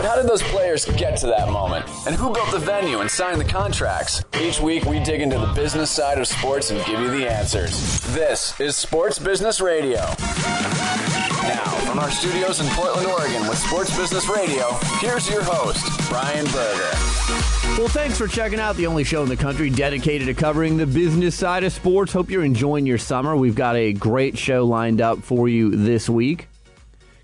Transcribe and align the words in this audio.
But 0.00 0.08
how 0.08 0.16
did 0.16 0.30
those 0.30 0.42
players 0.44 0.86
get 0.96 1.18
to 1.18 1.26
that 1.26 1.50
moment? 1.50 1.84
And 2.06 2.14
who 2.14 2.32
built 2.32 2.50
the 2.52 2.58
venue 2.58 3.00
and 3.00 3.10
signed 3.10 3.38
the 3.38 3.44
contracts? 3.44 4.24
Each 4.40 4.58
week 4.58 4.86
we 4.86 4.98
dig 4.98 5.20
into 5.20 5.38
the 5.38 5.52
business 5.52 5.90
side 5.90 6.18
of 6.18 6.26
sports 6.26 6.70
and 6.70 6.82
give 6.86 6.98
you 7.00 7.10
the 7.10 7.30
answers. 7.30 8.00
This 8.14 8.58
is 8.58 8.78
Sports 8.78 9.18
Business 9.18 9.60
Radio. 9.60 9.98
Now, 9.98 11.66
from 11.84 11.98
our 11.98 12.10
studios 12.10 12.60
in 12.60 12.66
Portland, 12.68 13.08
Oregon 13.08 13.46
with 13.46 13.58
Sports 13.58 13.94
Business 13.94 14.26
Radio, 14.26 14.72
here's 15.00 15.28
your 15.28 15.42
host, 15.44 15.84
Brian 16.08 16.46
Berger. 16.46 16.96
Well, 17.76 17.88
thanks 17.88 18.16
for 18.16 18.26
checking 18.26 18.58
out 18.58 18.76
the 18.76 18.86
only 18.86 19.04
show 19.04 19.22
in 19.22 19.28
the 19.28 19.36
country 19.36 19.68
dedicated 19.68 20.28
to 20.28 20.32
covering 20.34 20.78
the 20.78 20.86
business 20.86 21.34
side 21.34 21.62
of 21.62 21.74
sports. 21.74 22.10
Hope 22.10 22.30
you're 22.30 22.42
enjoying 22.42 22.86
your 22.86 22.96
summer. 22.96 23.36
We've 23.36 23.54
got 23.54 23.76
a 23.76 23.92
great 23.92 24.38
show 24.38 24.64
lined 24.64 25.02
up 25.02 25.18
for 25.18 25.46
you 25.46 25.76
this 25.76 26.08
week. 26.08 26.46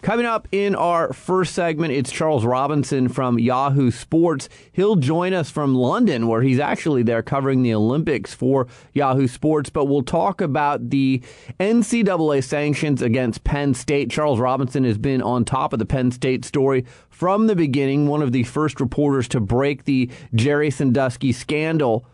Coming 0.06 0.24
up 0.24 0.46
in 0.52 0.76
our 0.76 1.12
first 1.12 1.52
segment, 1.52 1.92
it's 1.92 2.12
Charles 2.12 2.44
Robinson 2.44 3.08
from 3.08 3.40
Yahoo 3.40 3.90
Sports. 3.90 4.48
He'll 4.70 4.94
join 4.94 5.34
us 5.34 5.50
from 5.50 5.74
London, 5.74 6.28
where 6.28 6.42
he's 6.42 6.60
actually 6.60 7.02
there 7.02 7.24
covering 7.24 7.64
the 7.64 7.74
Olympics 7.74 8.32
for 8.32 8.68
Yahoo 8.92 9.26
Sports. 9.26 9.68
But 9.68 9.86
we'll 9.86 10.04
talk 10.04 10.40
about 10.40 10.90
the 10.90 11.24
NCAA 11.58 12.44
sanctions 12.44 13.02
against 13.02 13.42
Penn 13.42 13.74
State. 13.74 14.08
Charles 14.08 14.38
Robinson 14.38 14.84
has 14.84 14.96
been 14.96 15.22
on 15.22 15.44
top 15.44 15.72
of 15.72 15.80
the 15.80 15.84
Penn 15.84 16.12
State 16.12 16.44
story 16.44 16.84
from 17.10 17.48
the 17.48 17.56
beginning, 17.56 18.06
one 18.06 18.22
of 18.22 18.30
the 18.30 18.44
first 18.44 18.78
reporters 18.78 19.26
to 19.26 19.40
break 19.40 19.86
the 19.86 20.08
Jerry 20.36 20.70
Sandusky 20.70 21.32
scandal 21.32 22.06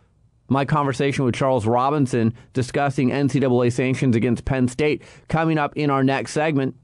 my 0.48 0.64
conversation 0.64 1.24
with 1.24 1.34
Charles 1.34 1.67
Robinson 1.67 2.34
discussing 2.52 3.08
NCAA 3.08 3.72
sanctions 3.72 4.14
against 4.17 4.45
Penn 4.45 4.69
State 4.69 5.02
coming 5.28 5.56
up 5.56 5.77
in 5.77 5.89
our 5.89 6.05
next 6.05 6.33
segment. 6.33 6.74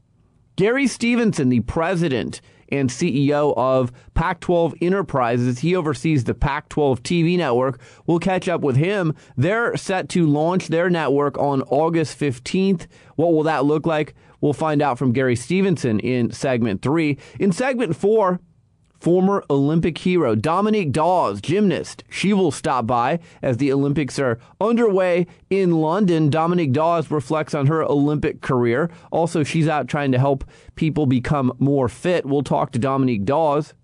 Gary 0.59 0.89
Stevenson, 0.89 1.51
the 1.51 1.61
president 1.61 2.41
and 2.70 2.91
CEO 2.91 3.56
of 3.56 3.92
Pac 4.14 4.41
12 4.41 4.75
Enterprises, 4.83 5.61
he 5.61 5.77
oversees 5.77 6.25
the 6.25 6.34
Pac 6.34 6.69
12 6.69 7.01
TV 7.05 7.39
network. 7.39 7.81
We'll 8.09 8.19
catch 8.19 8.48
up 8.48 8.61
with 8.62 8.75
him. 8.75 9.14
They're 9.36 9.77
set 9.77 10.09
to 10.09 10.27
launch 10.27 10.67
their 10.67 10.91
network 10.91 11.39
on 11.39 11.62
August 11.62 12.19
15th. 12.19 12.89
What 13.14 13.34
will 13.34 13.45
that 13.45 13.67
look 13.67 13.86
like? 13.86 14.17
We'll 14.41 14.53
find 14.53 14.83
out 14.83 14.98
from 14.98 15.12
Gary 15.12 15.36
Stevenson 15.36 16.01
in 16.01 16.33
segment 16.33 16.83
three. 16.83 17.19
In 17.39 17.53
segment 17.53 17.95
four, 17.95 18.41
former 18.98 19.44
Olympic 19.48 19.98
hero 19.98 20.34
Dominique 20.34 20.92
Dawes, 20.92 21.41
gymnast. 21.41 22.04
She 22.10 22.32
will 22.32 22.50
stop 22.50 22.86
by 22.86 23.20
as 23.42 23.56
the 23.56 23.72
Olympics 23.72 24.18
are 24.18 24.38
underway 24.60 25.27
in 25.50 25.80
London. 25.80 26.30
Dominique 26.30 26.72
Dawes 26.72 27.10
reflects 27.10 27.55
on 27.55 27.66
her 27.66 27.82
Olympic 27.82 28.40
career. 28.40 28.90
Also, 29.10 29.42
she's 29.42 29.68
out 29.68 29.88
trying 29.88 30.12
to 30.12 30.18
help 30.18 30.44
people 30.74 31.06
become 31.06 31.52
more 31.58 31.88
fit. 31.88 32.27
We'll 32.27 32.42
talk 32.42 32.72
to 32.72 32.78
Dominique 32.78 33.24
Dawes. 33.24 33.74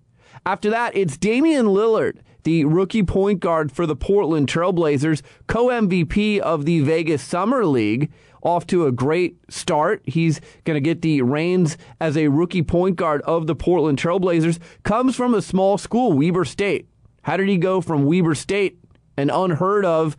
After 0.47 0.69
that, 0.71 0.95
it's 0.95 1.17
Damian 1.17 1.67
Lillard, 1.67 2.19
the 2.43 2.65
rookie 2.67 3.03
point 3.03 3.41
guard 3.41 3.73
for 3.73 3.87
the 3.87 3.97
Portland 3.97 4.49
Trailblazers, 4.49 5.23
co 5.47 5.69
MVP 5.69 6.39
of 6.39 6.67
the 6.67 6.81
Vegas 6.81 7.23
Summer 7.23 7.65
League 7.65 8.11
off 8.45 8.67
to 8.69 8.87
a 8.87 8.93
great 8.93 9.39
start. 9.49 10.03
He's 10.05 10.41
going 10.65 10.77
to 10.77 10.81
get 10.81 11.03
the 11.03 11.23
reins 11.23 11.77
as 12.01 12.17
a 12.17 12.29
rookie 12.29 12.63
point 12.63 12.97
guard 12.97 13.23
of 13.23 13.47
the 13.47 13.55
Portland 13.55 13.99
Trailblazers. 13.99 14.59
Comes 14.83 15.17
from 15.17 15.35
a 15.35 15.43
small 15.43 15.79
school, 15.79 16.13
Weber 16.13 16.45
State. 16.45 16.89
How 17.23 17.37
did 17.37 17.49
he 17.49 17.57
go 17.57 17.81
from 17.81 18.05
Weber 18.05 18.35
State, 18.35 18.79
an 19.17 19.31
unheard 19.31 19.85
of, 19.85 20.17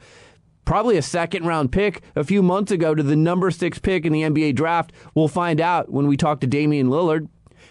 probably 0.66 0.98
a 0.98 1.02
second 1.04 1.46
round 1.46 1.72
pick 1.72 2.02
a 2.16 2.24
few 2.24 2.42
months 2.42 2.72
ago, 2.72 2.96
to 2.96 3.04
the 3.04 3.16
number 3.16 3.52
six 3.52 3.78
pick 3.78 4.06
in 4.06 4.12
the 4.12 4.24
NBA 4.24 4.56
draft? 4.56 4.92
We'll 5.14 5.28
find 5.28 5.62
out 5.62 5.92
when 5.92 6.08
we 6.08 6.18
talk 6.18 6.42
to 6.42 6.48
Damian 6.48 6.88
Lillard. 6.88 7.30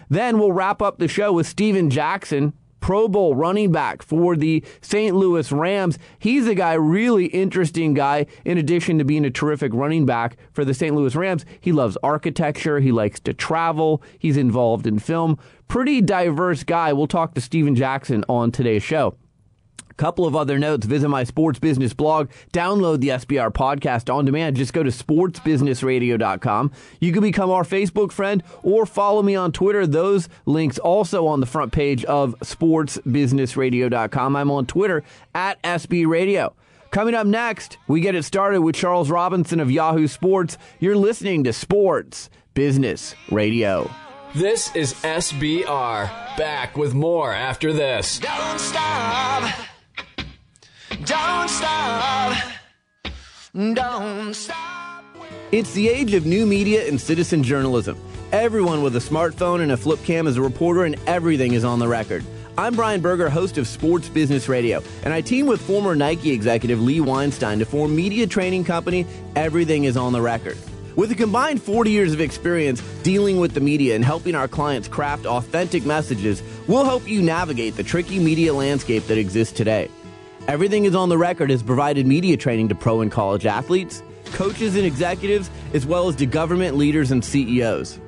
Then 0.09 0.39
we'll 0.39 0.53
wrap 0.53 0.81
up 0.81 0.99
the 0.99 1.07
show 1.07 1.33
with 1.33 1.47
Steven 1.47 1.89
Jackson, 1.89 2.53
Pro 2.85 3.07
Bowl 3.07 3.33
running 3.33 3.71
back 3.71 4.03
for 4.03 4.35
the 4.35 4.63
St. 4.79 5.15
Louis 5.15 5.51
Rams. 5.51 5.97
He's 6.19 6.45
a 6.45 6.53
guy, 6.53 6.75
really 6.75 7.25
interesting 7.25 7.95
guy, 7.95 8.27
in 8.45 8.59
addition 8.59 8.99
to 8.99 9.03
being 9.03 9.25
a 9.25 9.31
terrific 9.31 9.73
running 9.73 10.05
back 10.05 10.37
for 10.53 10.63
the 10.63 10.75
St. 10.75 10.95
Louis 10.95 11.15
Rams. 11.15 11.45
He 11.59 11.71
loves 11.71 11.97
architecture, 12.03 12.79
he 12.79 12.91
likes 12.91 13.19
to 13.21 13.33
travel, 13.33 14.03
he's 14.19 14.37
involved 14.37 14.85
in 14.85 14.99
film. 14.99 15.39
Pretty 15.67 15.99
diverse 15.99 16.63
guy. 16.63 16.93
We'll 16.93 17.07
talk 17.07 17.33
to 17.33 17.41
Steven 17.41 17.73
Jackson 17.73 18.23
on 18.29 18.51
today's 18.51 18.83
show. 18.83 19.17
Couple 19.97 20.25
of 20.25 20.35
other 20.35 20.59
notes. 20.59 20.85
Visit 20.85 21.09
my 21.09 21.23
sports 21.23 21.59
business 21.59 21.93
blog. 21.93 22.29
Download 22.51 22.99
the 22.99 23.09
SBR 23.09 23.51
podcast 23.51 24.13
on 24.13 24.25
demand. 24.25 24.57
Just 24.57 24.73
go 24.73 24.83
to 24.83 24.89
sportsbusinessradio.com. 24.89 26.71
You 26.99 27.11
can 27.13 27.21
become 27.21 27.49
our 27.49 27.63
Facebook 27.63 28.11
friend 28.11 28.43
or 28.63 28.85
follow 28.85 29.21
me 29.23 29.35
on 29.35 29.51
Twitter. 29.51 29.87
Those 29.87 30.27
links 30.45 30.77
also 30.77 31.27
on 31.27 31.39
the 31.39 31.45
front 31.45 31.71
page 31.71 32.03
of 32.05 32.35
sportsbusinessradio.com. 32.39 34.35
I'm 34.35 34.51
on 34.51 34.65
Twitter 34.65 35.03
at 35.33 35.61
SB 35.63 36.07
Radio. 36.07 36.53
Coming 36.91 37.13
up 37.13 37.27
next, 37.27 37.77
we 37.87 37.99
get 37.99 38.15
it 38.15 38.23
started 38.23 38.61
with 38.61 38.75
Charles 38.75 39.09
Robinson 39.09 39.59
of 39.59 39.69
Yahoo 39.69 40.07
Sports. 40.07 40.57
You're 40.79 40.95
listening 40.95 41.43
to 41.43 41.51
Sports 41.53 42.29
Business 42.53 43.15
Radio. 43.29 43.91
This 44.33 44.73
is 44.75 44.93
SBR. 44.95 46.07
Back 46.37 46.77
with 46.77 46.93
more 46.93 47.33
after 47.33 47.71
this. 47.73 48.19
Don't 48.19 48.59
stop. 48.59 49.53
Don't 51.03 51.49
stop. 51.49 52.37
Don't 53.53 54.33
stop. 54.33 55.03
It's 55.51 55.73
the 55.73 55.89
age 55.89 56.13
of 56.13 56.25
new 56.25 56.45
media 56.45 56.87
and 56.87 56.99
citizen 56.99 57.43
journalism. 57.43 57.97
Everyone 58.31 58.81
with 58.81 58.95
a 58.95 58.99
smartphone 58.99 59.61
and 59.61 59.73
a 59.73 59.77
flip 59.77 60.01
cam 60.03 60.25
is 60.25 60.37
a 60.37 60.41
reporter, 60.41 60.85
and 60.85 60.95
everything 61.05 61.53
is 61.53 61.65
on 61.65 61.79
the 61.79 61.87
record. 61.87 62.23
I'm 62.57 62.75
Brian 62.75 63.01
Berger, 63.01 63.29
host 63.29 63.57
of 63.57 63.67
Sports 63.67 64.07
Business 64.07 64.47
Radio, 64.47 64.81
and 65.03 65.13
I 65.13 65.19
team 65.19 65.47
with 65.47 65.61
former 65.61 65.95
Nike 65.95 66.31
executive 66.31 66.81
Lee 66.81 67.01
Weinstein 67.01 67.59
to 67.59 67.65
form 67.65 67.93
media 67.93 68.25
training 68.25 68.63
company 68.63 69.05
Everything 69.35 69.83
is 69.83 69.97
on 69.97 70.13
the 70.13 70.21
Record. 70.21 70.57
With 70.95 71.11
a 71.11 71.15
combined 71.15 71.61
40 71.61 71.91
years 71.91 72.13
of 72.13 72.21
experience 72.21 72.81
dealing 73.03 73.37
with 73.37 73.53
the 73.53 73.59
media 73.59 73.95
and 73.95 74.05
helping 74.05 74.33
our 74.33 74.47
clients 74.47 74.87
craft 74.87 75.25
authentic 75.25 75.85
messages, 75.85 76.41
we'll 76.67 76.85
help 76.85 77.05
you 77.05 77.21
navigate 77.21 77.75
the 77.75 77.83
tricky 77.83 78.17
media 78.17 78.53
landscape 78.53 79.05
that 79.07 79.17
exists 79.17 79.53
today. 79.53 79.89
Everything 80.47 80.85
is 80.85 80.93
on 80.93 81.09
the 81.09 81.17
record 81.17 81.49
has 81.49 81.63
provided 81.63 82.05
media 82.05 82.37
training 82.37 82.67
to 82.67 82.75
pro 82.75 83.01
and 83.01 83.11
college 83.11 83.47
athletes, 83.47 84.03
coaches 84.25 84.75
and 84.75 84.85
executives, 84.85 85.49
as 85.73 85.87
well 85.87 86.07
as 86.07 86.15
to 86.17 86.27
government 86.27 86.77
leaders 86.77 87.09
and 87.09 87.25
CEOs. 87.25 87.99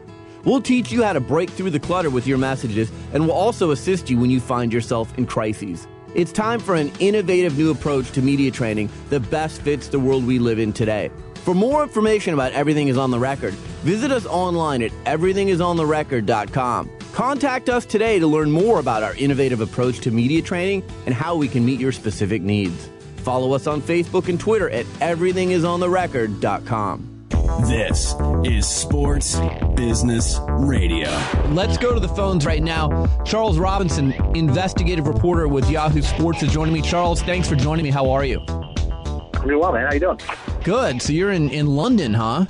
We'll 0.45 0.61
teach 0.61 0.91
you 0.91 1.01
how 1.01 1.13
to 1.13 1.19
break 1.19 1.49
through 1.49 1.71
the 1.71 1.79
clutter 1.79 2.11
with 2.11 2.27
your 2.27 2.37
messages, 2.37 2.91
and 3.11 3.25
we'll 3.25 3.35
also 3.35 3.71
assist 3.71 4.11
you 4.11 4.19
when 4.19 4.29
you 4.29 4.39
find 4.39 4.71
yourself 4.71 5.17
in 5.17 5.25
crises. 5.25 5.87
It's 6.13 6.31
time 6.31 6.59
for 6.59 6.75
an 6.75 6.91
innovative 6.99 7.57
new 7.57 7.71
approach 7.71 8.11
to 8.11 8.21
media 8.21 8.51
training 8.51 8.91
that 9.09 9.31
best 9.31 9.59
fits 9.63 9.87
the 9.87 9.99
world 9.99 10.23
we 10.23 10.37
live 10.37 10.59
in 10.59 10.73
today. 10.73 11.09
For 11.43 11.55
more 11.55 11.81
information 11.81 12.35
about 12.35 12.51
Everything 12.51 12.87
is 12.87 12.97
on 12.99 13.09
the 13.09 13.17
Record, 13.17 13.55
visit 13.83 14.11
us 14.11 14.27
online 14.27 14.83
at 14.83 14.91
everythingisontherecord.com. 15.05 16.96
Contact 17.17 17.67
us 17.67 17.83
today 17.83 18.19
to 18.19 18.27
learn 18.27 18.51
more 18.51 18.79
about 18.79 19.01
our 19.01 19.15
innovative 19.15 19.59
approach 19.59 20.01
to 20.01 20.11
media 20.11 20.39
training 20.39 20.83
and 21.07 21.15
how 21.15 21.35
we 21.35 21.47
can 21.47 21.65
meet 21.65 21.79
your 21.79 21.91
specific 21.91 22.43
needs. 22.43 22.91
Follow 23.23 23.53
us 23.53 23.65
on 23.65 23.81
Facebook 23.81 24.29
and 24.29 24.39
Twitter 24.39 24.69
at 24.69 24.85
everythingisontherecord.com. 24.85 27.25
This 27.67 28.13
is 28.43 28.69
Sports 28.69 29.39
Business 29.75 30.37
Radio. 30.47 31.09
Let's 31.47 31.79
go 31.79 31.91
to 31.91 31.99
the 31.99 32.07
phones 32.07 32.45
right 32.45 32.61
now. 32.61 33.07
Charles 33.25 33.57
Robinson, 33.57 34.11
investigative 34.35 35.07
reporter 35.07 35.47
with 35.47 35.67
Yahoo 35.71 36.03
Sports, 36.03 36.43
is 36.43 36.53
joining 36.53 36.75
me. 36.75 36.83
Charles, 36.83 37.23
thanks 37.23 37.49
for 37.49 37.55
joining 37.55 37.81
me. 37.81 37.89
How 37.89 38.11
are 38.11 38.25
you? 38.25 38.41
I'm 38.47 39.47
doing 39.47 39.59
well, 39.59 39.73
man. 39.73 39.87
How 39.87 39.93
you 39.93 40.01
doing? 40.01 40.19
Good. 40.63 41.01
So 41.01 41.13
you're 41.13 41.31
in, 41.31 41.49
in 41.49 41.65
London, 41.65 42.13
huh? 42.13 42.45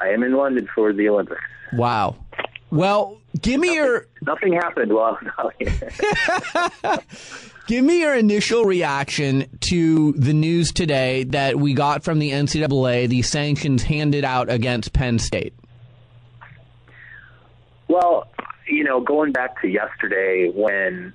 I 0.00 0.10
am 0.10 0.22
in 0.22 0.34
London 0.34 0.68
for 0.72 0.92
the 0.92 1.08
Olympics. 1.08 1.40
Wow. 1.72 2.14
Well, 2.70 3.18
give 3.40 3.60
me 3.60 3.74
your 3.74 4.06
Nothing 4.22 4.54
happened 4.54 4.92
while 4.92 5.18
give 7.66 7.84
me 7.84 8.00
your 8.00 8.14
initial 8.14 8.64
reaction 8.64 9.46
to 9.60 10.12
the 10.12 10.32
news 10.32 10.72
today 10.72 11.24
that 11.24 11.56
we 11.56 11.74
got 11.74 12.02
from 12.02 12.18
the 12.18 12.30
NCAA, 12.30 13.08
the 13.08 13.22
sanctions 13.22 13.84
handed 13.84 14.24
out 14.24 14.50
against 14.50 14.92
Penn 14.92 15.18
State. 15.18 15.54
Well, 17.88 18.28
you 18.68 18.82
know, 18.82 19.00
going 19.00 19.32
back 19.32 19.60
to 19.62 19.68
yesterday 19.68 20.50
when, 20.52 21.14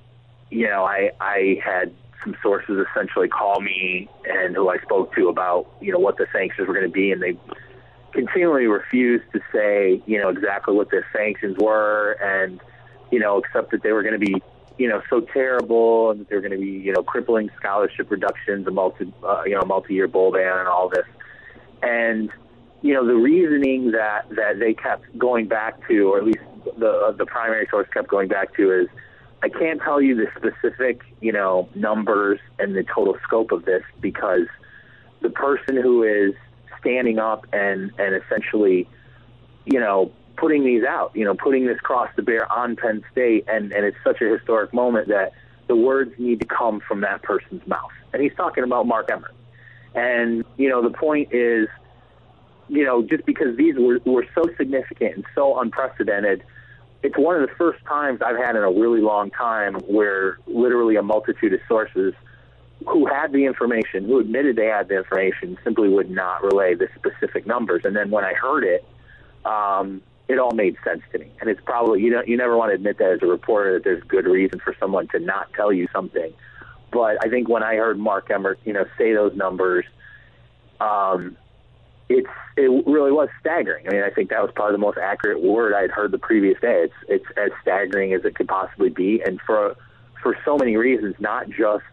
you 0.50 0.68
know, 0.68 0.86
I 0.86 1.12
I 1.20 1.60
had 1.64 1.94
some 2.24 2.36
sources 2.42 2.86
essentially 2.92 3.28
call 3.28 3.62
me 3.62 4.08
and 4.26 4.56
who 4.56 4.70
I 4.70 4.78
spoke 4.80 5.14
to 5.16 5.28
about 5.28 5.68
you 5.82 5.92
know 5.92 6.00
what 6.00 6.18
the 6.18 6.28
sanctions 6.32 6.68
were 6.68 6.74
going 6.74 6.86
to 6.86 6.92
be, 6.92 7.12
and 7.12 7.22
they 7.22 7.38
continually 8.12 8.68
refused 8.68 9.26
to 9.34 9.40
say 9.54 10.02
you 10.06 10.20
know 10.20 10.30
exactly 10.30 10.74
what 10.74 10.90
the 10.90 11.04
sanctions 11.16 11.58
were, 11.58 12.14
and 12.22 12.60
you 13.12 13.20
know 13.20 13.38
except 13.38 13.72
that 13.72 13.84
they 13.84 13.92
were 13.92 14.04
going 14.04 14.20
to 14.20 14.26
be 14.26 14.42
you 14.78 14.88
know 14.88 15.02
so 15.10 15.22
terrible, 15.22 16.12
and 16.12 16.22
that 16.22 16.30
they 16.30 16.36
were 16.36 16.42
going 16.42 16.52
to 16.52 16.58
be 16.58 16.72
you 16.72 16.94
know 16.94 17.04
crippling 17.04 17.50
scholarship 17.58 18.10
reductions, 18.12 18.68
a 18.68 18.72
multi 18.72 19.12
uh, 19.24 19.44
you 19.46 19.56
know 19.56 19.64
multi-year 19.64 20.08
bowl 20.08 20.32
ban, 20.32 20.60
and 20.60 20.68
all 20.68 20.90
this, 20.90 21.06
and 21.82 22.30
you 22.82 22.94
know 22.94 23.06
the 23.06 23.16
reasoning 23.16 23.92
that 23.92 24.30
that 24.30 24.60
they 24.60 24.74
kept 24.74 25.18
going 25.18 25.48
back 25.48 25.88
to, 25.88 26.14
or 26.14 26.18
at 26.18 26.26
least 26.26 26.40
the 26.78 26.90
uh, 26.90 27.12
the 27.12 27.26
primary 27.26 27.68
source 27.70 27.88
kept 27.94 28.08
going 28.08 28.28
back 28.28 28.56
to, 28.56 28.72
is 28.72 28.88
I 29.44 29.50
can't 29.50 29.82
tell 29.82 30.02
you 30.02 30.16
the 30.16 30.28
specific 30.36 31.02
you 31.22 31.32
know 31.32 31.70
numbers 31.76 32.40
and 32.60 32.76
the 32.76 32.84
total 32.84 33.18
scope 33.24 33.52
of 33.52 33.66
this 33.66 33.84
because 34.00 34.48
the 35.22 35.30
person 35.30 35.78
who 35.78 36.04
is 36.04 36.34
standing 36.82 37.20
up 37.20 37.46
and 37.54 37.92
and 37.98 38.16
essentially 38.16 38.88
you 39.66 39.80
know 39.80 40.12
putting 40.38 40.66
these 40.66 40.84
out, 40.84 41.12
you 41.14 41.24
know, 41.24 41.36
putting 41.36 41.68
this 41.68 41.80
cross 41.82 42.10
to 42.16 42.24
bear 42.24 42.52
on 42.52 42.76
Penn 42.76 43.04
State, 43.12 43.46
and 43.48 43.72
and 43.72 43.86
it's 43.86 43.98
such 44.04 44.22
a 44.22 44.26
historic 44.26 44.74
moment 44.74 45.08
that 45.10 45.34
the 45.68 45.76
words 45.76 46.12
need 46.18 46.40
to 46.40 46.48
come 46.48 46.80
from 46.80 47.02
that 47.02 47.22
person's 47.22 47.66
mouth, 47.68 47.92
and 48.12 48.24
he's 48.24 48.34
talking 48.36 48.64
about 48.64 48.88
Mark 48.88 49.10
Emmert, 49.12 49.36
and 49.94 50.44
you 50.58 50.68
know 50.68 50.82
the 50.82 50.90
point 50.90 51.32
is 51.32 51.68
you 52.72 52.86
know, 52.86 53.04
just 53.04 53.26
because 53.26 53.58
these 53.58 53.76
were, 53.78 54.00
were 54.06 54.26
so 54.34 54.44
significant 54.58 55.16
and 55.16 55.26
so 55.36 55.60
unprecedented, 55.60 56.42
it's 57.04 57.18
one 57.18 57.36
of 57.36 57.42
the 57.42 57.54
first 57.56 57.84
times 57.84 58.22
I've 58.26 58.38
had 58.38 58.56
in 58.56 58.64
a 58.64 58.72
really 58.72 59.02
long 59.02 59.30
time 59.30 59.76
where 59.88 60.38
literally 60.48 60.96
a 60.96 61.04
multitude 61.04 61.54
of 61.54 61.60
sources 61.68 62.14
who 62.88 63.06
had 63.06 63.32
the 63.32 63.46
information, 63.46 64.06
who 64.06 64.20
admitted 64.20 64.56
they 64.56 64.68
had 64.68 64.88
the 64.88 64.98
information, 64.98 65.58
simply 65.64 65.90
would 65.90 66.10
not 66.10 66.44
relay 66.44 66.76
the 66.76 66.88
specific 66.96 67.46
numbers. 67.46 67.84
And 67.86 67.96
then 67.96 68.10
when 68.10 68.24
I 68.24 68.34
heard 68.34 68.64
it, 68.64 68.86
um, 69.46 70.02
it 70.28 70.40
all 70.40 70.52
made 70.52 70.78
sense 70.84 71.02
to 71.12 71.20
me. 71.20 71.32
And 71.40 71.50
it's 71.50 71.62
probably 71.66 72.02
you 72.02 72.12
know 72.12 72.24
you 72.26 72.38
never 72.38 72.58
want 72.58 72.72
to 72.72 72.76
admit 72.76 72.98
that 73.00 73.12
as 73.12 73.20
a 73.22 73.28
reporter 73.28 73.74
that 73.74 73.84
there's 73.84 74.04
good 74.04 74.26
reason 74.26 74.60
for 74.60 74.76
someone 74.80 75.08
to 75.10 75.20
not 75.20 75.52
tell 75.54 75.72
you 75.72 75.88
something. 75.92 76.34
But 76.92 77.24
I 77.24 77.30
think 77.30 77.48
when 77.48 77.64
I 77.64 77.76
heard 77.76 77.98
Mark 77.98 78.30
Emmert, 78.30 78.60
you 78.66 78.74
know, 78.74 78.86
say 78.98 79.14
those 79.14 79.36
numbers, 79.36 79.86
um, 80.80 81.38
it's 82.10 82.28
it 82.58 82.86
really 82.86 83.12
was 83.12 83.30
staggering. 83.40 83.88
I 83.88 83.92
mean, 83.92 84.04
I 84.04 84.10
think 84.10 84.30
that 84.30 84.42
was 84.42 84.52
probably 84.54 84.74
the 84.74 84.80
most 84.80 84.98
accurate 84.98 85.42
word 85.42 85.74
I'd 85.74 85.92
heard 85.92 86.12
the 86.12 86.18
previous 86.18 86.60
day. 86.60 86.86
It's 86.86 86.94
it's 87.08 87.38
as 87.38 87.52
staggering 87.62 88.14
as 88.14 88.26
it 88.26 88.36
could 88.36 88.48
possibly 88.48 88.90
be, 88.90 89.22
and 89.26 89.40
for 89.42 89.76
for 90.22 90.38
so 90.46 90.58
many 90.58 90.76
reasons, 90.78 91.16
not 91.20 91.50
just 91.50 91.84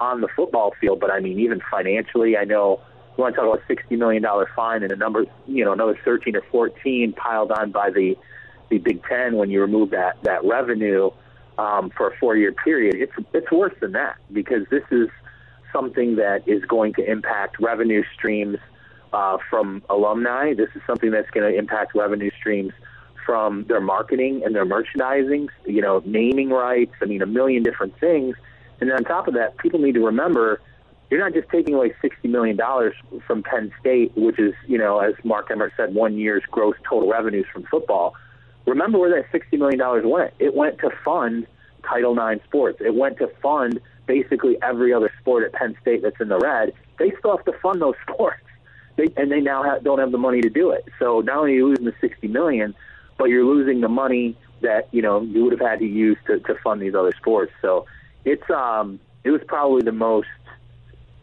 on 0.00 0.20
the 0.20 0.28
football 0.34 0.74
field, 0.80 0.98
but 1.00 1.10
I 1.10 1.20
mean 1.20 1.38
even 1.38 1.60
financially. 1.70 2.36
I 2.36 2.44
know 2.44 2.80
you 3.16 3.22
want 3.22 3.34
to 3.34 3.40
talk 3.40 3.48
about 3.48 3.62
a 3.62 3.66
sixty 3.66 3.96
million 3.96 4.22
dollar 4.22 4.48
fine 4.56 4.82
and 4.82 4.92
a 4.92 4.96
number, 4.96 5.24
you 5.46 5.64
know, 5.64 5.72
another 5.72 5.98
thirteen 6.04 6.36
or 6.36 6.42
fourteen 6.50 7.12
piled 7.12 7.52
on 7.52 7.70
by 7.70 7.90
the 7.90 8.16
the 8.70 8.78
Big 8.78 9.02
Ten 9.04 9.36
when 9.36 9.50
you 9.50 9.60
remove 9.60 9.90
that 9.90 10.22
that 10.22 10.44
revenue 10.44 11.10
um, 11.58 11.90
for 11.90 12.08
a 12.08 12.16
four 12.16 12.36
year 12.36 12.52
period. 12.52 12.96
It's 12.96 13.12
it's 13.34 13.50
worse 13.52 13.74
than 13.80 13.92
that 13.92 14.16
because 14.32 14.66
this 14.70 14.84
is 14.90 15.08
something 15.72 16.16
that 16.16 16.48
is 16.48 16.64
going 16.64 16.94
to 16.94 17.08
impact 17.08 17.56
revenue 17.60 18.02
streams 18.14 18.58
uh, 19.12 19.38
from 19.48 19.82
alumni. 19.90 20.54
This 20.54 20.70
is 20.74 20.82
something 20.86 21.10
that's 21.10 21.30
going 21.30 21.50
to 21.50 21.56
impact 21.56 21.94
revenue 21.94 22.30
streams 22.38 22.72
from 23.26 23.64
their 23.64 23.80
marketing 23.80 24.42
and 24.44 24.54
their 24.54 24.64
merchandising, 24.64 25.48
you 25.66 25.82
know, 25.82 26.02
naming 26.04 26.50
rights. 26.50 26.92
I 27.02 27.04
mean, 27.04 27.22
a 27.22 27.26
million 27.26 27.62
different 27.62 27.98
things. 28.00 28.34
And 28.80 28.90
then 28.90 28.96
on 28.96 29.04
top 29.04 29.28
of 29.28 29.34
that, 29.34 29.58
people 29.58 29.80
need 29.80 29.94
to 29.94 30.06
remember 30.06 30.60
you're 31.10 31.20
not 31.20 31.32
just 31.32 31.48
taking 31.50 31.74
away 31.74 31.92
$60 32.02 32.30
million 32.30 32.58
from 33.26 33.42
Penn 33.42 33.72
State, 33.80 34.12
which 34.16 34.38
is, 34.38 34.54
you 34.68 34.78
know, 34.78 35.00
as 35.00 35.14
Mark 35.24 35.50
Emmert 35.50 35.72
said, 35.76 35.92
one 35.92 36.16
year's 36.16 36.44
gross 36.50 36.76
total 36.88 37.10
revenues 37.10 37.46
from 37.52 37.64
football. 37.64 38.14
Remember 38.64 38.98
where 38.98 39.10
that 39.10 39.32
$60 39.32 39.58
million 39.58 40.08
went. 40.08 40.34
It 40.38 40.54
went 40.54 40.78
to 40.78 40.90
fund 41.04 41.48
Title 41.82 42.16
IX 42.16 42.42
sports. 42.44 42.78
It 42.80 42.94
went 42.94 43.18
to 43.18 43.26
fund 43.42 43.80
basically 44.06 44.56
every 44.62 44.94
other 44.94 45.12
sport 45.20 45.44
at 45.44 45.52
Penn 45.52 45.76
State 45.82 46.02
that's 46.02 46.20
in 46.20 46.28
the 46.28 46.38
red. 46.38 46.72
They 46.98 47.12
still 47.18 47.36
have 47.36 47.44
to 47.46 47.58
fund 47.60 47.82
those 47.82 47.96
sports 48.08 48.44
they, 49.00 49.08
and 49.16 49.30
they 49.30 49.40
now 49.40 49.62
have, 49.62 49.82
don't 49.82 49.98
have 49.98 50.12
the 50.12 50.18
money 50.18 50.40
to 50.42 50.50
do 50.50 50.70
it. 50.70 50.86
So 50.98 51.20
not 51.20 51.38
only 51.38 51.52
are 51.52 51.56
you 51.56 51.68
losing 51.68 51.84
the 51.84 51.94
sixty 52.00 52.28
million, 52.28 52.74
but 53.18 53.26
you're 53.26 53.44
losing 53.44 53.80
the 53.80 53.88
money 53.88 54.36
that 54.60 54.88
you 54.92 55.02
know 55.02 55.22
you 55.22 55.44
would 55.44 55.52
have 55.52 55.60
had 55.60 55.78
to 55.78 55.86
use 55.86 56.18
to, 56.26 56.40
to 56.40 56.54
fund 56.62 56.82
these 56.82 56.94
other 56.94 57.12
sports. 57.16 57.52
So 57.62 57.86
it's 58.24 58.48
um 58.50 59.00
it 59.24 59.30
was 59.30 59.40
probably 59.46 59.82
the 59.82 59.92
most 59.92 60.28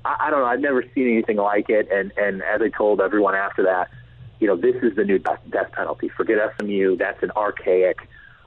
I, 0.06 0.16
I 0.28 0.30
don't 0.30 0.42
know 0.42 0.46
I've 0.46 0.60
never 0.60 0.84
seen 0.96 1.08
anything 1.08 1.38
like 1.38 1.70
it. 1.70 1.90
And 1.92 2.12
and 2.18 2.42
as 2.44 2.62
I 2.62 2.70
told 2.70 3.02
everyone 3.02 3.36
after 3.36 3.64
that, 3.64 3.90
you 4.40 4.48
know 4.48 4.56
this 4.56 4.76
is 4.84 4.96
the 4.96 5.04
new 5.04 5.20
death, 5.20 5.42
death 5.50 5.72
penalty. 5.72 6.10
Forget 6.10 6.38
SMU. 6.60 6.98
That's 6.98 7.22
an 7.24 7.32
archaic. 7.36 7.98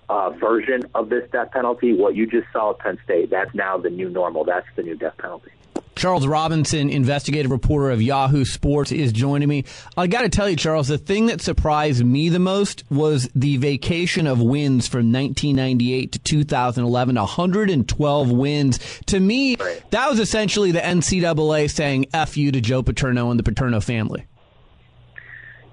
Uh, 0.09 0.31
version 0.31 0.83
of 0.97 1.09
this 1.09 1.31
death 1.31 1.53
penalty. 1.53 1.93
What 1.93 2.17
you 2.17 2.27
just 2.27 2.49
saw 2.53 2.71
at 2.71 2.81
Penn 2.81 2.99
State, 3.05 3.31
that's 3.31 3.55
now 3.55 3.79
the 3.79 3.91
new 3.91 4.09
normal. 4.09 4.43
That's 4.43 4.67
the 4.75 4.83
new 4.83 4.97
death 4.97 5.17
penalty. 5.19 5.53
Charles 6.01 6.27
Robinson, 6.27 6.89
investigative 6.89 7.51
reporter 7.51 7.91
of 7.91 8.01
Yahoo 8.01 8.47
Sports, 8.47 8.91
is 8.91 9.13
joining 9.13 9.51
me. 9.51 9.67
I 9.99 10.07
got 10.07 10.23
to 10.23 10.31
tell 10.31 10.49
you, 10.49 10.57
Charles, 10.57 10.89
the 10.89 10.97
thing 10.97 11.27
that 11.27 11.43
surprised 11.43 12.03
me 12.03 12.31
the 12.31 12.39
most 12.39 12.85
was 12.91 13.29
the 13.35 13.59
vacation 13.59 14.27
of 14.27 14.41
wins 14.41 14.89
from 14.89 15.13
1998 15.13 16.13
to 16.13 16.19
2011, 16.19 17.17
112 17.17 18.31
wins. 18.31 18.79
To 19.09 19.21
me, 19.21 19.57
that 19.91 20.09
was 20.09 20.19
essentially 20.21 20.73
the 20.73 20.81
NCAA 20.81 21.71
saying 21.71 22.07
"f 22.15 22.35
you" 22.35 22.51
to 22.51 22.63
Joe 22.63 22.83
Paterno 22.83 23.31
and 23.31 23.39
the 23.39 23.45
Paterno 23.45 23.79
family. 23.81 24.25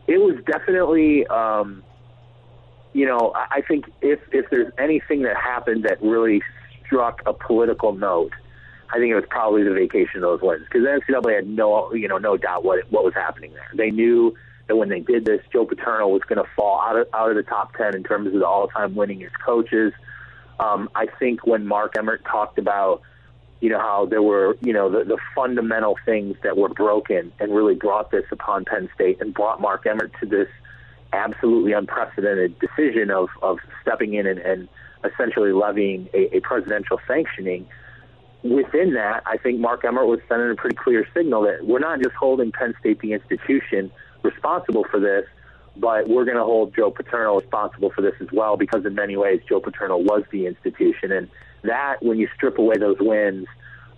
It 0.07 0.17
was 0.17 0.35
definitely, 0.45 1.25
um, 1.27 1.83
you 2.91 3.05
know, 3.05 3.31
I 3.33 3.61
think 3.65 3.85
if 4.01 4.19
if 4.33 4.49
there's 4.49 4.73
anything 4.77 5.21
that 5.21 5.37
happened 5.37 5.85
that 5.85 6.03
really 6.03 6.41
struck 6.85 7.21
a 7.25 7.31
political 7.31 7.93
note 7.93 8.33
I 8.89 8.99
think 8.99 9.11
it 9.11 9.15
was 9.15 9.25
probably 9.29 9.63
the 9.63 9.73
vacation 9.73 10.17
of 10.17 10.21
those 10.21 10.41
wins 10.41 10.63
because 10.63 10.83
NCAA 10.83 11.35
had 11.35 11.47
no, 11.47 11.93
you 11.93 12.07
know, 12.07 12.17
no 12.17 12.37
doubt 12.37 12.63
what 12.63 12.89
what 12.91 13.03
was 13.03 13.13
happening 13.13 13.53
there. 13.53 13.69
They 13.73 13.91
knew 13.91 14.35
that 14.67 14.75
when 14.75 14.89
they 14.89 14.99
did 14.99 15.25
this, 15.25 15.41
Joe 15.51 15.65
Paterno 15.65 16.07
was 16.07 16.21
going 16.23 16.43
to 16.43 16.49
fall 16.55 16.81
out 16.81 16.97
of 16.97 17.07
out 17.13 17.29
of 17.29 17.35
the 17.35 17.43
top 17.43 17.73
ten 17.75 17.95
in 17.95 18.03
terms 18.03 18.27
of 18.27 18.33
the 18.33 18.47
all-time 18.47 18.95
winningest 18.95 19.33
coaches. 19.45 19.93
Um, 20.59 20.89
I 20.95 21.07
think 21.19 21.45
when 21.45 21.67
Mark 21.67 21.95
Emmert 21.97 22.23
talked 22.25 22.57
about, 22.57 23.01
you 23.59 23.69
know, 23.69 23.79
how 23.79 24.05
there 24.05 24.23
were, 24.23 24.57
you 24.61 24.73
know, 24.73 24.89
the, 24.89 25.03
the 25.03 25.17
fundamental 25.35 25.97
things 26.05 26.35
that 26.43 26.57
were 26.57 26.69
broken 26.69 27.31
and 27.39 27.53
really 27.53 27.75
brought 27.75 28.09
this 28.11 28.25
upon 28.31 28.65
Penn 28.65 28.89
State 28.95 29.21
and 29.21 29.33
brought 29.33 29.61
Mark 29.61 29.85
Emmert 29.85 30.11
to 30.21 30.25
this 30.25 30.47
absolutely 31.13 31.73
unprecedented 31.73 32.57
decision 32.59 33.11
of 33.11 33.29
of 33.41 33.59
stepping 33.81 34.13
in 34.13 34.25
and, 34.25 34.39
and 34.39 34.69
essentially 35.03 35.51
levying 35.51 36.09
a, 36.13 36.37
a 36.37 36.39
presidential 36.39 36.99
sanctioning 37.07 37.67
within 38.51 38.93
that, 38.93 39.23
I 39.25 39.37
think 39.37 39.59
Mark 39.59 39.83
Emmert 39.85 40.07
was 40.07 40.19
sending 40.27 40.51
a 40.51 40.55
pretty 40.55 40.75
clear 40.75 41.07
signal 41.13 41.43
that 41.43 41.65
we're 41.65 41.79
not 41.79 42.01
just 42.01 42.15
holding 42.15 42.51
Penn 42.51 42.73
State, 42.79 42.99
the 42.99 43.13
institution, 43.13 43.91
responsible 44.23 44.85
for 44.89 44.99
this, 44.99 45.25
but 45.75 46.07
we're 46.07 46.25
going 46.25 46.37
to 46.37 46.43
hold 46.43 46.75
Joe 46.75 46.91
Paterno 46.91 47.39
responsible 47.39 47.91
for 47.91 48.01
this 48.01 48.15
as 48.19 48.27
well 48.31 48.57
because 48.57 48.85
in 48.85 48.95
many 48.95 49.15
ways 49.15 49.41
Joe 49.47 49.59
Paterno 49.59 49.97
was 49.97 50.23
the 50.31 50.47
institution. 50.47 51.11
And 51.11 51.29
that, 51.63 51.97
when 52.01 52.17
you 52.17 52.27
strip 52.35 52.57
away 52.57 52.77
those 52.77 52.97
wins, 52.99 53.47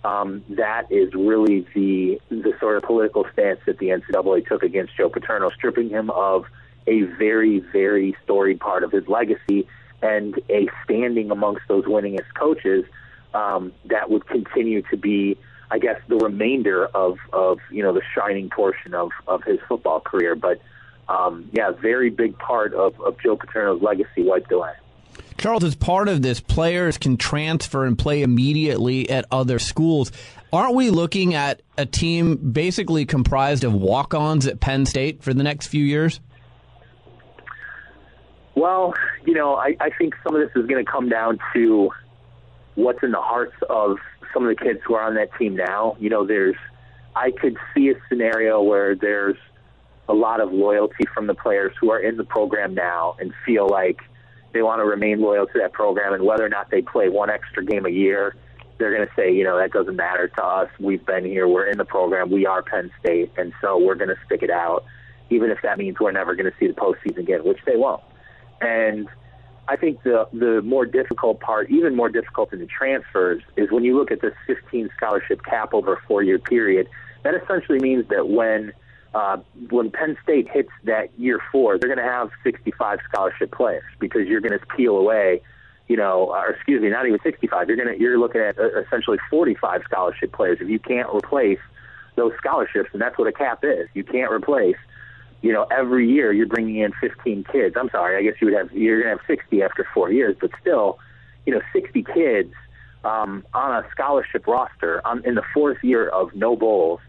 um, 0.04 0.42
that 0.50 0.90
is 0.90 1.12
really 1.14 1.66
the 1.74 2.18
the 2.30 2.54
sort 2.58 2.78
of 2.78 2.84
political 2.84 3.26
stance 3.32 3.60
that 3.66 3.78
the 3.78 3.88
NCAA 3.88 4.46
took 4.46 4.62
against 4.62 4.96
Joe 4.96 5.10
Paterno, 5.10 5.50
stripping 5.50 5.90
him 5.90 6.08
of 6.10 6.46
a 6.86 7.02
very, 7.02 7.58
very 7.58 8.16
storied 8.24 8.60
part 8.60 8.82
of 8.82 8.92
his 8.92 9.06
legacy 9.08 9.68
and 10.00 10.40
a 10.48 10.68
standing 10.84 11.30
amongst 11.30 11.62
those 11.68 11.84
winningest 11.84 12.32
coaches– 12.34 12.84
um, 13.34 13.72
that 13.86 14.10
would 14.10 14.26
continue 14.26 14.82
to 14.90 14.96
be, 14.96 15.36
I 15.70 15.78
guess, 15.78 16.00
the 16.08 16.16
remainder 16.16 16.86
of, 16.86 17.18
of 17.32 17.58
you 17.70 17.82
know 17.82 17.92
the 17.92 18.02
shining 18.14 18.50
portion 18.50 18.94
of, 18.94 19.10
of 19.26 19.44
his 19.44 19.58
football 19.68 20.00
career. 20.00 20.34
But 20.34 20.60
um, 21.08 21.48
yeah, 21.52 21.70
very 21.72 22.10
big 22.10 22.38
part 22.38 22.74
of, 22.74 23.00
of 23.00 23.18
Joe 23.20 23.36
Paterno's 23.36 23.82
legacy 23.82 24.22
wiped 24.22 24.52
away. 24.52 24.72
Charles, 25.38 25.64
as 25.64 25.74
part 25.74 26.08
of 26.08 26.22
this, 26.22 26.38
players 26.38 26.98
can 26.98 27.16
transfer 27.16 27.84
and 27.84 27.98
play 27.98 28.22
immediately 28.22 29.08
at 29.08 29.24
other 29.30 29.58
schools. 29.58 30.12
Aren't 30.52 30.74
we 30.74 30.90
looking 30.90 31.34
at 31.34 31.62
a 31.78 31.86
team 31.86 32.36
basically 32.52 33.06
comprised 33.06 33.64
of 33.64 33.72
walk 33.72 34.14
ons 34.14 34.46
at 34.46 34.60
Penn 34.60 34.84
State 34.84 35.22
for 35.22 35.32
the 35.32 35.42
next 35.42 35.68
few 35.68 35.84
years? 35.84 36.20
Well, 38.54 38.94
you 39.24 39.32
know, 39.32 39.54
I, 39.54 39.76
I 39.80 39.90
think 39.90 40.14
some 40.22 40.34
of 40.34 40.42
this 40.42 40.50
is 40.54 40.66
going 40.66 40.84
to 40.84 40.90
come 40.90 41.08
down 41.08 41.38
to 41.54 41.90
what's 42.74 43.02
in 43.02 43.10
the 43.10 43.20
hearts 43.20 43.54
of 43.68 43.98
some 44.32 44.46
of 44.46 44.56
the 44.56 44.62
kids 44.62 44.80
who 44.86 44.94
are 44.94 45.02
on 45.02 45.14
that 45.14 45.30
team 45.38 45.56
now. 45.56 45.96
You 45.98 46.10
know, 46.10 46.26
there's 46.26 46.56
I 47.14 47.30
could 47.32 47.56
see 47.74 47.90
a 47.90 47.94
scenario 48.08 48.62
where 48.62 48.94
there's 48.94 49.36
a 50.08 50.14
lot 50.14 50.40
of 50.40 50.52
loyalty 50.52 51.04
from 51.14 51.26
the 51.26 51.34
players 51.34 51.72
who 51.80 51.90
are 51.90 52.00
in 52.00 52.16
the 52.16 52.24
program 52.24 52.74
now 52.74 53.16
and 53.20 53.32
feel 53.44 53.68
like 53.68 54.00
they 54.52 54.62
want 54.62 54.80
to 54.80 54.84
remain 54.84 55.20
loyal 55.20 55.46
to 55.46 55.58
that 55.60 55.72
program 55.72 56.12
and 56.12 56.24
whether 56.24 56.44
or 56.44 56.48
not 56.48 56.70
they 56.70 56.82
play 56.82 57.08
one 57.08 57.30
extra 57.30 57.64
game 57.64 57.86
a 57.86 57.90
year 57.90 58.34
they're 58.80 58.96
going 58.96 59.06
to 59.06 59.14
say, 59.14 59.32
you 59.32 59.44
know, 59.44 59.58
that 59.58 59.72
doesn't 59.72 59.94
matter 59.94 60.26
to 60.26 60.42
us. 60.42 60.70
We've 60.80 61.04
been 61.04 61.24
here. 61.24 61.46
We're 61.46 61.66
in 61.66 61.76
the 61.76 61.84
program. 61.84 62.30
We 62.30 62.46
are 62.46 62.62
Penn 62.62 62.90
State, 62.98 63.30
and 63.36 63.52
so 63.60 63.78
we're 63.78 63.94
going 63.94 64.08
to 64.08 64.16
stick 64.24 64.42
it 64.42 64.50
out, 64.50 64.84
even 65.28 65.50
if 65.50 65.58
that 65.62 65.78
means 65.78 65.98
we're 66.00 66.12
never 66.12 66.34
going 66.34 66.50
to 66.50 66.58
see 66.58 66.66
the 66.66 66.72
postseason 66.72 67.18
again, 67.18 67.44
which 67.44 67.58
they 67.66 67.76
won't. 67.76 68.02
And 68.62 69.06
I 69.68 69.76
think 69.76 70.02
the 70.02 70.28
the 70.32 70.62
more 70.62 70.86
difficult 70.86 71.40
part, 71.40 71.70
even 71.70 71.94
more 71.94 72.08
difficult 72.08 72.50
than 72.50 72.60
the 72.60 72.66
transfers, 72.66 73.42
is 73.56 73.70
when 73.70 73.84
you 73.84 73.96
look 73.96 74.10
at 74.10 74.20
this 74.20 74.34
15 74.46 74.90
scholarship 74.96 75.44
cap 75.44 75.72
over 75.72 75.94
a 75.94 76.00
four 76.08 76.22
year 76.22 76.38
period. 76.38 76.88
That 77.22 77.34
essentially 77.34 77.78
means 77.78 78.08
that 78.08 78.28
when 78.28 78.72
uh, 79.14 79.38
when 79.70 79.90
Penn 79.90 80.16
State 80.22 80.48
hits 80.48 80.70
that 80.84 81.10
year 81.18 81.40
four, 81.50 81.78
they're 81.78 81.94
going 81.94 82.04
to 82.04 82.12
have 82.12 82.30
65 82.44 83.00
scholarship 83.08 83.52
players 83.52 83.84
because 83.98 84.26
you're 84.26 84.40
going 84.40 84.58
to 84.58 84.64
peel 84.66 84.96
away, 84.96 85.42
you 85.88 85.96
know, 85.96 86.30
or 86.32 86.50
excuse 86.50 86.80
me, 86.80 86.88
not 86.88 87.06
even 87.06 87.18
65. 87.22 87.68
You're 87.68 87.76
going 87.76 87.94
to 87.94 88.00
you're 88.00 88.18
looking 88.18 88.40
at 88.40 88.58
uh, 88.58 88.80
essentially 88.80 89.18
45 89.28 89.82
scholarship 89.84 90.32
players 90.32 90.58
if 90.60 90.68
you 90.68 90.78
can't 90.78 91.08
replace 91.14 91.58
those 92.16 92.32
scholarships, 92.38 92.90
and 92.92 93.00
that's 93.00 93.18
what 93.18 93.26
a 93.26 93.32
cap 93.32 93.64
is. 93.64 93.88
You 93.94 94.04
can't 94.04 94.30
replace. 94.30 94.76
You 95.42 95.52
know, 95.52 95.66
every 95.70 96.10
year 96.10 96.32
you're 96.32 96.46
bringing 96.46 96.76
in 96.76 96.92
15 97.00 97.44
kids. 97.50 97.76
I'm 97.78 97.90
sorry, 97.90 98.16
I 98.16 98.22
guess 98.22 98.40
you 98.40 98.48
would 98.48 98.56
have 98.56 98.72
you're 98.72 99.02
going 99.02 99.16
to 99.16 99.22
have 99.22 99.26
60 99.26 99.62
after 99.62 99.86
four 99.94 100.12
years, 100.12 100.36
but 100.40 100.50
still, 100.60 100.98
you 101.46 101.54
know, 101.54 101.62
60 101.72 102.02
kids 102.02 102.52
um, 103.04 103.44
on 103.54 103.82
a 103.84 103.88
scholarship 103.90 104.46
roster 104.46 105.06
on, 105.06 105.24
in 105.24 105.34
the 105.34 105.42
fourth 105.54 105.78
year 105.82 106.08
of 106.08 106.34
no 106.34 106.56
bowls. 106.56 107.00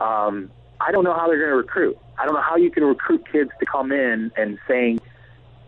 Um, 0.00 0.50
I 0.80 0.92
don't 0.92 1.04
know 1.04 1.14
how 1.14 1.26
they're 1.28 1.38
going 1.38 1.50
to 1.50 1.56
recruit. 1.56 1.98
I 2.18 2.24
don't 2.24 2.34
know 2.34 2.42
how 2.42 2.56
you 2.56 2.70
can 2.70 2.84
recruit 2.84 3.24
kids 3.30 3.50
to 3.60 3.66
come 3.66 3.92
in 3.92 4.30
and 4.36 4.58
saying, 4.68 5.00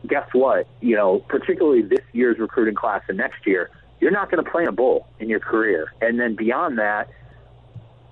guess 0.06 0.28
what? 0.32 0.66
You 0.80 0.96
know, 0.96 1.18
particularly 1.28 1.82
this 1.82 2.04
year's 2.12 2.38
recruiting 2.38 2.74
class 2.74 3.02
and 3.08 3.16
next 3.16 3.46
year, 3.46 3.70
you're 4.00 4.10
not 4.10 4.30
going 4.30 4.42
to 4.42 4.50
play 4.50 4.62
in 4.62 4.68
a 4.68 4.72
bowl 4.72 5.06
in 5.18 5.28
your 5.28 5.40
career. 5.40 5.92
And 6.00 6.20
then 6.20 6.36
beyond 6.36 6.78
that, 6.78 7.10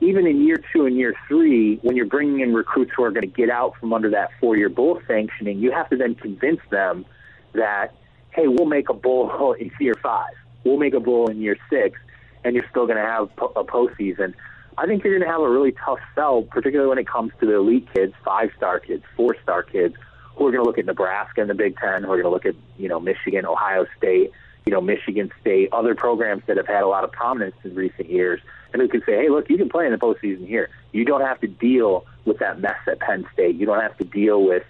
even 0.00 0.26
in 0.26 0.46
year 0.46 0.62
two 0.72 0.86
and 0.86 0.96
year 0.96 1.14
three, 1.26 1.76
when 1.82 1.96
you're 1.96 2.06
bringing 2.06 2.40
in 2.40 2.52
recruits 2.52 2.92
who 2.96 3.02
are 3.04 3.10
going 3.10 3.22
to 3.22 3.34
get 3.34 3.48
out 3.48 3.74
from 3.80 3.92
under 3.92 4.10
that 4.10 4.30
four 4.40 4.56
year 4.56 4.68
bowl 4.68 5.00
sanctioning, 5.06 5.58
you 5.58 5.72
have 5.72 5.88
to 5.90 5.96
then 5.96 6.14
convince 6.14 6.60
them 6.70 7.06
that, 7.54 7.94
hey, 8.30 8.46
we'll 8.46 8.66
make 8.66 8.88
a 8.88 8.94
bowl 8.94 9.52
in 9.58 9.70
year 9.80 9.94
five, 10.02 10.34
we'll 10.64 10.76
make 10.76 10.94
a 10.94 11.00
bowl 11.00 11.28
in 11.28 11.40
year 11.40 11.56
six, 11.70 11.98
and 12.44 12.54
you're 12.54 12.66
still 12.70 12.86
going 12.86 12.98
to 12.98 13.02
have 13.02 13.30
a 13.56 13.64
postseason. 13.64 14.34
I 14.78 14.86
think 14.86 15.02
you're 15.02 15.18
going 15.18 15.26
to 15.26 15.32
have 15.32 15.40
a 15.40 15.48
really 15.48 15.72
tough 15.72 16.00
sell, 16.14 16.42
particularly 16.42 16.88
when 16.88 16.98
it 16.98 17.08
comes 17.08 17.32
to 17.40 17.46
the 17.46 17.54
elite 17.54 17.88
kids, 17.94 18.12
five 18.22 18.50
star 18.56 18.78
kids, 18.78 19.02
four 19.16 19.34
star 19.42 19.62
kids, 19.62 19.94
who 20.36 20.46
are 20.46 20.50
going 20.50 20.62
to 20.62 20.66
look 20.66 20.78
at 20.78 20.84
Nebraska 20.84 21.40
and 21.40 21.48
the 21.48 21.54
Big 21.54 21.78
Ten, 21.78 22.02
who 22.02 22.12
are 22.12 22.22
going 22.22 22.24
to 22.24 22.30
look 22.30 22.44
at 22.44 22.54
you 22.76 22.88
know 22.88 23.00
Michigan, 23.00 23.46
Ohio 23.46 23.86
State, 23.96 24.32
you 24.66 24.72
know 24.72 24.82
Michigan 24.82 25.32
State, 25.40 25.70
other 25.72 25.94
programs 25.94 26.42
that 26.46 26.58
have 26.58 26.66
had 26.66 26.82
a 26.82 26.88
lot 26.88 27.04
of 27.04 27.12
prominence 27.12 27.56
in 27.64 27.74
recent 27.74 28.10
years, 28.10 28.42
and 28.76 28.82
who 28.82 28.88
can 28.88 29.06
say, 29.06 29.16
hey, 29.16 29.30
look, 29.30 29.48
you 29.48 29.56
can 29.56 29.70
play 29.70 29.86
in 29.86 29.92
the 29.92 29.98
postseason 29.98 30.46
here. 30.46 30.68
You 30.92 31.06
don't 31.06 31.22
have 31.22 31.40
to 31.40 31.46
deal 31.46 32.04
with 32.26 32.40
that 32.40 32.60
mess 32.60 32.76
at 32.86 33.00
Penn 33.00 33.26
State. 33.32 33.56
You 33.56 33.64
don't 33.64 33.80
have 33.80 33.96
to 33.96 34.04
deal 34.04 34.44
with, 34.44 34.64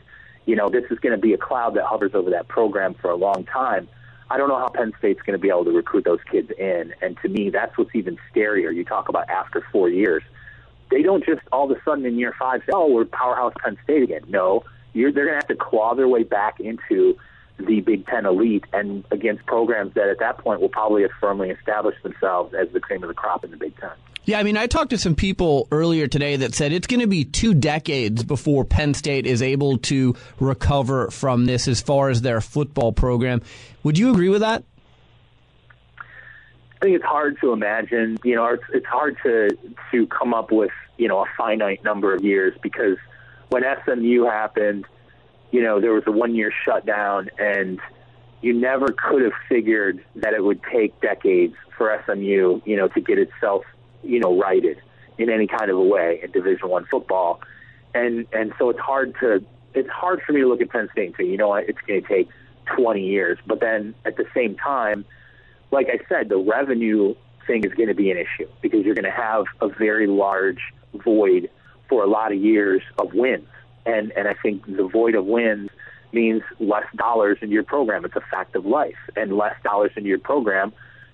you 0.46 0.54
know, 0.54 0.68
this 0.68 0.84
is 0.92 0.98
going 1.00 1.14
to 1.14 1.20
be 1.20 1.32
a 1.32 1.38
cloud 1.38 1.74
that 1.74 1.84
hovers 1.84 2.12
over 2.14 2.30
that 2.30 2.46
program 2.46 2.94
for 2.94 3.10
a 3.10 3.16
long 3.16 3.44
time. 3.44 3.88
I 4.30 4.36
don't 4.36 4.48
know 4.48 4.58
how 4.58 4.68
Penn 4.68 4.92
State's 4.98 5.22
going 5.22 5.36
to 5.36 5.42
be 5.42 5.48
able 5.48 5.64
to 5.64 5.72
recruit 5.72 6.04
those 6.04 6.20
kids 6.30 6.52
in. 6.56 6.94
And 7.02 7.18
to 7.22 7.28
me, 7.28 7.50
that's 7.50 7.76
what's 7.76 7.94
even 7.94 8.16
scarier. 8.32 8.72
You 8.72 8.84
talk 8.84 9.08
about 9.08 9.28
after 9.28 9.64
four 9.72 9.88
years. 9.88 10.22
They 10.88 11.02
don't 11.02 11.24
just 11.24 11.42
all 11.50 11.68
of 11.68 11.76
a 11.76 11.82
sudden 11.82 12.06
in 12.06 12.16
year 12.16 12.34
five 12.38 12.60
say, 12.60 12.72
oh, 12.72 12.92
we're 12.92 13.06
powerhouse 13.06 13.54
Penn 13.60 13.76
State 13.82 14.04
again. 14.04 14.22
No, 14.28 14.62
you're, 14.92 15.10
they're 15.10 15.26
going 15.26 15.40
to 15.40 15.46
have 15.46 15.58
to 15.58 15.64
claw 15.64 15.96
their 15.96 16.06
way 16.06 16.22
back 16.22 16.60
into 16.60 17.18
the 17.58 17.80
Big 17.80 18.06
Ten 18.06 18.26
elite 18.26 18.64
and 18.72 19.04
against 19.10 19.46
programs 19.46 19.94
that 19.94 20.08
at 20.08 20.18
that 20.18 20.38
point 20.38 20.60
will 20.60 20.68
probably 20.68 21.02
have 21.02 21.10
firmly 21.20 21.50
established 21.50 22.02
themselves 22.02 22.54
as 22.54 22.68
the 22.72 22.80
cream 22.80 23.02
of 23.02 23.08
the 23.08 23.14
crop 23.14 23.44
in 23.44 23.50
the 23.50 23.56
Big 23.56 23.76
Ten. 23.78 23.90
Yeah, 24.26 24.40
I 24.40 24.42
mean, 24.42 24.56
I 24.56 24.66
talked 24.66 24.90
to 24.90 24.98
some 24.98 25.14
people 25.14 25.68
earlier 25.70 26.08
today 26.08 26.34
that 26.34 26.52
said 26.52 26.72
it's 26.72 26.88
going 26.88 27.00
to 27.00 27.06
be 27.06 27.24
two 27.24 27.54
decades 27.54 28.24
before 28.24 28.64
Penn 28.64 28.92
State 28.92 29.24
is 29.24 29.40
able 29.40 29.78
to 29.78 30.16
recover 30.40 31.10
from 31.12 31.46
this 31.46 31.68
as 31.68 31.80
far 31.80 32.10
as 32.10 32.22
their 32.22 32.40
football 32.40 32.92
program. 32.92 33.40
Would 33.84 33.98
you 33.98 34.10
agree 34.10 34.28
with 34.28 34.40
that? 34.40 34.64
I 35.98 36.84
think 36.84 36.96
it's 36.96 37.04
hard 37.04 37.38
to 37.40 37.52
imagine. 37.52 38.18
You 38.24 38.34
know, 38.34 38.46
it's, 38.46 38.64
it's 38.72 38.86
hard 38.86 39.16
to 39.22 39.56
to 39.92 40.06
come 40.08 40.34
up 40.34 40.50
with 40.50 40.72
you 40.98 41.06
know 41.06 41.20
a 41.20 41.26
finite 41.38 41.84
number 41.84 42.12
of 42.12 42.24
years 42.24 42.52
because 42.62 42.98
when 43.48 43.62
SMU 43.84 44.24
happened, 44.24 44.86
you 45.50 45.62
know, 45.62 45.80
there 45.80 45.92
was 45.92 46.04
a 46.06 46.12
one 46.12 46.34
year 46.34 46.52
shutdown, 46.64 47.30
and 47.38 47.80
you 48.40 48.52
never 48.52 48.88
could 48.88 49.22
have 49.22 49.32
figured 49.48 50.04
that 50.16 50.34
it 50.34 50.42
would 50.42 50.60
take 50.72 51.00
decades 51.00 51.54
for 51.76 52.02
SMU, 52.06 52.60
you 52.64 52.76
know, 52.76 52.88
to 52.88 53.00
get 53.00 53.18
itself 53.18 53.64
you 54.02 54.20
know 54.20 54.38
righted 54.38 54.80
in 55.18 55.30
any 55.30 55.46
kind 55.46 55.70
of 55.70 55.76
a 55.76 55.82
way 55.84 56.20
in 56.22 56.30
Division 56.30 56.68
One 56.68 56.86
football, 56.90 57.40
and 57.94 58.26
and 58.32 58.52
so 58.58 58.70
it's 58.70 58.80
hard 58.80 59.14
to 59.20 59.44
it's 59.74 59.88
hard 59.90 60.22
for 60.26 60.32
me 60.32 60.40
to 60.40 60.48
look 60.48 60.60
at 60.60 60.70
Penn 60.70 60.88
State 60.92 61.06
and 61.06 61.14
say 61.16 61.24
you 61.24 61.36
know 61.36 61.48
what 61.48 61.68
it's 61.68 61.80
going 61.86 62.02
to 62.02 62.08
take 62.08 62.28
20 62.76 63.00
years, 63.00 63.38
but 63.46 63.60
then 63.60 63.94
at 64.04 64.16
the 64.16 64.26
same 64.34 64.56
time, 64.56 65.04
like 65.70 65.88
I 65.88 66.00
said, 66.08 66.28
the 66.28 66.38
revenue 66.38 67.14
thing 67.46 67.64
is 67.64 67.72
going 67.74 67.88
to 67.88 67.94
be 67.94 68.10
an 68.10 68.16
issue 68.16 68.48
because 68.60 68.84
you're 68.84 68.94
going 68.94 69.04
to 69.04 69.10
have 69.10 69.44
a 69.60 69.68
very 69.68 70.06
large 70.06 70.58
void 70.94 71.48
for 71.88 72.02
a 72.02 72.08
lot 72.08 72.32
of 72.32 72.38
years 72.38 72.82
of 72.98 73.14
wins, 73.14 73.46
and 73.86 74.12
and 74.12 74.28
I 74.28 74.34
think 74.34 74.66
the 74.66 74.86
void 74.86 75.14
of 75.14 75.24
wins 75.24 75.70
means 76.12 76.42
less 76.60 76.86
dollars 76.94 77.38
in 77.40 77.50
your 77.50 77.62
program. 77.62 78.04
It's 78.04 78.16
a 78.16 78.20
fact 78.20 78.56
of 78.56 78.66
life, 78.66 78.98
and 79.16 79.36
less 79.36 79.54
dollars 79.62 79.92
in 79.96 80.04
your 80.04 80.18
program, 80.18 80.72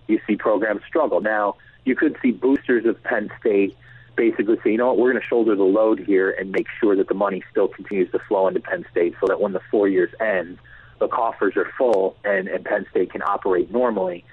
you 0.09 0.21
see 0.27 0.37
programs 0.37 0.83
struggle 0.87 1.21
now 1.21 1.57
you 1.85 1.97
could 1.97 2.17
see 2.23 2.31
boosters 2.31 2.87
of 2.87 3.03
Penn 3.03 3.31
State 3.41 3.77
basically 4.17 4.57
say, 4.63 4.73
you 4.73 4.79
know 4.79 4.89
what, 4.89 4.99
we're 4.99 5.11
going 5.11 5.23
to 5.23 5.27
shoulder 5.27 5.57
the 5.57 5.63
load 5.63 5.99
here 5.99 6.31
and 6.31 6.53
make 6.53 6.67
sure 6.81 6.95
that 6.97 7.09
the 7.09 7.15
money 7.15 7.43
still 7.51 7.69
continues 7.69 8.11
to 8.13 8.19
flow 8.21 8.47
into 8.47 8.61
Penn 8.61 8.85
State 8.91 9.15
so 9.21 9.27
that 9.27 9.41
when 9.41 9.53
the 9.53 9.61
four 9.71 9.89
years 9.89 10.13
end, 10.21 10.59
the 11.01 11.09
coffers 11.09 11.57
are 11.57 11.71
full 11.77 12.17
and, 12.25 12.47
and 12.49 12.65
Penn 12.65 12.87
State 12.91 13.11
can 13.11 13.23
operate 13.23 13.71
normally. 13.71 14.25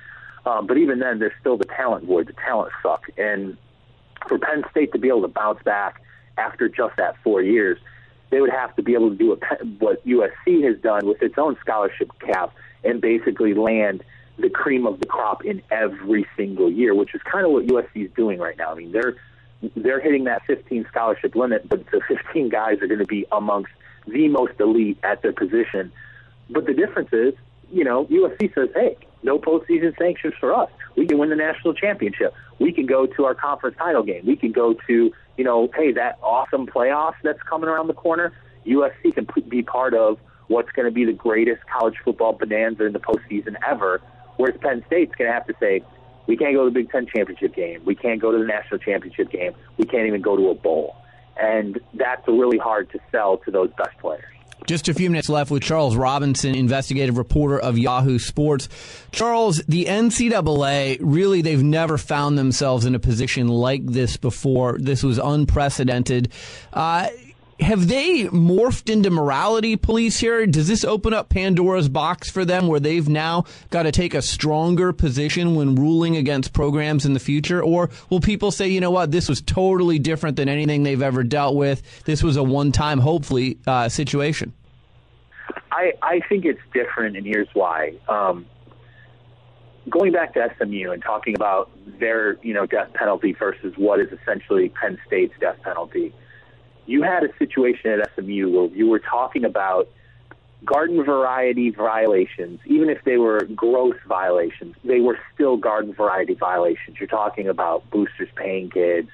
Um, 0.45 0.67
but 0.67 0.77
even 0.77 0.99
then, 0.99 1.19
there's 1.19 1.33
still 1.39 1.57
the 1.57 1.65
talent 1.65 2.05
void. 2.05 2.27
The 2.27 2.33
talent 2.33 2.71
suck. 2.83 3.09
And 3.17 3.57
for 4.27 4.37
Penn 4.37 4.63
State 4.69 4.91
to 4.91 4.99
be 4.99 5.07
able 5.07 5.21
to 5.21 5.27
bounce 5.27 5.61
back 5.63 6.01
after 6.37 6.69
just 6.69 6.95
that 6.97 7.15
four 7.23 7.41
years, 7.41 7.79
they 8.29 8.41
would 8.41 8.51
have 8.51 8.75
to 8.75 8.83
be 8.83 8.93
able 8.93 9.09
to 9.09 9.15
do 9.15 9.39
what 9.79 10.05
USC 10.05 10.63
has 10.63 10.79
done 10.81 11.05
with 11.05 11.21
its 11.21 11.37
own 11.37 11.57
scholarship 11.61 12.11
cap 12.19 12.53
and 12.83 13.01
basically 13.01 13.53
land– 13.53 14.03
the 14.39 14.49
cream 14.49 14.87
of 14.87 14.99
the 14.99 15.05
crop 15.05 15.45
in 15.45 15.61
every 15.69 16.25
single 16.37 16.71
year, 16.71 16.95
which 16.95 17.13
is 17.13 17.21
kind 17.23 17.45
of 17.45 17.51
what 17.51 17.65
USC 17.65 18.05
is 18.05 18.11
doing 18.15 18.39
right 18.39 18.57
now. 18.57 18.71
I 18.71 18.75
mean, 18.75 18.91
they're 18.91 19.15
they're 19.75 19.99
hitting 19.99 20.23
that 20.23 20.45
15 20.47 20.85
scholarship 20.89 21.35
limit, 21.35 21.67
but 21.67 21.85
the 21.91 21.99
15 22.07 22.47
guys 22.47 22.81
are 22.81 22.87
going 22.87 22.99
to 22.99 23.05
be 23.05 23.25
amongst 23.31 23.71
the 24.07 24.29
most 24.29 24.53
elite 24.59 24.97
at 25.03 25.21
their 25.21 25.33
position. 25.33 25.91
But 26.49 26.65
the 26.65 26.73
difference 26.73 27.09
is, 27.11 27.33
you 27.69 27.83
know, 27.83 28.05
USC 28.05 28.55
says, 28.55 28.69
hey, 28.73 28.95
no 29.21 29.37
postseason 29.37 29.97
sanctions 29.97 30.33
for 30.39 30.53
us. 30.53 30.69
We 30.95 31.05
can 31.07 31.17
win 31.17 31.29
the 31.29 31.35
national 31.35 31.73
championship. 31.73 32.33
We 32.59 32.71
can 32.71 32.85
go 32.85 33.05
to 33.05 33.25
our 33.25 33.35
conference 33.35 33.77
title 33.77 34.03
game. 34.03 34.25
We 34.25 34.35
can 34.35 34.51
go 34.51 34.73
to, 34.87 35.11
you 35.37 35.43
know, 35.43 35.69
hey, 35.75 35.93
that 35.93 36.19
awesome 36.21 36.67
playoff 36.67 37.13
that's 37.23 37.41
coming 37.43 37.69
around 37.69 37.87
the 37.87 37.93
corner. 37.93 38.33
USC 38.65 39.13
can 39.13 39.27
be 39.47 39.63
part 39.63 39.93
of 39.93 40.19
what's 40.47 40.71
going 40.71 40.85
to 40.85 40.91
be 40.91 41.05
the 41.05 41.13
greatest 41.13 41.61
college 41.71 41.95
football 42.03 42.33
bonanza 42.33 42.85
in 42.85 42.93
the 42.93 42.99
postseason 42.99 43.55
ever 43.65 44.01
Whereas 44.39 44.55
Penn 44.61 44.81
State's 44.87 45.13
going 45.15 45.29
to 45.29 45.33
have 45.33 45.45
to 45.47 45.53
say, 45.59 45.83
we 46.25 46.37
can't 46.37 46.55
go 46.55 46.63
to 46.63 46.69
the 46.69 46.73
Big 46.73 46.89
Ten 46.89 47.05
championship 47.13 47.53
game. 47.53 47.81
We 47.83 47.93
can't 47.93 48.21
go 48.21 48.31
to 48.31 48.37
the 48.37 48.45
national 48.45 48.77
championship 48.79 49.29
game. 49.29 49.51
We 49.75 49.83
can't 49.83 50.07
even 50.07 50.21
go 50.21 50.37
to 50.37 50.47
a 50.47 50.55
bowl. 50.55 50.95
And 51.37 51.77
that's 51.93 52.25
really 52.25 52.57
hard 52.57 52.89
to 52.91 52.99
sell 53.11 53.39
to 53.39 53.51
those 53.51 53.69
best 53.77 53.97
players. 53.99 54.23
Just 54.69 54.87
a 54.87 54.93
few 54.93 55.09
minutes 55.09 55.29
left 55.29 55.49
with 55.49 55.63
Charles 55.63 55.95
Robinson, 55.95 56.53
investigative 56.53 57.17
reporter 57.17 57.57
of 57.57 57.79
Yahoo 57.79 58.19
Sports. 58.19 58.69
Charles, 59.11 59.63
the 59.67 59.85
NCAA, 59.85 60.99
really, 61.01 61.41
they've 61.41 61.63
never 61.63 61.97
found 61.97 62.37
themselves 62.37 62.85
in 62.85 62.93
a 62.93 62.99
position 62.99 63.47
like 63.47 63.83
this 63.83 64.15
before. 64.15 64.77
This 64.79 65.01
was 65.01 65.17
unprecedented. 65.17 66.31
Uh, 66.71 67.07
have 67.59 67.87
they 67.87 68.25
morphed 68.25 68.91
into 68.91 69.09
morality 69.09 69.75
police 69.75 70.19
here? 70.19 70.45
Does 70.45 70.67
this 70.67 70.85
open 70.85 71.15
up 71.15 71.29
Pandora's 71.29 71.89
box 71.89 72.29
for 72.29 72.45
them 72.45 72.67
where 72.67 72.79
they've 72.79 73.09
now 73.09 73.45
got 73.71 73.83
to 73.83 73.91
take 73.91 74.13
a 74.13 74.21
stronger 74.21 74.93
position 74.93 75.55
when 75.55 75.73
ruling 75.73 76.15
against 76.15 76.53
programs 76.53 77.05
in 77.07 77.13
the 77.13 77.19
future? 77.19 77.61
Or 77.61 77.89
will 78.11 78.21
people 78.21 78.51
say, 78.51 78.67
you 78.67 78.81
know 78.81 78.91
what, 78.91 79.09
this 79.09 79.27
was 79.27 79.41
totally 79.41 79.97
different 79.97 80.37
than 80.37 80.47
anything 80.47 80.83
they've 80.83 81.01
ever 81.01 81.23
dealt 81.23 81.55
with? 81.55 81.81
This 82.05 82.21
was 82.21 82.37
a 82.37 82.43
one 82.43 82.71
time, 82.71 82.99
hopefully, 82.99 83.57
uh, 83.65 83.89
situation? 83.89 84.53
I, 85.71 85.93
I 86.01 86.21
think 86.27 86.45
it's 86.45 86.61
different, 86.73 87.17
and 87.17 87.25
here's 87.25 87.47
why. 87.53 87.93
Um, 88.07 88.45
going 89.89 90.11
back 90.11 90.33
to 90.33 90.53
SMU 90.57 90.91
and 90.91 91.01
talking 91.01 91.35
about 91.35 91.71
their, 91.99 92.37
you 92.43 92.53
know, 92.53 92.65
death 92.65 92.93
penalty 92.93 93.33
versus 93.33 93.73
what 93.77 93.99
is 93.99 94.09
essentially 94.11 94.69
Penn 94.69 94.99
State's 95.07 95.33
death 95.39 95.57
penalty– 95.63 96.13
you 96.89 97.03
had 97.03 97.23
a 97.23 97.29
situation 97.37 97.91
at 97.91 98.09
SMU 98.15 98.49
where 98.49 98.69
you 98.75 98.87
were 98.87 98.99
talking 98.99 99.45
about 99.45 99.87
garden 100.65 101.03
variety 101.03 101.69
violations, 101.69 102.59
even 102.65 102.89
if 102.89 103.03
they 103.03 103.17
were 103.17 103.43
gross 103.55 103.95
violations, 104.07 104.75
they 104.83 104.99
were 104.99 105.19
still 105.33 105.55
garden 105.55 105.93
variety 105.93 106.33
violations. 106.33 106.97
You're 106.99 107.07
talking 107.07 107.47
about 107.47 107.87
boosters 107.91 108.29
paying 108.35 108.71
kids. 108.71 109.09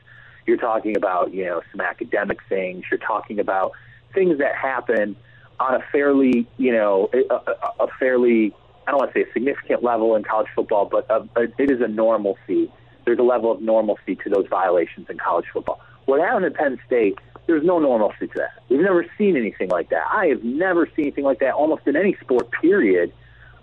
You're 0.47 0.57
talking 0.57 0.95
about, 0.95 1.33
you 1.33 1.43
know, 1.43 1.61
some 1.71 1.81
academic 1.81 2.39
things. 2.47 2.85
You're 2.89 2.97
talking 2.97 3.39
about 3.39 3.73
things 4.13 4.37
that 4.37 4.55
happen 4.55 5.17
on 5.59 5.75
a 5.75 5.79
fairly, 5.91 6.47
you 6.57 6.71
know, 6.71 7.09
a, 7.13 7.83
a, 7.83 7.87
fairly, 7.99 8.53
I 8.87 8.91
don't 8.91 8.99
want 8.99 9.13
to 9.13 9.19
say 9.19 9.29
a 9.29 9.33
significant 9.33 9.83
level 9.83 10.15
in 10.15 10.23
college 10.23 10.47
football, 10.55 10.85
but 10.85 11.09
a, 11.09 11.27
a, 11.39 11.43
it 11.57 11.71
is 11.71 11.81
a 11.81 11.87
normalcy. 11.87 12.71
There's 13.05 13.19
a 13.19 13.23
level 13.23 13.51
of 13.51 13.61
normalcy 13.61 14.15
to 14.23 14.29
those 14.29 14.47
violations 14.49 15.07
in 15.09 15.17
college 15.17 15.45
football. 15.53 15.79
What 16.05 16.19
happened 16.19 16.45
at 16.45 16.55
Penn 16.55 16.79
State 16.85 17.17
there's 17.47 17.63
no 17.63 17.79
normalcy 17.79 18.27
to 18.27 18.33
that. 18.37 18.63
We've 18.69 18.81
never 18.81 19.05
seen 19.17 19.37
anything 19.37 19.69
like 19.69 19.89
that. 19.89 20.03
I 20.11 20.27
have 20.27 20.43
never 20.43 20.87
seen 20.87 21.05
anything 21.05 21.23
like 21.23 21.39
that 21.39 21.53
almost 21.53 21.87
in 21.87 21.95
any 21.95 22.15
sport, 22.21 22.49
period. 22.51 23.13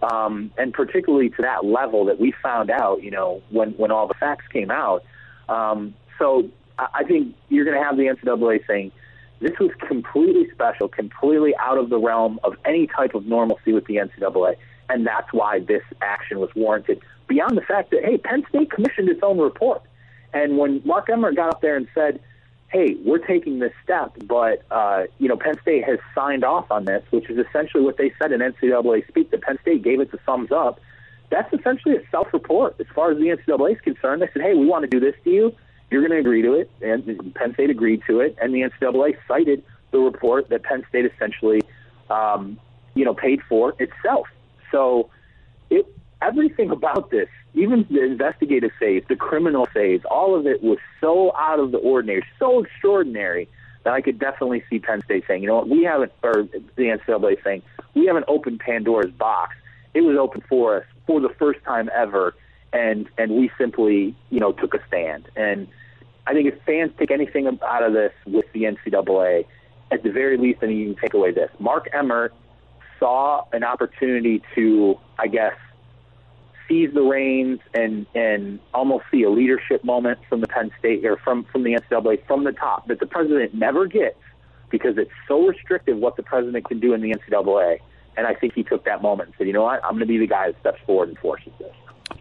Um, 0.02 0.50
and 0.58 0.72
particularly 0.72 1.30
to 1.30 1.42
that 1.42 1.64
level 1.64 2.06
that 2.06 2.18
we 2.18 2.32
found 2.42 2.70
out, 2.70 3.02
you 3.04 3.10
know, 3.12 3.40
when, 3.50 3.70
when 3.72 3.92
all 3.92 4.08
the 4.08 4.14
facts 4.14 4.46
came 4.48 4.70
out. 4.70 5.04
Um, 5.48 5.94
so 6.18 6.50
I, 6.76 6.88
I 6.94 7.04
think 7.04 7.36
you're 7.48 7.64
going 7.64 7.76
to 7.76 7.84
have 7.84 7.96
the 7.96 8.04
NCAA 8.04 8.66
saying 8.66 8.90
this 9.42 9.58
was 9.58 9.70
completely 9.86 10.48
special, 10.52 10.88
completely 10.88 11.54
out 11.56 11.76
of 11.76 11.90
the 11.90 11.98
realm 11.98 12.38
of 12.44 12.54
any 12.64 12.86
type 12.86 13.14
of 13.14 13.26
normalcy 13.26 13.72
with 13.72 13.86
the 13.86 13.96
NCAA. 13.96 14.56
And 14.88 15.06
that's 15.06 15.32
why 15.32 15.60
this 15.60 15.82
action 16.00 16.38
was 16.38 16.50
warranted, 16.54 17.00
beyond 17.26 17.56
the 17.56 17.62
fact 17.62 17.90
that, 17.90 18.04
hey, 18.04 18.18
Penn 18.18 18.44
State 18.48 18.70
commissioned 18.70 19.08
its 19.08 19.20
own 19.22 19.38
report. 19.38 19.82
And 20.32 20.58
when 20.58 20.80
Mark 20.84 21.10
Emmert 21.10 21.36
got 21.36 21.50
up 21.50 21.60
there 21.60 21.76
and 21.76 21.88
said, 21.94 22.20
hey, 22.68 22.96
we're 23.04 23.18
taking 23.18 23.58
this 23.58 23.72
step, 23.84 24.14
but 24.24 24.64
uh, 24.70 25.04
you 25.18 25.28
know, 25.28 25.36
Penn 25.36 25.60
State 25.60 25.84
has 25.84 25.98
signed 26.14 26.42
off 26.42 26.70
on 26.70 26.86
this, 26.86 27.04
which 27.10 27.28
is 27.28 27.38
essentially 27.38 27.82
what 27.82 27.98
they 27.98 28.12
said 28.18 28.32
in 28.32 28.40
NCAA 28.40 29.06
speak. 29.08 29.30
That 29.30 29.42
Penn 29.42 29.58
State 29.60 29.82
gave 29.82 30.00
it 30.00 30.10
the 30.10 30.18
thumbs 30.18 30.50
up. 30.50 30.80
That's 31.30 31.52
essentially 31.52 31.96
a 31.96 32.02
self-report 32.10 32.76
as 32.80 32.86
far 32.94 33.10
as 33.10 33.18
the 33.18 33.24
NCAA 33.24 33.76
is 33.76 33.80
concerned. 33.80 34.22
They 34.22 34.28
said, 34.32 34.42
hey, 34.42 34.54
we 34.54 34.66
want 34.66 34.82
to 34.82 34.88
do 34.88 35.00
this 35.00 35.14
to 35.24 35.30
you. 35.30 35.54
You're 35.92 36.02
going 36.02 36.12
to 36.12 36.18
agree 36.18 36.42
to 36.42 36.54
it, 36.54 36.70
and 36.80 37.34
Penn 37.34 37.54
State 37.54 37.70
agreed 37.70 38.02
to 38.06 38.20
it, 38.20 38.36
and 38.40 38.54
the 38.54 38.62
NCAA 38.62 39.16
cited 39.28 39.62
the 39.90 39.98
report 39.98 40.48
that 40.48 40.62
Penn 40.62 40.84
State 40.88 41.04
essentially, 41.04 41.60
um, 42.10 42.58
you 42.94 43.04
know, 43.04 43.14
paid 43.14 43.40
for 43.48 43.74
itself. 43.78 44.26
So, 44.70 45.10
it 45.70 45.86
everything 46.20 46.70
about 46.70 47.10
this 47.10 47.28
even 47.54 47.86
the 47.90 48.02
investigative 48.02 48.70
phase, 48.78 49.04
the 49.08 49.16
criminal 49.16 49.66
phase, 49.66 50.00
all 50.10 50.34
of 50.38 50.46
it 50.46 50.62
was 50.62 50.78
so 51.00 51.34
out 51.36 51.58
of 51.58 51.72
the 51.72 51.78
ordinary, 51.78 52.24
so 52.38 52.62
extraordinary 52.62 53.48
that 53.84 53.92
I 53.92 54.00
could 54.00 54.18
definitely 54.18 54.64
see 54.70 54.78
Penn 54.78 55.02
State 55.04 55.24
saying, 55.26 55.42
you 55.42 55.48
know 55.48 55.56
what, 55.56 55.68
we 55.68 55.84
haven't, 55.84 56.12
or 56.22 56.48
the 56.76 56.82
NCAA 56.82 57.42
saying, 57.42 57.62
we 57.94 58.06
haven't 58.06 58.24
opened 58.28 58.60
Pandora's 58.60 59.10
box. 59.12 59.54
It 59.92 60.00
was 60.00 60.16
open 60.16 60.42
for 60.48 60.78
us 60.78 60.84
for 61.06 61.20
the 61.20 61.28
first 61.28 61.62
time 61.64 61.90
ever, 61.94 62.34
and 62.72 63.06
and 63.18 63.32
we 63.32 63.50
simply, 63.58 64.14
you 64.30 64.40
know, 64.40 64.52
took 64.52 64.72
a 64.72 64.80
stand. 64.86 65.28
And 65.36 65.68
I 66.26 66.34
think 66.34 66.48
if 66.48 66.62
fans 66.64 66.92
take 66.98 67.10
anything 67.10 67.46
out 67.46 67.82
of 67.82 67.92
this 67.92 68.12
with 68.26 68.46
the 68.52 68.64
NCAA, 68.64 69.44
at 69.90 70.02
the 70.02 70.10
very 70.10 70.36
least, 70.36 70.60
then 70.60 70.70
you 70.70 70.94
can 70.94 71.02
take 71.02 71.14
away 71.14 71.32
this: 71.32 71.50
Mark 71.58 71.88
Emmert 71.92 72.32
saw 72.98 73.44
an 73.52 73.64
opportunity 73.64 74.42
to, 74.54 74.98
I 75.18 75.26
guess, 75.26 75.54
seize 76.68 76.92
the 76.94 77.02
reins 77.02 77.60
and 77.74 78.06
and 78.14 78.60
almost 78.72 79.04
see 79.10 79.22
a 79.24 79.30
leadership 79.30 79.84
moment 79.84 80.20
from 80.28 80.40
the 80.40 80.46
Penn 80.46 80.70
State 80.78 81.04
or 81.04 81.16
from 81.16 81.44
from 81.44 81.64
the 81.64 81.74
NCAA 81.74 82.24
from 82.26 82.44
the 82.44 82.52
top 82.52 82.88
that 82.88 83.00
the 83.00 83.06
president 83.06 83.54
never 83.54 83.86
gets 83.86 84.18
because 84.70 84.96
it's 84.96 85.10
so 85.28 85.46
restrictive 85.46 85.98
what 85.98 86.16
the 86.16 86.22
president 86.22 86.66
can 86.66 86.80
do 86.80 86.94
in 86.94 87.02
the 87.02 87.12
NCAA. 87.12 87.78
And 88.16 88.26
I 88.26 88.34
think 88.34 88.54
he 88.54 88.62
took 88.62 88.84
that 88.84 89.02
moment 89.02 89.28
and 89.28 89.34
said, 89.38 89.46
you 89.46 89.52
know 89.52 89.62
what, 89.62 89.84
I'm 89.84 89.92
going 89.92 90.00
to 90.00 90.06
be 90.06 90.18
the 90.18 90.26
guy 90.26 90.50
that 90.50 90.60
steps 90.60 90.80
forward 90.86 91.08
and 91.10 91.18
forces 91.18 91.52
this. 91.58 91.72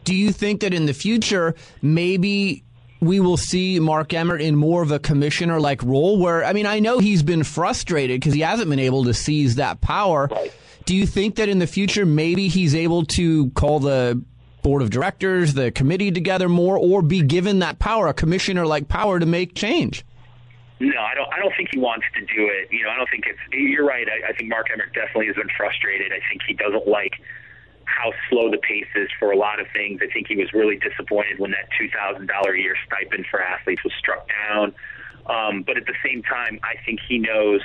Do 0.03 0.15
you 0.15 0.31
think 0.31 0.61
that 0.61 0.73
in 0.73 0.85
the 0.85 0.93
future, 0.93 1.55
maybe 1.81 2.63
we 3.01 3.19
will 3.19 3.37
see 3.37 3.79
Mark 3.79 4.13
Emmert 4.13 4.41
in 4.41 4.55
more 4.55 4.83
of 4.83 4.91
a 4.91 4.99
commissioner 4.99 5.59
like 5.59 5.81
role 5.83 6.19
where, 6.19 6.45
I 6.45 6.53
mean, 6.53 6.67
I 6.67 6.79
know 6.79 6.99
he's 6.99 7.23
been 7.23 7.43
frustrated 7.43 8.21
because 8.21 8.33
he 8.35 8.41
hasn't 8.41 8.69
been 8.69 8.79
able 8.79 9.05
to 9.05 9.13
seize 9.13 9.55
that 9.55 9.81
power. 9.81 10.29
Right. 10.31 10.53
Do 10.85 10.95
you 10.95 11.07
think 11.07 11.35
that 11.35 11.49
in 11.49 11.59
the 11.59 11.67
future, 11.67 12.05
maybe 12.05 12.47
he's 12.47 12.75
able 12.75 13.05
to 13.07 13.49
call 13.51 13.79
the 13.79 14.23
board 14.61 14.83
of 14.83 14.91
directors, 14.91 15.55
the 15.55 15.71
committee 15.71 16.11
together 16.11 16.47
more, 16.47 16.77
or 16.77 17.01
be 17.01 17.23
given 17.23 17.59
that 17.59 17.79
power, 17.79 18.07
a 18.07 18.13
commissioner 18.13 18.67
like 18.67 18.87
power 18.87 19.19
to 19.19 19.25
make 19.25 19.55
change? 19.55 20.05
No, 20.79 20.99
I 20.99 21.13
don't. 21.13 21.31
I 21.31 21.39
don't 21.39 21.53
think 21.55 21.69
he 21.71 21.79
wants 21.79 22.05
to 22.15 22.21
do 22.21 22.49
it. 22.49 22.71
You 22.71 22.83
know, 22.83 22.89
I 22.89 22.97
don't 22.97 23.09
think 23.09 23.25
it's. 23.27 23.39
You're 23.51 23.85
right. 23.85 24.07
I, 24.07 24.29
I 24.29 24.33
think 24.33 24.49
Mark 24.49 24.67
Emmert 24.73 24.93
definitely 24.93 25.27
has 25.27 25.35
been 25.35 25.49
frustrated. 25.55 26.11
I 26.11 26.19
think 26.27 26.41
he 26.47 26.55
doesn't 26.55 26.87
like 26.87 27.13
how 28.01 28.13
slow 28.29 28.49
the 28.49 28.57
pace 28.57 28.87
is 28.95 29.09
for 29.19 29.31
a 29.31 29.37
lot 29.37 29.59
of 29.59 29.67
things. 29.73 30.01
I 30.01 30.11
think 30.11 30.27
he 30.27 30.35
was 30.35 30.51
really 30.53 30.77
disappointed 30.77 31.39
when 31.39 31.51
that 31.51 31.69
two 31.77 31.89
thousand 31.89 32.27
dollar 32.27 32.53
a 32.53 32.59
year 32.59 32.75
stipend 32.85 33.25
for 33.29 33.41
athletes 33.41 33.83
was 33.83 33.93
struck 33.99 34.27
down. 34.47 34.73
Um, 35.27 35.63
but 35.63 35.77
at 35.77 35.85
the 35.85 35.95
same 36.03 36.23
time, 36.23 36.59
I 36.63 36.75
think 36.85 36.99
he 37.07 37.19
knows 37.19 37.61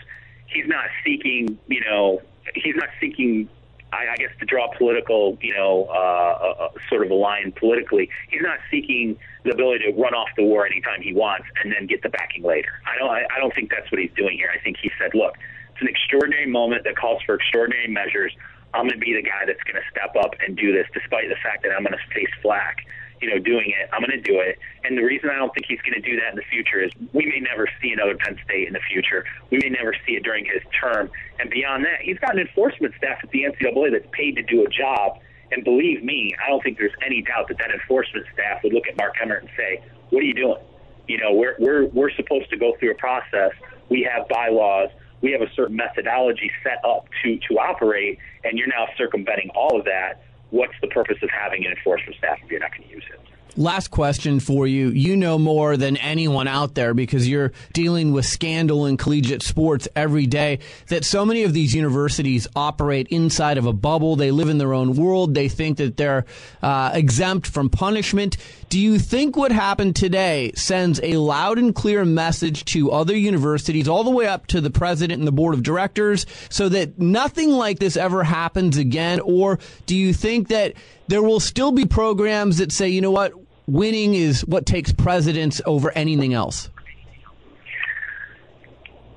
he's 0.47 0.67
not 0.67 0.87
seeking. 1.05 1.59
You 1.69 1.81
know, 1.81 2.23
he's 2.55 2.77
not 2.77 2.89
seeking 3.01 3.49
I, 3.93 4.13
I 4.13 4.17
guess 4.17 4.31
to 4.41 4.47
draw 4.47 4.69
political, 4.77 5.39
you 5.41 5.55
know, 5.55 5.87
uh, 5.89 6.65
uh, 6.65 6.69
sort 6.89 7.05
of 7.05 7.11
a 7.11 7.15
line 7.15 7.53
politically, 7.53 8.11
he's 8.29 8.43
not 8.43 8.59
seeking 8.71 9.17
the 9.45 9.53
ability 9.53 9.85
to 9.85 9.93
run 9.93 10.15
off 10.15 10.29
the 10.37 10.43
war 10.43 10.67
anytime 10.67 11.01
he 11.03 11.15
wants 11.15 11.47
and 11.63 11.73
then 11.73 11.87
get 11.87 12.03
the 12.03 12.09
backing 12.09 12.43
later. 12.43 12.81
I 12.85 12.99
don't. 12.99 13.11
I, 13.11 13.25
I 13.35 13.39
don't 13.39 13.55
think 13.55 13.71
that's 13.71 13.91
what 13.91 14.01
he's 14.01 14.11
doing 14.17 14.37
here. 14.37 14.51
I 14.53 14.63
think 14.63 14.77
he 14.83 14.91
said, 14.99 15.15
look, 15.15 15.35
it's 15.73 15.81
an 15.81 15.89
extraordinary 15.89 16.47
moment 16.47 16.85
that 16.85 16.97
calls 16.97 17.23
for 17.25 17.37
extraordinary 17.37 17.89
measures. 17.89 18.33
I'm 18.75 18.87
going 18.87 18.99
to 18.99 19.05
be 19.05 19.15
the 19.15 19.23
guy 19.23 19.47
that's 19.47 19.63
going 19.63 19.81
to 19.81 19.89
step 19.91 20.17
up 20.17 20.35
and 20.45 20.57
do 20.57 20.73
this, 20.73 20.87
despite 20.93 21.29
the 21.29 21.41
fact 21.43 21.63
that 21.63 21.73
I'm 21.73 21.83
going 21.83 21.97
to 21.97 22.15
face 22.15 22.33
flack 22.43 22.87
you 23.21 23.31
know, 23.31 23.39
doing 23.39 23.73
it. 23.73 23.89
I'm 23.93 24.01
going 24.01 24.11
to 24.11 24.21
do 24.21 24.41
it. 24.41 24.59
And 24.85 24.97
the 24.97 25.03
reason 25.03 25.31
I 25.31 25.37
don't 25.37 25.53
think 25.55 25.67
he's 25.67 25.81
going 25.81 25.95
to 25.95 26.01
do 26.01 26.17
that 26.21 26.31
in 26.31 26.37
the 26.37 26.47
future 26.51 26.83
is 26.83 26.91
we 27.13 27.27
may 27.27 27.41
never 27.41 27.69
see 27.81 27.93
another 27.93 28.17
Penn 28.17 28.39
State 28.45 28.67
in 28.67 28.73
the 28.73 28.85
future. 28.91 29.25
We 29.51 29.59
may 29.59 29.71
never 29.71 29.95
see 30.07 30.13
it 30.15 30.23
during 30.23 30.45
his 30.45 30.63
term. 30.79 31.11
And 31.41 31.51
beyond 31.51 31.85
that, 31.85 32.01
he's 32.03 32.19
got 32.19 32.35
an 32.35 32.41
enforcement 32.41 32.95
staff 32.99 33.19
at 33.23 33.31
the 33.31 33.45
NCAA 33.45 33.93
that's 33.93 34.09
paid 34.13 34.37
to 34.37 34.43
do 34.43 34.65
a 34.65 34.69
job. 34.69 35.19
And 35.51 35.65
believe 35.65 36.03
me, 36.03 36.35
I 36.45 36.51
don't 36.51 36.63
think 36.63 36.79
there's 36.79 36.97
any 37.05 37.23
doubt 37.23 37.49
that 37.49 37.59
that 37.59 37.71
enforcement 37.71 38.27
staff 38.33 38.63
would 38.63 38.73
look 38.73 38.89
at 38.89 38.97
Mark 38.97 39.15
Emmert 39.23 39.43
and 39.43 39.51
say, 39.57 39.81
"What 40.11 40.21
are 40.21 40.27
you 40.27 40.35
doing? 40.35 40.61
You 41.07 41.19
know, 41.19 41.33
we're 41.33 41.55
we're 41.61 41.87
we're 41.87 42.11
supposed 42.11 42.51
to 42.51 42.57
go 42.57 42.75
through 42.79 42.91
a 42.91 42.97
process. 42.97 43.53
We 43.89 44.03
have 44.13 44.29
bylaws." 44.29 44.91
We 45.23 45.33
have 45.33 45.41
a 45.41 45.51
certain 45.55 45.77
methodology 45.77 46.51
set 46.63 46.85
up 46.85 47.09
to, 47.23 47.39
to 47.49 47.59
operate, 47.59 48.19
and 48.45 48.59
you're 48.59 48.69
now 48.69 48.87
circumventing 48.97 49.51
all 49.55 49.79
of 49.79 49.85
that 49.87 50.23
what's 50.51 50.75
the 50.81 50.89
purpose 50.89 51.17
of 51.23 51.31
having 51.31 51.65
an 51.67 51.73
enforcement 51.73 52.17
staff 52.19 52.39
if 52.43 52.51
you're 52.51 52.61
not 52.61 52.71
going 52.71 52.89
to 52.89 52.95
use 52.95 53.05
it? 53.13 53.21
Last 53.59 53.91
question 53.91 54.39
for 54.39 54.67
you. 54.67 54.91
You 54.91 55.17
know 55.17 55.39
more 55.39 55.79
than 55.79 55.97
anyone 55.97 56.47
out 56.47 56.75
there 56.75 56.93
because 56.93 57.27
you're 57.27 57.53
dealing 57.73 58.13
with 58.13 58.27
scandal 58.27 58.85
in 58.85 58.99
collegiate 58.99 59.43
sports 59.43 59.89
every 59.97 60.27
day 60.27 60.59
that 60.89 61.07
so 61.07 61.25
many 61.25 61.43
of 61.43 61.55
these 61.55 61.75
universities 61.75 62.47
operate 62.55 63.09
inside 63.09 63.57
of 63.57 63.65
a 63.65 63.73
bubble. 63.73 64.15
They 64.15 64.31
live 64.31 64.51
in 64.51 64.59
their 64.59 64.75
own 64.75 64.95
world. 64.95 65.33
They 65.33 65.49
think 65.49 65.79
that 65.79 65.97
they're 65.97 66.27
uh, 66.63 66.91
exempt 66.93 67.47
from 67.47 67.71
punishment. 67.71 68.37
Do 68.69 68.79
you 68.79 68.99
think 68.99 69.39
what 69.39 69.53
happened 69.53 69.97
today 69.97 70.53
sends 70.55 71.01
a 71.03 71.15
loud 71.15 71.57
and 71.57 71.75
clear 71.75 72.05
message 72.05 72.67
to 72.67 72.91
other 72.91 73.17
universities, 73.17 73.89
all 73.89 74.05
the 74.05 74.11
way 74.11 74.27
up 74.27 74.49
to 74.49 74.61
the 74.61 74.71
president 74.71 75.19
and 75.19 75.27
the 75.27 75.33
board 75.33 75.55
of 75.55 75.63
directors, 75.63 76.27
so 76.51 76.69
that 76.69 76.99
nothing 76.99 77.53
like 77.53 77.79
this 77.79 77.97
ever 77.97 78.23
happens 78.23 78.77
again? 78.77 79.19
Or 79.21 79.59
do 79.87 79.97
you 79.97 80.13
think 80.13 80.49
that 80.49 80.75
there 81.09 81.23
will 81.23 81.41
still 81.41 81.73
be 81.73 81.87
programs 81.87 82.59
that 82.59 82.73
say, 82.73 82.89
you 82.89 83.01
know 83.01 83.13
what, 83.13 83.33
winning 83.67 84.15
is 84.15 84.43
what 84.43 84.67
takes 84.67 84.93
precedence 84.93 85.61
over 85.67 85.91
anything 85.93 86.35
else? 86.35 86.71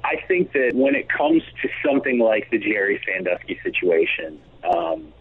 I 0.04 0.16
think 0.28 0.54
that 0.54 0.72
when 0.74 0.96
it 0.96 1.08
comes 1.08 1.44
to 1.62 1.70
something 1.86 2.20
like 2.20 2.50
the 2.50 2.58
Jerry 2.58 3.00
Sandusky 3.06 3.60
situation, 3.64 4.40
um, 4.64 5.14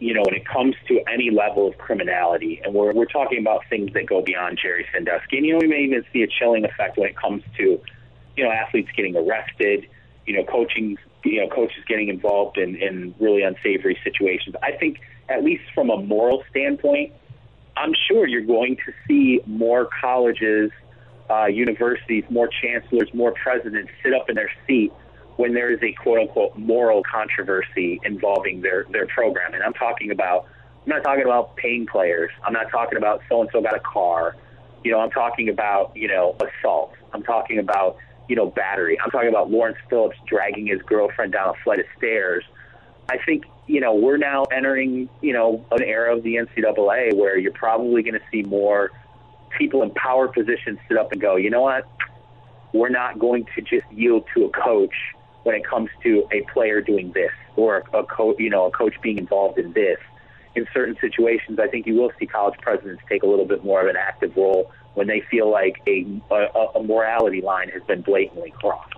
you 0.00 0.14
know, 0.14 0.22
when 0.24 0.34
it 0.34 0.46
comes 0.46 0.74
to 0.86 1.00
any 1.10 1.30
level 1.30 1.66
of 1.66 1.78
criminality, 1.78 2.60
and 2.62 2.74
we're, 2.74 2.92
we're 2.92 3.06
talking 3.06 3.38
about 3.38 3.62
things 3.70 3.92
that 3.94 4.06
go 4.06 4.22
beyond 4.22 4.58
Jerry 4.60 4.86
Sandusky, 4.92 5.38
and, 5.38 5.46
you 5.46 5.54
know, 5.54 5.58
we 5.60 5.66
may 5.66 5.80
even 5.80 6.04
see 6.12 6.22
a 6.22 6.26
chilling 6.26 6.64
effect 6.64 6.98
when 6.98 7.08
it 7.08 7.16
comes 7.16 7.42
to, 7.56 7.80
you 8.36 8.44
know, 8.44 8.50
athletes 8.50 8.90
getting 8.96 9.16
arrested, 9.16 9.88
you 10.26 10.36
know, 10.36 10.44
coaching, 10.44 10.98
you 11.24 11.40
know, 11.40 11.48
coaches 11.48 11.82
getting 11.88 12.08
involved 12.08 12.58
in, 12.58 12.76
in 12.76 13.14
really 13.18 13.42
unsavory 13.42 13.98
situations. 14.04 14.54
I 14.62 14.72
think, 14.72 15.00
at 15.28 15.42
least 15.42 15.64
from 15.74 15.90
a 15.90 15.96
moral 15.96 16.44
standpoint, 16.50 17.12
I'm 17.78 17.92
sure 18.08 18.26
you're 18.26 18.42
going 18.42 18.76
to 18.86 18.92
see 19.06 19.40
more 19.46 19.88
colleges, 20.00 20.70
uh, 21.30 21.46
universities, 21.46 22.24
more 22.28 22.48
chancellors, 22.48 23.08
more 23.14 23.32
presidents 23.32 23.90
sit 24.02 24.12
up 24.12 24.28
in 24.28 24.34
their 24.34 24.50
seat 24.66 24.92
when 25.36 25.54
there 25.54 25.72
is 25.72 25.80
a 25.82 25.92
quote 25.92 26.18
unquote 26.18 26.56
moral 26.56 27.02
controversy 27.10 28.00
involving 28.04 28.60
their, 28.60 28.84
their 28.90 29.06
program. 29.06 29.54
And 29.54 29.62
I'm 29.62 29.74
talking 29.74 30.10
about, 30.10 30.46
I'm 30.84 30.90
not 30.90 31.04
talking 31.04 31.24
about 31.24 31.56
paying 31.56 31.86
players. 31.86 32.30
I'm 32.44 32.52
not 32.52 32.70
talking 32.70 32.98
about 32.98 33.22
so 33.28 33.42
and 33.42 33.50
so 33.52 33.62
got 33.62 33.76
a 33.76 33.80
car. 33.80 34.34
You 34.82 34.90
know, 34.90 35.00
I'm 35.00 35.10
talking 35.10 35.48
about, 35.48 35.96
you 35.96 36.08
know, 36.08 36.36
assault. 36.40 36.94
I'm 37.12 37.22
talking 37.22 37.58
about, 37.58 37.98
you 38.28 38.34
know, 38.34 38.46
battery. 38.46 38.98
I'm 39.00 39.10
talking 39.10 39.28
about 39.28 39.50
Lawrence 39.50 39.78
Phillips 39.88 40.16
dragging 40.26 40.66
his 40.66 40.82
girlfriend 40.82 41.32
down 41.32 41.50
a 41.50 41.62
flight 41.62 41.78
of 41.78 41.86
stairs 41.96 42.44
I 43.08 43.16
think 43.24 43.44
you 43.68 43.80
know 43.80 43.94
we're 43.94 44.16
now 44.16 44.44
entering 44.44 45.08
you 45.20 45.32
know 45.32 45.64
an 45.70 45.82
era 45.82 46.16
of 46.16 46.24
the 46.24 46.36
NCAA 46.36 47.14
where 47.14 47.38
you're 47.38 47.52
probably 47.52 48.02
going 48.02 48.14
to 48.14 48.26
see 48.32 48.42
more 48.42 48.90
people 49.56 49.82
in 49.82 49.90
power 49.90 50.28
positions 50.28 50.78
sit 50.88 50.96
up 50.96 51.12
and 51.12 51.20
go, 51.20 51.36
you 51.36 51.50
know 51.50 51.62
what, 51.62 51.88
we're 52.72 52.88
not 52.88 53.18
going 53.18 53.46
to 53.54 53.62
just 53.62 53.90
yield 53.90 54.24
to 54.34 54.44
a 54.44 54.50
coach 54.50 54.94
when 55.44 55.54
it 55.54 55.64
comes 55.64 55.88
to 56.02 56.26
a 56.32 56.42
player 56.52 56.80
doing 56.80 57.12
this 57.12 57.30
or 57.56 57.84
a 57.92 58.04
coach, 58.04 58.36
you 58.38 58.50
know, 58.50 58.66
a 58.66 58.70
coach 58.70 58.94
being 59.02 59.18
involved 59.18 59.58
in 59.58 59.72
this. 59.72 59.98
In 60.54 60.66
certain 60.74 60.96
situations, 61.00 61.58
I 61.58 61.68
think 61.68 61.86
you 61.86 61.94
will 61.94 62.12
see 62.18 62.26
college 62.26 62.58
presidents 62.60 63.02
take 63.08 63.22
a 63.22 63.26
little 63.26 63.44
bit 63.44 63.64
more 63.64 63.80
of 63.80 63.88
an 63.88 63.96
active 63.96 64.36
role 64.36 64.72
when 64.94 65.06
they 65.06 65.22
feel 65.30 65.50
like 65.50 65.80
a, 65.86 66.20
a, 66.30 66.78
a 66.78 66.82
morality 66.82 67.40
line 67.40 67.68
has 67.68 67.82
been 67.84 68.02
blatantly 68.02 68.50
crossed. 68.50 68.94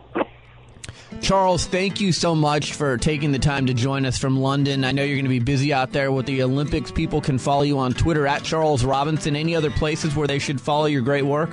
Charles, 1.21 1.67
thank 1.67 2.01
you 2.01 2.13
so 2.13 2.35
much 2.35 2.73
for 2.75 2.97
taking 2.97 3.33
the 3.33 3.39
time 3.39 3.67
to 3.67 3.75
join 3.75 4.07
us 4.07 4.17
from 4.19 4.41
London. 4.41 4.85
I 4.85 4.93
know 4.93 5.03
you're 5.03 5.17
going 5.17 5.25
to 5.25 5.29
be 5.29 5.39
busy 5.39 5.73
out 5.73 5.93
there 5.93 6.11
with 6.11 6.27
the 6.27 6.43
Olympics. 6.43 6.91
People 6.91 7.21
can 7.21 7.39
follow 7.39 7.63
you 7.63 7.79
on 7.79 7.93
Twitter 7.93 8.27
at 8.27 8.43
Charles 8.43 8.85
Robinson. 8.85 9.37
Any 9.37 9.55
other 9.55 9.71
places 9.71 10.17
where 10.17 10.27
they 10.27 10.39
should 10.39 10.61
follow 10.61 10.87
your 10.87 11.03
great 11.03 11.25
work? 11.25 11.51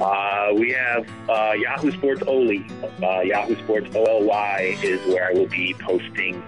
Uh, 0.00 0.50
we 0.54 0.70
have 0.72 1.08
uh, 1.28 1.52
Yahoo 1.56 1.90
Sports 1.92 2.22
OLY. 2.26 2.64
Uh, 3.02 3.20
Yahoo 3.20 3.56
Sports 3.64 3.94
OLY 3.94 4.78
is 4.82 5.04
where 5.06 5.28
I 5.28 5.32
will 5.32 5.48
be 5.48 5.74
posting 5.74 6.42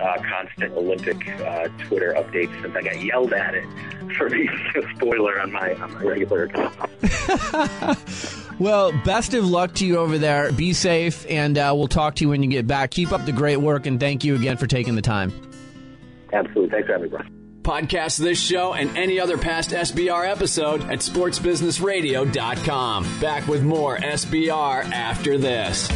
uh, 0.00 0.18
constant 0.22 0.72
Olympic 0.74 1.28
uh, 1.40 1.68
Twitter 1.86 2.14
updates 2.16 2.60
since 2.62 2.76
I 2.76 2.82
got 2.82 3.02
yelled 3.02 3.32
at 3.32 3.54
it 3.54 3.66
for 4.16 4.28
being 4.28 4.48
a 4.76 4.94
spoiler 4.96 5.40
on 5.40 5.50
my 5.52 5.74
on 5.74 5.94
my 5.94 6.02
regular 6.02 6.44
account. 6.44 6.76
well, 8.58 8.92
best 9.04 9.34
of 9.34 9.48
luck 9.48 9.74
to 9.74 9.86
you 9.86 9.98
over 9.98 10.18
there. 10.18 10.50
Be 10.52 10.72
safe, 10.72 11.26
and 11.28 11.58
uh, 11.58 11.72
we'll 11.76 11.88
talk 11.88 12.16
to 12.16 12.24
you 12.24 12.30
when 12.30 12.42
you 12.42 12.50
get 12.50 12.66
back. 12.66 12.90
Keep 12.90 13.12
up 13.12 13.24
the 13.24 13.32
great 13.32 13.58
work, 13.58 13.86
and 13.86 14.00
thank 14.00 14.24
you 14.24 14.34
again 14.34 14.56
for 14.56 14.66
taking 14.66 14.94
the 14.94 15.02
time. 15.02 15.32
Absolutely. 16.32 16.70
Thanks 16.70 16.86
for 16.86 16.92
having 16.92 17.10
me, 17.10 17.10
Brian. 17.10 17.38
Podcast 17.62 18.18
this 18.18 18.40
show 18.40 18.74
and 18.74 18.96
any 18.96 19.20
other 19.20 19.38
past 19.38 19.70
SBR 19.70 20.28
episode 20.28 20.82
at 20.82 20.98
sportsbusinessradio.com. 20.98 23.20
Back 23.20 23.46
with 23.46 23.62
more 23.62 23.96
SBR 23.98 24.90
after 24.90 25.38
this. 25.38 25.88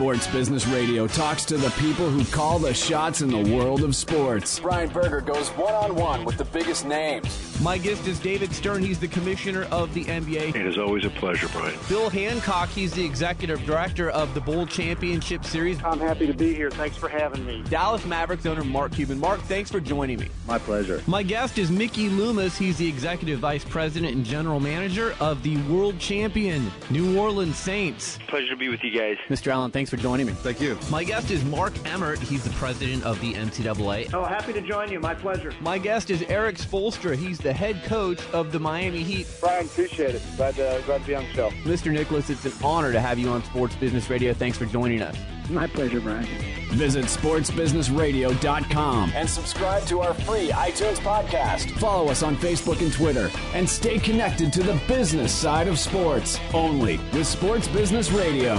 Sports 0.00 0.28
Business 0.28 0.66
Radio 0.68 1.06
talks 1.06 1.44
to 1.44 1.58
the 1.58 1.68
people 1.72 2.08
who 2.08 2.24
call 2.24 2.58
the 2.58 2.72
shots 2.72 3.20
in 3.20 3.28
the 3.28 3.54
world 3.54 3.84
of 3.84 3.94
sports. 3.94 4.58
Brian 4.58 4.88
Berger 4.88 5.20
goes 5.20 5.50
one 5.50 5.74
on 5.74 5.94
one 5.94 6.24
with 6.24 6.38
the 6.38 6.46
biggest 6.46 6.86
names. 6.86 7.49
My 7.62 7.76
guest 7.76 8.06
is 8.06 8.18
David 8.18 8.54
Stern. 8.54 8.82
He's 8.82 8.98
the 8.98 9.06
commissioner 9.06 9.64
of 9.64 9.92
the 9.92 10.06
NBA. 10.06 10.54
It 10.54 10.64
is 10.64 10.78
always 10.78 11.04
a 11.04 11.10
pleasure, 11.10 11.46
Brian. 11.48 11.78
Bill 11.90 12.08
Hancock, 12.08 12.70
he's 12.70 12.94
the 12.94 13.04
executive 13.04 13.62
director 13.66 14.08
of 14.08 14.32
the 14.32 14.40
Bowl 14.40 14.66
Championship 14.66 15.44
Series. 15.44 15.76
I'm 15.84 16.00
happy 16.00 16.26
to 16.26 16.32
be 16.32 16.54
here. 16.54 16.70
Thanks 16.70 16.96
for 16.96 17.10
having 17.10 17.44
me. 17.44 17.62
Dallas 17.68 18.06
Mavericks 18.06 18.46
owner 18.46 18.64
Mark 18.64 18.92
Cuban. 18.92 19.20
Mark, 19.20 19.40
thanks 19.42 19.70
for 19.70 19.78
joining 19.78 20.18
me. 20.20 20.30
My 20.46 20.58
pleasure. 20.58 21.02
My 21.06 21.22
guest 21.22 21.58
is 21.58 21.70
Mickey 21.70 22.08
Loomis. 22.08 22.56
He's 22.56 22.78
the 22.78 22.88
executive 22.88 23.40
vice 23.40 23.64
president 23.64 24.14
and 24.14 24.24
general 24.24 24.58
manager 24.58 25.14
of 25.20 25.42
the 25.42 25.58
world 25.64 25.98
champion 25.98 26.72
New 26.88 27.18
Orleans 27.18 27.58
Saints. 27.58 28.18
Pleasure 28.26 28.48
to 28.48 28.56
be 28.56 28.70
with 28.70 28.82
you 28.82 28.98
guys. 28.98 29.18
Mr. 29.28 29.48
Allen, 29.48 29.70
thanks 29.70 29.90
for 29.90 29.98
joining 29.98 30.24
me. 30.24 30.32
Thank 30.32 30.62
you. 30.62 30.78
My 30.90 31.04
guest 31.04 31.30
is 31.30 31.44
Mark 31.44 31.74
Emmert. 31.86 32.20
He's 32.20 32.42
the 32.42 32.50
president 32.50 33.04
of 33.04 33.20
the 33.20 33.34
NCAA. 33.34 34.14
Oh, 34.14 34.24
happy 34.24 34.54
to 34.54 34.62
join 34.62 34.90
you. 34.90 34.98
My 34.98 35.14
pleasure. 35.14 35.52
My 35.60 35.76
guest 35.76 36.08
is 36.08 36.22
Erik 36.22 36.56
Spoelstra. 36.56 37.16
He's 37.16 37.36
the 37.36 37.49
head 37.52 37.82
coach 37.84 38.20
of 38.32 38.52
the 38.52 38.60
Miami 38.60 39.02
Heat. 39.02 39.26
Brian, 39.40 39.66
appreciate 39.66 40.14
it. 40.14 40.22
Glad 40.36 40.54
to, 40.56 40.82
glad 40.86 41.00
to 41.02 41.06
be 41.06 41.14
on 41.14 41.24
the 41.24 41.32
show. 41.32 41.50
Mr. 41.64 41.92
Nicholas, 41.92 42.30
it's 42.30 42.44
an 42.44 42.52
honor 42.62 42.92
to 42.92 43.00
have 43.00 43.18
you 43.18 43.28
on 43.28 43.42
Sports 43.44 43.74
Business 43.76 44.08
Radio. 44.10 44.32
Thanks 44.32 44.58
for 44.58 44.66
joining 44.66 45.02
us. 45.02 45.16
My 45.48 45.66
pleasure, 45.66 46.00
Brian. 46.00 46.26
Visit 46.70 47.06
sportsbusinessradio.com 47.06 49.12
and 49.14 49.28
subscribe 49.28 49.84
to 49.86 50.00
our 50.00 50.14
free 50.14 50.50
iTunes 50.50 50.98
podcast. 50.98 51.70
Follow 51.80 52.08
us 52.08 52.22
on 52.22 52.36
Facebook 52.36 52.80
and 52.80 52.92
Twitter 52.92 53.28
and 53.54 53.68
stay 53.68 53.98
connected 53.98 54.52
to 54.52 54.62
the 54.62 54.80
business 54.86 55.34
side 55.34 55.66
of 55.66 55.76
sports 55.78 56.38
only 56.54 56.98
with 57.12 57.26
Sports 57.26 57.66
Business 57.68 58.12
Radio. 58.12 58.54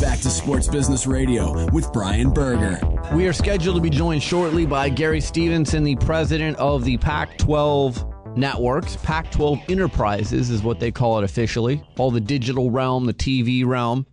Back 0.00 0.20
to 0.20 0.30
Sports 0.30 0.68
Business 0.68 1.08
Radio 1.08 1.68
with 1.70 1.92
Brian 1.92 2.30
Berger. 2.30 2.80
We 3.12 3.26
are 3.26 3.32
scheduled 3.32 3.74
to 3.74 3.82
be 3.82 3.90
joined 3.90 4.22
shortly 4.22 4.64
by 4.64 4.90
Gary 4.90 5.20
Stevenson, 5.20 5.82
the 5.82 5.96
president 5.96 6.56
of 6.58 6.84
the 6.84 6.98
Pac 6.98 7.36
12 7.38 8.36
networks. 8.36 8.94
Pac 9.02 9.32
12 9.32 9.58
Enterprises 9.68 10.50
is 10.50 10.62
what 10.62 10.78
they 10.78 10.92
call 10.92 11.18
it 11.18 11.24
officially. 11.24 11.82
All 11.96 12.12
the 12.12 12.20
digital 12.20 12.70
realm, 12.70 13.06
the 13.06 13.12
TV 13.12 13.66
realm. 13.66 14.06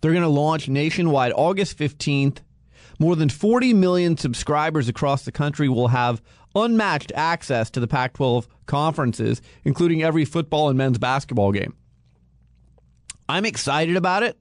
They're 0.00 0.12
going 0.12 0.22
to 0.22 0.28
launch 0.28 0.68
nationwide 0.68 1.32
August 1.36 1.76
15th. 1.76 2.38
More 2.98 3.16
than 3.16 3.28
40 3.28 3.74
million 3.74 4.16
subscribers 4.16 4.88
across 4.88 5.26
the 5.26 5.32
country 5.32 5.68
will 5.68 5.88
have 5.88 6.22
unmatched 6.54 7.12
access 7.14 7.68
to 7.70 7.80
the 7.80 7.88
Pac 7.88 8.14
12 8.14 8.48
conferences, 8.64 9.42
including 9.64 10.02
every 10.02 10.24
football 10.24 10.70
and 10.70 10.78
men's 10.78 10.96
basketball 10.96 11.52
game. 11.52 11.76
I'm 13.28 13.44
excited 13.44 13.96
about 13.96 14.22
it. 14.22 14.38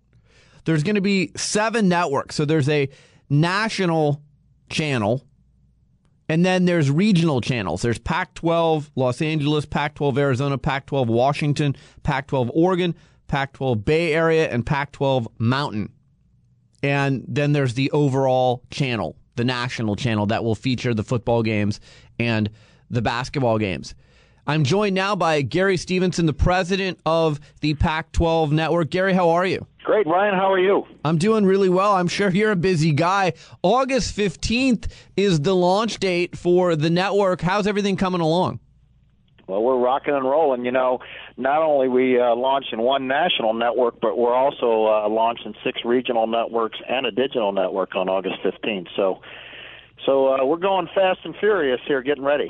There's 0.66 0.84
going 0.84 0.96
to 0.96 1.02
be 1.02 1.32
seven 1.36 1.90
networks. 1.90 2.36
So 2.36 2.46
there's 2.46 2.70
a 2.70 2.90
national 3.30 4.22
channel, 4.70 5.26
and 6.30 6.46
then 6.46 6.66
there's 6.66 6.90
regional 6.90 7.42
channels. 7.42 7.82
There's 7.82 8.00
Pac 8.00 8.34
12 8.36 8.92
Los 8.96 9.22
Angeles, 9.22 9.66
Pac 9.66 9.96
12 9.96 10.18
Arizona, 10.18 10.58
Pac 10.58 10.86
12 10.86 11.10
Washington, 11.10 11.76
Pac 12.04 12.28
12 12.28 12.52
Oregon, 12.54 12.96
Pac 13.28 13.54
12 13.54 13.84
Bay 13.84 14.14
Area, 14.14 14.50
and 14.50 14.66
Pac 14.66 14.92
12 14.94 15.28
Mountain. 15.38 15.92
And 16.82 17.24
then 17.28 17.54
there's 17.54 17.74
the 17.74 17.92
overall 17.92 18.64
channel, 18.70 19.16
the 19.36 19.46
national 19.46 19.96
channel 19.96 20.26
that 20.28 20.44
will 20.44 20.56
feature 20.56 20.94
the 20.94 21.04
football 21.04 21.42
games 21.42 21.80
and 22.20 22.50
the 22.90 23.02
basketball 23.02 23.58
games. 23.58 23.96
I'm 24.46 24.66
joined 24.66 24.94
now 24.94 25.16
by 25.16 25.42
Gary 25.42 25.78
Stevenson, 25.78 26.26
the 26.26 26.34
president 26.34 27.00
of 27.06 27.40
the 27.62 27.76
Pac 27.76 28.12
12 28.12 28.52
network. 28.52 28.90
Gary, 28.90 29.14
how 29.14 29.30
are 29.30 29.46
you? 29.46 29.66
Great, 29.86 30.06
Ryan. 30.06 30.34
How 30.34 30.52
are 30.52 30.60
you? 30.60 30.86
I'm 31.06 31.18
doing 31.18 31.46
really 31.46 31.70
well. 31.70 31.94
I'm 31.94 32.10
sure 32.10 32.30
you're 32.30 32.52
a 32.52 32.58
busy 32.58 32.92
guy. 32.92 33.34
August 33.62 34.18
15th 34.18 34.92
is 35.16 35.40
the 35.40 35.56
launch 35.56 35.98
date 36.00 36.38
for 36.38 36.76
the 36.76 36.90
network. 36.90 37.40
How's 37.40 37.68
everything 37.68 37.96
coming 37.96 38.20
along? 38.20 38.60
Well, 39.48 39.64
we're 39.64 39.80
rocking 39.80 40.14
and 40.14 40.26
rolling. 40.26 40.66
You 40.66 40.72
know, 40.72 41.00
not 41.38 41.62
only 41.62 41.88
we 41.88 42.20
uh, 42.20 42.36
launching 42.36 42.80
one 42.80 43.08
national 43.08 43.54
network, 43.54 44.02
but 44.02 44.18
we're 44.18 44.36
also 44.36 44.88
uh, 44.88 45.08
launching 45.08 45.54
six 45.64 45.80
regional 45.86 46.28
networks 46.28 46.80
and 46.90 47.06
a 47.06 47.12
digital 47.12 47.54
network 47.54 47.96
on 47.96 48.10
August 48.10 48.36
15th. 48.44 48.88
So, 48.98 49.22
so 50.06 50.34
uh, 50.34 50.46
we're 50.46 50.58
going 50.58 50.88
fast 50.94 51.20
and 51.24 51.36
furious 51.38 51.80
here, 51.88 52.02
getting 52.02 52.24
ready. 52.26 52.50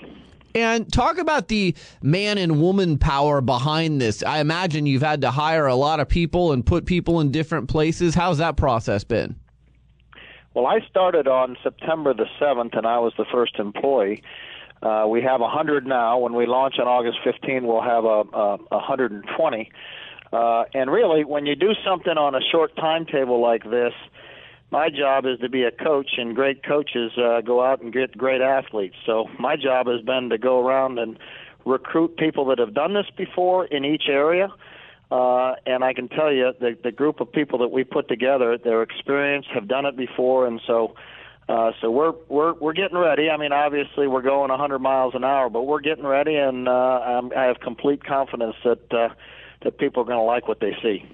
And 0.55 0.91
talk 0.91 1.17
about 1.17 1.47
the 1.47 1.75
man 2.01 2.37
and 2.37 2.61
woman 2.61 2.97
power 2.97 3.41
behind 3.41 3.99
this. 3.99 4.23
I 4.23 4.39
imagine 4.39 4.85
you've 4.85 5.01
had 5.01 5.21
to 5.21 5.31
hire 5.31 5.65
a 5.65 5.75
lot 5.75 5.99
of 5.99 6.07
people 6.07 6.51
and 6.51 6.65
put 6.65 6.85
people 6.85 7.19
in 7.21 7.31
different 7.31 7.69
places. 7.69 8.13
How's 8.13 8.37
that 8.37 8.55
process 8.55 9.03
been? 9.03 9.35
Well, 10.53 10.67
I 10.67 10.81
started 10.87 11.27
on 11.27 11.57
September 11.63 12.13
the 12.13 12.27
7th, 12.39 12.77
and 12.77 12.85
I 12.85 12.99
was 12.99 13.13
the 13.17 13.25
first 13.31 13.55
employee. 13.57 14.21
Uh, 14.83 15.05
we 15.07 15.21
have 15.21 15.39
100 15.39 15.87
now. 15.87 16.19
When 16.19 16.33
we 16.33 16.45
launch 16.45 16.75
on 16.77 16.87
August 16.87 17.17
15, 17.23 17.65
we'll 17.65 17.81
have 17.81 18.03
a, 18.03 18.23
a 18.37 18.57
120. 18.69 19.71
Uh, 20.31 20.63
and 20.73 20.91
really, 20.91 21.23
when 21.23 21.45
you 21.45 21.55
do 21.55 21.73
something 21.85 22.17
on 22.17 22.35
a 22.35 22.41
short 22.51 22.75
timetable 22.75 23.41
like 23.41 23.63
this, 23.63 23.93
my 24.73 24.89
job 24.89 25.27
is 25.27 25.39
to 25.41 25.49
be 25.49 25.61
a 25.65 25.71
coach, 25.71 26.17
and 26.17 26.35
great 26.35 26.63
coaches 26.63 27.11
uh, 27.15 27.41
go 27.41 27.63
out 27.63 27.83
and 27.83 27.93
get 27.93 28.17
great 28.17 28.41
athletes. 28.41 28.95
So 29.05 29.29
my 29.39 29.55
job 29.55 29.85
has 29.85 30.01
been 30.01 30.31
to 30.31 30.39
go 30.39 30.65
around 30.65 30.97
and 30.97 31.19
recruit 31.63 32.17
people 32.17 32.45
that 32.45 32.57
have 32.57 32.73
done 32.73 32.95
this 32.95 33.05
before 33.15 33.65
in 33.65 33.85
each 33.85 34.05
area. 34.07 34.47
Uh, 35.11 35.53
and 35.67 35.83
I 35.83 35.93
can 35.93 36.09
tell 36.09 36.33
you, 36.33 36.53
the, 36.59 36.75
the 36.83 36.91
group 36.91 37.21
of 37.21 37.31
people 37.31 37.59
that 37.59 37.67
we 37.67 37.83
put 37.83 38.07
together, 38.07 38.57
their 38.57 38.81
experience, 38.81 39.45
have 39.53 39.67
done 39.67 39.85
it 39.85 39.95
before, 39.95 40.47
and 40.47 40.59
so 40.65 40.95
uh, 41.47 41.73
so 41.79 41.91
we're 41.91 42.13
we're 42.27 42.53
we're 42.53 42.73
getting 42.73 42.97
ready. 42.97 43.29
I 43.29 43.37
mean, 43.37 43.51
obviously 43.51 44.07
we're 44.07 44.23
going 44.23 44.49
100 44.49 44.79
miles 44.79 45.13
an 45.13 45.23
hour, 45.23 45.51
but 45.51 45.67
we're 45.67 45.81
getting 45.81 46.07
ready, 46.07 46.35
and 46.35 46.67
uh, 46.67 46.71
I'm, 46.71 47.31
I 47.37 47.43
have 47.43 47.59
complete 47.59 48.03
confidence 48.03 48.55
that 48.63 48.91
uh, 48.91 49.09
that 49.61 49.77
people 49.77 50.01
are 50.01 50.05
going 50.05 50.17
to 50.17 50.23
like 50.23 50.47
what 50.47 50.61
they 50.61 50.75
see. 50.81 51.05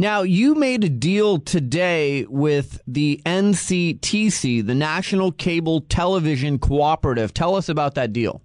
Now, 0.00 0.22
you 0.22 0.54
made 0.54 0.82
a 0.82 0.88
deal 0.88 1.36
today 1.36 2.24
with 2.24 2.80
the 2.86 3.20
NCTC, 3.26 4.66
the 4.66 4.74
National 4.74 5.30
Cable 5.30 5.82
Television 5.82 6.58
Cooperative. 6.58 7.34
Tell 7.34 7.54
us 7.54 7.68
about 7.68 7.96
that 7.96 8.10
deal. 8.10 8.40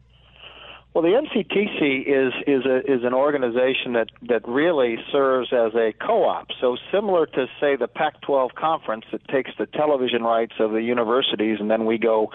Well, 0.93 1.01
the 1.01 1.11
NCTC 1.11 2.07
is 2.07 2.33
is 2.45 2.65
a, 2.65 2.79
is 2.79 3.05
an 3.05 3.13
organization 3.13 3.93
that 3.93 4.09
that 4.27 4.45
really 4.45 4.97
serves 5.13 5.53
as 5.53 5.73
a 5.75 5.93
co-op. 6.05 6.47
So 6.59 6.75
similar 6.91 7.25
to 7.25 7.45
say 7.61 7.77
the 7.77 7.87
Pac-12 7.87 8.53
conference 8.55 9.05
that 9.13 9.25
takes 9.29 9.51
the 9.57 9.65
television 9.65 10.23
rights 10.23 10.55
of 10.59 10.71
the 10.71 10.81
universities, 10.81 11.59
and 11.61 11.71
then 11.71 11.85
we 11.85 11.97
go 11.97 12.31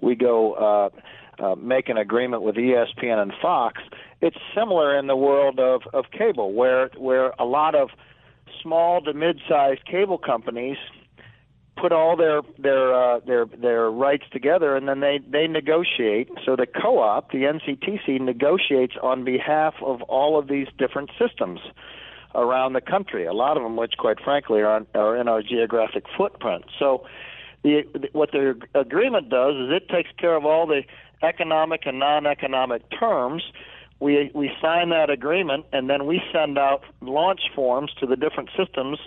we 0.00 0.14
go 0.14 0.52
uh, 1.40 1.44
uh, 1.44 1.56
make 1.56 1.88
an 1.88 1.96
agreement 1.96 2.42
with 2.42 2.54
ESPN 2.54 3.20
and 3.20 3.32
Fox. 3.42 3.82
It's 4.20 4.38
similar 4.54 4.96
in 4.96 5.08
the 5.08 5.16
world 5.16 5.58
of 5.58 5.82
of 5.92 6.04
cable, 6.16 6.52
where 6.52 6.88
where 6.96 7.32
a 7.40 7.44
lot 7.44 7.74
of 7.74 7.90
small 8.62 9.00
to 9.02 9.12
mid-sized 9.12 9.84
cable 9.84 10.18
companies 10.18 10.76
put 11.80 11.92
all 11.92 12.16
their 12.16 12.42
their 12.58 12.94
uh, 12.94 13.20
their 13.20 13.46
their 13.46 13.90
rights 13.90 14.24
together, 14.32 14.76
and 14.76 14.88
then 14.88 15.00
they 15.00 15.20
they 15.26 15.46
negotiate. 15.46 16.28
So 16.44 16.56
the 16.56 16.66
co-op, 16.66 17.30
the 17.32 17.44
NCTC, 17.44 18.20
negotiates 18.20 18.94
on 19.02 19.24
behalf 19.24 19.74
of 19.82 20.02
all 20.02 20.38
of 20.38 20.48
these 20.48 20.68
different 20.78 21.10
systems 21.18 21.60
around 22.34 22.74
the 22.74 22.80
country. 22.80 23.24
A 23.24 23.32
lot 23.32 23.56
of 23.56 23.62
them, 23.62 23.76
which 23.76 23.94
quite 23.98 24.20
frankly 24.22 24.60
are 24.62 24.82
are 24.94 25.16
in 25.16 25.28
our 25.28 25.42
geographic 25.42 26.04
footprint. 26.16 26.64
So 26.78 27.06
the 27.62 27.82
what 28.12 28.32
the 28.32 28.60
agreement 28.74 29.30
does 29.30 29.54
is 29.56 29.70
it 29.70 29.88
takes 29.88 30.10
care 30.18 30.36
of 30.36 30.44
all 30.44 30.66
the 30.66 30.82
economic 31.22 31.82
and 31.86 31.98
non-economic 31.98 32.82
terms 32.98 33.42
we 34.00 34.30
we 34.34 34.50
sign 34.60 34.88
that 34.90 35.10
agreement 35.10 35.66
and 35.72 35.88
then 35.88 36.06
we 36.06 36.20
send 36.32 36.58
out 36.58 36.82
launch 37.00 37.42
forms 37.54 37.92
to 38.00 38.06
the 38.06 38.16
different 38.16 38.50
systems 38.56 38.98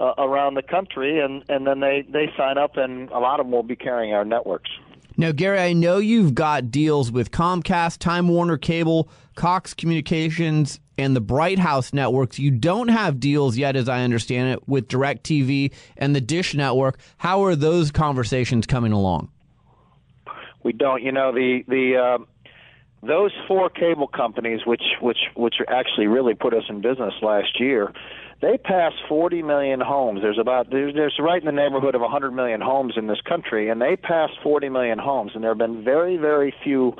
uh, 0.00 0.14
around 0.18 0.54
the 0.54 0.62
country, 0.62 1.20
and, 1.20 1.44
and 1.48 1.66
then 1.66 1.80
they, 1.80 2.04
they 2.08 2.32
sign 2.36 2.58
up, 2.58 2.76
and 2.76 3.10
a 3.10 3.18
lot 3.18 3.38
of 3.38 3.46
them 3.46 3.52
will 3.52 3.62
be 3.62 3.76
carrying 3.76 4.14
our 4.14 4.24
networks. 4.24 4.70
Now, 5.16 5.32
Gary, 5.32 5.58
I 5.58 5.74
know 5.74 5.98
you've 5.98 6.34
got 6.34 6.70
deals 6.70 7.12
with 7.12 7.30
Comcast, 7.30 7.98
Time 7.98 8.26
Warner 8.28 8.56
Cable, 8.56 9.10
Cox 9.34 9.74
Communications, 9.74 10.80
and 10.96 11.14
the 11.14 11.20
Bright 11.20 11.58
House 11.58 11.92
networks. 11.92 12.38
You 12.38 12.50
don't 12.50 12.88
have 12.88 13.20
deals 13.20 13.58
yet, 13.58 13.76
as 13.76 13.88
I 13.88 14.02
understand 14.02 14.54
it, 14.54 14.66
with 14.66 14.88
DirecTV 14.88 15.72
and 15.98 16.16
the 16.16 16.20
Dish 16.22 16.54
Network. 16.54 16.98
How 17.18 17.44
are 17.44 17.54
those 17.54 17.90
conversations 17.90 18.66
coming 18.66 18.92
along? 18.92 19.30
We 20.62 20.72
don't. 20.72 21.02
You 21.02 21.12
know, 21.12 21.32
the 21.32 21.64
the 21.68 21.96
uh, 21.96 22.24
those 23.02 23.32
four 23.48 23.70
cable 23.70 24.06
companies, 24.06 24.60
which 24.66 24.82
which 25.00 25.18
which 25.34 25.56
actually 25.68 26.06
really 26.06 26.34
put 26.34 26.52
us 26.52 26.64
in 26.68 26.80
business 26.80 27.14
last 27.22 27.58
year, 27.58 27.92
they 28.42 28.58
pass 28.58 28.92
40 29.08 29.42
million 29.42 29.80
homes. 29.80 30.20
There's 30.22 30.38
about 30.38 30.70
there's, 30.70 30.94
there's 30.94 31.18
right 31.18 31.40
in 31.40 31.46
the 31.46 31.52
neighborhood 31.52 31.94
of 31.94 32.02
100 32.02 32.30
million 32.32 32.60
homes 32.60 32.94
in 32.96 33.06
this 33.06 33.20
country, 33.22 33.70
and 33.70 33.80
they 33.80 33.96
pass 33.96 34.30
40 34.42 34.68
million 34.68 34.98
homes. 34.98 35.32
And 35.34 35.42
there 35.42 35.50
have 35.50 35.58
been 35.58 35.82
very 35.82 36.16
very 36.16 36.54
few 36.62 36.94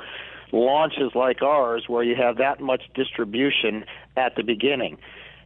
launches 0.51 1.11
like 1.15 1.41
ours 1.41 1.85
where 1.87 2.03
you 2.03 2.15
have 2.15 2.37
that 2.37 2.59
much 2.59 2.83
distribution 2.95 3.85
at 4.17 4.35
the 4.35 4.43
beginning. 4.43 4.97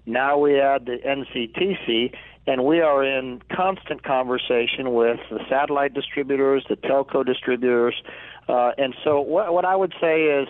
Now 0.06 0.38
we 0.38 0.60
add 0.60 0.86
the 0.86 0.98
NCTC, 0.98 2.14
and 2.48 2.64
we 2.64 2.80
are 2.80 3.04
in 3.04 3.42
constant 3.56 4.04
conversation 4.04 4.94
with 4.94 5.20
the 5.32 5.40
satellite 5.50 5.94
distributors, 5.94 6.64
the 6.70 6.76
telco 6.76 7.26
distributors, 7.26 7.96
uh, 8.48 8.72
and 8.78 8.96
so 9.04 9.22
what, 9.22 9.54
what 9.54 9.66
I 9.66 9.76
would 9.76 9.94
say 10.00 10.24
is 10.24 10.48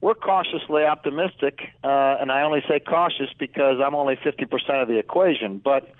we're 0.00 0.14
cautiously 0.14 0.84
optimistic, 0.84 1.60
uh, 1.84 2.16
and 2.20 2.32
I 2.32 2.42
only 2.42 2.62
say 2.68 2.80
cautious 2.80 3.30
because 3.38 3.78
I'm 3.84 3.94
only 3.94 4.16
50% 4.16 4.82
of 4.82 4.88
the 4.88 4.98
equation. 4.98 5.58
But 5.58 5.94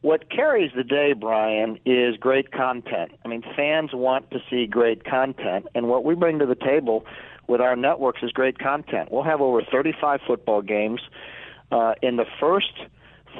what 0.00 0.28
carries 0.28 0.72
the 0.74 0.82
day, 0.82 1.12
Brian, 1.12 1.78
is 1.86 2.16
great 2.16 2.50
content. 2.50 3.12
I 3.24 3.28
mean, 3.28 3.42
fans 3.56 3.90
want 3.94 4.30
to 4.32 4.40
see 4.50 4.66
great 4.66 5.04
content, 5.04 5.66
and 5.74 5.88
what 5.88 6.04
we 6.04 6.14
bring 6.14 6.40
to 6.40 6.46
the 6.46 6.56
table 6.56 7.06
with 7.46 7.60
our 7.60 7.76
networks 7.76 8.22
is 8.22 8.32
great 8.32 8.58
content. 8.58 9.12
We'll 9.12 9.22
have 9.22 9.40
over 9.40 9.62
35 9.62 10.20
football 10.26 10.62
games. 10.62 11.00
Uh, 11.70 11.94
in 12.02 12.16
the 12.16 12.26
first 12.40 12.72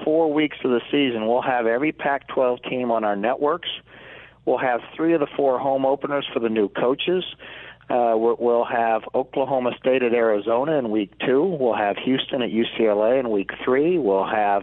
four 0.05 0.33
weeks 0.33 0.59
of 0.64 0.70
the 0.70 0.81
season, 0.90 1.27
we'll 1.27 1.42
have 1.42 1.66
every 1.66 1.92
Pac 1.92 2.29
12 2.29 2.62
team 2.62 2.90
on 2.90 3.05
our 3.05 3.16
networks. 3.16 3.68
We'll 4.46 4.59
have 4.59 4.80
three 4.96 5.14
of 5.14 5.20
the 5.20 5.28
four 5.37 5.59
home 5.59 5.87
openers 5.87 6.26
for 6.33 6.40
the 6.40 6.48
new 6.48 6.68
coaches. 6.68 7.24
Uh, 7.90 8.14
we'll 8.16 8.64
have 8.64 9.02
Oklahoma 9.14 9.72
State 9.78 10.02
at 10.02 10.14
Arizona 10.14 10.78
in 10.78 10.90
week 10.90 11.12
two. 11.18 11.44
We'll 11.44 11.76
have 11.76 11.96
Houston 11.98 12.40
at 12.40 12.50
UCLA 12.50 13.20
in 13.20 13.30
week 13.30 13.50
three. 13.62 13.98
We'll 13.98 14.26
have 14.26 14.62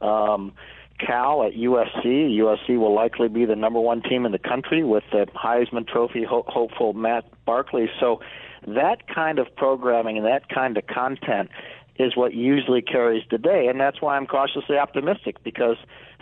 um, 0.00 0.52
Cal 0.98 1.44
at 1.44 1.52
USC. 1.52 2.04
USC 2.38 2.78
will 2.78 2.94
likely 2.94 3.28
be 3.28 3.44
the 3.44 3.56
number 3.56 3.78
one 3.78 4.02
team 4.02 4.24
in 4.24 4.32
the 4.32 4.38
country 4.38 4.84
with 4.84 5.04
the 5.12 5.26
Heisman 5.34 5.86
Trophy 5.86 6.24
ho- 6.24 6.44
hopeful 6.46 6.94
Matt 6.94 7.24
Barkley. 7.44 7.90
So 8.00 8.20
that 8.66 9.06
kind 9.14 9.38
of 9.38 9.54
programming 9.54 10.16
and 10.16 10.26
that 10.26 10.48
kind 10.48 10.78
of 10.78 10.86
content 10.86 11.50
is 11.98 12.16
what 12.16 12.32
usually 12.32 12.80
carries 12.80 13.24
the 13.30 13.38
day, 13.38 13.66
and 13.66 13.80
that's 13.80 14.00
why 14.00 14.16
I'm 14.16 14.26
cautiously 14.26 14.78
optimistic 14.78 15.42
because 15.42 15.76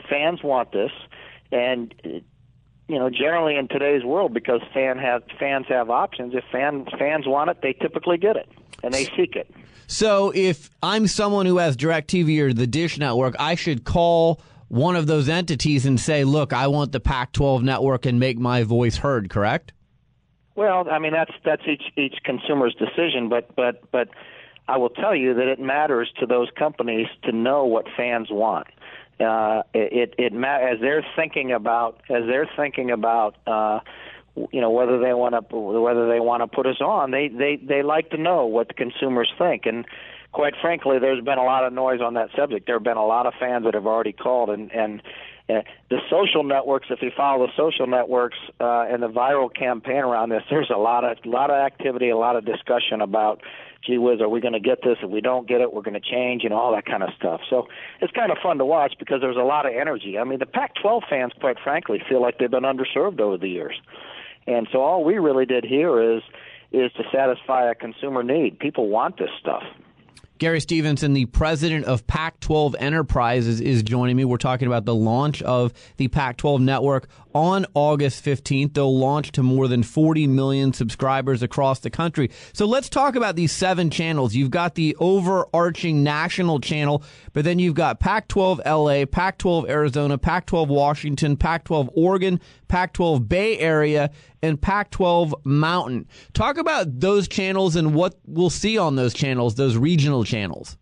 fans 0.09 0.43
want 0.43 0.73
this, 0.73 0.91
and 1.53 1.95
you 2.89 2.99
know, 2.99 3.11
generally 3.11 3.57
in 3.57 3.69
today's 3.69 4.05
world, 4.05 4.33
because 4.33 4.61
fan 4.73 4.99
have 4.99 5.23
fans 5.39 5.67
have 5.69 5.91
options. 5.91 6.35
If 6.35 6.45
fan 6.53 6.87
fans 6.99 7.27
want 7.27 7.51
it, 7.51 7.59
they 7.63 7.73
typically 7.73 8.17
get 8.17 8.37
it, 8.37 8.49
and 8.83 8.95
they 8.95 9.05
seek 9.17 9.35
it. 9.35 9.51
So, 9.89 10.33
if 10.35 10.71
I'm 10.83 11.07
someone 11.07 11.47
who 11.47 11.59
has 11.59 11.77
DirecTV 11.77 12.41
or 12.41 12.53
the 12.53 12.67
Dish 12.67 12.99
Network, 12.99 13.35
I 13.39 13.55
should 13.55 13.85
call 13.85 14.41
one 14.69 14.97
of 14.97 15.07
those 15.07 15.29
entities 15.29 15.87
and 15.87 15.99
say, 15.99 16.25
"Look, 16.25 16.53
I 16.53 16.67
want 16.69 16.93
the 16.93 17.01
Pac-12 17.01 17.63
network," 17.63 18.07
and 18.07 18.21
make 18.21 18.39
my 18.39 18.63
voice 18.63 18.97
heard. 18.97 19.31
Correct? 19.31 19.73
Well, 20.55 20.89
I 20.91 20.99
mean 20.99 21.13
that's 21.13 21.33
that's 21.45 21.63
each 21.69 21.93
each 21.97 22.17
consumer's 22.25 22.75
decision, 22.75 23.29
but 23.29 23.55
but 23.57 23.91
but 23.91 24.09
I 24.69 24.79
will 24.79 24.91
tell 24.91 25.15
you 25.15 25.35
that 25.35 25.47
it 25.49 25.61
matters 25.61 26.11
to 26.19 26.27
those 26.27 26.49
companies 26.57 27.09
to 27.25 27.33
know 27.33 27.65
what 27.65 27.87
fans 27.97 28.29
want 28.31 28.67
uh, 29.21 29.63
it 29.73 30.15
it 30.19 30.33
as 30.35 30.81
they're 30.81 31.07
thinking 31.15 31.53
about 31.53 32.01
as 32.11 32.25
they're 32.27 32.49
thinking 32.57 32.91
about 32.91 33.37
uh, 33.47 33.81
you 34.53 34.61
know 34.61 34.71
whether 34.71 34.99
they 34.99 35.15
want 35.15 35.35
to 35.35 35.57
whether 35.57 36.09
they 36.09 36.21
want 36.21 36.43
to 36.43 36.47
put 36.47 36.67
us 36.67 36.81
on 36.81 37.11
they 37.11 37.29
they 37.29 37.57
they 37.57 37.83
like 37.83 38.11
to 38.11 38.19
know 38.19 38.47
what 38.47 38.69
the 38.69 38.75
consumers 38.75 39.33
think. 39.39 39.65
And 39.67 39.87
quite 40.33 40.55
frankly 40.61 40.99
there's 40.99 41.25
been 41.25 41.39
a 41.39 41.45
lot 41.45 41.65
of 41.65 41.73
noise 41.73 42.01
on 42.01 42.15
that 42.15 42.29
subject. 42.37 42.67
There 42.67 42.77
have 42.77 42.85
been 42.85 42.97
a 42.99 43.07
lot 43.07 43.27
of 43.27 43.35
fans 43.41 43.65
that 43.65 43.75
have 43.75 43.87
already 43.87 44.13
called 44.13 44.51
and 44.51 44.71
and 44.73 45.03
uh, 45.49 45.63
the 45.91 45.99
social 46.11 46.43
networks 46.43 46.89
if 46.91 47.01
you 47.03 47.11
follow 47.17 47.47
the 47.47 47.53
social 47.57 47.87
networks 47.87 48.39
uh, 48.61 48.87
and 48.89 49.03
the 49.03 49.09
viral 49.09 49.53
campaign 49.55 49.99
around 49.99 50.29
this 50.29 50.43
there's 50.51 50.71
a 50.75 50.79
lot 50.79 51.05
of 51.05 51.19
lot 51.25 51.51
of 51.51 51.57
activity 51.57 52.11
a 52.11 52.17
lot 52.17 52.37
of 52.37 52.45
discussion 52.45 53.01
about 53.01 53.43
gee 53.87 53.99
whiz, 53.99 54.21
are 54.21 54.29
we 54.29 54.41
going 54.41 54.53
to 54.53 54.61
get 54.61 54.83
this? 54.83 54.99
If 55.03 55.11
we 55.11 55.21
don't 55.21 55.47
get 55.47 55.61
it, 55.61 55.73
we're 55.73 55.83
going 55.83 56.01
to 56.01 56.01
change, 56.01 56.43
know, 56.49 56.57
all 56.57 56.75
that 56.75 56.87
kind 56.87 57.03
of 57.03 57.11
stuff. 57.17 57.41
So 57.49 57.69
it's 58.01 58.13
kind 58.13 58.33
of 58.33 58.39
fun 58.43 58.59
to 58.59 58.65
watch 58.65 58.95
because 58.99 59.21
there's 59.21 59.37
a 59.37 59.45
lot 59.45 59.67
of 59.67 59.73
energy. 59.73 60.19
I 60.19 60.25
mean, 60.25 60.39
the 60.39 60.47
Pac-12 60.47 61.09
fans, 61.09 61.33
quite 61.41 61.59
frankly, 61.63 62.03
feel 62.09 62.21
like 62.21 62.39
they've 62.39 62.51
been 62.51 62.65
underserved 62.65 63.21
over 63.21 63.39
the 63.39 63.49
years, 63.49 63.81
and 64.47 64.69
so 64.73 64.81
all 64.81 65.05
we 65.05 65.19
really 65.19 65.47
did 65.47 65.65
here 65.65 66.17
is 66.17 66.23
is 66.73 66.93
to 66.95 67.05
satisfy 67.13 67.71
a 67.71 67.75
consumer 67.75 68.23
need. 68.23 68.59
People 68.59 68.89
want 68.89 69.19
this 69.19 69.31
stuff. 69.41 69.63
Gary 70.39 70.61
Stevenson, 70.61 71.15
the 71.15 71.25
president 71.27 71.87
of 71.87 72.07
Pac 72.07 72.41
12 72.41 72.77
Enterprises, 72.79 73.61
is 73.61 73.83
joining 73.83 74.17
me. 74.17 74.25
We're 74.27 74.37
talking 74.37 74.67
about 74.67 74.85
the 74.85 74.95
launch 74.95 75.41
of 75.43 75.73
the 75.97 76.09
Pac 76.09 76.37
12 76.37 76.61
network 76.61 77.09
on 77.37 77.67
August 77.75 78.25
15th. 78.25 78.73
They'll 78.73 78.99
launch 78.99 79.31
to 79.33 79.43
more 79.43 79.69
than 79.69 79.83
40 79.83 80.27
million 80.27 80.73
subscribers 80.73 81.43
across 81.43 81.81
the 81.81 81.91
country. 81.91 82.31
So 82.55 82.65
let's 82.65 82.89
talk 82.89 83.15
about 83.15 83.37
these 83.37 83.53
seven 83.53 83.91
channels. 83.91 84.35
You've 84.35 84.51
got 84.51 84.75
the 84.75 84.97
overarching 84.99 86.03
national 86.03 86.61
channel, 86.61 87.03
but 87.35 87.45
then 87.45 87.59
you've 87.59 87.75
got 87.75 88.01
Pac 88.01 88.29
12 88.29 88.63
LA, 88.65 89.05
Pac 89.05 89.37
12 89.37 89.69
Arizona, 89.69 90.17
Pac 90.17 90.47
12 90.47 90.71
Washington, 90.71 91.37
Pac 91.37 91.65
12 91.65 91.91
Oregon, 91.95 92.41
Pac 92.69 92.95
12 92.95 93.29
Bay 93.29 93.59
Area, 93.59 94.11
and 94.43 94.59
Pac 94.61 94.91
12 94.91 95.35
Mountain. 95.45 96.09
Talk 96.33 96.57
about 96.57 97.01
those 97.01 97.29
channels 97.29 97.77
and 97.77 97.95
what 97.95 98.15
we'll 98.25 98.49
see 98.49 98.79
on 98.79 98.97
those 98.97 99.13
channels, 99.13 99.57
those 99.57 99.77
regional 99.77 100.25
channels. 100.25 100.79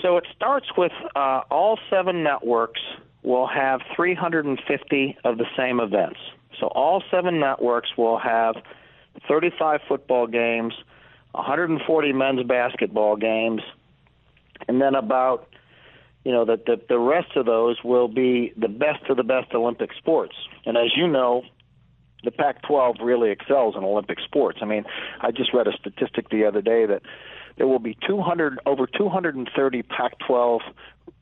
So 0.00 0.16
it 0.16 0.26
starts 0.34 0.68
with 0.78 0.92
uh, 1.14 1.42
all 1.50 1.78
seven 1.90 2.22
networks 2.22 2.80
will 3.22 3.46
have 3.46 3.80
350 3.94 5.18
of 5.24 5.38
the 5.38 5.46
same 5.56 5.80
events. 5.80 6.18
So 6.58 6.66
all 6.68 7.02
seven 7.10 7.40
networks 7.40 7.90
will 7.96 8.18
have 8.18 8.56
35 9.28 9.80
football 9.88 10.26
games, 10.26 10.74
140 11.32 12.12
men's 12.12 12.42
basketball 12.44 13.16
games, 13.16 13.62
and 14.68 14.80
then 14.80 14.94
about 14.94 15.48
you 16.24 16.32
know 16.32 16.44
that 16.44 16.66
the, 16.66 16.80
the 16.88 16.98
rest 16.98 17.36
of 17.36 17.46
those 17.46 17.76
will 17.82 18.08
be 18.08 18.52
the 18.56 18.68
best 18.68 19.04
of 19.08 19.16
the 19.16 19.24
best 19.24 19.54
Olympic 19.54 19.90
sports. 19.96 20.34
And 20.66 20.76
as 20.76 20.94
you 20.94 21.08
know, 21.08 21.42
the 22.24 22.30
Pac-12 22.30 22.96
really 23.02 23.30
excels 23.30 23.74
in 23.76 23.84
Olympic 23.84 24.18
sports. 24.20 24.58
I 24.60 24.66
mean, 24.66 24.84
I 25.20 25.30
just 25.30 25.54
read 25.54 25.66
a 25.66 25.72
statistic 25.72 26.28
the 26.28 26.44
other 26.44 26.60
day 26.60 26.84
that 26.84 27.02
there 27.60 27.68
will 27.68 27.78
be 27.78 27.94
200 28.08 28.58
over 28.64 28.86
230 28.86 29.82
Pac-12 29.82 30.60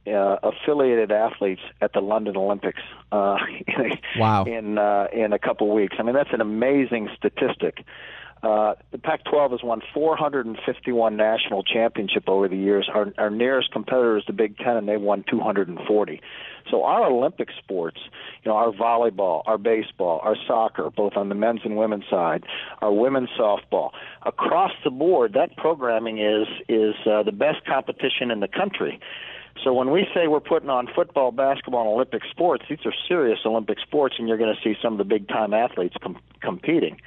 uh, 0.06 0.36
affiliated 0.44 1.10
athletes 1.10 1.60
at 1.80 1.92
the 1.92 1.98
London 1.98 2.36
Olympics. 2.36 2.78
Uh, 3.10 3.38
wow! 4.16 4.44
In 4.44 4.78
uh, 4.78 5.08
in 5.12 5.32
a 5.32 5.38
couple 5.40 5.68
weeks. 5.74 5.96
I 5.98 6.04
mean, 6.04 6.14
that's 6.14 6.32
an 6.32 6.40
amazing 6.40 7.08
statistic. 7.16 7.84
Uh, 8.42 8.74
the 8.92 8.98
Pac-12 8.98 9.50
has 9.50 9.60
won 9.62 9.82
451 9.92 11.16
national 11.16 11.62
championship 11.62 12.28
over 12.28 12.48
the 12.48 12.56
years. 12.56 12.88
Our, 12.92 13.12
our 13.18 13.30
nearest 13.30 13.72
competitor 13.72 14.16
is 14.16 14.24
the 14.26 14.32
Big 14.32 14.56
Ten, 14.58 14.76
and 14.76 14.88
they've 14.88 15.00
won 15.00 15.24
240. 15.28 16.20
So 16.70 16.84
our 16.84 17.10
Olympic 17.10 17.48
sports, 17.58 17.98
you 18.44 18.50
know, 18.50 18.56
our 18.56 18.72
volleyball, 18.72 19.42
our 19.46 19.58
baseball, 19.58 20.20
our 20.22 20.36
soccer, 20.46 20.90
both 20.90 21.14
on 21.16 21.28
the 21.28 21.34
men's 21.34 21.60
and 21.64 21.76
women's 21.76 22.04
side, 22.08 22.44
our 22.80 22.92
women's 22.92 23.30
softball, 23.38 23.90
across 24.24 24.72
the 24.84 24.90
board, 24.90 25.32
that 25.32 25.56
programming 25.56 26.18
is 26.18 26.46
is 26.68 26.94
uh, 27.06 27.22
the 27.22 27.32
best 27.32 27.64
competition 27.64 28.30
in 28.30 28.40
the 28.40 28.48
country. 28.48 29.00
So 29.64 29.72
when 29.72 29.90
we 29.90 30.06
say 30.14 30.28
we're 30.28 30.40
putting 30.40 30.70
on 30.70 30.88
football, 30.94 31.32
basketball, 31.32 31.82
and 31.82 31.90
Olympic 31.90 32.22
sports, 32.30 32.64
these 32.68 32.78
are 32.84 32.94
serious 33.08 33.40
Olympic 33.44 33.78
sports, 33.80 34.16
and 34.18 34.28
you're 34.28 34.38
going 34.38 34.54
to 34.54 34.62
see 34.62 34.78
some 34.80 34.92
of 34.92 34.98
the 34.98 35.04
big 35.04 35.26
time 35.28 35.52
athletes 35.52 35.96
com- 36.00 36.18
competing. 36.40 37.00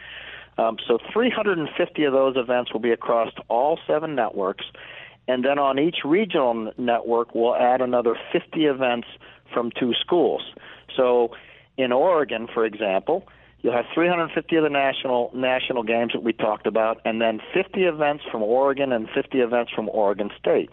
Um, 0.58 0.78
so 0.88 1.00
350 1.14 2.04
of 2.04 2.14
those 2.14 2.36
events 2.38 2.74
will 2.74 2.80
be 2.80 2.92
across 2.92 3.32
all 3.48 3.80
seven 3.88 4.16
networks, 4.16 4.66
and 5.28 5.46
then 5.46 5.60
on 5.60 5.80
each 5.80 5.98
regional 6.04 6.72
network, 6.78 7.34
we'll 7.34 7.56
add 7.56 7.82
another 7.82 8.16
50 8.32 8.66
events 8.66 9.08
from 9.54 9.72
two 9.80 9.94
schools. 9.94 10.42
So 10.96 11.32
in 11.78 11.92
Oregon, 11.92 12.48
for 12.54 12.66
example, 12.66 13.28
you'll 13.62 13.74
have 13.74 13.86
350 13.94 14.56
of 14.56 14.64
the 14.64 14.70
national 14.70 15.32
national 15.34 15.84
games 15.84 16.14
that 16.14 16.24
we 16.24 16.34
talked 16.34 16.68
about, 16.68 17.02
and 17.06 17.22
then 17.22 17.40
50 17.54 17.84
events 17.84 18.24
from 18.32 18.42
Oregon 18.44 18.92
and 18.92 19.08
50 19.10 19.40
events 19.40 19.72
from 19.72 19.90
Oregon 19.90 20.32
State. 20.40 20.70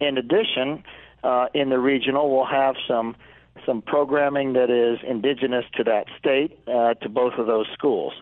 In 0.00 0.18
addition, 0.18 0.84
uh, 1.24 1.46
in 1.54 1.70
the 1.70 1.78
regional, 1.78 2.34
we'll 2.34 2.46
have 2.46 2.76
some 2.86 3.16
some 3.64 3.82
programming 3.82 4.52
that 4.54 4.70
is 4.70 4.98
indigenous 5.08 5.64
to 5.76 5.84
that 5.84 6.06
state 6.18 6.58
uh, 6.66 6.94
to 6.94 7.08
both 7.08 7.34
of 7.38 7.46
those 7.46 7.66
schools. 7.72 8.12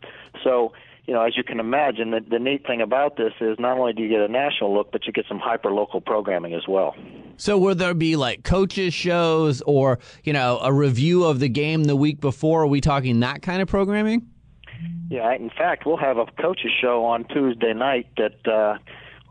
So, 0.43 0.73
you 1.07 1.15
know, 1.15 1.23
as 1.23 1.37
you 1.37 1.45
can 1.45 1.61
imagine, 1.61 2.11
the, 2.11 2.21
the 2.21 2.39
neat 2.39 2.67
thing 2.67 2.81
about 2.81 3.17
this 3.17 3.33
is 3.41 3.59
not 3.59 3.79
only 3.79 3.93
do 3.93 4.03
you 4.03 4.09
get 4.09 4.21
a 4.21 4.29
national 4.29 4.75
look, 4.75 4.93
but 4.93 5.07
you 5.07 5.13
get 5.13 5.27
some 5.29 5.39
hyper 5.39 5.71
local 5.71 6.01
programming 6.01 6.55
as 6.55 6.67
well. 6.69 6.95
So, 7.37 7.59
will 7.59 7.75
there 7.75 7.95
be 7.95 8.17
like 8.17 8.45
coaches 8.45 8.95
shows 8.95 9.61
or 9.63 9.99
you 10.23 10.33
know 10.33 10.59
a 10.63 10.73
review 10.73 11.25
of 11.25 11.41
the 11.41 11.49
game 11.49 11.85
the 11.85 11.97
week 11.97 12.21
before? 12.21 12.63
Are 12.63 12.67
we 12.67 12.81
talking 12.81 13.21
that 13.21 13.43
kind 13.43 13.61
of 13.61 13.69
programming? 13.69 14.29
Yeah, 15.11 15.35
in 15.35 15.51
fact, 15.51 15.85
we'll 15.87 15.97
have 15.97 16.17
a 16.17 16.27
coaches 16.41 16.71
show 16.81 17.05
on 17.05 17.25
Tuesday 17.25 17.75
night 17.75 18.07
that. 18.17 18.47
Uh, 18.47 18.79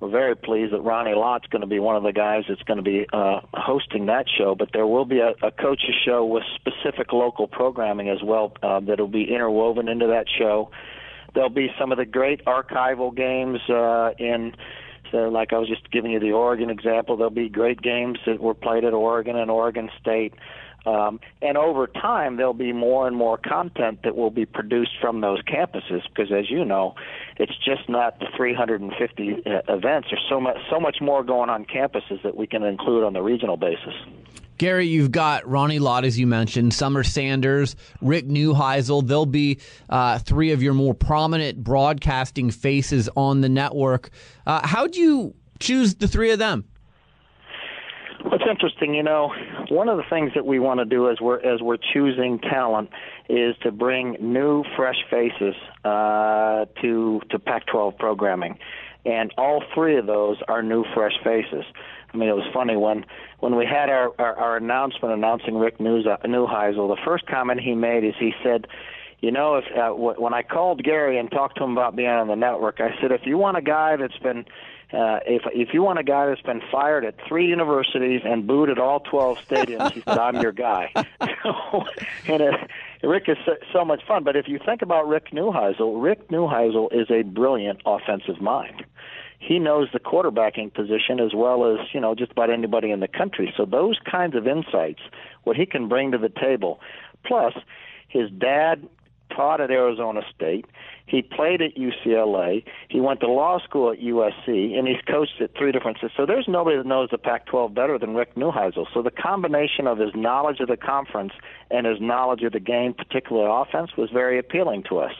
we're 0.03 0.09
very 0.09 0.35
pleased 0.35 0.73
that 0.73 0.81
Ronnie 0.81 1.15
Lott's 1.15 1.47
going 1.47 1.61
to 1.61 1.67
be 1.67 1.79
one 1.79 1.95
of 1.95 2.03
the 2.03 2.11
guys 2.11 2.43
that's 2.49 2.61
going 2.63 2.75
to 2.75 2.83
be 2.83 3.05
uh, 3.13 3.39
hosting 3.53 4.07
that 4.07 4.25
show. 4.37 4.53
But 4.53 4.71
there 4.73 4.85
will 4.85 5.05
be 5.05 5.19
a, 5.19 5.29
a 5.41 5.49
coaches 5.49 5.95
show 6.03 6.25
with 6.25 6.43
specific 6.55 7.13
local 7.13 7.47
programming 7.47 8.09
as 8.09 8.21
well 8.21 8.51
uh, 8.61 8.81
that'll 8.81 9.07
be 9.07 9.33
interwoven 9.33 9.87
into 9.87 10.07
that 10.07 10.25
show. 10.37 10.71
There'll 11.33 11.49
be 11.49 11.69
some 11.79 11.93
of 11.93 11.97
the 11.97 12.05
great 12.05 12.43
archival 12.43 13.15
games 13.15 13.59
uh, 13.69 14.11
in. 14.19 14.53
So, 15.11 15.29
like 15.29 15.53
I 15.53 15.57
was 15.57 15.69
just 15.69 15.89
giving 15.91 16.11
you 16.11 16.19
the 16.19 16.31
Oregon 16.31 16.69
example, 16.69 17.15
there'll 17.15 17.29
be 17.29 17.47
great 17.47 17.81
games 17.81 18.17
that 18.25 18.41
were 18.41 18.55
played 18.55 18.83
at 18.83 18.93
Oregon 18.93 19.37
and 19.37 19.49
Oregon 19.49 19.89
State. 20.01 20.33
Um, 20.85 21.19
and 21.41 21.57
over 21.57 21.87
time, 21.87 22.35
there'll 22.35 22.53
be 22.53 22.73
more 22.73 23.07
and 23.07 23.15
more 23.15 23.37
content 23.37 23.99
that 24.03 24.15
will 24.15 24.31
be 24.31 24.45
produced 24.45 24.91
from 24.99 25.21
those 25.21 25.41
campuses 25.43 26.01
because, 26.09 26.31
as 26.31 26.49
you 26.49 26.65
know, 26.65 26.95
it's 27.37 27.55
just 27.63 27.87
not 27.87 28.19
the 28.19 28.25
350 28.35 29.33
uh, 29.45 29.61
events. 29.69 30.09
There's 30.11 30.25
so 30.29 30.41
much, 30.41 30.57
so 30.69 30.79
much 30.79 30.97
more 31.01 31.23
going 31.23 31.49
on 31.49 31.65
campuses 31.65 32.21
that 32.23 32.35
we 32.35 32.47
can 32.47 32.63
include 32.63 33.03
on 33.03 33.13
the 33.13 33.21
regional 33.21 33.55
basis. 33.55 33.93
Gary, 34.57 34.87
you've 34.87 35.11
got 35.11 35.47
Ronnie 35.47 35.79
Lott, 35.79 36.05
as 36.05 36.19
you 36.19 36.27
mentioned, 36.27 36.73
Summer 36.73 37.03
Sanders, 37.03 37.75
Rick 38.01 38.27
Neuheisel. 38.27 39.05
They'll 39.05 39.25
be 39.25 39.59
uh, 39.89 40.19
three 40.19 40.51
of 40.51 40.61
your 40.61 40.73
more 40.73 40.93
prominent 40.93 41.63
broadcasting 41.63 42.51
faces 42.51 43.09
on 43.15 43.41
the 43.41 43.49
network. 43.49 44.11
Uh, 44.45 44.65
how 44.65 44.87
do 44.87 44.99
you 44.99 45.35
choose 45.59 45.95
the 45.95 46.07
three 46.07 46.31
of 46.31 46.39
them? 46.39 46.65
What's 48.23 48.45
interesting, 48.49 48.93
you 48.93 49.03
know, 49.03 49.33
one 49.69 49.89
of 49.89 49.97
the 49.97 50.03
things 50.09 50.31
that 50.35 50.45
we 50.45 50.57
want 50.57 50.79
to 50.79 50.85
do 50.85 51.09
as 51.09 51.19
we're 51.19 51.39
as 51.41 51.61
we're 51.61 51.77
choosing 51.93 52.39
talent 52.39 52.89
is 53.27 53.53
to 53.63 53.71
bring 53.71 54.15
new, 54.21 54.63
fresh 54.77 54.95
faces 55.09 55.55
uh, 55.83 56.65
to 56.81 57.21
to 57.29 57.39
Pac-12 57.39 57.97
programming, 57.97 58.57
and 59.05 59.33
all 59.37 59.61
three 59.73 59.97
of 59.97 60.05
those 60.05 60.37
are 60.47 60.63
new, 60.63 60.85
fresh 60.93 61.11
faces. 61.21 61.65
I 62.13 62.17
mean, 62.17 62.29
it 62.29 62.35
was 62.35 62.49
funny 62.53 62.77
when 62.77 63.05
when 63.39 63.57
we 63.57 63.65
had 63.65 63.89
our 63.89 64.13
our, 64.17 64.35
our 64.37 64.57
announcement 64.57 65.13
announcing 65.13 65.57
Rick 65.57 65.81
News, 65.81 66.07
uh, 66.07 66.15
Neuheisel. 66.25 66.95
The 66.95 67.01
first 67.03 67.25
comment 67.27 67.59
he 67.59 67.75
made 67.75 68.05
is 68.05 68.13
he 68.17 68.31
said, 68.41 68.67
"You 69.19 69.31
know, 69.31 69.55
if 69.57 69.65
uh, 69.77 69.89
when 69.91 70.33
I 70.33 70.43
called 70.43 70.81
Gary 70.81 71.19
and 71.19 71.29
talked 71.29 71.57
to 71.57 71.63
him 71.65 71.73
about 71.73 71.97
being 71.97 72.07
on 72.07 72.29
the 72.29 72.35
network, 72.37 72.79
I 72.79 72.95
said, 73.01 73.11
if 73.11 73.25
you 73.25 73.37
want 73.37 73.57
a 73.57 73.61
guy 73.61 73.97
that's 73.97 74.17
been 74.19 74.45
uh, 74.93 75.19
if 75.25 75.41
if 75.53 75.73
you 75.73 75.81
want 75.81 75.97
a 75.97 76.03
guy 76.03 76.27
that's 76.27 76.41
been 76.41 76.61
fired 76.71 77.03
at 77.03 77.15
three 77.27 77.47
universities 77.47 78.21
and 78.23 78.45
booed 78.45 78.69
at 78.69 78.77
all 78.77 78.99
12 78.99 79.39
stadiums, 79.39 79.91
he 79.91 80.01
said, 80.01 80.19
"I'm 80.19 80.39
your 80.39 80.51
guy." 80.51 80.91
so, 81.43 81.83
and 82.27 82.43
uh, 82.43 82.57
Rick 83.01 83.23
is 83.27 83.37
so, 83.43 83.55
so 83.73 83.83
much 83.83 84.05
fun. 84.07 84.23
But 84.23 84.35
if 84.35 84.47
you 84.47 84.59
think 84.63 84.83
about 84.83 85.07
Rick 85.07 85.31
Neuheisel, 85.31 86.01
Rick 86.01 86.29
Neuheisel 86.29 86.93
is 86.93 87.09
a 87.09 87.23
brilliant 87.23 87.81
offensive 87.87 88.39
mind. 88.39 88.85
He 89.39 89.57
knows 89.57 89.89
the 89.91 89.99
quarterbacking 89.99 90.73
position 90.73 91.19
as 91.19 91.33
well 91.33 91.65
as 91.73 91.87
you 91.91 91.99
know 91.99 92.13
just 92.13 92.31
about 92.31 92.51
anybody 92.51 92.91
in 92.91 92.99
the 92.99 93.07
country. 93.07 93.51
So 93.57 93.65
those 93.65 93.97
kinds 93.99 94.35
of 94.35 94.45
insights, 94.45 95.01
what 95.43 95.55
he 95.55 95.65
can 95.65 95.89
bring 95.89 96.11
to 96.11 96.19
the 96.19 96.29
table, 96.29 96.79
plus 97.25 97.53
his 98.09 98.29
dad 98.29 98.87
taught 99.35 99.61
at 99.61 99.71
Arizona 99.71 100.21
State. 100.35 100.65
He 101.05 101.21
played 101.21 101.61
at 101.61 101.75
UCLA. 101.75 102.63
He 102.89 102.99
went 103.01 103.19
to 103.19 103.27
law 103.27 103.59
school 103.59 103.91
at 103.91 103.99
USC, 103.99 104.77
and 104.77 104.87
he's 104.87 105.01
coached 105.07 105.41
at 105.41 105.55
three 105.57 105.71
different. 105.71 105.97
So 106.15 106.25
there's 106.25 106.47
nobody 106.47 106.77
that 106.77 106.85
knows 106.85 107.09
the 107.11 107.17
Pac-12 107.17 107.73
better 107.73 107.99
than 107.99 108.15
Rick 108.15 108.35
Neuheisel. 108.35 108.85
So 108.93 109.01
the 109.01 109.11
combination 109.11 109.85
of 109.87 109.97
his 109.97 110.11
knowledge 110.15 110.59
of 110.59 110.69
the 110.69 110.77
conference 110.77 111.33
and 111.69 111.85
his 111.85 111.99
knowledge 111.99 112.43
of 112.43 112.53
the 112.53 112.59
game, 112.59 112.93
particularly 112.93 113.49
offense, 113.51 113.91
was 113.97 114.09
very 114.11 114.39
appealing 114.39 114.83
to 114.89 114.99
us. 114.99 115.13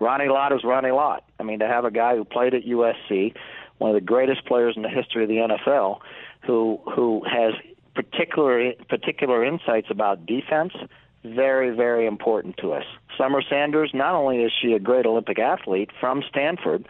Ronnie 0.00 0.28
Lott 0.28 0.52
is 0.52 0.62
Ronnie 0.62 0.90
Lott. 0.90 1.24
I 1.40 1.42
mean, 1.42 1.58
to 1.60 1.66
have 1.66 1.84
a 1.84 1.90
guy 1.90 2.16
who 2.16 2.24
played 2.24 2.54
at 2.54 2.64
USC, 2.64 3.34
one 3.78 3.90
of 3.90 3.94
the 3.94 4.00
greatest 4.00 4.44
players 4.46 4.74
in 4.76 4.82
the 4.82 4.88
history 4.88 5.22
of 5.22 5.28
the 5.28 5.36
NFL, 5.36 5.98
who 6.46 6.80
who 6.94 7.22
has 7.24 7.54
particular 7.94 8.72
particular 8.88 9.44
insights 9.44 9.88
about 9.90 10.26
defense, 10.26 10.72
very, 11.34 11.74
very 11.74 12.06
important 12.06 12.56
to 12.58 12.72
us. 12.72 12.84
Summer 13.16 13.42
Sanders, 13.48 13.90
not 13.94 14.14
only 14.14 14.42
is 14.42 14.52
she 14.60 14.72
a 14.72 14.78
great 14.78 15.06
Olympic 15.06 15.38
athlete 15.38 15.90
from 16.00 16.22
Stanford, 16.28 16.86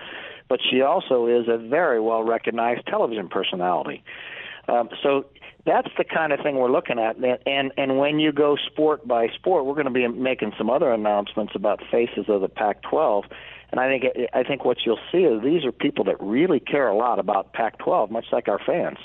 but 0.49 0.61
she 0.71 0.81
also 0.83 1.27
is 1.27 1.49
a 1.49 1.59
very 1.59 2.01
well 2.01 2.23
recognized 2.23 2.87
television 2.87 3.29
personality. 3.29 4.03
Um, 4.69 4.89
so 5.03 5.27
that's 5.65 5.89
the 5.99 6.05
kind 6.05 6.33
of 6.33 6.41
thing 6.41 6.57
we're 6.57 6.71
looking 6.71 6.99
at. 6.99 7.17
And 7.47 7.73
and 7.77 7.99
when 7.99 8.19
you 8.19 8.33
go 8.33 8.57
sport 8.57 9.07
by 9.07 9.29
sport, 9.29 9.67
we're 9.67 9.75
going 9.75 9.87
to 9.87 9.91
be 9.91 10.07
making 10.07 10.53
some 10.57 10.71
other 10.71 10.93
announcements 10.93 11.53
about 11.55 11.81
faces 11.91 12.27
of 12.29 12.41
the 12.41 12.49
Pac-12. 12.49 13.25
And 13.71 13.81
I 13.81 13.89
think 13.89 14.05
I 14.33 14.43
think 14.45 14.65
what 14.65 14.79
you'll 14.87 15.01
see 15.11 15.25
is 15.25 15.43
these 15.43 15.65
are 15.65 15.73
people 15.73 16.05
that 16.05 16.17
really 16.21 16.61
care 16.61 16.89
a 16.89 16.97
lot 16.97 17.19
about 17.19 17.53
Pac-12, 17.53 18.11
much 18.11 18.27
like 18.33 18.49
our 18.49 18.61
fans. 18.65 18.99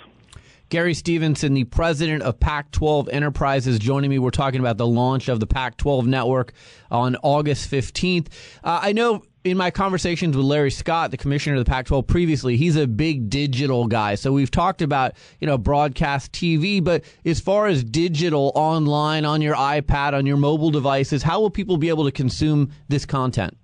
Gary 0.72 0.94
Stevenson, 0.94 1.54
the 1.54 1.66
president 1.66 2.24
of 2.24 2.40
Pac 2.40 2.72
12 2.72 3.10
Enterprises, 3.10 3.78
joining 3.78 4.10
me. 4.10 4.20
We're 4.20 4.30
talking 4.30 4.62
about 4.62 4.78
the 4.78 4.88
launch 4.88 5.28
of 5.28 5.42
the 5.42 5.46
Pac 5.46 5.76
12 5.76 6.08
network 6.08 6.54
on 6.90 7.18
August 7.24 7.70
15th. 7.70 8.28
Uh, 8.64 8.80
I 8.82 8.94
know 8.94 9.22
in 9.44 9.58
my 9.58 9.70
conversations 9.70 10.38
with 10.38 10.46
Larry 10.46 10.72
Scott, 10.72 11.12
the 11.12 11.18
commissioner 11.18 11.58
of 11.58 11.66
the 11.66 11.70
Pac 11.70 11.88
12 11.88 12.08
previously, 12.08 12.56
he's 12.56 12.78
a 12.78 12.88
big 12.88 13.30
digital 13.30 13.86
guy. 13.86 14.16
So 14.16 14.32
we've 14.32 14.50
talked 14.50 14.82
about, 14.82 15.12
you 15.42 15.46
know, 15.46 15.58
broadcast 15.58 16.32
TV, 16.32 16.82
but 16.82 17.04
as 17.26 17.42
far 17.42 17.68
as 17.68 17.84
digital 17.84 18.54
online 18.56 19.26
on 19.26 19.42
your 19.42 19.56
iPad, 19.56 20.14
on 20.14 20.26
your 20.26 20.38
mobile 20.38 20.72
devices, 20.72 21.22
how 21.22 21.42
will 21.42 21.50
people 21.50 21.76
be 21.76 21.90
able 21.90 22.06
to 22.06 22.14
consume 22.14 22.72
this 22.88 23.06
content? 23.06 23.58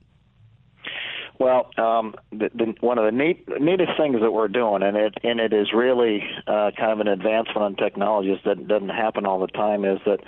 Well, 1.39 1.69
um, 1.77 2.15
the, 2.31 2.49
the, 2.55 2.73
one 2.79 2.97
of 2.97 3.05
the 3.05 3.11
neat, 3.11 3.47
neatest 3.59 3.91
things 3.97 4.21
that 4.21 4.31
we're 4.31 4.47
doing, 4.47 4.81
and 4.81 4.97
it 4.97 5.13
and 5.23 5.39
it 5.39 5.53
is 5.53 5.71
really 5.71 6.23
uh, 6.47 6.71
kind 6.77 6.91
of 6.91 6.99
an 6.99 7.07
advancement 7.07 7.79
in 7.79 7.83
technologies 7.83 8.39
that 8.45 8.67
doesn't 8.67 8.89
happen 8.89 9.25
all 9.27 9.39
the 9.39 9.47
time, 9.47 9.85
is 9.85 9.99
that 10.05 10.19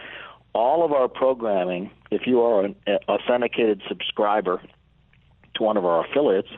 all 0.53 0.85
of 0.85 0.91
our 0.91 1.07
programming, 1.07 1.89
if 2.11 2.27
you 2.27 2.41
are 2.41 2.63
an 2.63 2.75
authenticated 3.07 3.81
subscriber 3.87 4.61
to 5.55 5.63
one 5.63 5.77
of 5.77 5.85
our 5.85 6.05
affiliates, 6.05 6.49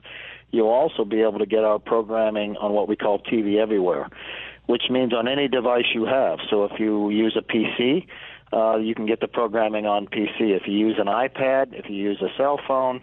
you'll 0.51 0.67
also 0.67 1.05
be 1.05 1.21
able 1.21 1.39
to 1.39 1.45
get 1.45 1.63
our 1.63 1.79
programming 1.79 2.57
on 2.57 2.73
what 2.73 2.89
we 2.89 2.97
call 2.97 3.19
TV 3.19 3.57
Everywhere, 3.57 4.09
which 4.65 4.83
means 4.89 5.13
on 5.13 5.29
any 5.29 5.47
device 5.47 5.85
you 5.93 6.05
have. 6.05 6.39
So 6.49 6.65
if 6.65 6.77
you 6.77 7.09
use 7.09 7.37
a 7.37 7.41
PC, 7.41 8.05
uh, 8.53 8.77
you 8.77 8.95
can 8.95 9.05
get 9.05 9.21
the 9.21 9.27
programming 9.27 9.85
on 9.85 10.07
PC. 10.07 10.39
If 10.39 10.63
you 10.67 10.77
use 10.77 10.97
an 10.99 11.07
iPad, 11.07 11.73
if 11.73 11.89
you 11.89 11.95
use 11.95 12.21
a 12.21 12.27
cell 12.37 12.59
phone, 12.67 13.01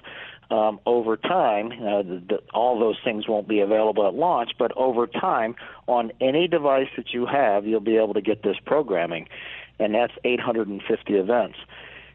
um, 0.51 0.81
over 0.87 1.17
time, 1.17 1.73
uh, 1.73 2.03
the, 2.03 2.23
the, 2.29 2.39
all 2.55 2.79
those 2.79 2.97
things 3.05 3.29
won't 3.29 3.47
be 3.47 3.61
available 3.61 4.07
at 4.07 4.15
launch, 4.15 4.53
but 4.59 4.73
over 4.77 5.07
time, 5.07 5.55
on 5.87 6.11
any 6.21 6.49
device 6.49 6.89
that 6.97 7.13
you 7.13 7.27
have, 7.27 7.67
you'll 7.67 7.81
be 7.81 7.97
able 7.97 8.15
to 8.15 8.23
get 8.23 8.43
this 8.43 8.57
programming, 8.65 9.29
and 9.79 9.95
that's 9.95 10.13
850 10.25 11.15
events. 11.15 11.59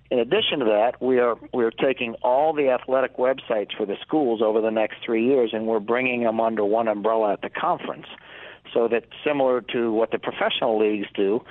In 0.10 0.20
addition 0.20 0.60
to 0.60 0.66
that, 0.66 1.02
we 1.02 1.20
are 1.20 1.38
we 1.54 1.64
are 1.64 1.72
taking 1.72 2.14
all 2.22 2.54
the 2.54 2.70
athletic 2.70 3.18
websites 3.18 3.76
for 3.76 3.86
the 3.86 3.96
schools 4.02 4.42
over 4.44 4.62
the 4.62 4.70
next 4.70 4.98
three 5.06 5.26
years, 5.26 5.52
and 5.54 5.66
we're 5.66 5.80
bringing 5.80 6.24
them 6.24 6.40
under 6.40 6.66
one 6.66 6.88
umbrella 6.88 7.34
at 7.34 7.42
the 7.42 7.50
conference, 7.50 8.06
so 8.74 8.88
that 8.88 9.06
similar 9.26 9.62
to 9.62 9.92
what 9.92 10.12
the 10.12 10.20
professional 10.20 10.80
leagues 10.80 11.08
do, 11.16 11.44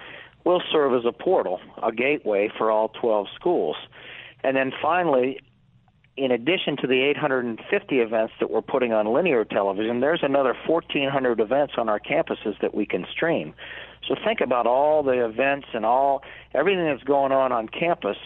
we'll 0.45 0.63
serve 0.71 0.95
as 0.95 1.05
a 1.05 1.13
portal, 1.13 1.61
a 1.83 1.93
gateway 1.93 2.51
for 2.57 2.71
all 2.71 2.89
12 2.89 3.27
schools. 3.35 3.77
And 4.45 4.57
then 4.57 4.73
finally, 4.83 5.41
in 6.17 6.31
addition 6.31 6.77
to 6.79 6.87
the 6.87 7.01
850 7.01 7.99
events 8.01 8.35
that 8.41 8.51
we're 8.51 8.63
putting 8.63 8.93
on 8.93 9.07
linear 9.13 9.45
television, 9.45 10.01
there's 10.01 10.23
another 10.23 10.55
1,400 10.67 11.41
events 11.41 11.75
on 11.79 11.89
our 11.89 11.99
campuses 11.99 12.59
that 12.61 12.75
we 12.75 12.85
can 12.85 13.07
stream. 13.11 13.55
So 14.07 14.17
think 14.25 14.41
about 14.41 14.67
all 14.67 15.03
the 15.03 15.25
events 15.25 15.69
and 15.73 15.87
all 15.87 16.23
everything 16.55 16.85
that's 16.85 17.05
going 17.05 17.33
on 17.33 17.53
on 17.53 17.69
campus 17.69 18.17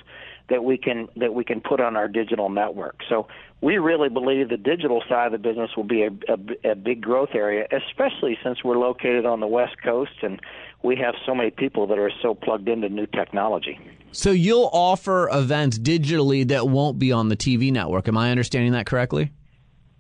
that 0.48 0.64
we 0.64 0.78
can 0.78 1.08
that 1.16 1.34
we 1.34 1.44
can 1.44 1.60
put 1.60 1.80
on 1.80 1.96
our 1.96 2.08
digital 2.08 2.48
network. 2.48 3.00
So 3.08 3.28
we 3.60 3.78
really 3.78 4.08
believe 4.08 4.48
the 4.48 4.56
digital 4.56 5.02
side 5.08 5.26
of 5.26 5.32
the 5.32 5.38
business 5.38 5.70
will 5.76 5.84
be 5.84 6.02
a, 6.02 6.10
a, 6.28 6.70
a 6.70 6.74
big 6.74 7.00
growth 7.02 7.30
area, 7.34 7.66
especially 7.72 8.38
since 8.42 8.62
we're 8.64 8.78
located 8.78 9.26
on 9.26 9.40
the 9.40 9.46
West 9.46 9.76
Coast 9.82 10.12
and 10.22 10.40
we 10.82 10.96
have 10.96 11.14
so 11.24 11.34
many 11.34 11.50
people 11.50 11.86
that 11.88 11.98
are 11.98 12.12
so 12.22 12.34
plugged 12.34 12.68
into 12.68 12.88
new 12.88 13.06
technology. 13.06 13.78
So 14.12 14.30
you'll 14.30 14.70
offer 14.72 15.28
events 15.30 15.78
digitally 15.78 16.48
that 16.48 16.68
won't 16.68 16.98
be 16.98 17.12
on 17.12 17.28
the 17.28 17.36
TV 17.36 17.72
network. 17.72 18.08
Am 18.08 18.16
I 18.16 18.30
understanding 18.30 18.72
that 18.72 18.86
correctly? 18.86 19.32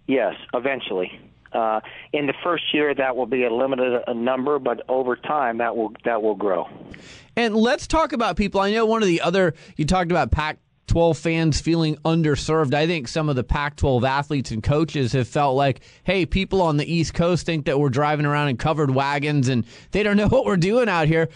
Yes, 0.06 0.34
eventually. 0.54 1.10
Uh, 1.52 1.80
in 2.12 2.26
the 2.26 2.34
first 2.44 2.64
year, 2.74 2.94
that 2.94 3.16
will 3.16 3.26
be 3.26 3.44
a 3.44 3.52
limited 3.52 4.02
number, 4.14 4.58
but 4.58 4.82
over 4.88 5.16
time, 5.16 5.58
that 5.58 5.76
will 5.76 5.92
that 6.04 6.22
will 6.22 6.34
grow. 6.34 6.68
And 7.34 7.56
let's 7.56 7.86
talk 7.86 8.12
about 8.12 8.36
people. 8.36 8.60
I 8.60 8.72
know 8.72 8.84
one 8.86 9.02
of 9.02 9.08
the 9.08 9.20
other 9.20 9.54
you 9.76 9.84
talked 9.84 10.10
about 10.10 10.30
Pac 10.30 10.58
12 10.86 11.18
fans 11.18 11.60
feeling 11.60 11.96
underserved. 12.04 12.74
I 12.74 12.86
think 12.86 13.08
some 13.08 13.28
of 13.28 13.36
the 13.36 13.44
Pac 13.44 13.76
12 13.76 14.04
athletes 14.04 14.50
and 14.50 14.62
coaches 14.62 15.12
have 15.12 15.28
felt 15.28 15.56
like, 15.56 15.80
hey, 16.04 16.26
people 16.26 16.62
on 16.62 16.76
the 16.76 16.90
East 16.90 17.14
Coast 17.14 17.46
think 17.46 17.66
that 17.66 17.78
we're 17.78 17.88
driving 17.88 18.26
around 18.26 18.48
in 18.48 18.56
covered 18.56 18.94
wagons 18.94 19.48
and 19.48 19.64
they 19.90 20.02
don't 20.02 20.16
know 20.16 20.28
what 20.30 20.44
we're 20.44 20.56
doing 20.56 20.88
out 20.88 21.08
here. 21.08 21.28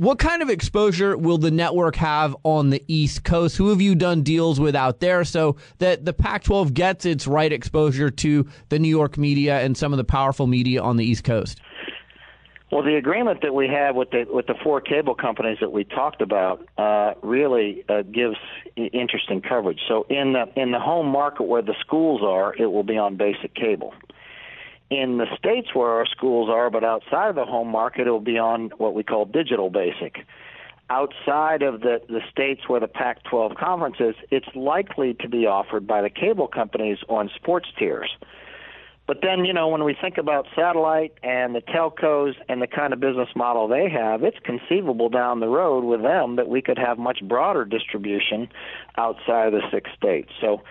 What 0.00 0.20
kind 0.20 0.42
of 0.42 0.48
exposure 0.48 1.18
will 1.18 1.38
the 1.38 1.50
network 1.50 1.96
have 1.96 2.36
on 2.44 2.70
the 2.70 2.84
East 2.86 3.24
Coast? 3.24 3.56
Who 3.56 3.70
have 3.70 3.80
you 3.80 3.96
done 3.96 4.22
deals 4.22 4.60
with 4.60 4.76
out 4.76 5.00
there 5.00 5.24
so 5.24 5.56
that 5.78 6.04
the 6.04 6.12
Pac 6.12 6.44
12 6.44 6.72
gets 6.72 7.04
its 7.04 7.26
right 7.26 7.52
exposure 7.52 8.08
to 8.08 8.48
the 8.68 8.78
New 8.78 8.88
York 8.88 9.18
media 9.18 9.58
and 9.58 9.76
some 9.76 9.92
of 9.92 9.96
the 9.96 10.04
powerful 10.04 10.46
media 10.46 10.80
on 10.80 10.98
the 10.98 11.04
East 11.04 11.24
Coast? 11.24 11.60
Well, 12.70 12.84
the 12.84 12.94
agreement 12.94 13.40
that 13.42 13.52
we 13.52 13.66
have 13.66 13.96
with 13.96 14.10
the 14.10 14.24
with 14.30 14.46
the 14.46 14.54
four 14.62 14.80
cable 14.80 15.16
companies 15.16 15.58
that 15.60 15.72
we 15.72 15.82
talked 15.82 16.22
about 16.22 16.64
uh, 16.78 17.14
really 17.20 17.84
uh, 17.88 18.02
gives 18.02 18.36
interesting 18.76 19.42
coverage. 19.42 19.80
So 19.88 20.06
in 20.08 20.34
the 20.34 20.44
in 20.54 20.70
the 20.70 20.78
home 20.78 21.08
market 21.08 21.42
where 21.42 21.62
the 21.62 21.74
schools 21.80 22.20
are, 22.22 22.54
it 22.54 22.66
will 22.66 22.84
be 22.84 22.98
on 22.98 23.16
basic 23.16 23.52
cable. 23.52 23.94
In 24.90 25.18
the 25.18 25.26
states 25.36 25.74
where 25.74 25.90
our 25.90 26.06
schools 26.06 26.48
are, 26.48 26.70
but 26.70 26.82
outside 26.82 27.28
of 27.28 27.34
the 27.34 27.44
home 27.44 27.68
market, 27.68 28.06
it 28.06 28.10
will 28.10 28.20
be 28.20 28.38
on 28.38 28.70
what 28.78 28.94
we 28.94 29.02
call 29.02 29.26
digital 29.26 29.68
basic. 29.68 30.24
Outside 30.88 31.62
of 31.62 31.82
the, 31.82 32.00
the 32.08 32.20
states 32.30 32.62
where 32.66 32.80
the 32.80 32.88
Pac 32.88 33.22
12 33.24 33.54
conference 33.56 33.96
is, 34.00 34.14
it's 34.30 34.48
likely 34.54 35.12
to 35.20 35.28
be 35.28 35.46
offered 35.46 35.86
by 35.86 36.00
the 36.00 36.08
cable 36.08 36.48
companies 36.48 36.98
on 37.10 37.30
sports 37.36 37.68
tiers. 37.78 38.08
But 39.08 39.20
then, 39.22 39.46
you 39.46 39.54
know, 39.54 39.68
when 39.68 39.84
we 39.84 39.96
think 39.98 40.18
about 40.18 40.46
satellite 40.54 41.14
and 41.22 41.54
the 41.54 41.62
telcos 41.62 42.34
and 42.48 42.60
the 42.60 42.66
kind 42.66 42.92
of 42.92 43.00
business 43.00 43.30
model 43.34 43.66
they 43.66 43.88
have, 43.88 44.22
it's 44.22 44.36
conceivable 44.44 45.08
down 45.08 45.40
the 45.40 45.48
road 45.48 45.82
with 45.84 46.02
them 46.02 46.36
that 46.36 46.48
we 46.48 46.60
could 46.60 46.78
have 46.78 46.98
much 46.98 47.20
broader 47.22 47.64
distribution 47.64 48.48
outside 48.98 49.46
of 49.46 49.52
the 49.54 49.62
six 49.72 49.90
states. 49.96 50.30
So 50.42 50.62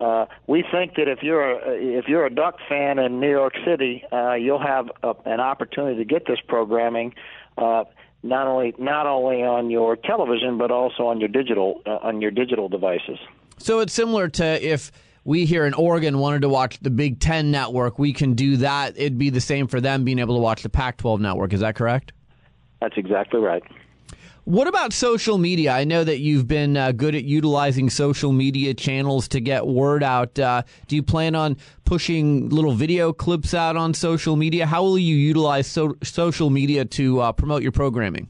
uh, 0.00 0.26
we 0.46 0.64
think 0.70 0.94
that 0.94 1.08
if 1.08 1.22
you're 1.22 1.50
a, 1.50 1.98
if 1.98 2.06
you're 2.06 2.24
a 2.24 2.34
Duck 2.34 2.56
fan 2.68 2.98
in 2.98 3.20
New 3.20 3.30
York 3.30 3.54
City, 3.66 4.04
uh, 4.12 4.34
you'll 4.34 4.62
have 4.64 4.90
a, 5.02 5.14
an 5.24 5.40
opportunity 5.40 5.98
to 5.98 6.04
get 6.04 6.26
this 6.26 6.38
programming. 6.46 7.14
Uh, 7.56 7.84
not 8.22 8.46
only 8.46 8.74
not 8.78 9.06
only 9.06 9.42
on 9.42 9.70
your 9.70 9.96
television, 9.96 10.58
but 10.58 10.70
also 10.70 11.06
on 11.06 11.20
your 11.20 11.28
digital 11.28 11.82
uh, 11.86 11.98
on 12.02 12.20
your 12.20 12.30
digital 12.30 12.68
devices. 12.68 13.18
So 13.58 13.80
it's 13.80 13.92
similar 13.92 14.28
to 14.28 14.44
if 14.44 14.92
we 15.24 15.44
here 15.44 15.66
in 15.66 15.74
Oregon 15.74 16.18
wanted 16.18 16.42
to 16.42 16.48
watch 16.48 16.78
the 16.80 16.90
Big 16.90 17.20
Ten 17.20 17.50
network, 17.50 17.98
we 17.98 18.12
can 18.12 18.34
do 18.34 18.58
that. 18.58 18.96
It'd 18.96 19.18
be 19.18 19.30
the 19.30 19.40
same 19.40 19.66
for 19.66 19.80
them 19.80 20.04
being 20.04 20.20
able 20.20 20.36
to 20.36 20.40
watch 20.40 20.62
the 20.62 20.68
Pac 20.68 20.96
12 20.96 21.20
network. 21.20 21.52
Is 21.52 21.60
that 21.60 21.74
correct? 21.74 22.12
That's 22.80 22.96
exactly 22.96 23.40
right. 23.40 23.62
What 24.48 24.66
about 24.66 24.94
social 24.94 25.36
media? 25.36 25.72
I 25.72 25.84
know 25.84 26.04
that 26.04 26.20
you've 26.20 26.48
been 26.48 26.78
uh, 26.78 26.92
good 26.92 27.14
at 27.14 27.24
utilizing 27.24 27.90
social 27.90 28.32
media 28.32 28.72
channels 28.72 29.28
to 29.28 29.40
get 29.40 29.66
word 29.66 30.02
out. 30.02 30.38
Uh, 30.38 30.62
do 30.86 30.96
you 30.96 31.02
plan 31.02 31.34
on 31.34 31.58
pushing 31.84 32.48
little 32.48 32.72
video 32.72 33.12
clips 33.12 33.52
out 33.52 33.76
on 33.76 33.92
social 33.92 34.36
media? 34.36 34.64
How 34.64 34.82
will 34.82 34.98
you 34.98 35.16
utilize 35.16 35.66
so- 35.66 35.98
social 36.02 36.48
media 36.48 36.86
to 36.86 37.20
uh, 37.20 37.32
promote 37.32 37.62
your 37.62 37.72
programming? 37.72 38.28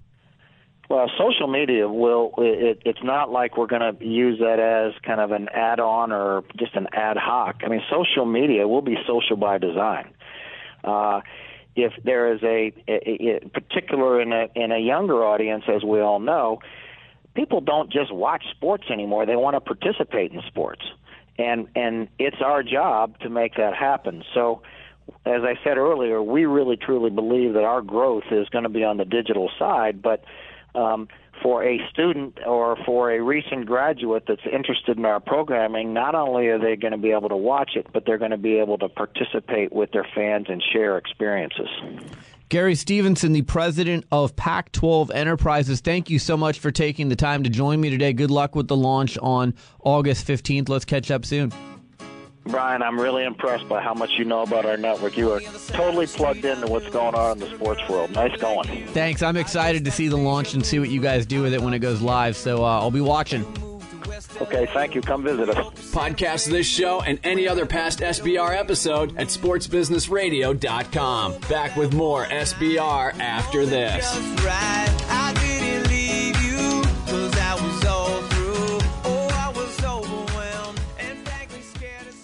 Well, 0.90 1.08
social 1.16 1.46
media 1.46 1.88
will, 1.88 2.32
it, 2.38 2.82
it's 2.84 3.04
not 3.04 3.30
like 3.30 3.56
we're 3.56 3.68
going 3.68 3.96
to 3.96 4.04
use 4.04 4.40
that 4.40 4.58
as 4.58 5.00
kind 5.02 5.20
of 5.20 5.30
an 5.30 5.48
add 5.54 5.78
on 5.78 6.10
or 6.10 6.42
just 6.58 6.74
an 6.74 6.88
ad 6.94 7.16
hoc. 7.16 7.60
I 7.64 7.68
mean, 7.68 7.82
social 7.88 8.26
media 8.26 8.66
will 8.66 8.82
be 8.82 8.96
social 9.06 9.36
by 9.36 9.58
design. 9.58 10.12
Uh, 10.82 11.20
if 11.78 11.92
there 12.04 12.32
is 12.32 12.42
a, 12.42 12.72
a, 12.88 13.40
a 13.44 13.48
particular 13.50 14.20
in 14.20 14.32
a, 14.32 14.48
in 14.56 14.72
a 14.72 14.78
younger 14.78 15.24
audience, 15.24 15.64
as 15.72 15.84
we 15.84 16.00
all 16.00 16.18
know, 16.18 16.58
people 17.34 17.60
don't 17.60 17.90
just 17.90 18.12
watch 18.12 18.44
sports 18.50 18.84
anymore. 18.90 19.26
They 19.26 19.36
want 19.36 19.54
to 19.54 19.60
participate 19.60 20.32
in 20.32 20.42
sports. 20.48 20.82
And, 21.38 21.68
and 21.76 22.08
it's 22.18 22.38
our 22.44 22.64
job 22.64 23.20
to 23.20 23.30
make 23.30 23.54
that 23.56 23.74
happen. 23.74 24.24
So, 24.34 24.62
as 25.24 25.42
I 25.42 25.54
said 25.64 25.78
earlier, 25.78 26.20
we 26.20 26.44
really 26.44 26.76
truly 26.76 27.10
believe 27.10 27.54
that 27.54 27.64
our 27.64 27.80
growth 27.80 28.24
is 28.30 28.48
going 28.48 28.64
to 28.64 28.68
be 28.68 28.84
on 28.84 28.98
the 28.98 29.06
digital 29.06 29.50
side, 29.58 30.02
but 30.02 30.22
um, 30.74 31.08
for 31.42 31.64
a 31.64 31.80
student 31.90 32.38
or 32.46 32.76
for 32.84 33.10
a 33.10 33.22
recent 33.22 33.66
graduate 33.66 34.24
that's 34.26 34.46
interested 34.50 34.98
in 34.98 35.04
our 35.04 35.20
programming, 35.20 35.92
not 35.92 36.14
only 36.14 36.48
are 36.48 36.58
they 36.58 36.76
going 36.76 36.92
to 36.92 36.98
be 36.98 37.10
able 37.10 37.28
to 37.28 37.36
watch 37.36 37.72
it, 37.76 37.86
but 37.92 38.04
they're 38.06 38.18
going 38.18 38.30
to 38.30 38.36
be 38.36 38.58
able 38.58 38.78
to 38.78 38.88
participate 38.88 39.72
with 39.72 39.90
their 39.92 40.06
fans 40.14 40.46
and 40.48 40.62
share 40.72 40.98
experiences. 40.98 41.68
Gary 42.48 42.74
Stevenson, 42.74 43.32
the 43.32 43.42
president 43.42 44.06
of 44.10 44.34
Pac 44.34 44.72
12 44.72 45.10
Enterprises, 45.10 45.80
thank 45.80 46.08
you 46.08 46.18
so 46.18 46.36
much 46.36 46.58
for 46.60 46.70
taking 46.70 47.10
the 47.10 47.16
time 47.16 47.42
to 47.44 47.50
join 47.50 47.80
me 47.80 47.90
today. 47.90 48.14
Good 48.14 48.30
luck 48.30 48.56
with 48.56 48.68
the 48.68 48.76
launch 48.76 49.18
on 49.18 49.54
August 49.80 50.26
15th. 50.26 50.68
Let's 50.68 50.86
catch 50.86 51.10
up 51.10 51.26
soon. 51.26 51.52
Brian, 52.48 52.82
I'm 52.82 52.98
really 52.98 53.24
impressed 53.24 53.68
by 53.68 53.80
how 53.80 53.94
much 53.94 54.10
you 54.18 54.24
know 54.24 54.42
about 54.42 54.64
our 54.64 54.76
network. 54.76 55.16
You 55.16 55.32
are 55.32 55.40
totally 55.68 56.06
plugged 56.06 56.44
into 56.44 56.66
what's 56.66 56.88
going 56.90 57.14
on 57.14 57.32
in 57.32 57.38
the 57.38 57.50
sports 57.54 57.80
world. 57.88 58.10
Nice 58.12 58.38
going. 58.40 58.86
Thanks. 58.88 59.22
I'm 59.22 59.36
excited 59.36 59.84
to 59.84 59.90
see 59.90 60.08
the 60.08 60.16
launch 60.16 60.54
and 60.54 60.64
see 60.64 60.78
what 60.78 60.90
you 60.90 61.00
guys 61.00 61.26
do 61.26 61.42
with 61.42 61.54
it 61.54 61.60
when 61.60 61.74
it 61.74 61.80
goes 61.80 62.00
live. 62.00 62.36
So 62.36 62.64
uh, 62.64 62.80
I'll 62.80 62.90
be 62.90 63.00
watching. 63.00 63.44
Okay, 64.40 64.66
thank 64.72 64.94
you. 64.94 65.00
Come 65.00 65.24
visit 65.24 65.48
us. 65.50 65.56
Podcast 65.92 66.50
this 66.50 66.66
show 66.66 67.00
and 67.02 67.18
any 67.24 67.48
other 67.48 67.66
past 67.66 67.98
SBR 68.00 68.56
episode 68.56 69.16
at 69.16 69.28
sportsbusinessradio.com. 69.28 71.38
Back 71.48 71.76
with 71.76 71.94
more 71.94 72.24
SBR 72.26 73.18
after 73.18 73.66
this. 73.66 74.04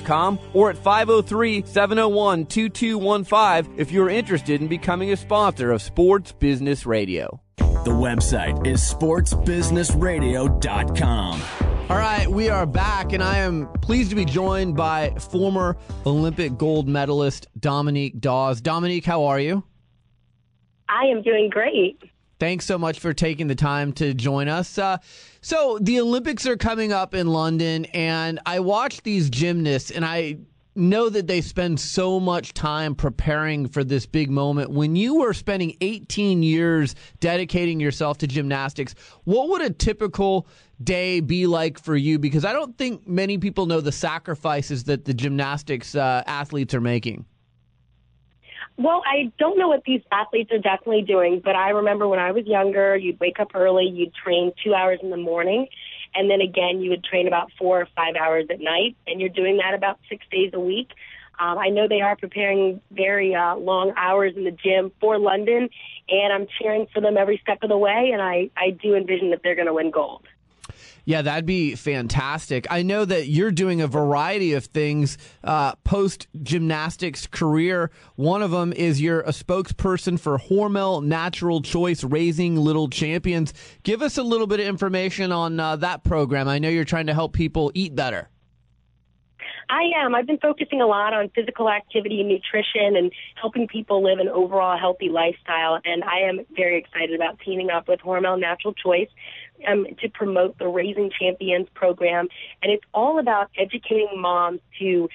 sportsbusinessradio.com 0.00 0.38
or 0.54 0.70
at 0.70 0.78
503 0.78 1.64
701 1.64 2.46
2215 2.46 3.78
if 3.78 3.92
you're 3.92 4.08
interested 4.08 4.60
in 4.60 4.66
becoming 4.68 5.12
a 5.12 5.16
sponsor 5.16 5.70
of 5.72 5.82
Sports 5.82 6.30
Business 6.32 6.86
Radio. 6.86 7.40
The 7.56 7.92
website 7.92 8.66
is 8.66 8.80
sportsbusinessradio.com. 8.80 11.42
All 11.88 11.96
right, 11.96 12.26
we 12.26 12.48
are 12.48 12.66
back, 12.66 13.12
and 13.12 13.22
I 13.22 13.38
am 13.38 13.68
pleased 13.80 14.10
to 14.10 14.16
be 14.16 14.24
joined 14.24 14.76
by 14.76 15.10
former 15.30 15.76
Olympic 16.04 16.58
gold 16.58 16.88
medalist 16.88 17.46
Dominique 17.60 18.20
Dawes. 18.20 18.60
Dominique, 18.60 19.04
how 19.04 19.26
are 19.26 19.38
you? 19.38 19.62
I 20.88 21.04
am 21.04 21.22
doing 21.22 21.48
great. 21.48 21.96
Thanks 22.40 22.66
so 22.66 22.76
much 22.76 22.98
for 22.98 23.14
taking 23.14 23.46
the 23.46 23.54
time 23.54 23.92
to 23.94 24.14
join 24.14 24.48
us. 24.48 24.76
Uh, 24.76 24.98
so, 25.46 25.78
the 25.80 26.00
Olympics 26.00 26.44
are 26.48 26.56
coming 26.56 26.92
up 26.92 27.14
in 27.14 27.28
London, 27.28 27.84
and 27.94 28.40
I 28.44 28.58
watch 28.58 29.02
these 29.02 29.30
gymnasts, 29.30 29.92
and 29.92 30.04
I 30.04 30.38
know 30.74 31.08
that 31.08 31.28
they 31.28 31.40
spend 31.40 31.78
so 31.78 32.18
much 32.18 32.52
time 32.52 32.96
preparing 32.96 33.68
for 33.68 33.84
this 33.84 34.06
big 34.06 34.28
moment. 34.28 34.72
When 34.72 34.96
you 34.96 35.20
were 35.20 35.32
spending 35.32 35.76
18 35.80 36.42
years 36.42 36.96
dedicating 37.20 37.78
yourself 37.78 38.18
to 38.18 38.26
gymnastics, 38.26 38.96
what 39.22 39.48
would 39.50 39.62
a 39.62 39.70
typical 39.70 40.48
day 40.82 41.20
be 41.20 41.46
like 41.46 41.78
for 41.78 41.94
you? 41.94 42.18
Because 42.18 42.44
I 42.44 42.52
don't 42.52 42.76
think 42.76 43.06
many 43.06 43.38
people 43.38 43.66
know 43.66 43.80
the 43.80 43.92
sacrifices 43.92 44.82
that 44.84 45.04
the 45.04 45.14
gymnastics 45.14 45.94
uh, 45.94 46.24
athletes 46.26 46.74
are 46.74 46.80
making. 46.80 47.24
Well, 48.78 49.02
I 49.06 49.32
don't 49.38 49.58
know 49.58 49.68
what 49.68 49.84
these 49.84 50.02
athletes 50.12 50.50
are 50.52 50.58
definitely 50.58 51.02
doing, 51.02 51.40
but 51.42 51.56
I 51.56 51.70
remember 51.70 52.06
when 52.06 52.18
I 52.18 52.32
was 52.32 52.44
younger, 52.46 52.94
you'd 52.94 53.18
wake 53.18 53.40
up 53.40 53.52
early, 53.54 53.86
you'd 53.86 54.14
train 54.14 54.52
two 54.62 54.74
hours 54.74 55.00
in 55.02 55.08
the 55.08 55.16
morning, 55.16 55.66
and 56.14 56.30
then 56.30 56.42
again, 56.42 56.80
you 56.80 56.90
would 56.90 57.02
train 57.02 57.26
about 57.26 57.50
four 57.58 57.80
or 57.80 57.88
five 57.96 58.16
hours 58.16 58.44
at 58.50 58.60
night, 58.60 58.94
and 59.06 59.18
you're 59.18 59.30
doing 59.30 59.56
that 59.58 59.72
about 59.72 59.98
six 60.10 60.26
days 60.30 60.50
a 60.52 60.60
week. 60.60 60.90
Um, 61.38 61.58
I 61.58 61.68
know 61.68 61.88
they 61.88 62.02
are 62.02 62.16
preparing 62.16 62.82
very 62.90 63.34
uh, 63.34 63.56
long 63.56 63.92
hours 63.96 64.34
in 64.36 64.44
the 64.44 64.50
gym 64.50 64.92
for 65.00 65.18
London, 65.18 65.70
and 66.10 66.32
I'm 66.32 66.46
cheering 66.60 66.86
for 66.92 67.00
them 67.00 67.16
every 67.16 67.38
step 67.42 67.58
of 67.62 67.70
the 67.70 67.78
way, 67.78 68.10
and 68.12 68.20
I, 68.20 68.50
I 68.56 68.70
do 68.70 68.94
envision 68.94 69.30
that 69.30 69.40
they're 69.42 69.54
going 69.54 69.66
to 69.68 69.74
win 69.74 69.90
gold. 69.90 70.22
Yeah, 71.06 71.22
that'd 71.22 71.46
be 71.46 71.76
fantastic. 71.76 72.66
I 72.68 72.82
know 72.82 73.04
that 73.04 73.28
you're 73.28 73.52
doing 73.52 73.80
a 73.80 73.86
variety 73.86 74.54
of 74.54 74.64
things 74.64 75.18
uh, 75.44 75.76
post 75.76 76.26
gymnastics 76.42 77.28
career. 77.28 77.92
One 78.16 78.42
of 78.42 78.50
them 78.50 78.72
is 78.72 79.00
you're 79.00 79.20
a 79.20 79.30
spokesperson 79.30 80.18
for 80.18 80.36
Hormel 80.36 81.04
Natural 81.04 81.62
Choice 81.62 82.02
Raising 82.02 82.56
Little 82.56 82.88
Champions. 82.88 83.54
Give 83.84 84.02
us 84.02 84.18
a 84.18 84.24
little 84.24 84.48
bit 84.48 84.58
of 84.58 84.66
information 84.66 85.30
on 85.30 85.60
uh, 85.60 85.76
that 85.76 86.02
program. 86.02 86.48
I 86.48 86.58
know 86.58 86.68
you're 86.68 86.84
trying 86.84 87.06
to 87.06 87.14
help 87.14 87.32
people 87.32 87.70
eat 87.72 87.94
better. 87.94 88.28
I 89.68 89.82
am. 89.96 90.14
I've 90.14 90.26
been 90.26 90.38
focusing 90.38 90.80
a 90.80 90.86
lot 90.86 91.12
on 91.12 91.28
physical 91.34 91.68
activity 91.68 92.20
and 92.20 92.28
nutrition 92.28 92.96
and 92.96 93.12
helping 93.34 93.66
people 93.66 94.02
live 94.02 94.18
an 94.18 94.28
overall 94.28 94.78
healthy 94.78 95.08
lifestyle. 95.08 95.80
And 95.84 96.04
I 96.04 96.28
am 96.28 96.40
very 96.54 96.78
excited 96.78 97.14
about 97.14 97.40
teaming 97.44 97.70
up 97.70 97.88
with 97.88 98.00
Hormel 98.00 98.38
Natural 98.38 98.74
Choice 98.74 99.08
um, 99.66 99.86
to 100.00 100.08
promote 100.08 100.58
the 100.58 100.68
Raising 100.68 101.10
Champions 101.10 101.68
program. 101.74 102.28
And 102.62 102.72
it's 102.72 102.84
all 102.92 103.18
about 103.18 103.50
educating 103.56 104.08
moms 104.16 104.60
to 104.78 105.08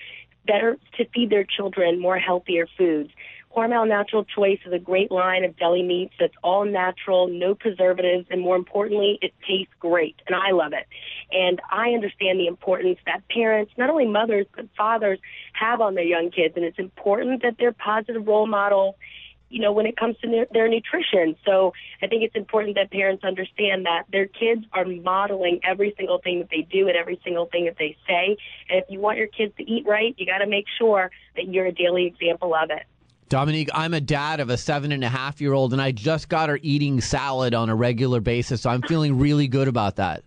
better 0.46 0.78
to 0.98 1.06
feed 1.14 1.30
their 1.30 1.46
children 1.46 2.00
more 2.00 2.18
healthier 2.18 2.68
foods. 2.78 3.12
Hormel 3.56 3.88
Natural 3.88 4.24
Choice 4.24 4.60
is 4.66 4.72
a 4.72 4.80
great 4.80 5.12
line 5.12 5.44
of 5.44 5.58
deli 5.58 5.84
meats 5.84 6.14
that's 6.18 6.34
all 6.42 6.64
natural, 6.64 7.28
no 7.28 7.54
preservatives, 7.54 8.26
and 8.30 8.40
more 8.40 8.56
importantly, 8.56 9.20
it 9.22 9.34
tastes 9.46 9.74
great, 9.80 10.16
and 10.26 10.36
I 10.36 10.52
love 10.52 10.72
it. 10.72 10.88
And 11.32 11.60
I 11.70 11.90
understand 11.90 12.40
the 12.40 12.48
importance 12.48 12.98
that 13.06 13.28
parents, 13.28 13.74
not 13.78 13.90
only 13.90 14.08
mothers, 14.08 14.46
but 14.56 14.68
fathers, 14.78 15.20
have 15.54 15.82
on 15.82 15.96
their 15.96 16.06
young 16.06 16.32
kids, 16.32 16.54
and 16.56 16.64
it's 16.64 16.80
important 16.80 17.42
that 17.42 17.56
they're 17.60 17.74
positive 17.74 18.26
role 18.26 18.48
models 18.48 18.96
you 19.52 19.60
know, 19.60 19.72
when 19.72 19.86
it 19.86 19.98
comes 19.98 20.18
to 20.20 20.28
their, 20.28 20.48
their 20.52 20.68
nutrition. 20.68 21.36
So 21.46 21.74
I 22.02 22.08
think 22.08 22.24
it's 22.24 22.36
important 22.36 22.76
that 22.76 22.92
parents 22.92 23.24
understand 23.24 23.86
that 23.86 24.04
their 24.12 24.28
kids 24.28 24.66
are 24.74 24.86
modeling 24.86 25.60
every 25.64 25.94
single 25.98 26.20
thing 26.20 26.40
that 26.40 26.50
they 26.50 26.62
do 26.62 26.88
and 26.88 26.96
every 26.96 27.20
single 27.24 27.46
thing 27.48 27.66
that 27.66 27.76
they 27.78 27.98
say. 28.08 28.38
And 28.70 28.82
if 28.82 28.86
you 28.90 29.00
want 29.00 29.18
your 29.18 29.28
kids 29.28 29.54
to 29.58 29.64
eat 29.64 29.86
right, 29.86 30.16
you 30.18 30.26
got 30.26 30.40
to 30.40 30.48
make 30.48 30.66
sure 30.78 31.12
that 31.36 31.48
you're 31.48 31.66
a 31.66 31.72
daily 31.72 32.06
example 32.08 32.56
of 32.56 32.70
it. 32.72 32.84
Dominique, 33.30 33.70
I'm 33.74 33.94
a 33.94 34.02
dad 34.02 34.42
of 34.42 34.50
a 34.50 34.58
seven 34.58 34.92
and 34.92 35.06
a 35.06 35.10
half 35.10 35.40
year 35.40 35.54
old, 35.54 35.72
and 35.72 35.82
I 35.82 35.92
just 35.92 36.28
got 36.28 36.50
her 36.50 36.60
eating 36.62 37.00
salad 37.00 37.54
on 37.54 37.70
a 37.70 37.76
regular 37.76 38.20
basis, 38.20 38.62
so 38.62 38.70
I'm 38.70 38.82
feeling 38.82 39.18
really 39.20 39.48
good 39.48 39.70
about 39.70 39.96
that. 39.98 40.24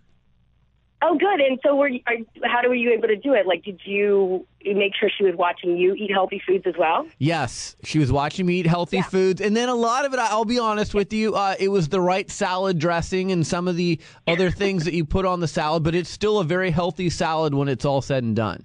Oh, 1.06 1.18
good. 1.18 1.38
And 1.38 1.58
so, 1.62 1.76
were 1.76 1.88
you, 1.88 2.00
are, 2.06 2.14
how 2.48 2.66
were 2.66 2.74
you 2.74 2.92
able 2.92 3.08
to 3.08 3.16
do 3.16 3.34
it? 3.34 3.46
Like, 3.46 3.62
did 3.62 3.78
you 3.84 4.46
make 4.64 4.92
sure 4.98 5.10
she 5.14 5.22
was 5.22 5.34
watching 5.36 5.76
you 5.76 5.92
eat 5.92 6.10
healthy 6.10 6.40
foods 6.46 6.64
as 6.66 6.74
well? 6.78 7.06
Yes, 7.18 7.76
she 7.84 7.98
was 7.98 8.10
watching 8.10 8.46
me 8.46 8.60
eat 8.60 8.66
healthy 8.66 8.96
yeah. 8.96 9.02
foods, 9.02 9.42
and 9.42 9.54
then 9.54 9.68
a 9.68 9.74
lot 9.74 10.06
of 10.06 10.14
it. 10.14 10.18
I'll 10.18 10.46
be 10.46 10.58
honest 10.58 10.94
with 10.94 11.12
you, 11.12 11.34
uh, 11.34 11.56
it 11.58 11.68
was 11.68 11.90
the 11.90 12.00
right 12.00 12.30
salad 12.30 12.78
dressing 12.78 13.32
and 13.32 13.46
some 13.46 13.68
of 13.68 13.76
the 13.76 14.00
other 14.26 14.50
things 14.50 14.86
that 14.86 14.94
you 14.94 15.04
put 15.04 15.26
on 15.26 15.40
the 15.40 15.48
salad, 15.48 15.82
but 15.82 15.94
it's 15.94 16.08
still 16.08 16.38
a 16.38 16.44
very 16.44 16.70
healthy 16.70 17.10
salad 17.10 17.52
when 17.52 17.68
it's 17.68 17.84
all 17.84 18.00
said 18.00 18.24
and 18.24 18.34
done. 18.34 18.64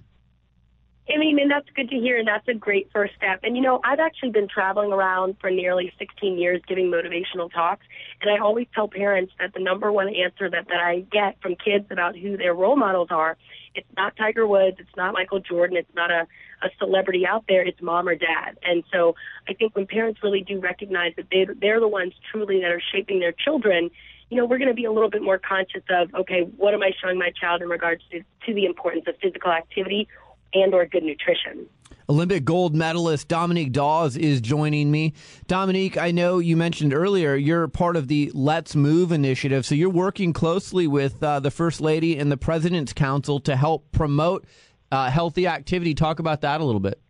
Mean, 1.32 1.42
and 1.42 1.50
that's 1.50 1.68
good 1.76 1.88
to 1.90 1.96
hear, 1.96 2.18
and 2.18 2.26
that's 2.26 2.48
a 2.48 2.54
great 2.54 2.90
first 2.92 3.14
step. 3.14 3.40
And 3.44 3.54
you 3.56 3.62
know, 3.62 3.80
I've 3.84 4.00
actually 4.00 4.30
been 4.30 4.48
traveling 4.48 4.92
around 4.92 5.36
for 5.40 5.48
nearly 5.48 5.92
16 5.96 6.36
years 6.36 6.60
giving 6.66 6.90
motivational 6.90 7.52
talks, 7.52 7.86
and 8.20 8.30
I 8.30 8.38
always 8.42 8.66
tell 8.74 8.88
parents 8.88 9.32
that 9.38 9.54
the 9.54 9.60
number 9.60 9.92
one 9.92 10.08
answer 10.08 10.50
that, 10.50 10.66
that 10.66 10.80
I 10.80 11.00
get 11.12 11.40
from 11.40 11.54
kids 11.54 11.86
about 11.90 12.16
who 12.16 12.36
their 12.36 12.52
role 12.52 12.76
models 12.76 13.08
are, 13.12 13.36
it's 13.76 13.86
not 13.96 14.16
Tiger 14.16 14.44
Woods, 14.44 14.78
it's 14.80 14.96
not 14.96 15.12
Michael 15.12 15.38
Jordan, 15.38 15.76
it's 15.76 15.94
not 15.94 16.10
a, 16.10 16.26
a 16.62 16.68
celebrity 16.78 17.24
out 17.24 17.44
there, 17.48 17.62
it's 17.62 17.80
mom 17.80 18.08
or 18.08 18.16
dad. 18.16 18.58
And 18.64 18.82
so 18.92 19.14
I 19.48 19.54
think 19.54 19.76
when 19.76 19.86
parents 19.86 20.20
really 20.24 20.42
do 20.42 20.58
recognize 20.58 21.12
that 21.16 21.26
they, 21.30 21.46
they're 21.60 21.78
the 21.78 21.88
ones 21.88 22.12
truly 22.32 22.60
that 22.60 22.72
are 22.72 22.82
shaping 22.92 23.20
their 23.20 23.32
children, 23.32 23.90
you 24.30 24.36
know, 24.36 24.46
we're 24.46 24.58
going 24.58 24.68
to 24.68 24.74
be 24.74 24.84
a 24.84 24.92
little 24.92 25.10
bit 25.10 25.22
more 25.22 25.38
conscious 25.38 25.82
of, 25.90 26.12
okay, 26.14 26.42
what 26.56 26.74
am 26.74 26.82
I 26.82 26.90
showing 27.00 27.18
my 27.18 27.30
child 27.30 27.62
in 27.62 27.68
regards 27.68 28.02
to, 28.10 28.20
to 28.46 28.54
the 28.54 28.64
importance 28.64 29.04
of 29.08 29.14
physical 29.22 29.52
activity 29.52 30.08
and 30.54 30.74
or 30.74 30.86
good 30.86 31.04
nutrition. 31.04 31.66
Olympic 32.08 32.44
gold 32.44 32.74
medalist 32.74 33.28
Dominique 33.28 33.70
Dawes 33.70 34.16
is 34.16 34.40
joining 34.40 34.90
me. 34.90 35.14
Dominique, 35.46 35.96
I 35.96 36.10
know 36.10 36.40
you 36.40 36.56
mentioned 36.56 36.92
earlier 36.92 37.36
you're 37.36 37.68
part 37.68 37.94
of 37.94 38.08
the 38.08 38.32
Let's 38.34 38.74
Move 38.74 39.12
initiative, 39.12 39.64
so 39.64 39.76
you're 39.76 39.90
working 39.90 40.32
closely 40.32 40.88
with 40.88 41.22
uh, 41.22 41.38
the 41.38 41.52
First 41.52 41.80
Lady 41.80 42.18
and 42.18 42.30
the 42.30 42.36
President's 42.36 42.92
Council 42.92 43.38
to 43.40 43.54
help 43.54 43.92
promote 43.92 44.44
uh, 44.90 45.08
healthy 45.08 45.46
activity. 45.46 45.94
Talk 45.94 46.18
about 46.18 46.40
that 46.40 46.60
a 46.60 46.64
little 46.64 46.80
bit. 46.80 47.00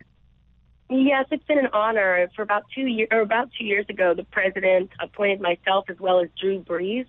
Yes, 0.90 1.24
it's 1.30 1.44
been 1.44 1.58
an 1.58 1.68
honor. 1.72 2.28
For 2.36 2.42
about 2.42 2.64
two 2.74 2.86
years, 2.86 3.08
or 3.12 3.20
about 3.20 3.48
two 3.56 3.64
years 3.64 3.86
ago, 3.88 4.12
the 4.12 4.24
president 4.24 4.90
appointed 5.00 5.40
myself 5.40 5.86
as 5.88 5.98
well 5.98 6.20
as 6.20 6.28
Drew 6.38 6.62
Brees 6.62 7.06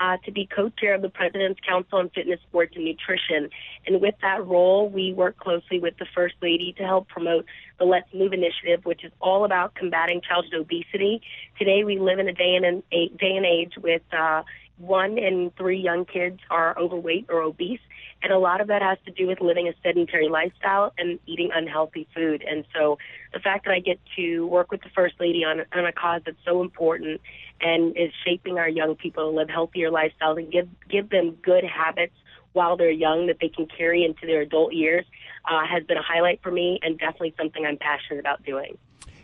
uh, 0.00 0.16
to 0.24 0.32
be 0.32 0.46
co-chair 0.46 0.94
of 0.94 1.02
the 1.02 1.10
President's 1.10 1.60
Council 1.60 1.98
on 1.98 2.08
Fitness, 2.10 2.40
Sports, 2.48 2.74
and 2.74 2.84
Nutrition. 2.86 3.50
And 3.86 4.00
with 4.00 4.14
that 4.22 4.44
role, 4.46 4.88
we 4.88 5.12
work 5.12 5.36
closely 5.36 5.78
with 5.78 5.96
the 5.98 6.06
First 6.14 6.34
Lady 6.40 6.74
to 6.78 6.84
help 6.84 7.08
promote 7.08 7.44
the 7.78 7.84
Let's 7.84 8.12
Move 8.14 8.32
initiative, 8.32 8.84
which 8.84 9.04
is 9.04 9.12
all 9.20 9.44
about 9.44 9.74
combating 9.74 10.22
childhood 10.22 10.54
obesity. 10.54 11.20
Today, 11.58 11.84
we 11.84 11.98
live 11.98 12.18
in 12.18 12.28
a 12.28 12.32
day 12.32 12.54
and, 12.56 12.82
a 12.90 13.08
day 13.08 13.36
and 13.36 13.44
age 13.44 13.74
with 13.76 14.02
uh, 14.12 14.42
one 14.78 15.18
in 15.18 15.52
three 15.58 15.78
young 15.78 16.06
kids 16.06 16.40
are 16.50 16.76
overweight 16.78 17.26
or 17.28 17.42
obese. 17.42 17.80
And 18.22 18.32
a 18.32 18.38
lot 18.38 18.60
of 18.60 18.68
that 18.68 18.82
has 18.82 18.98
to 19.06 19.12
do 19.12 19.26
with 19.26 19.40
living 19.40 19.66
a 19.68 19.72
sedentary 19.82 20.28
lifestyle 20.28 20.92
and 20.98 21.18
eating 21.26 21.50
unhealthy 21.54 22.06
food. 22.14 22.44
And 22.48 22.64
so 22.74 22.98
the 23.32 23.40
fact 23.40 23.64
that 23.64 23.72
I 23.72 23.80
get 23.80 23.98
to 24.16 24.46
work 24.46 24.70
with 24.70 24.82
the 24.82 24.90
First 24.90 25.14
Lady 25.20 25.42
on, 25.44 25.62
on 25.72 25.86
a 25.86 25.92
cause 25.92 26.20
that's 26.26 26.36
so 26.44 26.60
important 26.60 27.20
and 27.60 27.96
is 27.96 28.12
shaping 28.24 28.58
our 28.58 28.68
young 28.68 28.94
people 28.94 29.30
to 29.30 29.36
live 29.36 29.48
healthier 29.48 29.90
lifestyles 29.90 30.38
and 30.38 30.52
give, 30.52 30.68
give 30.88 31.08
them 31.08 31.32
good 31.42 31.64
habits 31.64 32.14
while 32.52 32.76
they're 32.76 32.90
young 32.90 33.26
that 33.28 33.38
they 33.40 33.48
can 33.48 33.66
carry 33.66 34.04
into 34.04 34.26
their 34.26 34.42
adult 34.42 34.74
years 34.74 35.06
uh, 35.48 35.64
has 35.64 35.84
been 35.84 35.96
a 35.96 36.02
highlight 36.02 36.42
for 36.42 36.50
me 36.50 36.78
and 36.82 36.98
definitely 36.98 37.34
something 37.38 37.64
I'm 37.64 37.78
passionate 37.78 38.20
about 38.20 38.44
doing. 38.44 38.76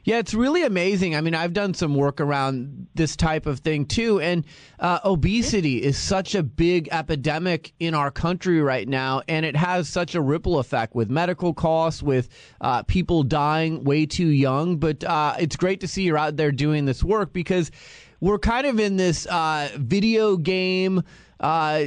Yeah, 0.07 0.19
it's 0.19 0.35
really 0.35 0.63
amazing. 0.63 1.17
I 1.17 1.21
mean, 1.21 1.35
I've 1.35 1.53
done 1.53 1.75
some 1.75 1.97
work 1.97 2.21
around 2.21 2.87
this 2.95 3.17
type 3.17 3.45
of 3.45 3.59
thing 3.59 3.87
too, 3.87 4.21
and 4.21 4.45
uh, 4.79 5.01
obesity 5.05 5.83
is 5.83 5.99
such 5.99 6.37
a 6.37 6.45
big 6.45 6.89
epidemic 6.93 7.73
in 7.81 7.93
our 7.93 8.13
country 8.13 8.61
right 8.61 8.89
now, 8.89 9.23
and 9.27 9.45
it 9.45 9.57
has 9.57 9.89
such 9.89 10.15
a 10.15 10.21
ripple 10.21 10.61
effect 10.61 10.95
with 10.95 11.11
medical 11.11 11.53
costs, 11.53 12.05
with 12.05 12.29
uh, 12.61 12.85
people 12.85 13.25
dying 13.25 13.83
way 13.83 14.07
too 14.07 14.29
young. 14.29 14.77
But 14.77 15.03
uh, 15.03 15.35
it's 15.41 15.57
great 15.57 15.81
to 15.81 15.89
see 15.89 16.05
you're 16.05 16.17
out 16.17 16.37
there 16.37 16.53
doing 16.53 16.85
this 16.85 17.03
work 17.03 17.33
because 17.33 17.73
we're 18.21 18.39
kind 18.39 18.69
of 18.69 18.79
in 18.79 18.99
this 18.99 19.27
uh, 19.27 19.71
video 19.75 20.37
game 20.37 21.03
uh, 21.41 21.87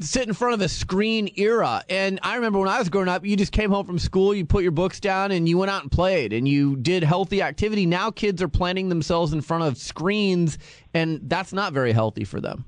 sit 0.00 0.28
in 0.28 0.34
front 0.34 0.54
of 0.54 0.60
a 0.60 0.68
screen 0.68 1.30
era. 1.36 1.82
And 1.88 2.20
I 2.22 2.36
remember 2.36 2.58
when 2.58 2.68
I 2.68 2.78
was 2.78 2.88
growing 2.88 3.08
up, 3.08 3.24
you 3.24 3.36
just 3.36 3.52
came 3.52 3.70
home 3.70 3.86
from 3.86 3.98
school, 3.98 4.34
you 4.34 4.44
put 4.44 4.62
your 4.62 4.72
books 4.72 5.00
down, 5.00 5.30
and 5.30 5.48
you 5.48 5.58
went 5.58 5.70
out 5.70 5.82
and 5.82 5.90
played, 5.90 6.32
and 6.32 6.46
you 6.46 6.76
did 6.76 7.02
healthy 7.02 7.42
activity. 7.42 7.86
Now 7.86 8.10
kids 8.10 8.42
are 8.42 8.48
planting 8.48 8.88
themselves 8.88 9.32
in 9.32 9.40
front 9.40 9.64
of 9.64 9.76
screens, 9.76 10.58
and 10.94 11.20
that's 11.24 11.52
not 11.52 11.72
very 11.72 11.92
healthy 11.92 12.24
for 12.24 12.40
them. 12.40 12.64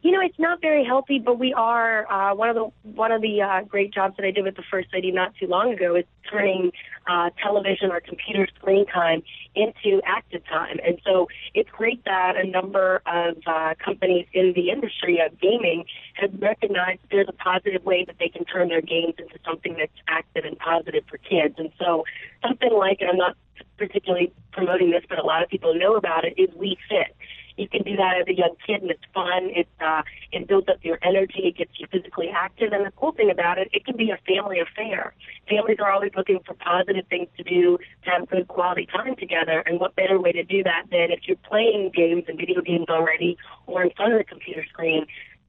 You 0.00 0.12
know, 0.12 0.20
it's 0.20 0.38
not 0.38 0.60
very 0.60 0.84
healthy, 0.84 1.18
but 1.18 1.40
we 1.40 1.52
are 1.52 2.10
uh, 2.10 2.34
one 2.34 2.48
of 2.48 2.54
the 2.54 2.70
one 2.82 3.10
of 3.10 3.20
the 3.20 3.42
uh, 3.42 3.62
great 3.62 3.92
jobs 3.92 4.16
that 4.16 4.24
I 4.24 4.30
did 4.30 4.44
with 4.44 4.54
the 4.54 4.62
First 4.70 4.88
Lady 4.92 5.10
not 5.10 5.34
too 5.34 5.48
long 5.48 5.72
ago 5.72 5.96
is 5.96 6.04
turning 6.30 6.70
uh, 7.08 7.30
television 7.42 7.90
or 7.90 8.00
computer 8.00 8.46
screen 8.54 8.86
time 8.86 9.22
into 9.58 10.00
active 10.06 10.42
time, 10.46 10.78
and 10.86 11.00
so 11.04 11.28
it's 11.54 11.70
great 11.70 12.04
that 12.04 12.36
a 12.36 12.46
number 12.46 13.02
of 13.06 13.36
uh, 13.46 13.74
companies 13.84 14.26
in 14.32 14.52
the 14.54 14.70
industry 14.70 15.20
of 15.24 15.38
gaming 15.40 15.84
have 16.14 16.30
recognized 16.40 17.00
there's 17.10 17.28
a 17.28 17.38
positive 17.50 17.84
way 17.84 18.04
that 18.04 18.16
they 18.20 18.28
can 18.28 18.44
turn 18.44 18.68
their 18.68 18.80
games 18.80 19.14
into 19.18 19.38
something 19.44 19.74
that's 19.78 20.00
active 20.06 20.44
and 20.44 20.56
positive 20.58 21.04
for 21.10 21.18
kids, 21.18 21.54
and 21.58 21.70
so 21.78 22.04
something 22.46 22.72
like, 22.72 22.98
and 23.00 23.10
I'm 23.10 23.16
not 23.16 23.36
particularly 23.76 24.32
promoting 24.52 24.90
this, 24.90 25.02
but 25.08 25.18
a 25.18 25.26
lot 25.26 25.42
of 25.42 25.48
people 25.48 25.74
know 25.74 25.96
about 25.96 26.24
it, 26.24 26.34
is 26.36 26.50
Wii 26.50 26.76
Fit. 26.88 27.16
You 27.58 27.68
can 27.68 27.82
do 27.82 27.96
that 27.96 28.14
as 28.20 28.26
a 28.28 28.34
young 28.34 28.54
kid, 28.64 28.82
and 28.82 28.90
it's 28.90 29.02
fun. 29.12 29.50
It 29.50 29.68
uh, 29.80 30.02
it 30.30 30.46
builds 30.46 30.68
up 30.68 30.78
your 30.82 30.98
energy. 31.02 31.42
It 31.50 31.56
gets 31.56 31.72
you 31.78 31.88
physically 31.90 32.28
active, 32.32 32.72
and 32.72 32.86
the 32.86 32.92
cool 32.92 33.12
thing 33.12 33.30
about 33.30 33.58
it, 33.58 33.68
it 33.72 33.84
can 33.84 33.96
be 33.96 34.10
a 34.10 34.18
family 34.26 34.60
affair. 34.60 35.12
Families 35.48 35.78
are 35.80 35.90
always 35.90 36.12
looking 36.16 36.40
for 36.44 36.54
positive 36.54 37.06
things 37.08 37.28
to 37.36 37.42
do, 37.42 37.78
to 38.04 38.10
have 38.10 38.28
good 38.28 38.48
quality 38.48 38.86
time 38.86 39.16
together. 39.16 39.62
And 39.64 39.80
what 39.80 39.96
better 39.96 40.20
way 40.20 40.32
to 40.32 40.44
do 40.44 40.62
that 40.64 40.84
than 40.90 41.10
if 41.10 41.20
you're 41.26 41.38
playing 41.48 41.90
games 41.94 42.24
and 42.28 42.38
video 42.38 42.60
games 42.60 42.86
already, 42.88 43.38
or 43.66 43.82
in 43.82 43.90
front 43.96 44.12
of 44.12 44.18
the 44.18 44.24
computer 44.24 44.64
screen, 44.68 45.06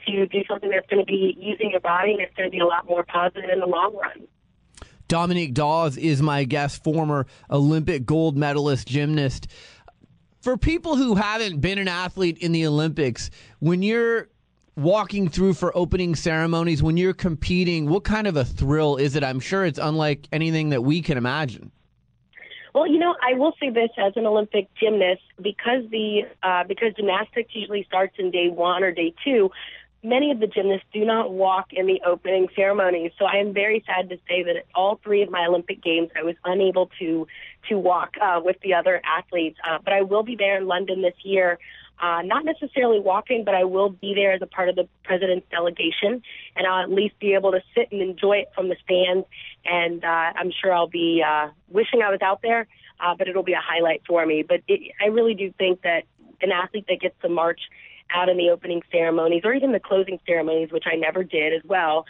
to 0.07 0.25
do 0.27 0.43
something 0.47 0.69
that's 0.69 0.87
going 0.87 1.05
to 1.05 1.05
be 1.05 1.35
using 1.37 1.71
your 1.71 1.81
body 1.81 2.13
and 2.13 2.21
it's 2.21 2.33
going 2.35 2.49
to 2.49 2.51
be 2.51 2.59
a 2.59 2.65
lot 2.65 2.87
more 2.87 3.03
positive 3.03 3.49
in 3.49 3.59
the 3.59 3.65
long 3.65 3.95
run. 3.95 4.27
Dominique 5.07 5.53
Dawes 5.53 5.97
is 5.97 6.21
my 6.21 6.43
guest, 6.43 6.83
former 6.83 7.25
Olympic 7.49 8.05
gold 8.05 8.37
medalist 8.37 8.87
gymnast. 8.87 9.47
For 10.41 10.55
people 10.55 10.95
who 10.95 11.15
haven't 11.15 11.59
been 11.59 11.79
an 11.79 11.87
athlete 11.87 12.37
in 12.37 12.51
the 12.51 12.65
Olympics, 12.65 13.29
when 13.59 13.81
you're 13.81 14.29
walking 14.79 15.29
through 15.29 15.53
for 15.53 15.75
opening 15.77 16.15
ceremonies, 16.15 16.81
when 16.81 16.97
you're 16.97 17.13
competing, 17.13 17.89
what 17.89 18.03
kind 18.03 18.27
of 18.27 18.35
a 18.35 18.45
thrill 18.45 18.97
is 18.97 19.15
it? 19.15 19.23
I'm 19.23 19.39
sure 19.39 19.65
it's 19.65 19.79
unlike 19.79 20.27
anything 20.31 20.69
that 20.69 20.83
we 20.83 21.01
can 21.01 21.17
imagine. 21.17 21.71
Well, 22.73 22.87
you 22.87 22.99
know, 22.99 23.15
I 23.21 23.33
will 23.33 23.53
say 23.59 23.69
this 23.71 23.89
as 23.97 24.13
an 24.15 24.25
Olympic 24.25 24.67
gymnast 24.75 25.21
because 25.41 25.83
the 25.89 26.21
uh, 26.43 26.63
because 26.65 26.93
gymnastics 26.95 27.49
usually 27.53 27.83
starts 27.83 28.15
in 28.19 28.29
day 28.31 28.49
one 28.49 28.83
or 28.83 28.91
day 28.91 29.13
two 29.23 29.49
many 30.03 30.31
of 30.31 30.39
the 30.39 30.47
gymnasts 30.47 30.87
do 30.93 31.05
not 31.05 31.31
walk 31.31 31.67
in 31.71 31.85
the 31.85 32.01
opening 32.05 32.47
ceremonies. 32.55 33.11
So 33.19 33.25
I 33.25 33.37
am 33.37 33.53
very 33.53 33.83
sad 33.85 34.09
to 34.09 34.17
say 34.27 34.43
that 34.43 34.55
at 34.55 34.65
all 34.73 34.99
three 35.03 35.21
of 35.21 35.29
my 35.29 35.45
Olympic 35.45 35.83
games, 35.83 36.09
I 36.15 36.23
was 36.23 36.35
unable 36.45 36.89
to 36.99 37.27
to 37.67 37.77
walk 37.77 38.15
uh, 38.21 38.39
with 38.43 38.55
the 38.61 38.73
other 38.73 39.01
athletes. 39.03 39.57
Uh, 39.67 39.79
but 39.83 39.93
I 39.93 40.01
will 40.01 40.23
be 40.23 40.35
there 40.35 40.57
in 40.57 40.67
London 40.67 41.01
this 41.01 41.15
year. 41.23 41.59
Uh, 42.01 42.21
not 42.23 42.45
necessarily 42.45 42.99
walking, 42.99 43.43
but 43.43 43.53
I 43.53 43.65
will 43.65 43.89
be 43.89 44.13
there 44.13 44.31
as 44.31 44.41
a 44.41 44.47
part 44.47 44.69
of 44.69 44.75
the 44.75 44.87
president's 45.03 45.45
delegation, 45.51 46.21
and 46.55 46.65
I'll 46.65 46.81
at 46.83 46.89
least 46.89 47.19
be 47.19 47.33
able 47.33 47.51
to 47.51 47.61
sit 47.75 47.91
and 47.91 48.01
enjoy 48.01 48.37
it 48.37 48.51
from 48.55 48.69
the 48.69 48.77
stands. 48.83 49.27
And 49.65 50.03
uh, 50.05 50.07
I'm 50.07 50.51
sure 50.61 50.73
I'll 50.73 50.87
be 50.87 51.21
uh, 51.27 51.49
wishing 51.67 52.01
I 52.01 52.09
was 52.09 52.21
out 52.21 52.41
there, 52.41 52.67
uh, 53.01 53.15
but 53.17 53.27
it'll 53.27 53.43
be 53.43 53.53
a 53.53 53.61
highlight 53.61 54.03
for 54.07 54.25
me. 54.25 54.43
But 54.47 54.61
it, 54.69 54.93
I 55.01 55.07
really 55.07 55.33
do 55.33 55.53
think 55.57 55.81
that 55.81 56.03
an 56.41 56.51
athlete 56.53 56.85
that 56.87 57.01
gets 57.01 57.15
to 57.21 57.27
march 57.29 57.59
out 58.11 58.29
in 58.29 58.37
the 58.37 58.49
opening 58.49 58.81
ceremonies 58.91 59.41
or 59.43 59.53
even 59.53 59.71
the 59.71 59.79
closing 59.79 60.19
ceremonies, 60.25 60.71
which 60.71 60.85
I 60.91 60.95
never 60.95 61.23
did 61.23 61.53
as 61.53 61.61
well, 61.65 62.05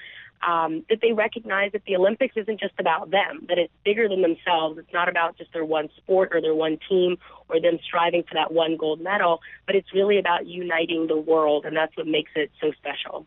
um, 0.46 0.86
that 0.90 1.00
they 1.02 1.12
recognize 1.12 1.72
that 1.74 1.84
the 1.86 1.96
Olympics 1.96 2.36
isn't 2.38 2.60
just 2.60 2.74
about 2.80 3.12
them, 3.12 3.46
that 3.50 3.58
it's 3.58 3.74
bigger 3.84 4.08
than 4.08 4.22
themselves. 4.22 4.78
It's 4.78 4.94
not 4.94 5.10
about 5.10 5.38
just 5.38 5.52
their 5.54 5.66
one 5.66 5.90
sport 5.98 6.30
or 6.34 6.42
their 6.42 6.56
one 6.56 6.78
team 6.88 7.18
or 7.50 7.60
them 7.60 7.80
striving 7.84 8.24
for 8.24 8.36
that 8.36 8.52
one 8.52 8.78
gold 8.78 9.02
medal, 9.02 9.42
but 9.66 9.76
it's 9.76 9.94
really 9.94 10.18
about 10.18 10.48
uniting 10.48 11.08
the 11.08 11.18
world, 11.18 11.66
and 11.66 11.76
that's 11.76 11.96
what 11.98 12.08
makes 12.08 12.32
it 12.36 12.52
so 12.62 12.72
special. 12.72 13.26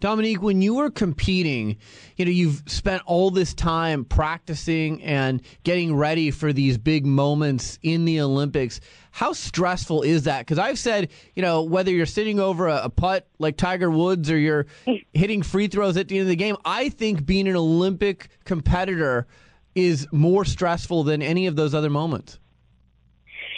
Dominique, 0.00 0.40
when 0.40 0.62
you 0.62 0.74
were 0.74 0.90
competing, 0.90 1.76
you 2.16 2.24
know, 2.24 2.30
you've 2.30 2.62
spent 2.66 3.02
all 3.04 3.30
this 3.30 3.52
time 3.52 4.04
practicing 4.04 5.02
and 5.02 5.42
getting 5.64 5.96
ready 5.96 6.30
for 6.30 6.52
these 6.52 6.78
big 6.78 7.04
moments 7.04 7.80
in 7.82 8.04
the 8.04 8.20
Olympics. 8.20 8.80
How 9.10 9.32
stressful 9.32 10.02
is 10.02 10.24
that? 10.24 10.40
Because 10.40 10.58
I've 10.58 10.78
said, 10.78 11.08
you 11.34 11.42
know, 11.42 11.62
whether 11.62 11.90
you're 11.90 12.06
sitting 12.06 12.38
over 12.38 12.68
a, 12.68 12.84
a, 12.84 12.90
putt 12.90 13.26
like 13.40 13.56
Tiger 13.56 13.90
Woods 13.90 14.30
or 14.30 14.38
you're 14.38 14.66
hitting 15.12 15.42
free 15.42 15.66
throws 15.66 15.96
at 15.96 16.06
the 16.06 16.18
end 16.18 16.22
of 16.22 16.28
the 16.28 16.36
game, 16.36 16.56
I 16.64 16.90
think 16.90 17.26
being 17.26 17.48
an 17.48 17.56
Olympic 17.56 18.28
competitor 18.44 19.26
is 19.74 20.06
more 20.12 20.44
stressful 20.44 21.02
than 21.02 21.22
any 21.22 21.48
of 21.48 21.56
those 21.56 21.74
other 21.74 21.90
moments. 21.90 22.38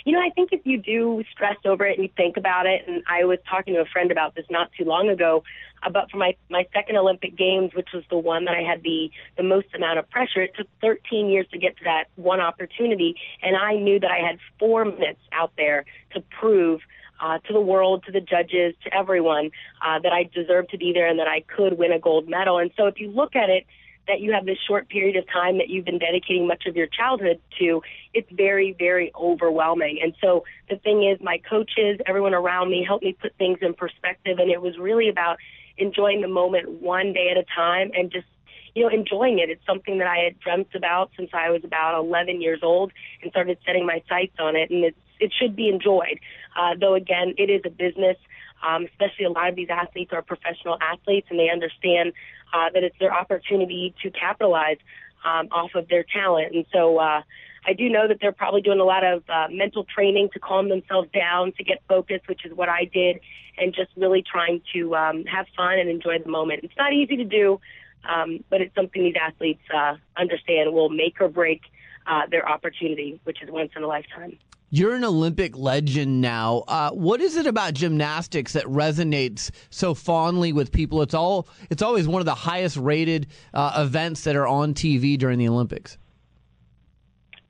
You 0.05 0.13
know, 0.15 0.21
I 0.21 0.31
think 0.31 0.51
if 0.53 0.63
you 0.65 0.79
do 0.79 1.23
stress 1.31 1.57
over 1.65 1.87
it 1.87 1.99
and 1.99 2.05
you 2.05 2.11
think 2.17 2.37
about 2.37 2.67
it, 2.67 2.83
and 2.87 3.03
I 3.09 3.25
was 3.25 3.39
talking 3.49 3.75
to 3.75 3.81
a 3.81 3.85
friend 3.87 4.11
about 4.11 4.35
this 4.35 4.47
not 4.51 4.71
too 4.77 4.85
long 4.85 5.09
ago, 5.09 5.43
about 5.83 6.11
for 6.11 6.17
my 6.17 6.35
my 6.49 6.67
second 6.73 6.97
Olympic 6.97 7.37
Games, 7.37 7.73
which 7.75 7.89
was 7.93 8.05
the 8.11 8.19
one 8.19 8.45
that 8.45 8.55
I 8.55 8.63
had 8.63 8.83
the 8.83 9.11
the 9.37 9.43
most 9.43 9.69
amount 9.75 9.99
of 9.99 10.09
pressure. 10.11 10.43
It 10.43 10.53
took 10.57 10.69
13 10.81 11.29
years 11.29 11.47
to 11.53 11.59
get 11.59 11.77
to 11.79 11.85
that 11.85 12.05
one 12.17 12.41
opportunity, 12.41 13.17
and 13.43 13.57
I 13.57 13.75
knew 13.75 13.99
that 14.01 14.11
I 14.11 14.19
had 14.19 14.39
four 14.59 14.85
minutes 14.85 15.21
out 15.33 15.53
there 15.57 15.85
to 16.15 16.23
prove 16.39 16.81
uh, 17.21 17.39
to 17.47 17.53
the 17.53 17.61
world, 17.61 18.05
to 18.07 18.13
the 18.13 18.21
judges, 18.21 18.75
to 18.85 18.95
everyone 18.95 19.51
uh, 19.85 19.99
that 20.01 20.13
I 20.13 20.25
deserved 20.35 20.71
to 20.71 20.79
be 20.79 20.93
there 20.93 21.07
and 21.07 21.19
that 21.19 21.29
I 21.29 21.41
could 21.41 21.79
win 21.79 21.93
a 21.93 21.99
gold 21.99 22.29
medal. 22.29 22.59
And 22.59 22.71
so, 22.77 22.87
if 22.87 23.01
you 23.01 23.11
look 23.11 23.37
at 23.37 23.51
it 23.51 23.67
that 24.09 24.21
you 24.21 24.33
have 24.33 24.45
this 24.45 24.59
short 24.67 24.89
period 24.89 25.17
of 25.17 25.25
time 25.31 25.59
that 25.59 25.69
you've 25.69 25.85
been 25.85 25.99
dedicating 25.99 26.47
much 26.47 26.65
of 26.67 26.75
your 26.75 26.89
childhood 26.89 27.41
to, 27.61 27.81
it's 28.13 28.31
very, 28.33 28.75
very 28.77 29.13
overwhelming. 29.15 30.01
And 30.03 30.15
so 30.21 30.45
the 30.69 30.77
thing 30.77 31.05
is, 31.05 31.21
my 31.23 31.39
coaches, 31.49 32.01
everyone 32.07 32.35
around 32.35 32.71
me 32.71 32.85
helped 32.85 33.05
me 33.05 33.13
put 33.13 33.37
things 33.37 33.59
in 33.63 33.73
perspective. 33.73 34.39
And 34.39 34.51
it 34.51 34.61
was 34.61 34.77
really 34.79 35.09
about 35.09 35.39
enjoying 35.81 36.21
the 36.21 36.29
moment 36.29 36.83
one 36.83 37.13
day 37.13 37.29
at 37.31 37.37
a 37.37 37.45
time 37.55 37.91
and 37.95 38.11
just 38.11 38.27
you 38.75 38.83
know, 38.83 38.89
enjoying 38.89 39.39
it. 39.39 39.51
It's 39.51 39.65
something 39.67 39.99
that 39.99 40.07
I 40.07 40.19
had 40.19 40.39
dreamt 40.39 40.75
about 40.75 41.11
since 41.17 41.31
I 41.33 41.51
was 41.51 41.65
about 41.65 41.99
11 41.99 42.41
years 42.41 42.61
old 42.63 42.93
and 43.23 43.31
started 43.31 43.59
setting 43.67 43.87
my 43.87 44.03
sights 44.09 44.37
on 44.39 44.57
it. 44.57 44.71
And 44.71 44.85
it's, 44.85 44.99
it 45.19 45.33
should 45.39 45.57
be 45.57 45.69
enjoyed. 45.69 46.21
Uh, 46.57 46.75
though 46.79 46.95
again, 46.95 47.35
it 47.37 47.51
is 47.51 47.63
a 47.65 47.71
business. 47.71 48.17
Um, 48.63 48.85
especially 48.85 49.25
a 49.25 49.31
lot 49.31 49.49
of 49.49 49.57
these 49.57 49.71
athletes 49.71 50.13
are 50.13 50.21
professional 50.21 50.77
athletes 50.83 51.29
and 51.31 51.39
they 51.39 51.49
understand 51.49 52.13
uh, 52.53 52.69
that 52.75 52.85
it's 52.85 52.99
their 52.99 53.13
opportunity 53.13 53.95
to 54.03 54.11
capitalize 54.11 54.77
um, 55.25 55.49
off 55.51 55.75
of 55.75 55.89
their 55.89 56.05
talent. 56.05 56.55
And 56.55 56.67
so, 56.71 56.99
uh, 56.99 57.23
I 57.67 57.73
do 57.73 57.89
know 57.89 58.09
that 58.09 58.19
they're 58.21 58.33
probably 58.33 58.63
doing 58.63 58.81
a 58.81 58.85
lot 58.85 59.05
of 59.05 59.23
uh, 59.29 59.49
mental 59.51 59.85
training 59.85 60.31
to 60.33 60.39
calm 60.39 60.69
themselves 60.69 61.09
down, 61.13 61.53
to 61.59 61.65
get 61.65 61.83
focused, 61.89 62.29
which 62.29 62.45
is 62.45 62.53
what 62.55 62.69
I 62.69 62.85
did, 62.93 63.21
and 63.59 63.75
just 63.75 63.91
really 63.97 64.23
trying 64.23 64.63
to 64.75 64.95
um, 64.97 65.25
have 65.25 65.47
fun 65.57 65.79
and 65.79 65.89
enjoy 65.89 66.19
the 66.19 66.31
moment. 66.31 66.61
It's 66.65 66.77
not 66.79 66.93
easy 66.93 67.17
to 67.17 67.25
do, 67.25 67.61
um, 68.09 68.43
but 68.49 68.61
it's 68.61 68.75
something 68.75 69.03
these 69.03 69.15
athletes 69.21 69.63
uh, 69.75 69.97
understand 70.17 70.73
will 70.73 70.89
make 70.89 71.21
or 71.21 71.29
break 71.29 71.61
uh, 72.07 72.23
their 72.31 72.49
opportunity, 72.49 73.21
which 73.25 73.43
is 73.43 73.51
once 73.51 73.73
in 73.77 73.83
a 73.83 73.87
lifetime. 73.87 74.39
You're 74.73 74.95
an 74.95 75.05
Olympic 75.05 75.59
legend 75.59 76.21
now. 76.21 76.63
Uh, 76.69 76.91
what 76.93 77.21
is 77.21 77.37
it 77.37 77.47
about 77.47 77.75
gymnastics 77.75 78.53
that 78.53 78.65
resonates 78.67 79.51
so 79.71 79.95
fondly 79.95 80.53
with 80.53 80.71
people? 80.71 81.03
It's 81.03 81.13
all 81.13 81.49
it's 81.71 81.83
always 81.83 82.07
one 82.07 82.21
of 82.21 82.27
the 82.27 82.37
highest 82.37 82.77
rated 82.77 83.27
uh, 83.53 83.83
events 83.85 84.23
that 84.25 84.37
are 84.37 84.47
on 84.47 84.75
TV 84.75 85.19
during 85.19 85.41
the 85.41 85.49
Olympics. 85.49 85.99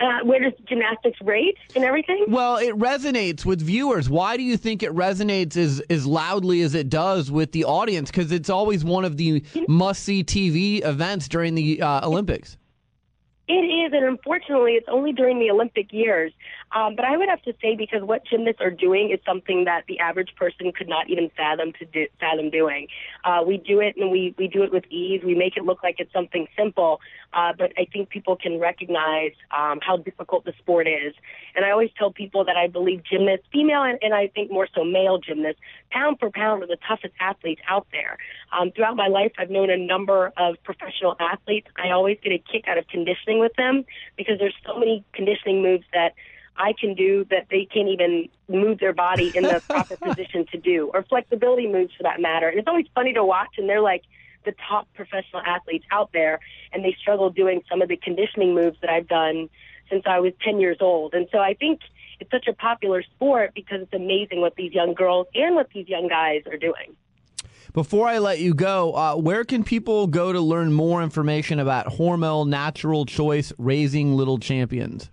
Uh, 0.01 0.25
where 0.25 0.41
does 0.41 0.55
gymnastics 0.67 1.21
rate 1.21 1.59
and 1.75 1.85
everything? 1.85 2.25
Well, 2.29 2.57
it 2.57 2.75
resonates 2.79 3.45
with 3.45 3.61
viewers. 3.61 4.09
Why 4.09 4.39
do 4.39 4.43
you 4.43 4.57
think 4.57 4.83
it 4.83 4.93
resonates 4.93 5.59
as, 5.59 5.81
as 5.91 6.07
loudly 6.07 6.63
as 6.63 6.75
it 6.75 6.89
does 6.89 7.31
with 7.31 7.53
the 7.53 7.65
audience? 7.65 8.11
Because 8.11 8.33
it's 8.33 8.49
always 8.49 8.83
one 8.83 9.05
of 9.05 9.19
the 9.19 9.45
must 9.69 10.03
see 10.03 10.25
TV 10.25 10.83
events 10.83 11.29
during 11.29 11.55
the 11.55 11.83
uh, 11.83 12.07
Olympics. 12.09 12.57
It 13.47 13.53
is, 13.53 13.93
and 13.93 14.05
unfortunately, 14.05 14.75
it's 14.75 14.87
only 14.89 15.13
during 15.13 15.39
the 15.39 15.51
Olympic 15.51 15.93
years. 15.93 16.33
Um, 16.73 16.95
but 16.95 17.05
I 17.05 17.17
would 17.17 17.29
have 17.29 17.43
to 17.43 17.55
say 17.61 17.75
because 17.75 18.03
what 18.03 18.25
gymnasts 18.25 18.61
are 18.61 18.71
doing 18.71 19.11
is 19.11 19.19
something 19.27 19.65
that 19.65 19.85
the 19.89 19.99
average 19.99 20.35
person 20.37 20.73
could 20.73 20.89
not 20.89 21.11
even 21.11 21.31
fathom 21.37 21.73
to 21.79 21.85
do, 21.85 22.07
fathom 22.21 22.51
doing. 22.51 22.87
Uh, 23.25 23.43
we 23.45 23.57
do 23.57 23.81
it 23.81 23.97
and 23.97 24.11
we 24.11 24.35
we 24.39 24.47
do 24.47 24.63
it 24.63 24.73
with 24.73 24.85
ease. 24.91 25.23
We 25.25 25.35
make 25.35 25.57
it 25.57 25.65
look 25.65 25.83
like 25.83 25.97
it's 25.99 26.13
something 26.13 26.47
simple, 26.57 27.01
uh, 27.33 27.53
but 27.59 27.73
I 27.77 27.87
think 27.93 28.09
people 28.09 28.37
can 28.37 28.61
recognize 28.61 29.33
um, 29.51 29.81
how 29.83 29.97
difficult 29.97 30.45
the 30.45 30.53
sport 30.59 30.87
is. 30.87 31.15
And 31.57 31.65
I 31.65 31.71
always 31.71 31.91
tell 31.99 32.13
people 32.13 32.45
that 32.45 32.57
I 32.57 32.69
believe 32.69 33.03
gymnasts, 33.03 33.47
female 33.53 33.83
and, 33.83 33.99
and 34.01 34.15
I 34.15 34.29
think 34.29 34.53
more 34.53 34.69
so 34.73 34.85
male 34.85 35.19
gymnasts, 35.19 35.61
pound 35.91 36.19
for 36.21 36.31
pound 36.31 36.63
are 36.63 36.69
the 36.69 36.79
toughest 36.87 37.15
athletes 37.21 37.61
out 37.69 37.87
there. 37.91 38.17
Um, 38.53 38.71
throughout 38.71 38.97
my 38.97 39.09
life, 39.09 39.33
I've 39.39 39.51
known 39.51 39.71
a 39.71 39.77
number 39.77 40.33
of 40.37 40.57
professional 40.63 41.17
athletes. 41.19 41.67
I 41.77 41.91
always 41.91 42.19
get 42.23 42.33
a 42.33 42.39
kick 42.39 42.69
out 42.69 42.79
of 42.79 42.87
conditioning 42.87 43.41
with 43.41 43.55
them 43.57 43.85
because 44.17 44.39
there's 44.39 44.57
so 44.65 44.79
many 44.79 45.05
conditioning 45.13 45.63
moves 45.63 45.85
that 45.93 46.15
I 46.61 46.75
can 46.79 46.95
do 46.95 47.25
that 47.31 47.47
they 47.51 47.65
can't 47.65 47.89
even 47.89 48.29
move 48.49 48.79
their 48.79 48.93
body 48.93 49.33
in 49.35 49.45
the 49.45 49.63
proper 49.69 49.97
position 49.97 50.47
to 50.53 50.59
do, 50.59 50.91
or 50.93 51.03
flexibility 51.05 51.67
moves 51.67 51.95
for 51.97 52.03
that 52.03 52.21
matter. 52.21 52.49
And 52.49 52.59
it's 52.59 52.69
always 52.69 52.87
funny 52.95 53.15
to 53.15 53.25
watch, 53.25 53.57
and 53.57 53.69
they're 53.69 53.81
like 53.81 54.03
the 54.45 54.53
top 54.69 54.87
professional 54.95 55.43
athletes 55.45 55.87
out 55.91 56.11
there, 56.13 56.39
and 56.73 56.85
they 56.85 56.95
struggle 57.01 57.31
doing 57.31 57.63
some 57.69 57.81
of 57.81 57.89
the 57.89 57.97
conditioning 57.97 58.55
moves 58.55 58.77
that 58.83 58.91
I've 58.91 59.09
done 59.09 59.49
since 59.89 60.05
I 60.07 60.21
was 60.21 60.33
10 60.45 60.61
years 60.61 60.77
old. 60.81 61.15
And 61.15 61.27
so 61.33 61.39
I 61.39 61.55
think 61.55 61.81
it's 62.21 62.31
such 62.31 62.47
a 62.47 62.53
popular 62.53 63.03
sport 63.03 63.53
because 63.55 63.81
it's 63.81 63.95
amazing 63.95 64.41
what 64.41 64.55
these 64.55 64.73
young 64.73 64.95
girls 64.95 65.27
and 65.35 65.55
what 65.55 65.69
these 65.75 65.89
young 65.89 66.09
guys 66.09 66.43
are 66.51 66.59
doing. 66.59 66.95
Before 67.73 68.07
I 68.07 68.19
let 68.19 68.41
you 68.41 68.53
go, 68.53 68.93
uh, 68.95 69.15
where 69.17 69.45
can 69.45 69.65
people 69.65 70.07
go 70.09 70.33
to 70.33 70.41
learn 70.41 70.73
more 70.73 71.03
information 71.03 71.59
about 71.59 71.87
Hormel 71.87 72.47
Natural 72.47 73.07
Choice 73.07 73.53
Raising 73.59 74.15
Little 74.15 74.39
Champions? 74.39 75.11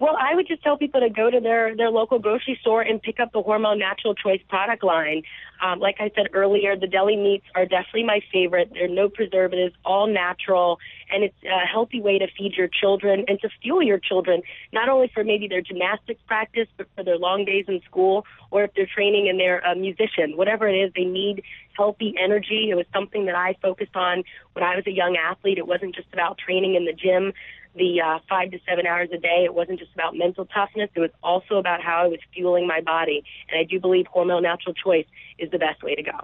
Well, 0.00 0.16
I 0.16 0.36
would 0.36 0.46
just 0.46 0.62
tell 0.62 0.78
people 0.78 1.00
to 1.00 1.10
go 1.10 1.28
to 1.28 1.40
their, 1.40 1.74
their 1.74 1.90
local 1.90 2.20
grocery 2.20 2.56
store 2.60 2.82
and 2.82 3.02
pick 3.02 3.18
up 3.18 3.32
the 3.32 3.42
Hormel 3.42 3.76
Natural 3.76 4.14
Choice 4.14 4.40
product 4.48 4.84
line. 4.84 5.22
Um, 5.60 5.80
like 5.80 5.96
I 5.98 6.12
said 6.14 6.28
earlier, 6.34 6.76
the 6.76 6.86
deli 6.86 7.16
meats 7.16 7.46
are 7.56 7.66
definitely 7.66 8.04
my 8.04 8.20
favorite. 8.32 8.70
There 8.72 8.84
are 8.84 8.88
no 8.88 9.08
preservatives, 9.08 9.74
all 9.84 10.06
natural, 10.06 10.78
and 11.10 11.24
it's 11.24 11.34
a 11.44 11.66
healthy 11.66 12.00
way 12.00 12.16
to 12.20 12.28
feed 12.38 12.52
your 12.54 12.68
children 12.68 13.24
and 13.26 13.40
to 13.40 13.48
fuel 13.60 13.82
your 13.82 13.98
children, 13.98 14.42
not 14.72 14.88
only 14.88 15.10
for 15.12 15.24
maybe 15.24 15.48
their 15.48 15.62
gymnastics 15.62 16.20
practice, 16.28 16.68
but 16.76 16.86
for 16.94 17.02
their 17.02 17.18
long 17.18 17.44
days 17.44 17.64
in 17.66 17.80
school, 17.82 18.24
or 18.52 18.62
if 18.62 18.70
they're 18.74 18.86
training 18.86 19.28
and 19.28 19.40
they're 19.40 19.58
a 19.60 19.74
musician. 19.74 20.36
Whatever 20.36 20.68
it 20.68 20.76
is, 20.76 20.92
they 20.94 21.04
need 21.04 21.42
healthy 21.76 22.14
energy. 22.22 22.68
It 22.70 22.76
was 22.76 22.86
something 22.92 23.26
that 23.26 23.34
I 23.34 23.56
focused 23.60 23.96
on 23.96 24.22
when 24.52 24.62
I 24.62 24.76
was 24.76 24.86
a 24.86 24.92
young 24.92 25.16
athlete. 25.16 25.58
It 25.58 25.66
wasn't 25.66 25.96
just 25.96 26.08
about 26.12 26.38
training 26.38 26.76
in 26.76 26.84
the 26.84 26.92
gym 26.92 27.32
the 27.74 28.00
uh, 28.00 28.18
five 28.28 28.50
to 28.50 28.58
seven 28.68 28.86
hours 28.86 29.08
a 29.12 29.18
day. 29.18 29.42
It 29.44 29.54
wasn't 29.54 29.78
just 29.78 29.92
about 29.94 30.16
mental 30.16 30.46
toughness. 30.46 30.90
It 30.94 31.00
was 31.00 31.10
also 31.22 31.56
about 31.56 31.80
how 31.80 32.04
I 32.04 32.08
was 32.08 32.20
fueling 32.34 32.66
my 32.66 32.80
body. 32.80 33.24
And 33.48 33.58
I 33.58 33.64
do 33.64 33.80
believe 33.80 34.06
Hormel 34.14 34.42
Natural 34.42 34.74
Choice 34.74 35.06
is 35.38 35.50
the 35.50 35.58
best 35.58 35.82
way 35.82 35.94
to 35.94 36.02
go. 36.02 36.18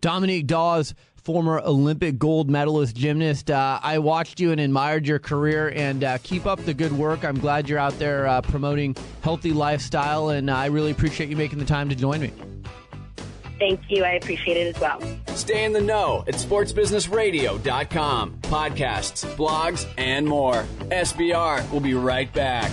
Dominique 0.00 0.46
Dawes, 0.46 0.94
former 1.16 1.60
Olympic 1.60 2.18
gold 2.18 2.50
medalist 2.50 2.96
gymnast. 2.96 3.50
Uh, 3.50 3.78
I 3.82 3.98
watched 3.98 4.40
you 4.40 4.50
and 4.50 4.60
admired 4.60 5.06
your 5.06 5.18
career, 5.18 5.72
and 5.74 6.02
uh, 6.02 6.18
keep 6.22 6.46
up 6.46 6.58
the 6.64 6.74
good 6.74 6.92
work. 6.92 7.24
I'm 7.24 7.38
glad 7.38 7.68
you're 7.68 7.78
out 7.78 7.98
there 7.98 8.26
uh, 8.26 8.40
promoting 8.40 8.96
healthy 9.22 9.52
lifestyle, 9.52 10.30
and 10.30 10.50
I 10.50 10.66
really 10.66 10.90
appreciate 10.90 11.30
you 11.30 11.36
making 11.36 11.60
the 11.60 11.64
time 11.64 11.88
to 11.88 11.94
join 11.94 12.20
me. 12.20 12.32
Thank 13.62 13.82
you. 13.88 14.02
I 14.02 14.14
appreciate 14.14 14.56
it 14.56 14.74
as 14.74 14.80
well. 14.80 15.00
Stay 15.36 15.62
in 15.62 15.72
the 15.72 15.80
know 15.80 16.24
at 16.26 16.34
sportsbusinessradio.com. 16.34 18.38
Podcasts, 18.40 19.24
blogs, 19.36 19.86
and 19.96 20.26
more. 20.26 20.64
SBR 20.90 21.70
will 21.70 21.78
be 21.78 21.94
right 21.94 22.32
back. 22.32 22.72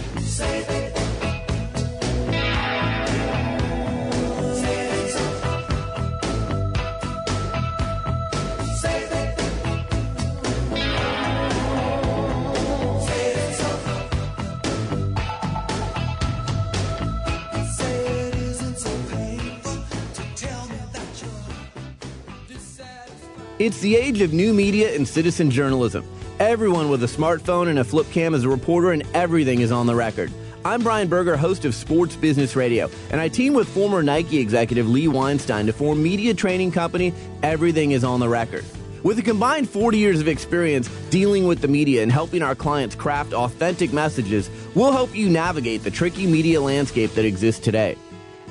It's 23.60 23.82
the 23.82 23.98
age 23.98 24.22
of 24.22 24.32
new 24.32 24.54
media 24.54 24.96
and 24.96 25.06
citizen 25.06 25.52
journalism. 25.52 26.06
Everyone 26.40 26.90
with 26.90 27.04
a 27.04 27.08
smartphone 27.08 27.68
and 27.68 27.80
a 27.80 27.84
flip 27.84 28.10
cam 28.10 28.34
is 28.34 28.46
a 28.46 28.50
reporter, 28.50 28.94
and 28.94 29.04
everything 29.14 29.60
is 29.60 29.70
on 29.70 29.86
the 29.86 29.94
record. 29.94 30.32
I'm 30.64 30.82
Brian 30.82 31.10
Berger, 31.10 31.36
host 31.36 31.66
of 31.66 31.76
Sports 31.76 32.16
Business 32.16 32.56
Radio, 32.56 32.90
and 33.12 33.20
I 33.20 33.28
team 33.28 33.54
with 33.54 33.68
former 33.68 34.02
Nike 34.02 34.38
executive 34.38 34.88
Lee 34.88 35.10
Weinstein 35.10 35.66
to 35.66 35.74
form 35.74 36.02
media 36.02 36.34
training 36.34 36.72
company 36.72 37.14
Everything 37.44 37.92
is 37.92 38.06
on 38.06 38.22
the 38.22 38.30
Record. 38.30 38.64
With 39.04 39.20
a 39.20 39.24
combined 39.24 39.70
40 39.70 39.98
years 39.98 40.22
of 40.22 40.30
experience 40.30 40.88
dealing 41.10 41.46
with 41.46 41.60
the 41.60 41.68
media 41.68 42.02
and 42.02 42.14
helping 42.14 42.42
our 42.42 42.56
clients 42.56 42.96
craft 42.96 43.34
authentic 43.34 43.92
messages, 43.92 44.50
we'll 44.74 44.94
help 44.94 45.14
you 45.14 45.30
navigate 45.30 45.84
the 45.84 45.92
tricky 45.92 46.28
media 46.28 46.62
landscape 46.62 47.12
that 47.16 47.26
exists 47.26 47.62
today. 47.62 47.98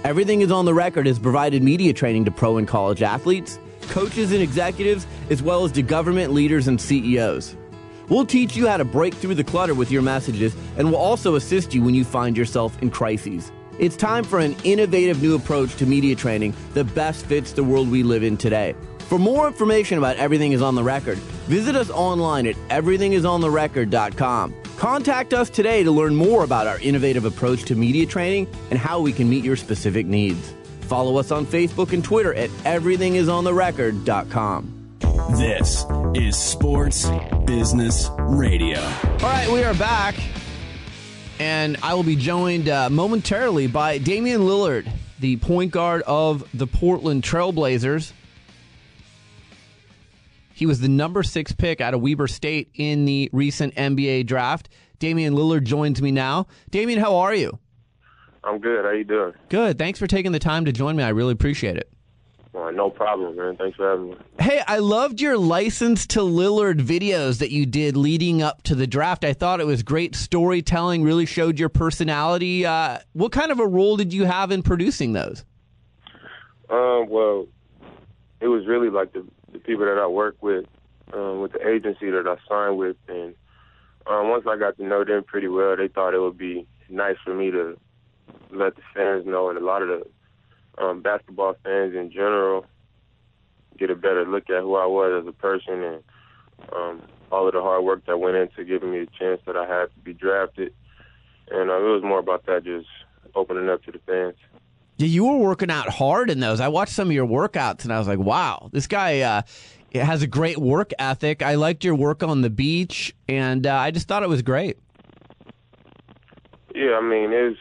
Everything 0.04 0.42
is 0.42 0.52
on 0.52 0.66
the 0.66 0.74
record 0.74 1.06
has 1.06 1.18
provided 1.18 1.62
media 1.62 1.94
training 1.94 2.26
to 2.26 2.30
pro 2.30 2.58
and 2.58 2.68
college 2.68 3.00
athletes, 3.00 3.58
coaches 3.88 4.32
and 4.32 4.42
executives, 4.42 5.06
as 5.30 5.42
well 5.42 5.64
as 5.64 5.72
to 5.72 5.82
government 5.82 6.32
leaders 6.32 6.68
and 6.68 6.80
CEOs. 6.80 7.56
We'll 8.08 8.26
teach 8.26 8.56
you 8.56 8.66
how 8.66 8.78
to 8.78 8.84
break 8.84 9.14
through 9.14 9.34
the 9.34 9.44
clutter 9.44 9.74
with 9.74 9.90
your 9.90 10.02
messages, 10.02 10.56
and 10.76 10.90
we'll 10.90 11.00
also 11.00 11.34
assist 11.34 11.74
you 11.74 11.82
when 11.82 11.94
you 11.94 12.04
find 12.04 12.36
yourself 12.36 12.80
in 12.82 12.90
crises. 12.90 13.52
It's 13.78 13.96
time 13.96 14.24
for 14.24 14.38
an 14.38 14.56
innovative 14.64 15.22
new 15.22 15.34
approach 15.36 15.76
to 15.76 15.86
media 15.86 16.16
training 16.16 16.54
that 16.74 16.92
best 16.94 17.26
fits 17.26 17.52
the 17.52 17.62
world 17.62 17.90
we 17.90 18.02
live 18.02 18.22
in 18.22 18.36
today. 18.36 18.74
For 19.08 19.18
more 19.18 19.46
information 19.46 19.98
about 19.98 20.16
Everything 20.16 20.52
is 20.52 20.60
on 20.60 20.74
the 20.74 20.82
Record, 20.82 21.18
visit 21.46 21.76
us 21.76 21.88
online 21.90 22.46
at 22.46 22.56
everythingisontherecord.com. 22.68 24.54
Contact 24.76 25.32
us 25.32 25.48
today 25.48 25.82
to 25.82 25.90
learn 25.90 26.14
more 26.14 26.44
about 26.44 26.66
our 26.66 26.78
innovative 26.80 27.24
approach 27.24 27.64
to 27.64 27.74
media 27.74 28.04
training 28.04 28.46
and 28.70 28.78
how 28.78 29.00
we 29.00 29.12
can 29.12 29.28
meet 29.28 29.44
your 29.44 29.56
specific 29.56 30.06
needs. 30.06 30.54
Follow 30.88 31.18
us 31.18 31.30
on 31.30 31.44
Facebook 31.44 31.92
and 31.92 32.02
Twitter 32.02 32.32
at 32.32 32.48
everythingisontherecord.com. 32.64 34.96
This 35.36 35.84
is 36.14 36.38
Sports 36.38 37.06
Business 37.44 38.08
Radio. 38.18 38.80
All 38.80 39.18
right, 39.18 39.50
we 39.52 39.62
are 39.62 39.74
back, 39.74 40.14
and 41.38 41.76
I 41.82 41.92
will 41.92 42.04
be 42.04 42.16
joined 42.16 42.70
uh, 42.70 42.88
momentarily 42.88 43.66
by 43.66 43.98
Damian 43.98 44.40
Lillard, 44.40 44.90
the 45.20 45.36
point 45.36 45.72
guard 45.72 46.00
of 46.06 46.48
the 46.54 46.66
Portland 46.66 47.22
Trailblazers. 47.22 48.14
He 50.54 50.64
was 50.64 50.80
the 50.80 50.88
number 50.88 51.22
six 51.22 51.52
pick 51.52 51.82
out 51.82 51.92
of 51.92 52.00
Weber 52.00 52.28
State 52.28 52.70
in 52.74 53.04
the 53.04 53.28
recent 53.34 53.74
NBA 53.74 54.24
draft. 54.24 54.70
Damian 54.98 55.34
Lillard 55.34 55.64
joins 55.64 56.00
me 56.00 56.12
now. 56.12 56.46
Damian, 56.70 56.98
how 56.98 57.16
are 57.16 57.34
you? 57.34 57.58
I'm 58.44 58.58
good. 58.58 58.84
How 58.84 58.92
you 58.92 59.04
doing? 59.04 59.34
Good. 59.48 59.78
Thanks 59.78 59.98
for 59.98 60.06
taking 60.06 60.32
the 60.32 60.38
time 60.38 60.64
to 60.64 60.72
join 60.72 60.96
me. 60.96 61.02
I 61.02 61.10
really 61.10 61.32
appreciate 61.32 61.76
it. 61.76 61.90
Well, 62.52 62.72
no 62.72 62.90
problem, 62.90 63.36
man. 63.36 63.56
Thanks 63.56 63.76
for 63.76 63.88
having 63.88 64.10
me. 64.10 64.16
Hey, 64.40 64.62
I 64.66 64.78
loved 64.78 65.20
your 65.20 65.36
license 65.36 66.06
to 66.08 66.20
Lillard 66.20 66.80
videos 66.80 67.38
that 67.38 67.50
you 67.50 67.66
did 67.66 67.96
leading 67.96 68.42
up 68.42 68.62
to 68.64 68.74
the 68.74 68.86
draft. 68.86 69.24
I 69.24 69.32
thought 69.32 69.60
it 69.60 69.66
was 69.66 69.82
great 69.82 70.16
storytelling, 70.16 71.02
really 71.02 71.26
showed 71.26 71.58
your 71.58 71.68
personality. 71.68 72.64
Uh, 72.64 72.98
what 73.12 73.32
kind 73.32 73.52
of 73.52 73.60
a 73.60 73.66
role 73.66 73.96
did 73.96 74.12
you 74.12 74.24
have 74.24 74.50
in 74.50 74.62
producing 74.62 75.12
those? 75.12 75.44
Um, 76.70 77.08
well, 77.08 77.46
it 78.40 78.48
was 78.48 78.66
really 78.66 78.90
like 78.90 79.12
the, 79.12 79.26
the 79.52 79.58
people 79.58 79.84
that 79.84 79.98
I 79.98 80.06
work 80.06 80.36
with, 80.42 80.64
um, 81.12 81.40
with 81.40 81.52
the 81.52 81.66
agency 81.66 82.10
that 82.10 82.26
I 82.26 82.36
signed 82.48 82.78
with, 82.78 82.96
and 83.08 83.34
um, 84.06 84.30
once 84.30 84.46
I 84.48 84.56
got 84.56 84.76
to 84.78 84.84
know 84.84 85.04
them 85.04 85.22
pretty 85.22 85.48
well, 85.48 85.76
they 85.76 85.88
thought 85.88 86.14
it 86.14 86.18
would 86.18 86.38
be 86.38 86.66
nice 86.88 87.16
for 87.24 87.34
me 87.34 87.50
to 87.50 87.78
let 88.50 88.76
the 88.76 88.82
fans 88.94 89.26
know, 89.26 89.48
and 89.50 89.58
a 89.58 89.64
lot 89.64 89.82
of 89.82 89.88
the 89.88 90.82
um, 90.82 91.02
basketball 91.02 91.54
fans 91.64 91.94
in 91.94 92.10
general 92.10 92.66
get 93.78 93.90
a 93.90 93.94
better 93.94 94.26
look 94.26 94.50
at 94.50 94.62
who 94.62 94.76
I 94.76 94.86
was 94.86 95.22
as 95.22 95.28
a 95.28 95.32
person 95.32 95.82
and 95.82 96.02
um, 96.74 97.02
all 97.30 97.46
of 97.46 97.54
the 97.54 97.60
hard 97.60 97.84
work 97.84 98.04
that 98.06 98.18
went 98.18 98.36
into 98.36 98.64
giving 98.64 98.90
me 98.90 99.00
the 99.00 99.10
chance 99.18 99.40
that 99.46 99.56
I 99.56 99.66
had 99.66 99.86
to 99.94 100.00
be 100.02 100.12
drafted. 100.12 100.74
And 101.50 101.70
uh, 101.70 101.78
it 101.78 101.82
was 101.82 102.02
more 102.02 102.18
about 102.18 102.46
that, 102.46 102.64
just 102.64 102.88
opening 103.34 103.68
up 103.68 103.82
to 103.84 103.92
the 103.92 104.00
fans. 104.00 104.34
Yeah, 104.96 105.06
you 105.06 105.24
were 105.24 105.36
working 105.36 105.70
out 105.70 105.88
hard 105.88 106.28
in 106.28 106.40
those. 106.40 106.58
I 106.58 106.68
watched 106.68 106.92
some 106.92 107.08
of 107.08 107.12
your 107.12 107.26
workouts 107.26 107.84
and 107.84 107.92
I 107.92 107.98
was 107.98 108.08
like, 108.08 108.18
wow, 108.18 108.68
this 108.72 108.88
guy 108.88 109.20
uh, 109.20 109.42
has 109.94 110.22
a 110.22 110.26
great 110.26 110.58
work 110.58 110.92
ethic. 110.98 111.42
I 111.42 111.54
liked 111.54 111.84
your 111.84 111.94
work 111.94 112.22
on 112.22 112.42
the 112.42 112.50
beach, 112.50 113.14
and 113.28 113.66
uh, 113.66 113.74
I 113.74 113.90
just 113.90 114.08
thought 114.08 114.22
it 114.22 114.28
was 114.28 114.42
great. 114.42 114.78
Yeah, 116.74 116.96
I 116.96 117.00
mean, 117.00 117.32
it's 117.32 117.58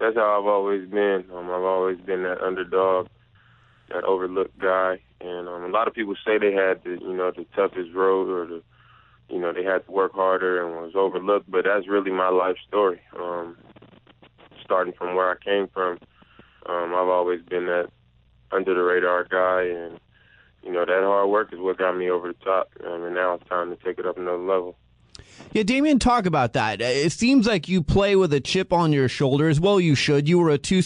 that's 0.00 0.16
how 0.16 0.40
I've 0.40 0.46
always 0.46 0.88
been. 0.88 1.24
Um, 1.32 1.44
I've 1.44 1.62
always 1.62 2.00
been 2.00 2.22
that 2.22 2.40
underdog, 2.40 3.08
that 3.90 4.02
overlooked 4.04 4.58
guy, 4.58 4.98
and 5.20 5.46
um, 5.46 5.62
a 5.62 5.68
lot 5.68 5.86
of 5.86 5.94
people 5.94 6.14
say 6.24 6.38
they 6.38 6.52
had 6.52 6.82
the 6.82 6.98
you 7.00 7.14
know 7.14 7.30
the 7.30 7.44
toughest 7.54 7.92
road 7.94 8.28
or 8.28 8.46
the 8.46 8.62
you 9.28 9.38
know 9.38 9.52
they 9.52 9.62
had 9.62 9.84
to 9.84 9.92
work 9.92 10.14
harder 10.14 10.64
and 10.64 10.74
was 10.74 10.94
overlooked, 10.94 11.50
but 11.50 11.64
that's 11.64 11.86
really 11.86 12.10
my 12.10 12.30
life 12.30 12.56
story. 12.66 13.00
Um, 13.18 13.56
starting 14.64 14.94
from 14.96 15.14
where 15.14 15.30
I 15.30 15.36
came 15.44 15.68
from, 15.68 15.98
um, 16.66 16.94
I've 16.94 17.08
always 17.08 17.42
been 17.42 17.66
that 17.66 17.90
under 18.50 18.74
the 18.74 18.82
radar 18.82 19.24
guy, 19.24 19.64
and 19.64 20.00
you 20.62 20.72
know 20.72 20.86
that 20.86 21.02
hard 21.02 21.28
work 21.28 21.52
is 21.52 21.60
what 21.60 21.76
got 21.76 21.96
me 21.96 22.08
over 22.08 22.28
the 22.28 22.44
top, 22.44 22.70
um, 22.86 23.04
and 23.04 23.14
now 23.14 23.34
it's 23.34 23.48
time 23.48 23.68
to 23.68 23.76
take 23.84 23.98
it 23.98 24.06
up 24.06 24.16
another 24.16 24.38
level. 24.38 24.76
Yeah, 25.52 25.64
Damian, 25.64 25.98
talk 25.98 26.26
about 26.26 26.52
that. 26.52 26.80
It 26.80 27.10
seems 27.10 27.44
like 27.44 27.68
you 27.68 27.82
play 27.82 28.14
with 28.14 28.32
a 28.32 28.40
chip 28.40 28.72
on 28.72 28.92
your 28.92 29.08
shoulders. 29.08 29.58
Well, 29.58 29.80
you 29.80 29.96
should. 29.96 30.28
You 30.28 30.38
were 30.38 30.50
a 30.50 30.58
two 30.58 30.80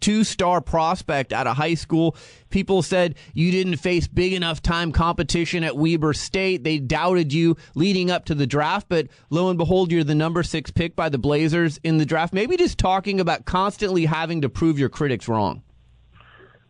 two 0.00 0.24
star 0.24 0.60
prospect 0.60 1.32
out 1.32 1.46
of 1.46 1.56
high 1.56 1.72
school. 1.72 2.14
People 2.50 2.82
said 2.82 3.14
you 3.32 3.50
didn't 3.50 3.76
face 3.76 4.06
big 4.08 4.34
enough 4.34 4.60
time 4.60 4.92
competition 4.92 5.64
at 5.64 5.74
Weber 5.74 6.12
State. 6.12 6.64
They 6.64 6.78
doubted 6.78 7.32
you 7.32 7.56
leading 7.74 8.10
up 8.10 8.26
to 8.26 8.34
the 8.34 8.46
draft, 8.46 8.88
but 8.90 9.06
lo 9.30 9.48
and 9.48 9.56
behold, 9.56 9.90
you're 9.90 10.04
the 10.04 10.14
number 10.14 10.42
six 10.42 10.70
pick 10.70 10.94
by 10.94 11.08
the 11.08 11.18
Blazers 11.18 11.80
in 11.82 11.96
the 11.96 12.04
draft. 12.04 12.34
Maybe 12.34 12.58
just 12.58 12.76
talking 12.76 13.20
about 13.20 13.46
constantly 13.46 14.04
having 14.04 14.42
to 14.42 14.50
prove 14.50 14.78
your 14.78 14.90
critics 14.90 15.28
wrong. 15.28 15.62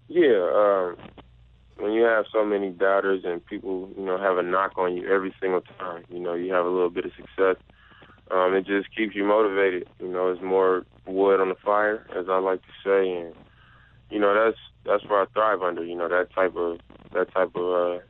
Yeah, 0.07 0.51
um, 0.55 0.97
when 1.81 1.93
you 1.93 2.03
have 2.03 2.27
so 2.33 2.45
many 2.45 2.71
doubters 2.71 3.23
and 3.25 3.45
people, 3.45 3.91
you 3.97 4.05
know, 4.05 4.19
have 4.19 4.37
a 4.37 4.43
knock 4.43 4.77
on 4.77 4.97
you 4.97 5.09
every 5.13 5.35
single 5.41 5.63
time, 5.79 6.05
you 6.09 6.21
know, 6.21 6.35
you 6.35 6.53
have 6.53 6.67
a 6.67 6.69
little 6.69 6.91
bit 6.91 7.07
of 7.07 7.13
success. 7.17 7.57
Um, 8.31 8.55
it 8.55 8.67
just 8.67 8.95
keeps 8.95 9.15
you 9.17 9.25
motivated. 9.25 9.89
You 9.99 10.09
know, 10.09 10.31
it's 10.31 10.43
more 10.43 10.85
wood 11.07 11.41
on 11.41 11.49
the 11.49 11.57
fire, 11.57 12.07
as 12.17 12.27
I 12.29 12.39
like 12.39 12.61
to 12.63 12.73
say, 12.85 13.11
and 13.11 13.35
you 14.09 14.21
know 14.21 14.33
that's 14.35 14.57
that's 14.85 15.05
where 15.11 15.23
I 15.23 15.27
thrive 15.33 15.63
under. 15.63 15.85
You 15.85 15.97
know 15.97 16.09
that 16.09 16.33
type 16.33 16.55
of 16.55 16.79
that 17.13 17.33
type 17.35 17.51
of 17.57 17.99
uh, 17.99 18.01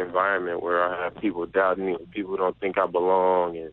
environment 0.00 0.62
where 0.62 0.84
I 0.84 1.04
have 1.04 1.16
people 1.16 1.46
doubting 1.46 1.86
me, 1.86 1.96
people 2.12 2.36
don't 2.36 2.58
think 2.60 2.78
I 2.78 2.86
belong, 2.86 3.56
and 3.56 3.72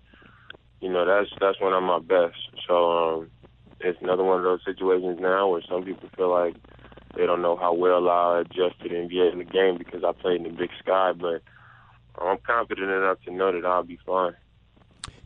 you 0.82 0.89
know 0.89 1.05
that's 1.05 1.30
that's 1.39 1.61
when 1.61 1.73
I'm 1.73 1.84
my 1.84 1.99
best. 1.99 2.38
So 2.67 2.91
um, 2.91 3.32
it's 3.80 4.01
another 4.01 4.23
one 4.23 4.39
of 4.39 4.43
those 4.43 4.61
situations 4.65 5.19
now 5.21 5.47
where 5.49 5.61
some 5.69 5.84
people 5.84 6.09
feel 6.15 6.32
like 6.32 6.55
they 7.16 7.26
don't 7.26 7.41
know 7.41 7.55
how 7.55 7.74
well 7.74 8.10
I 8.10 8.41
adjusted 8.41 8.91
and 8.91 9.10
get 9.10 9.28
in 9.28 9.39
the 9.39 9.45
game 9.45 9.78
because 9.78 10.03
I 10.03 10.12
played 10.12 10.38
in 10.38 10.43
the 10.43 10.49
Big 10.49 10.70
Sky, 10.80 11.14
but 11.14 11.41
I'm 12.20 12.38
confident 12.45 12.89
enough 12.89 13.22
to 13.26 13.32
know 13.32 13.51
that 13.51 13.66
I'll 13.66 13.84
be 13.84 13.99
fine. 14.05 14.36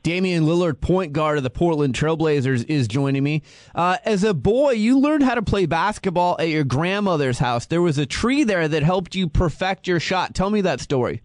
Damian 0.03 0.45
Lillard, 0.45 0.81
point 0.81 1.13
guard 1.13 1.37
of 1.37 1.43
the 1.43 1.51
Portland 1.51 1.93
Trailblazers, 1.93 2.65
is 2.67 2.87
joining 2.87 3.23
me. 3.23 3.43
Uh, 3.75 3.97
as 4.03 4.23
a 4.23 4.33
boy, 4.33 4.71
you 4.71 4.99
learned 4.99 5.23
how 5.23 5.35
to 5.35 5.43
play 5.43 5.67
basketball 5.67 6.35
at 6.39 6.49
your 6.49 6.63
grandmother's 6.63 7.37
house. 7.37 7.67
There 7.67 7.83
was 7.83 7.99
a 7.99 8.07
tree 8.07 8.43
there 8.43 8.67
that 8.67 8.81
helped 8.81 9.13
you 9.13 9.29
perfect 9.29 9.87
your 9.87 9.99
shot. 9.99 10.33
Tell 10.33 10.49
me 10.49 10.61
that 10.61 10.79
story. 10.79 11.21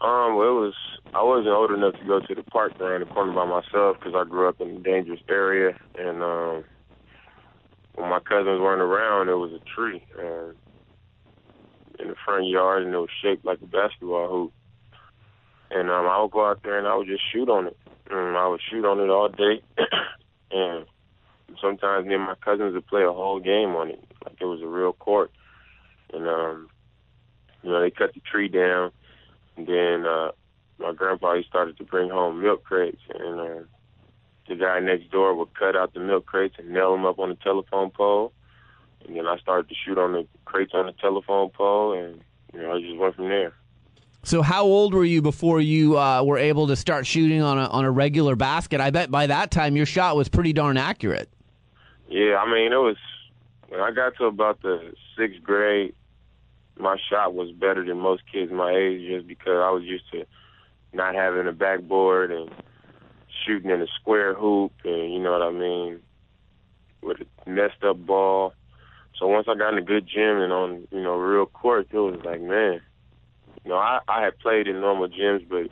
Um, 0.00 0.36
well, 0.36 0.48
it 0.48 0.60
was 0.60 0.74
I 1.12 1.22
wasn't 1.22 1.48
old 1.48 1.72
enough 1.72 1.94
to 1.98 2.04
go 2.04 2.20
to 2.20 2.34
the 2.34 2.44
park 2.44 2.80
around 2.80 3.00
the 3.00 3.06
corner 3.06 3.32
by 3.32 3.44
myself 3.44 3.96
because 3.98 4.14
I 4.14 4.28
grew 4.28 4.48
up 4.48 4.60
in 4.60 4.76
a 4.76 4.78
dangerous 4.78 5.20
area, 5.28 5.76
and 5.98 6.22
um, 6.22 6.64
when 8.00 8.10
my 8.10 8.20
cousins 8.20 8.60
weren't 8.60 8.80
around, 8.80 9.26
there 9.26 9.36
was 9.36 9.52
a 9.52 9.60
tree 9.74 10.02
uh, 10.18 10.50
in 11.98 12.08
the 12.08 12.14
front 12.24 12.46
yard, 12.46 12.82
and 12.82 12.94
it 12.94 12.98
was 12.98 13.10
shaped 13.22 13.44
like 13.44 13.60
a 13.62 13.66
basketball 13.66 14.28
hoop. 14.28 14.52
And 15.70 15.90
um, 15.90 16.06
I 16.06 16.20
would 16.20 16.30
go 16.30 16.48
out 16.48 16.62
there 16.62 16.78
and 16.78 16.88
I 16.88 16.96
would 16.96 17.06
just 17.06 17.22
shoot 17.32 17.48
on 17.48 17.68
it. 17.68 17.76
And 18.10 18.36
I 18.36 18.48
would 18.48 18.60
shoot 18.70 18.84
on 18.84 18.98
it 18.98 19.08
all 19.10 19.28
day. 19.28 19.62
and 20.50 20.86
sometimes 21.60 22.06
me 22.06 22.14
and 22.14 22.24
my 22.24 22.34
cousins 22.34 22.74
would 22.74 22.86
play 22.86 23.04
a 23.04 23.12
whole 23.12 23.38
game 23.38 23.76
on 23.76 23.90
it, 23.90 24.02
like 24.24 24.36
it 24.40 24.46
was 24.46 24.62
a 24.62 24.66
real 24.66 24.92
court. 24.92 25.30
And 26.12 26.26
um, 26.26 26.68
you 27.62 27.70
know, 27.70 27.80
they 27.80 27.90
cut 27.90 28.14
the 28.14 28.20
tree 28.20 28.48
down. 28.48 28.90
And 29.56 29.66
then 29.66 30.06
uh, 30.06 30.32
my 30.78 30.92
grandpa 30.92 31.36
he 31.36 31.44
started 31.44 31.76
to 31.78 31.84
bring 31.84 32.10
home 32.10 32.42
milk 32.42 32.64
crates, 32.64 33.02
and 33.14 33.40
uh, 33.40 33.62
the 34.50 34.56
guy 34.56 34.80
next 34.80 35.10
door 35.12 35.34
would 35.34 35.54
cut 35.54 35.76
out 35.76 35.94
the 35.94 36.00
milk 36.00 36.26
crates 36.26 36.56
and 36.58 36.70
nail 36.70 36.92
them 36.92 37.06
up 37.06 37.20
on 37.20 37.28
the 37.28 37.36
telephone 37.36 37.90
pole. 37.90 38.32
And 39.06 39.16
then 39.16 39.26
I 39.26 39.38
started 39.38 39.68
to 39.68 39.74
shoot 39.74 39.96
on 39.96 40.12
the 40.12 40.26
crates 40.44 40.72
on 40.74 40.86
the 40.86 40.92
telephone 40.92 41.50
pole, 41.50 41.92
and 41.94 42.20
you 42.52 42.60
know, 42.60 42.74
I 42.74 42.80
just 42.80 42.98
went 42.98 43.14
from 43.14 43.28
there. 43.28 43.54
So, 44.24 44.42
how 44.42 44.64
old 44.64 44.92
were 44.92 45.04
you 45.04 45.22
before 45.22 45.60
you 45.60 45.96
uh, 45.96 46.22
were 46.22 46.36
able 46.36 46.66
to 46.66 46.76
start 46.76 47.06
shooting 47.06 47.40
on 47.40 47.56
a 47.56 47.66
on 47.68 47.84
a 47.86 47.90
regular 47.90 48.36
basket? 48.36 48.80
I 48.80 48.90
bet 48.90 49.10
by 49.10 49.28
that 49.28 49.50
time 49.50 49.76
your 49.76 49.86
shot 49.86 50.16
was 50.16 50.28
pretty 50.28 50.52
darn 50.52 50.76
accurate. 50.76 51.30
Yeah, 52.08 52.36
I 52.36 52.52
mean, 52.52 52.72
it 52.72 52.76
was 52.76 52.96
when 53.68 53.80
I 53.80 53.92
got 53.92 54.16
to 54.18 54.24
about 54.26 54.60
the 54.60 54.92
sixth 55.16 55.42
grade. 55.42 55.94
My 56.76 56.96
shot 57.08 57.34
was 57.34 57.52
better 57.52 57.84
than 57.84 57.98
most 57.98 58.22
kids 58.30 58.50
my 58.52 58.72
age, 58.72 59.08
just 59.08 59.26
because 59.26 59.62
I 59.64 59.70
was 59.70 59.84
used 59.84 60.10
to 60.12 60.26
not 60.92 61.14
having 61.14 61.46
a 61.46 61.52
backboard 61.52 62.32
and 62.32 62.50
shooting 63.44 63.70
in 63.70 63.82
a 63.82 63.86
square 64.00 64.34
hoop, 64.34 64.72
and 64.84 65.12
you 65.12 65.20
know 65.20 65.32
what 65.32 65.42
I 65.42 65.50
mean, 65.50 66.00
with 67.02 67.18
a 67.20 67.50
messed 67.50 67.82
up 67.82 68.04
ball. 68.04 68.54
So 69.18 69.26
once 69.26 69.46
I 69.48 69.54
got 69.54 69.72
in 69.72 69.78
a 69.78 69.82
good 69.82 70.06
gym 70.06 70.40
and 70.40 70.52
on 70.52 70.88
you 70.90 71.02
know 71.02 71.16
real 71.16 71.46
court, 71.46 71.88
it 71.90 71.96
was 71.96 72.20
like, 72.24 72.40
man, 72.40 72.80
you 73.64 73.70
know, 73.70 73.76
I, 73.76 74.00
I 74.08 74.22
had 74.22 74.38
played 74.38 74.66
in 74.66 74.80
normal 74.80 75.08
gyms, 75.08 75.46
but 75.48 75.70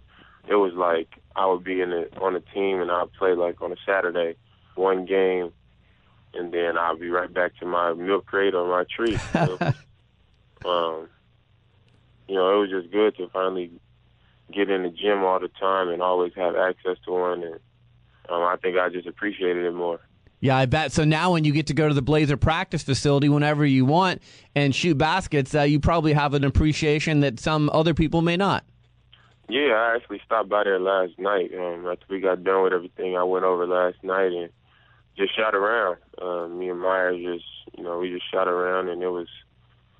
it 0.48 0.56
was 0.56 0.72
like 0.74 1.08
I 1.36 1.46
would 1.46 1.64
be 1.64 1.80
in 1.80 1.92
a, 1.92 2.04
on 2.20 2.36
a 2.36 2.40
team 2.40 2.80
and 2.80 2.90
I'd 2.90 3.12
play 3.18 3.34
like 3.34 3.60
on 3.62 3.72
a 3.72 3.76
Saturday, 3.86 4.36
one 4.74 5.04
game, 5.06 5.52
and 6.34 6.52
then 6.52 6.76
I'll 6.78 6.96
be 6.96 7.10
right 7.10 7.32
back 7.32 7.56
to 7.60 7.66
my 7.66 7.92
milk 7.94 8.26
crate 8.26 8.54
or 8.54 8.68
my 8.68 8.84
tree. 8.84 9.18
So, 10.64 10.68
um, 10.68 11.08
you 12.26 12.34
know, 12.34 12.52
it 12.52 12.60
was 12.60 12.70
just 12.70 12.92
good 12.92 13.16
to 13.16 13.28
finally 13.28 13.70
get 14.52 14.70
in 14.70 14.82
the 14.82 14.90
gym 14.90 15.22
all 15.24 15.40
the 15.40 15.48
time 15.48 15.88
and 15.88 16.02
always 16.02 16.32
have 16.34 16.56
access 16.56 16.96
to 17.04 17.12
one, 17.12 17.42
and 17.42 17.54
um, 18.28 18.42
I 18.42 18.56
think 18.60 18.78
I 18.78 18.88
just 18.88 19.06
appreciated 19.06 19.64
it 19.64 19.72
more. 19.72 20.00
Yeah, 20.40 20.56
I 20.56 20.66
bet. 20.66 20.92
So 20.92 21.04
now, 21.04 21.32
when 21.32 21.44
you 21.44 21.52
get 21.52 21.66
to 21.66 21.74
go 21.74 21.88
to 21.88 21.94
the 21.94 22.02
Blazer 22.02 22.36
practice 22.36 22.82
facility 22.82 23.28
whenever 23.28 23.66
you 23.66 23.84
want 23.84 24.22
and 24.54 24.74
shoot 24.74 24.96
baskets, 24.96 25.54
uh, 25.54 25.62
you 25.62 25.80
probably 25.80 26.12
have 26.12 26.32
an 26.34 26.44
appreciation 26.44 27.20
that 27.20 27.40
some 27.40 27.68
other 27.72 27.92
people 27.92 28.22
may 28.22 28.36
not. 28.36 28.64
Yeah, 29.48 29.72
I 29.72 29.96
actually 29.96 30.20
stopped 30.24 30.48
by 30.48 30.64
there 30.64 30.78
last 30.78 31.18
night. 31.18 31.50
Um, 31.54 31.86
after 31.86 32.04
we 32.08 32.20
got 32.20 32.44
done 32.44 32.62
with 32.62 32.72
everything, 32.72 33.16
I 33.16 33.24
went 33.24 33.46
over 33.46 33.66
last 33.66 33.96
night 34.04 34.32
and 34.32 34.50
just 35.16 35.34
shot 35.34 35.54
around. 35.54 35.96
Um, 36.20 36.58
me 36.58 36.68
and 36.68 36.78
Meyer 36.78 37.12
just, 37.16 37.46
you 37.76 37.82
know, 37.82 37.98
we 37.98 38.10
just 38.10 38.30
shot 38.30 38.46
around, 38.46 38.88
and 38.88 39.02
it 39.02 39.08
was, 39.08 39.28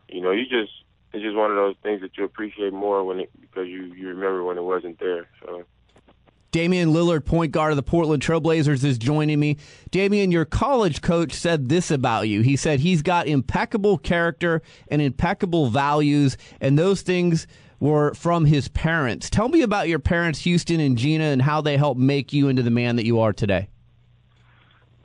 you 0.09 0.21
know, 0.21 0.31
you 0.31 0.45
just, 0.45 0.73
it's 1.13 1.23
just 1.23 1.37
one 1.37 1.51
of 1.51 1.57
those 1.57 1.77
things 1.83 2.01
that 2.03 2.17
you 2.17 2.25
appreciate 2.25 2.73
more 2.73 3.05
when 3.05 3.21
it 3.21 3.31
because 3.41 3.69
you 3.69 3.85
you 3.95 4.09
remember 4.09 4.45
when 4.45 4.59
it 4.59 4.65
wasn't 4.65 4.99
there. 4.99 5.27
So. 5.45 5.65
Damian 6.51 6.95
Lillard, 6.95 7.27
point 7.27 7.53
guard 7.53 7.73
of 7.73 7.77
the 7.77 7.83
Portland 7.83 8.23
Trailblazers, 8.23 8.83
is 8.83 8.97
joining 8.97 9.39
me. 9.39 9.59
Damian, 9.91 10.33
your 10.33 10.47
college 10.47 11.03
coach 11.03 11.33
said 11.33 11.69
this 11.69 11.91
about 11.91 12.27
you. 12.29 12.41
He 12.41 12.57
said 12.57 12.81
he's 12.81 13.03
got 13.03 13.27
impeccable 13.27 13.99
character 13.99 14.63
and 14.91 15.03
impeccable 15.03 15.69
values, 15.69 16.39
and 16.61 16.79
those 16.79 17.03
things 17.03 17.47
were 17.81 18.15
from 18.15 18.47
his 18.47 18.69
parents. 18.69 19.29
Tell 19.29 19.49
me 19.49 19.61
about 19.61 19.89
your 19.89 19.99
parents, 19.99 20.41
Houston 20.41 20.81
and 20.81 20.97
Gina, 20.97 21.25
and 21.25 21.43
how 21.43 21.61
they 21.61 21.77
helped 21.77 22.01
make 22.01 22.33
you 22.33 22.49
into 22.49 22.63
the 22.63 22.71
man 22.71 22.97
that 22.97 23.05
you 23.05 23.21
are 23.21 23.35
today. 23.35 23.69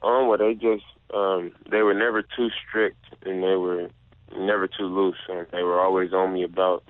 Um, 0.01 0.27
well, 0.27 0.37
they 0.37 0.53
just 0.53 0.85
um, 1.13 1.51
they 1.69 1.81
were 1.81 1.93
never 1.93 2.21
too 2.21 2.49
strict, 2.67 3.05
and 3.25 3.43
they 3.43 3.55
were 3.55 3.89
never 4.37 4.67
too 4.67 4.85
loose. 4.85 5.17
And 5.29 5.45
they 5.51 5.63
were 5.63 5.79
always 5.79 6.13
on 6.13 6.33
me 6.33 6.43
about 6.43 6.83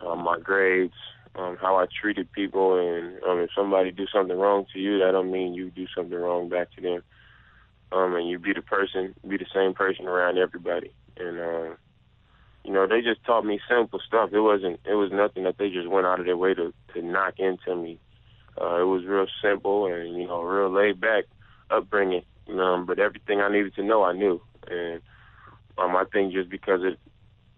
uh, 0.00 0.16
my 0.16 0.38
grades, 0.38 0.94
um, 1.36 1.56
how 1.60 1.76
I 1.76 1.86
treated 1.86 2.32
people, 2.32 2.78
and 2.78 3.22
um, 3.24 3.38
if 3.38 3.50
somebody 3.54 3.90
do 3.90 4.06
something 4.12 4.36
wrong 4.36 4.66
to 4.72 4.78
you, 4.78 4.98
that 4.98 5.12
don't 5.12 5.30
mean 5.30 5.54
you 5.54 5.70
do 5.70 5.86
something 5.94 6.18
wrong 6.18 6.48
back 6.48 6.72
to 6.72 6.80
them. 6.80 7.02
Um, 7.92 8.14
and 8.14 8.28
you 8.28 8.38
be 8.38 8.52
the 8.52 8.62
person, 8.62 9.14
be 9.26 9.36
the 9.36 9.46
same 9.52 9.74
person 9.74 10.06
around 10.06 10.38
everybody. 10.38 10.92
And 11.16 11.40
uh, 11.40 11.74
you 12.64 12.72
know, 12.72 12.86
they 12.86 13.00
just 13.00 13.24
taught 13.24 13.44
me 13.44 13.60
simple 13.68 14.00
stuff. 14.06 14.30
It 14.32 14.40
wasn't, 14.40 14.80
it 14.84 14.94
was 14.94 15.10
nothing 15.12 15.44
that 15.44 15.56
they 15.58 15.70
just 15.70 15.88
went 15.88 16.06
out 16.06 16.20
of 16.20 16.26
their 16.26 16.36
way 16.36 16.54
to 16.54 16.72
to 16.94 17.02
knock 17.02 17.34
into 17.38 17.74
me. 17.74 17.98
Uh, 18.60 18.80
it 18.80 18.84
was 18.84 19.04
real 19.04 19.26
simple 19.42 19.86
and 19.86 20.16
you 20.16 20.26
know, 20.26 20.42
real 20.42 20.70
laid 20.70 21.00
back 21.00 21.24
upbringing. 21.70 22.22
Um, 22.48 22.84
but 22.86 22.98
everything 22.98 23.40
I 23.40 23.50
needed 23.50 23.74
to 23.76 23.82
know, 23.82 24.02
I 24.02 24.12
knew. 24.12 24.40
And 24.68 25.00
um, 25.78 25.96
I 25.96 26.04
think 26.12 26.32
just 26.32 26.50
because 26.50 26.82
of 26.84 26.96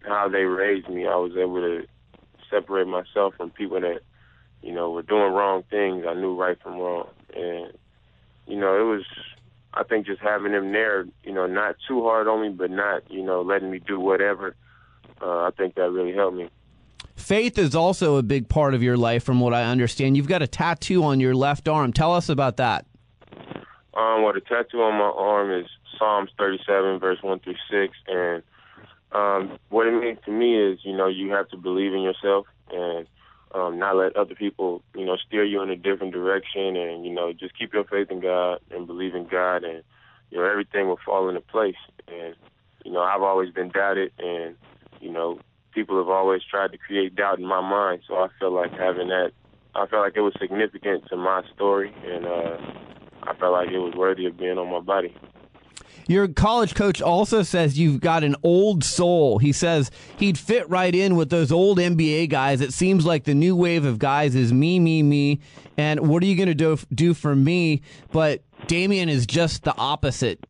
how 0.01 0.29
they 0.29 0.45
raised 0.45 0.89
me, 0.89 1.07
I 1.07 1.17
was 1.17 1.33
able 1.37 1.61
to 1.61 1.87
separate 2.51 2.87
myself 2.87 3.35
from 3.37 3.51
people 3.51 3.81
that, 3.81 4.01
you 4.63 4.73
know, 4.73 4.91
were 4.91 5.03
doing 5.03 5.33
wrong 5.33 5.65
things. 5.71 6.05
I 6.09 6.15
knew 6.15 6.35
right 6.35 6.61
from 6.63 6.79
wrong. 6.79 7.09
And, 7.35 7.73
you 8.47 8.57
know, 8.57 8.79
it 8.79 8.85
was, 8.85 9.05
I 9.75 9.85
think 9.85 10.07
just 10.07 10.21
having 10.21 10.53
them 10.53 10.73
there, 10.73 11.07
you 11.25 11.33
know, 11.33 11.47
not 11.47 11.77
too 11.89 12.03
hard 12.03 12.29
on 12.29 12.43
me, 12.43 12.49
but 12.51 12.71
not, 12.71 13.11
you 13.11 13.23
know, 13.23 13.43
letting 13.43 13.71
me 13.71 13.79
do 13.79 13.99
whatever, 13.99 14.55
uh, 15.21 15.45
I 15.45 15.51
think 15.57 15.77
that 15.77 15.91
really 15.91 16.13
helped 16.13 16.37
me. 16.37 16.49
Faith 17.15 17.59
is 17.59 17.75
also 17.75 18.17
a 18.17 18.23
big 18.23 18.49
part 18.49 18.75
of 18.75 18.83
your 18.83 18.97
life, 18.97 19.23
from 19.23 19.39
what 19.39 19.55
I 19.55 19.65
understand. 19.65 20.17
You've 20.17 20.29
got 20.29 20.43
a 20.43 20.47
tattoo 20.47 21.05
on 21.05 21.21
your 21.21 21.35
left 21.35 21.69
arm. 21.69 21.93
Tell 21.93 22.13
us 22.13 22.29
about 22.29 22.57
that. 22.57 22.87
Um, 23.95 24.23
well, 24.23 24.33
the 24.33 24.41
tattoo 24.41 24.83
on 24.83 24.95
my 24.95 25.13
arm 25.17 25.51
is 25.53 25.67
Psalms 26.03 26.31
37, 26.37 26.99
verse 26.99 27.19
1 27.23 27.39
through 27.41 27.55
6. 27.71 27.95
And 28.09 28.43
um, 29.13 29.59
what 29.69 29.87
it 29.87 29.93
means 29.93 30.19
to 30.25 30.33
me 30.33 30.61
is, 30.61 30.81
you 30.83 30.97
know, 30.97 31.07
you 31.07 31.31
have 31.31 31.49
to 31.51 31.57
believe 31.57 31.95
in 31.95 32.03
yourself 32.03 32.47
and 32.73 33.07
um, 33.55 33.79
not 33.79 33.97
let 33.97 34.17
other 34.17 34.35
people, 34.35 34.83
you 34.97 35.05
know, 35.05 35.17
steer 35.17 35.45
you 35.45 35.63
in 35.63 35.71
a 35.71 35.77
different 35.77 36.13
direction. 36.13 36.75
And, 36.75 37.05
you 37.05 37.13
know, 37.13 37.33
just 37.33 37.57
keep 37.57 37.73
your 37.73 37.85
faith 37.85 38.11
in 38.11 38.19
God 38.19 38.59
and 38.73 38.89
believe 38.89 39.15
in 39.15 39.29
God, 39.29 39.63
and, 39.63 39.85
you 40.31 40.39
know, 40.39 40.45
everything 40.45 40.89
will 40.89 40.99
fall 41.05 41.29
into 41.29 41.41
place. 41.41 41.77
And, 42.09 42.35
you 42.85 42.91
know, 42.91 43.01
I've 43.03 43.23
always 43.23 43.53
been 43.53 43.69
doubted, 43.69 44.11
and, 44.19 44.57
you 45.01 45.13
know, 45.13 45.39
people 45.73 45.99
have 45.99 46.09
always 46.09 46.43
tried 46.43 46.73
to 46.73 46.79
create 46.79 47.15
doubt 47.15 47.39
in 47.39 47.47
my 47.47 47.61
mind. 47.61 48.03
So 48.09 48.17
I 48.17 48.27
feel 48.41 48.51
like 48.51 48.73
having 48.73 49.09
that, 49.09 49.31
I 49.77 49.87
felt 49.87 50.03
like 50.03 50.17
it 50.17 50.21
was 50.21 50.35
significant 50.41 51.07
to 51.11 51.17
my 51.17 51.43
story. 51.55 51.95
And, 52.05 52.27
uh, 52.27 52.57
I 53.25 53.37
felt 53.37 53.53
like 53.53 53.69
it 53.69 53.79
was 53.79 53.95
worthy 53.95 54.27
of 54.27 54.37
being 54.37 54.59
on 54.59 54.69
my 54.69 54.81
body. 54.81 55.15
Your 56.09 56.29
college 56.29 56.75
coach 56.75 57.01
also 57.01 57.43
says 57.43 57.79
you've 57.79 58.01
got 58.01 58.25
an 58.25 58.37
old 58.43 58.85
soul. 58.85 59.39
He 59.39 59.53
says 59.53 59.91
he'd 60.19 60.39
fit 60.39 60.69
right 60.69 60.95
in 60.95 61.17
with 61.17 61.31
those 61.31 61.53
old 61.53 61.79
NBA 61.79 62.29
guys. 62.29 62.61
It 62.61 62.73
seems 62.73 63.07
like 63.07 63.25
the 63.25 63.35
new 63.35 63.55
wave 63.55 63.85
of 63.85 63.99
guys 63.99 64.35
is 64.35 64.53
me, 64.53 64.81
me, 64.81 65.03
me. 65.03 65.41
And 65.77 66.09
what 66.09 66.23
are 66.23 66.27
you 66.27 66.37
going 66.37 66.49
to 66.49 66.55
do, 66.55 66.79
do 66.93 67.15
for 67.15 67.35
me? 67.35 67.83
But 68.11 68.43
Damian 68.67 69.09
is 69.09 69.27
just 69.27 69.65
the 69.65 69.77
opposite. 69.77 70.45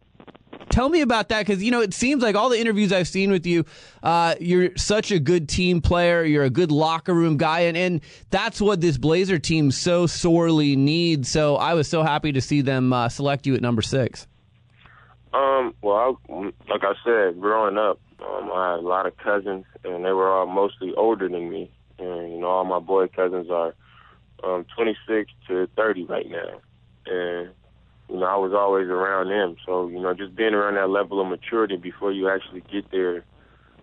Tell 0.71 0.89
me 0.89 1.03
about 1.03 1.29
that 1.29 1.47
because, 1.47 1.63
you 1.63 1.71
know, 1.71 1.83
it 1.83 1.93
seems 1.93 2.23
like 2.23 2.35
all 2.35 2.49
the 2.49 2.59
interviews 2.59 2.93
I've 2.93 3.07
seen 3.07 3.31
with 3.31 3.47
you, 3.47 3.67
uh, 4.03 4.37
you're 4.41 4.75
such 4.79 5.11
a 5.11 5.19
good 5.19 5.47
team 5.47 5.83
player. 5.83 6.25
You're 6.25 6.45
a 6.45 6.51
good 6.51 6.73
locker 6.73 7.13
room 7.13 7.37
guy. 7.37 7.61
And, 7.61 7.77
and 7.77 8.01
that's 8.31 8.59
what 8.59 8.81
this 8.81 8.97
Blazer 8.97 9.39
team 9.39 9.71
so 9.71 10.07
sorely 10.07 10.75
needs. 10.75 11.29
So 11.29 11.57
I 11.57 11.75
was 11.75 11.89
so 11.89 12.03
happy 12.03 12.33
to 12.33 12.41
see 12.41 12.63
them 12.63 12.93
uh, 12.93 13.11
select 13.11 13.47
you 13.47 13.55
at 13.55 13.61
number 13.61 13.83
six. 13.83 14.27
Um, 15.33 15.75
well, 15.81 16.19
I, 16.29 16.33
like 16.69 16.83
I 16.85 16.93
said, 17.05 17.41
growing 17.41 17.79
up, 17.79 17.99
um, 18.21 18.51
I 18.53 18.73
had 18.73 18.81
a 18.81 18.87
lot 18.89 19.07
of 19.07 19.17
cousins, 19.17 19.65
and 19.85 20.05
they 20.05 20.13
were 20.13 20.31
all 20.31 20.47
mostly 20.47 20.93
older 20.95 21.29
than 21.29 21.51
me. 21.51 21.71
And 21.99 22.33
you 22.33 22.39
know, 22.41 22.49
all 22.49 22.65
my 22.65 22.81
boy 22.81 23.07
cousins 23.09 23.49
are 23.51 23.75
um, 24.45 24.67
26 24.77 25.31
to 25.49 25.69
30 25.77 26.05
right 26.05 26.29
now, 26.29 26.61
and 27.07 27.51
you 28.09 28.19
know, 28.19 28.27
I 28.27 28.37
was 28.37 28.53
always 28.53 28.89
around 28.89 29.29
them. 29.29 29.57
So 29.65 29.89
you 29.89 30.01
know, 30.01 30.13
just 30.13 30.37
being 30.37 30.55
around 30.55 30.75
that 30.75 30.91
level 30.91 31.21
of 31.21 31.29
maturity 31.29 31.77
before 31.77 32.13
you 32.13 32.29
actually 32.29 32.63
get 32.73 32.91
there. 32.91 33.25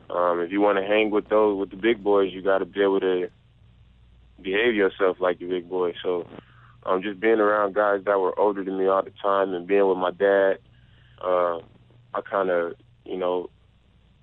Um, 0.10 0.40
if 0.40 0.52
you 0.52 0.60
want 0.60 0.80
to 0.80 0.84
hang 0.86 1.12
with 1.12 1.30
those 1.30 1.60
with 1.60 1.70
the 1.70 1.76
big 1.76 2.04
boys, 2.04 2.32
you 2.34 2.42
got 2.42 2.60
to 2.60 2.66
be 2.66 2.82
able 2.82 3.00
to 3.00 3.30
behave 4.42 4.76
yourself 4.76 5.18
like 5.20 5.40
the 5.40 5.46
big 5.46 5.70
boy. 5.70 5.94
So, 6.04 6.28
um, 6.86 7.02
just 7.02 7.20
being 7.20 7.40
around 7.40 7.76
guys 7.76 8.02
that 8.06 8.20
were 8.20 8.38
older 8.40 8.64
than 8.64 8.78
me 8.78 8.88
all 8.88 9.04
the 9.04 9.14
time, 9.22 9.54
and 9.54 9.68
being 9.68 9.88
with 9.88 9.98
my 9.98 10.12
dad 10.12 10.58
uh, 11.22 11.60
I 12.14 12.22
kind 12.30 12.50
of, 12.50 12.74
you 13.06 13.18
know, 13.18 13.50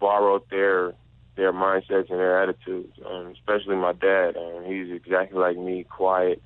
borrowed 0.00 0.42
their 0.50 0.94
their 1.36 1.52
mindsets 1.52 2.10
and 2.10 2.18
their 2.18 2.42
attitudes. 2.42 2.92
Um, 3.08 3.34
especially 3.34 3.76
my 3.76 3.92
dad. 3.92 4.36
Um, 4.36 4.64
he's 4.66 4.90
exactly 4.90 5.38
like 5.38 5.56
me, 5.56 5.84
quiet. 5.84 6.42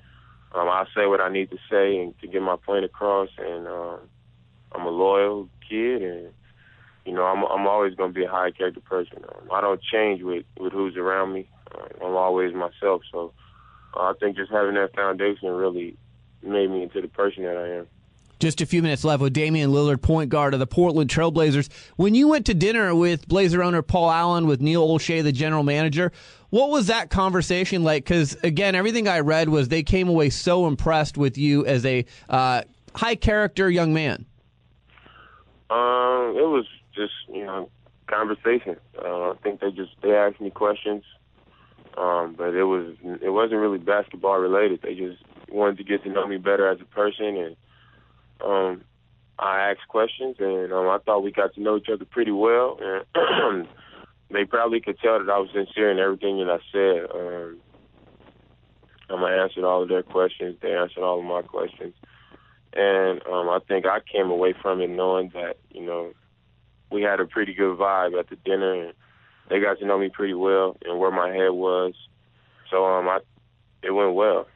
Um, 0.53 0.67
I 0.67 0.85
say 0.95 1.05
what 1.05 1.21
I 1.21 1.29
need 1.29 1.49
to 1.51 1.57
say 1.69 1.97
and 1.97 2.17
to 2.19 2.27
get 2.27 2.41
my 2.41 2.57
point 2.57 2.83
across. 2.83 3.29
And 3.37 3.67
um, 3.67 3.99
I'm 4.73 4.85
a 4.85 4.89
loyal 4.89 5.49
kid, 5.67 6.01
and 6.01 6.29
you 7.05 7.13
know, 7.13 7.23
I'm 7.23 7.43
I'm 7.45 7.67
always 7.67 7.95
going 7.95 8.13
to 8.13 8.19
be 8.19 8.25
a 8.25 8.29
high 8.29 8.51
character 8.51 8.81
person. 8.81 9.19
Um, 9.23 9.49
I 9.51 9.61
don't 9.61 9.81
change 9.81 10.21
with 10.21 10.45
with 10.59 10.73
who's 10.73 10.97
around 10.97 11.33
me. 11.33 11.49
Uh, 11.73 12.05
I'm 12.05 12.15
always 12.15 12.53
myself. 12.53 13.01
So 13.11 13.33
uh, 13.95 14.01
I 14.01 14.13
think 14.19 14.35
just 14.35 14.51
having 14.51 14.75
that 14.75 14.95
foundation 14.95 15.49
really 15.49 15.97
made 16.43 16.69
me 16.69 16.83
into 16.83 17.01
the 17.01 17.07
person 17.07 17.43
that 17.43 17.57
I 17.57 17.79
am. 17.79 17.87
Just 18.41 18.59
a 18.59 18.65
few 18.65 18.81
minutes 18.81 19.03
left 19.03 19.21
with 19.21 19.33
Damian 19.33 19.69
Lillard, 19.69 20.01
point 20.01 20.31
guard 20.31 20.55
of 20.55 20.59
the 20.59 20.65
Portland 20.65 21.11
Trailblazers. 21.11 21.69
When 21.95 22.15
you 22.15 22.27
went 22.27 22.47
to 22.47 22.55
dinner 22.55 22.95
with 22.95 23.27
Blazer 23.27 23.61
owner 23.61 23.83
Paul 23.83 24.09
Allen, 24.09 24.47
with 24.47 24.61
Neil 24.61 24.81
Olshey, 24.87 25.21
the 25.21 25.31
general 25.31 25.61
manager, 25.61 26.11
what 26.49 26.71
was 26.71 26.87
that 26.87 27.11
conversation 27.11 27.83
like? 27.83 28.03
Because 28.03 28.35
again, 28.41 28.73
everything 28.73 29.07
I 29.07 29.19
read 29.19 29.49
was 29.49 29.67
they 29.67 29.83
came 29.83 30.09
away 30.09 30.31
so 30.31 30.65
impressed 30.65 31.19
with 31.19 31.37
you 31.37 31.67
as 31.67 31.85
a 31.85 32.03
uh, 32.29 32.63
high 32.95 33.13
character 33.13 33.69
young 33.69 33.93
man. 33.93 34.25
Um, 35.69 36.33
it 36.35 36.47
was 36.47 36.65
just 36.95 37.13
you 37.31 37.45
know 37.45 37.69
conversation. 38.07 38.75
Uh, 38.97 39.29
I 39.29 39.35
think 39.43 39.59
they 39.61 39.69
just 39.69 39.91
they 40.01 40.15
asked 40.15 40.41
me 40.41 40.49
questions, 40.49 41.03
um, 41.95 42.33
but 42.35 42.55
it 42.55 42.63
was 42.63 42.95
it 43.21 43.29
wasn't 43.29 43.61
really 43.61 43.77
basketball 43.77 44.39
related. 44.39 44.81
They 44.81 44.95
just 44.95 45.21
wanted 45.51 45.77
to 45.77 45.83
get 45.83 46.01
to 46.05 46.09
know 46.09 46.25
me 46.25 46.37
better 46.37 46.67
as 46.67 46.81
a 46.81 46.85
person 46.85 47.37
and 47.37 47.55
um, 48.45 48.83
I 49.39 49.71
asked 49.71 49.87
questions, 49.87 50.35
and 50.39 50.71
um, 50.71 50.87
I 50.87 50.99
thought 51.05 51.23
we 51.23 51.31
got 51.31 51.53
to 51.55 51.61
know 51.61 51.77
each 51.77 51.89
other 51.91 52.05
pretty 52.05 52.31
well. 52.31 52.79
And 53.15 53.67
they 54.31 54.45
probably 54.45 54.81
could 54.81 54.99
tell 54.99 55.19
that 55.19 55.31
I 55.31 55.39
was 55.39 55.49
sincere 55.53 55.91
in 55.91 55.99
everything 55.99 56.37
that 56.37 56.49
I 56.49 56.59
said. 56.71 57.09
Um, 57.13 57.59
um, 59.09 59.23
I 59.23 59.33
answered 59.33 59.65
all 59.65 59.83
of 59.83 59.89
their 59.89 60.03
questions. 60.03 60.57
They 60.61 60.73
answered 60.73 61.03
all 61.03 61.19
of 61.19 61.25
my 61.25 61.41
questions. 61.41 61.93
And 62.73 63.21
um, 63.27 63.49
I 63.49 63.59
think 63.67 63.85
I 63.85 63.99
came 63.99 64.29
away 64.29 64.53
from 64.61 64.79
it 64.81 64.89
knowing 64.89 65.31
that, 65.33 65.57
you 65.71 65.85
know, 65.85 66.13
we 66.91 67.01
had 67.01 67.19
a 67.19 67.25
pretty 67.25 67.53
good 67.53 67.77
vibe 67.77 68.17
at 68.17 68.29
the 68.29 68.37
dinner, 68.37 68.85
and 68.85 68.93
they 69.49 69.59
got 69.59 69.79
to 69.79 69.85
know 69.85 69.97
me 69.97 70.09
pretty 70.09 70.33
well 70.33 70.77
and 70.85 70.99
where 70.99 71.11
my 71.11 71.29
head 71.29 71.51
was. 71.51 71.93
So 72.69 72.85
um, 72.85 73.07
I, 73.07 73.19
it 73.83 73.91
went 73.91 74.13
well. 74.13 74.47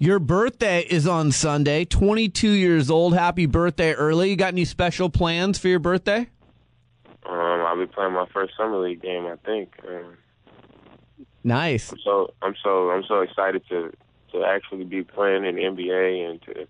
Your 0.00 0.20
birthday 0.20 0.82
is 0.82 1.08
on 1.08 1.32
Sunday, 1.32 1.84
22 1.84 2.50
years 2.50 2.88
old. 2.88 3.14
Happy 3.14 3.46
birthday 3.46 3.94
early. 3.94 4.30
You 4.30 4.36
got 4.36 4.52
any 4.52 4.64
special 4.64 5.10
plans 5.10 5.58
for 5.58 5.66
your 5.66 5.80
birthday? 5.80 6.28
Um, 7.26 7.36
I'll 7.66 7.76
be 7.76 7.86
playing 7.86 8.12
my 8.12 8.26
first 8.32 8.54
summer 8.56 8.78
league 8.78 9.02
game, 9.02 9.26
I 9.26 9.34
think. 9.44 9.74
Um, 9.88 10.16
nice. 11.42 11.90
I'm 11.90 11.98
so 12.04 12.32
I'm 12.42 12.54
so 12.62 12.90
I'm 12.90 13.02
so 13.08 13.22
excited 13.22 13.62
to 13.70 13.92
to 14.32 14.44
actually 14.44 14.84
be 14.84 15.02
playing 15.02 15.44
in 15.44 15.56
the 15.56 15.62
NBA 15.62 16.30
and 16.30 16.42
to 16.42 16.68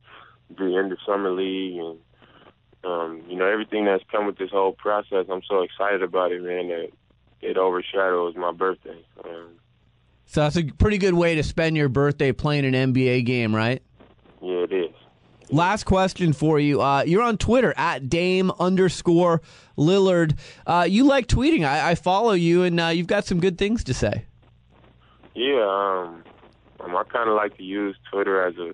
be 0.57 0.75
in 0.75 0.89
the 0.89 0.97
summer 1.05 1.31
league 1.31 1.77
and 1.77 1.99
um, 2.83 3.23
you 3.29 3.37
know 3.37 3.47
everything 3.47 3.85
that's 3.85 4.05
come 4.11 4.25
with 4.25 4.39
this 4.39 4.51
whole 4.51 4.73
process. 4.73 5.27
I'm 5.31 5.43
so 5.47 5.61
excited 5.61 6.03
about 6.03 6.33
it, 6.33 6.43
man. 6.43 6.69
That 6.69 6.89
it 7.43 7.59
overshadows 7.59 8.37
my 8.37 8.53
birthday. 8.53 9.05
Um, 9.23 9.51
so 10.29 10.43
that's 10.43 10.57
a 10.57 10.65
pretty 10.65 10.99
good 10.99 11.15
way 11.15 11.35
to 11.37 11.43
spend 11.43 11.77
your 11.77 11.89
birthday 11.89 12.33
playing 12.33 12.67
an 12.67 12.93
NBA 12.93 13.25
game, 13.25 13.55
right? 13.55 13.83
Yeah, 14.43 14.59
it 14.59 14.73
is. 14.73 14.91
Last 15.51 15.85
question 15.85 16.35
for 16.35 16.61
you. 16.61 16.83
Uh, 16.83 17.03
you're 17.07 17.23
on 17.23 17.39
Twitter 17.39 17.73
at 17.79 18.11
Dame 18.11 18.53
underscore 18.61 19.41
Lillard. 19.79 20.37
Uh, 20.67 20.87
you 20.87 21.05
like 21.05 21.29
tweeting. 21.29 21.67
I, 21.67 21.93
I 21.93 21.95
follow 21.95 22.33
you, 22.33 22.63
and 22.63 22.79
uh, 22.79 22.89
you've 22.89 23.07
got 23.07 23.25
some 23.25 23.41
good 23.41 23.57
things 23.57 23.83
to 23.85 23.95
say. 23.95 24.27
Yeah, 25.35 25.63
um, 25.63 26.23
um, 26.81 26.95
I 26.95 27.05
kind 27.05 27.31
of 27.31 27.35
like 27.35 27.57
to 27.57 27.63
use 27.63 27.97
Twitter 28.13 28.47
as 28.47 28.55
a 28.59 28.73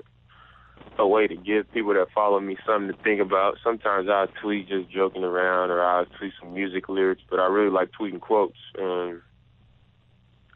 a 0.96 1.06
way 1.06 1.26
to 1.26 1.34
give 1.34 1.70
people 1.72 1.92
that 1.94 2.06
follow 2.14 2.38
me 2.38 2.56
something 2.64 2.96
to 2.96 3.02
think 3.02 3.20
about. 3.20 3.56
Sometimes 3.64 4.08
I 4.08 4.26
tweet 4.40 4.68
just 4.68 4.90
joking 4.90 5.24
around, 5.24 5.70
or 5.70 5.82
I 5.82 6.04
tweet 6.18 6.32
some 6.40 6.54
music 6.54 6.88
lyrics, 6.88 7.22
but 7.28 7.40
I 7.40 7.46
really 7.46 7.70
like 7.70 7.90
tweeting 7.98 8.20
quotes. 8.20 8.58
Um, 8.80 9.22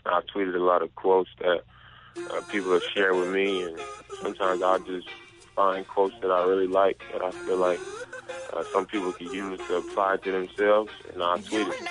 I've 0.08 0.26
tweeted 0.26 0.54
a 0.54 0.58
lot 0.58 0.82
of 0.82 0.94
quotes 0.94 1.30
that 1.40 1.62
uh, 2.16 2.40
people 2.50 2.72
have 2.72 2.82
shared 2.94 3.16
with 3.16 3.30
me, 3.30 3.62
and 3.62 3.78
sometimes 4.20 4.62
I'll 4.62 4.78
just 4.80 5.08
find 5.54 5.86
quotes 5.86 6.14
that 6.20 6.30
I 6.30 6.44
really 6.44 6.66
like 6.66 7.02
that 7.12 7.22
I 7.22 7.30
feel 7.30 7.56
like 7.56 7.80
uh, 8.52 8.64
some 8.72 8.86
people 8.86 9.12
could 9.12 9.32
use 9.32 9.58
to 9.68 9.76
apply 9.76 10.18
to 10.18 10.32
themselves, 10.32 10.92
and 11.12 11.22
I'll 11.22 11.38
tweet 11.38 11.68
it. 11.68 11.88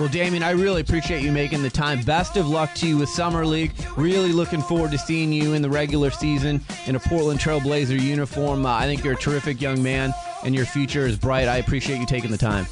Well, 0.00 0.08
Damian, 0.08 0.42
I 0.42 0.52
really 0.52 0.80
appreciate 0.80 1.22
you 1.22 1.30
making 1.30 1.62
the 1.62 1.68
time. 1.68 2.02
Best 2.02 2.38
of 2.38 2.48
luck 2.48 2.74
to 2.76 2.88
you 2.88 2.96
with 2.96 3.10
Summer 3.10 3.44
League. 3.44 3.72
Really 3.98 4.32
looking 4.32 4.62
forward 4.62 4.92
to 4.92 4.98
seeing 4.98 5.30
you 5.30 5.52
in 5.52 5.60
the 5.60 5.68
regular 5.68 6.10
season 6.10 6.62
in 6.86 6.96
a 6.96 7.00
Portland 7.00 7.38
Trailblazer 7.38 8.00
uniform. 8.00 8.64
Uh, 8.64 8.74
I 8.74 8.86
think 8.86 9.04
you're 9.04 9.12
a 9.12 9.16
terrific 9.16 9.60
young 9.60 9.82
man, 9.82 10.14
and 10.42 10.54
your 10.54 10.64
future 10.64 11.06
is 11.06 11.18
bright. 11.18 11.48
I 11.48 11.58
appreciate 11.58 11.98
you 11.98 12.06
taking 12.06 12.30
the 12.30 12.38
time. 12.38 12.66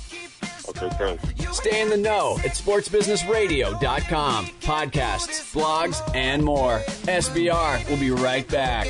Okay, 0.81 1.17
thanks. 1.17 1.57
Stay 1.59 1.81
in 1.81 1.89
the 1.89 1.97
know 1.97 2.37
at 2.45 2.53
sportsbusinessradio.com. 2.53 4.47
Podcasts, 4.47 5.53
blogs, 5.53 6.15
and 6.15 6.45
more. 6.45 6.79
SBR 7.07 7.89
will 7.91 7.97
be 7.97 8.11
right 8.11 8.47
back. 8.49 8.87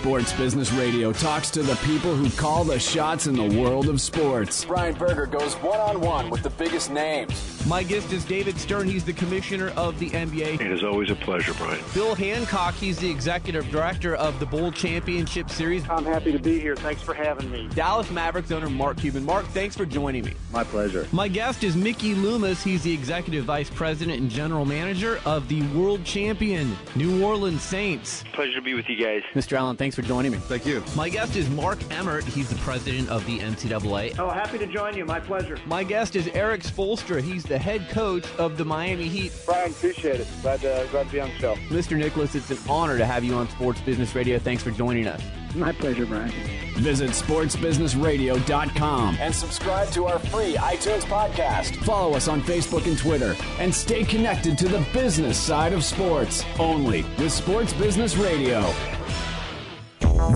Sports 0.00 0.32
Business 0.32 0.72
Radio 0.72 1.12
talks 1.12 1.50
to 1.50 1.62
the 1.62 1.76
people 1.86 2.16
who 2.16 2.30
call 2.30 2.64
the 2.64 2.78
shots 2.78 3.26
in 3.26 3.36
the 3.36 3.60
world 3.60 3.88
of 3.88 4.00
sports. 4.00 4.64
Brian 4.64 4.94
Berger 4.94 5.26
goes 5.26 5.54
one 5.56 5.78
on 5.78 6.00
one 6.00 6.30
with 6.30 6.42
the 6.42 6.50
biggest 6.50 6.90
names. 6.90 7.49
My 7.66 7.82
guest 7.82 8.12
is 8.12 8.24
David 8.24 8.58
Stern. 8.58 8.88
He's 8.88 9.04
the 9.04 9.12
commissioner 9.12 9.68
of 9.76 9.98
the 9.98 10.08
NBA. 10.10 10.60
It 10.60 10.72
is 10.72 10.82
always 10.82 11.10
a 11.10 11.14
pleasure, 11.14 11.52
Brian. 11.54 11.84
Bill 11.92 12.14
Hancock, 12.14 12.74
he's 12.74 12.98
the 12.98 13.10
executive 13.10 13.70
director 13.70 14.14
of 14.16 14.40
the 14.40 14.46
Bowl 14.46 14.72
Championship 14.72 15.50
Series. 15.50 15.88
I'm 15.88 16.06
happy 16.06 16.32
to 16.32 16.38
be 16.38 16.58
here. 16.58 16.74
Thanks 16.74 17.02
for 17.02 17.12
having 17.12 17.50
me. 17.50 17.68
Dallas 17.74 18.10
Mavericks 18.10 18.50
owner 18.50 18.70
Mark 18.70 18.96
Cuban. 18.96 19.24
Mark, 19.24 19.44
thanks 19.48 19.76
for 19.76 19.84
joining 19.84 20.24
me. 20.24 20.32
My 20.52 20.64
pleasure. 20.64 21.06
My 21.12 21.28
guest 21.28 21.62
is 21.62 21.76
Mickey 21.76 22.14
Loomis. 22.14 22.64
He's 22.64 22.82
the 22.82 22.92
executive 22.92 23.44
vice 23.44 23.68
president 23.68 24.20
and 24.20 24.30
general 24.30 24.64
manager 24.64 25.20
of 25.26 25.46
the 25.48 25.62
world 25.68 26.02
champion 26.04 26.74
New 26.96 27.22
Orleans 27.22 27.62
Saints. 27.62 28.24
Pleasure 28.32 28.54
to 28.54 28.62
be 28.62 28.72
with 28.74 28.88
you 28.88 28.96
guys. 28.96 29.22
Mr. 29.34 29.58
Allen, 29.58 29.76
thanks 29.76 29.94
for 29.94 30.02
joining 30.02 30.32
me. 30.32 30.38
Thank 30.38 30.64
you. 30.64 30.82
My 30.96 31.10
guest 31.10 31.36
is 31.36 31.48
Mark 31.50 31.78
Emmert. 31.92 32.24
He's 32.24 32.48
the 32.48 32.56
president 32.56 33.10
of 33.10 33.24
the 33.26 33.38
NCAA. 33.38 34.18
Oh, 34.18 34.30
happy 34.30 34.56
to 34.58 34.66
join 34.66 34.96
you. 34.96 35.04
My 35.04 35.20
pleasure. 35.20 35.58
My 35.66 35.84
guest 35.84 36.16
is 36.16 36.26
Erik 36.28 36.62
Spoelstra. 36.62 37.20
He's 37.20 37.44
the 37.50 37.58
head 37.58 37.86
coach 37.90 38.24
of 38.38 38.56
the 38.56 38.64
Miami 38.64 39.08
Heat. 39.08 39.32
Brian, 39.44 39.72
appreciate 39.72 40.20
it. 40.20 40.28
Glad 40.40 40.60
to, 40.60 40.86
glad 40.92 41.06
to 41.06 41.12
be 41.12 41.20
on 41.20 41.30
the 41.30 41.34
show. 41.34 41.56
Mr. 41.68 41.98
Nicholas, 41.98 42.36
it's 42.36 42.48
an 42.50 42.58
honor 42.68 42.96
to 42.96 43.04
have 43.04 43.24
you 43.24 43.34
on 43.34 43.48
Sports 43.50 43.80
Business 43.80 44.14
Radio. 44.14 44.38
Thanks 44.38 44.62
for 44.62 44.70
joining 44.70 45.08
us. 45.08 45.20
My 45.56 45.72
pleasure, 45.72 46.06
Brian. 46.06 46.30
Visit 46.76 47.10
sportsbusinessradio.com 47.10 49.16
and 49.18 49.34
subscribe 49.34 49.90
to 49.90 50.06
our 50.06 50.20
free 50.20 50.54
iTunes 50.54 51.02
podcast. 51.02 51.74
Follow 51.84 52.14
us 52.14 52.28
on 52.28 52.40
Facebook 52.40 52.86
and 52.86 52.96
Twitter 52.96 53.34
and 53.58 53.74
stay 53.74 54.04
connected 54.04 54.56
to 54.58 54.68
the 54.68 54.86
business 54.92 55.36
side 55.36 55.72
of 55.72 55.82
sports 55.82 56.44
only 56.60 57.02
with 57.18 57.32
Sports 57.32 57.72
Business 57.72 58.16
Radio. 58.16 58.72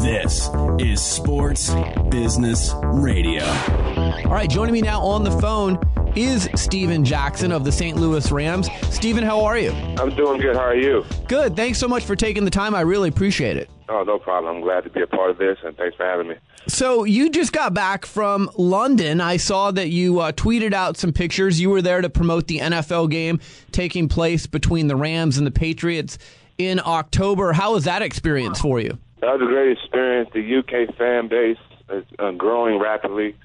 This 0.00 0.50
is 0.80 1.00
Sports 1.00 1.72
Business 2.08 2.74
Radio. 2.82 3.44
All 3.44 4.32
right, 4.32 4.50
joining 4.50 4.72
me 4.72 4.82
now 4.82 5.00
on 5.00 5.22
the 5.22 5.30
phone 5.30 5.78
is 6.16 6.48
Steven 6.54 7.04
Jackson 7.04 7.50
of 7.50 7.64
the 7.64 7.72
St. 7.72 7.96
Louis 7.96 8.30
Rams. 8.30 8.68
Steven, 8.90 9.24
how 9.24 9.44
are 9.44 9.58
you? 9.58 9.72
I'm 9.98 10.14
doing 10.14 10.40
good. 10.40 10.56
How 10.56 10.62
are 10.62 10.76
you? 10.76 11.04
Good. 11.26 11.56
Thanks 11.56 11.78
so 11.78 11.88
much 11.88 12.04
for 12.04 12.14
taking 12.14 12.44
the 12.44 12.50
time. 12.50 12.74
I 12.74 12.82
really 12.82 13.08
appreciate 13.08 13.56
it. 13.56 13.68
Oh, 13.88 14.04
no 14.04 14.18
problem. 14.18 14.56
I'm 14.56 14.62
glad 14.62 14.84
to 14.84 14.90
be 14.90 15.02
a 15.02 15.06
part 15.06 15.30
of 15.30 15.38
this, 15.38 15.58
and 15.64 15.76
thanks 15.76 15.96
for 15.96 16.04
having 16.04 16.28
me. 16.28 16.36
So 16.66 17.04
you 17.04 17.30
just 17.30 17.52
got 17.52 17.74
back 17.74 18.06
from 18.06 18.50
London. 18.56 19.20
I 19.20 19.36
saw 19.36 19.70
that 19.72 19.90
you 19.90 20.20
uh, 20.20 20.32
tweeted 20.32 20.72
out 20.72 20.96
some 20.96 21.12
pictures. 21.12 21.60
You 21.60 21.68
were 21.70 21.82
there 21.82 22.00
to 22.00 22.08
promote 22.08 22.46
the 22.46 22.58
NFL 22.58 23.10
game 23.10 23.40
taking 23.72 24.08
place 24.08 24.46
between 24.46 24.86
the 24.86 24.96
Rams 24.96 25.36
and 25.36 25.46
the 25.46 25.50
Patriots 25.50 26.16
in 26.56 26.80
October. 26.84 27.52
How 27.52 27.74
was 27.74 27.84
that 27.84 28.00
experience 28.02 28.60
for 28.60 28.80
you? 28.80 28.96
That 29.20 29.38
was 29.38 29.42
a 29.42 29.46
great 29.46 29.72
experience. 29.72 30.30
The 30.32 30.56
UK 30.58 30.96
fan 30.96 31.28
base 31.28 31.58
is 31.90 32.04
uh, 32.18 32.30
growing 32.32 32.78
rapidly. 32.78 33.36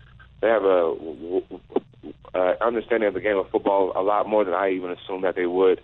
They 0.42 0.48
have 0.48 0.64
a 0.64 0.96
uh, 2.34 2.54
understanding 2.62 3.08
of 3.08 3.14
the 3.14 3.22
game 3.22 3.38
of 3.38 3.50
football 3.50 3.92
a 3.96 4.02
lot 4.02 4.28
more 4.28 4.44
than 4.44 4.54
I 4.54 4.72
even 4.72 4.92
assumed 4.92 5.24
that 5.24 5.36
they 5.36 5.46
would. 5.46 5.82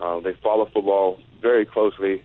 Um, 0.00 0.22
they 0.22 0.34
follow 0.42 0.66
football 0.66 1.18
very 1.40 1.64
closely 1.64 2.22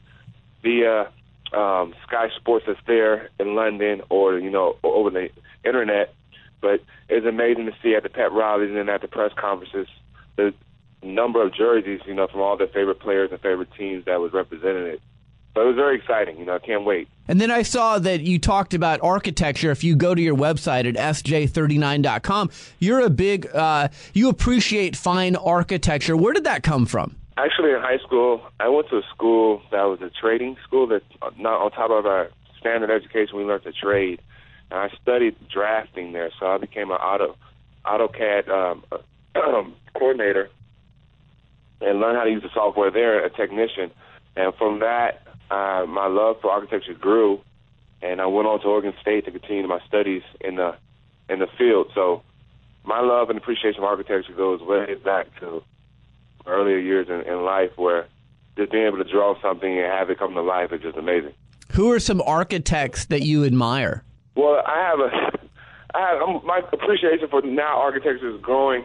via 0.63 1.09
um, 1.53 1.93
Sky 2.07 2.30
Sports 2.36 2.65
that's 2.67 2.80
there 2.88 3.30
in 3.39 3.55
London 3.55 4.01
or 4.09 4.39
you 4.39 4.49
know 4.49 4.76
over 4.84 5.09
the 5.09 5.30
internet. 5.63 6.13
But 6.61 6.84
it's 7.07 7.26
amazing 7.26 7.65
to 7.67 7.76
see 7.82 7.95
at 7.95 8.03
the 8.03 8.09
pep 8.09 8.32
rallies 8.32 8.76
and 8.76 8.89
at 8.89 9.01
the 9.01 9.07
press 9.07 9.32
conferences 9.36 9.88
the 10.36 10.53
number 11.01 11.41
of 11.41 11.53
jerseys 11.53 12.01
you 12.05 12.13
know 12.13 12.28
from 12.28 12.41
all 12.41 12.57
their 12.57 12.67
favorite 12.67 12.99
players 12.99 13.32
and 13.32 13.39
favorite 13.39 13.70
teams 13.78 14.05
that 14.05 14.20
was 14.20 14.34
represented. 14.34 15.01
So 15.54 15.62
it 15.62 15.66
was 15.66 15.76
very 15.76 15.97
exciting. 15.97 16.38
You 16.38 16.45
know, 16.45 16.56
I 16.56 16.60
can't 16.60 16.86
wait. 16.86 17.08
And 17.28 17.39
then 17.39 17.52
I 17.52 17.64
saw 17.64 18.00
that 18.00 18.22
you 18.22 18.39
talked 18.39 18.74
about 18.74 19.02
architecture. 19.02 19.72
If 19.72 19.84
you 19.84 19.95
go 19.95 20.16
to 20.16 20.22
your 20.22 20.36
website 20.36 20.88
at 20.88 20.95
sj39.com, 20.95 22.50
you're 22.80 23.02
a 23.02 23.10
big, 23.10 23.47
uh, 23.54 23.89
you 24.14 24.30
appreciate 24.30 24.95
fine 24.95 25.36
architecture. 25.36 26.16
Where 26.16 26.34
did 26.34 26.45
that 26.45 26.64
come 26.64 26.86
from? 26.86 27.16
Actually, 27.38 27.72
in 27.72 27.82
high 27.82 28.00
school, 28.00 28.41
I 28.60 28.68
went 28.68 28.89
to 28.89 28.97
a 28.97 29.04
school 29.14 29.62
that 29.72 29.84
was 29.84 30.02
a 30.02 30.10
trading 30.10 30.58
school 30.64 30.88
that, 30.88 31.04
not 31.38 31.62
on 31.62 31.72
top 31.72 31.91
of 31.91 32.06
our 32.06 32.30
standard 32.60 32.91
education, 32.91 33.38
we 33.38 33.43
learned 33.43 33.64
to 33.64 33.72
trade. 33.72 34.22
And 34.72 34.80
I 34.80 34.89
studied 35.02 35.36
drafting 35.50 36.12
there, 36.12 36.32
so 36.39 36.47
I 36.47 36.58
became 36.58 36.91
an 36.91 36.97
auto 36.97 37.36
AutoCAD 37.86 38.50
um, 38.50 38.84
coordinator 39.93 40.50
and 41.82 42.00
learned 42.00 42.18
how 42.18 42.26
to 42.26 42.30
use 42.30 42.43
the 42.43 42.50
software 42.54 42.91
there, 42.91 43.24
a 43.26 43.30
technician. 43.30 43.91
And 44.36 44.54
from 44.56 44.80
that, 44.80 45.26
uh, 45.50 45.86
my 45.88 46.08
love 46.08 46.38
for 46.41 46.52
architecture 46.52 46.93
grew, 46.93 47.41
and 48.02 48.22
I 48.22 48.28
went 48.28 48.47
on 48.47 48.62
to 48.62 48.68
Oregon 48.68 48.93
State 49.02 49.26
to 49.26 49.32
continue 49.32 49.68
my 49.68 49.80
studies 49.88 50.22
in 50.41 50.56
the 50.56 50.76
in 51.28 51.39
the 51.39 51.47
field. 51.58 51.91
So 51.93 52.24
my 52.84 53.02
love 53.02 53.30
and 53.30 53.38
appreciation 53.38 53.80
of 53.80 53.86
architecture 53.86 54.34
goes 54.34 54.62
way 54.62 54.95
back 54.95 55.28
to 55.39 55.64
earlier 56.45 56.78
years 56.78 57.08
in, 57.10 57.22
in 57.22 57.43
life, 57.43 57.72
where 57.76 58.08
just 58.58 58.72
being 58.72 58.86
able 58.86 58.97
to 58.97 59.04
draw 59.04 59.39
something 59.41 59.78
and 59.78 59.86
have 59.86 60.10
it 60.10 60.20
come 60.20 60.34
to 60.34 60.41
life 60.41 60.72
is 60.72 60.82
just 60.82 60.97
amazing. 60.97 61.34
Who 61.74 61.91
are 61.91 62.00
some 62.00 62.22
architects 62.22 63.06
that 63.06 63.22
you 63.22 63.45
admire? 63.45 64.04
Well, 64.36 64.62
I 64.66 64.80
have 64.89 65.00
a, 65.00 65.47
I 65.97 66.10
have 66.10 66.22
I'm, 66.22 66.45
my 66.45 66.62
appreciation 66.72 67.28
for 67.30 67.41
now 67.41 67.80
architecture 67.80 68.36
is 68.36 68.41
growing 68.41 68.84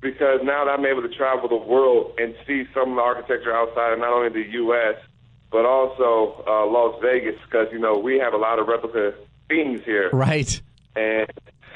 because 0.00 0.40
now 0.42 0.64
that 0.64 0.70
I'm 0.70 0.86
able 0.86 1.02
to 1.02 1.08
travel 1.08 1.48
the 1.48 1.56
world 1.56 2.12
and 2.18 2.34
see 2.46 2.64
some 2.72 2.90
of 2.90 2.96
the 2.96 3.02
architecture 3.02 3.54
outside 3.54 3.92
of 3.92 3.98
not 3.98 4.12
only 4.12 4.28
the 4.30 4.48
U.S 4.52 4.96
but 5.50 5.64
also 5.64 6.44
uh, 6.46 6.66
Las 6.66 6.98
Vegas 7.02 7.36
because 7.44 7.68
you 7.72 7.78
know 7.78 7.98
we 7.98 8.18
have 8.18 8.34
a 8.34 8.36
lot 8.36 8.58
of 8.58 8.68
replica 8.68 9.14
things 9.48 9.80
here. 9.84 10.10
Right. 10.12 10.60
And 10.94 11.30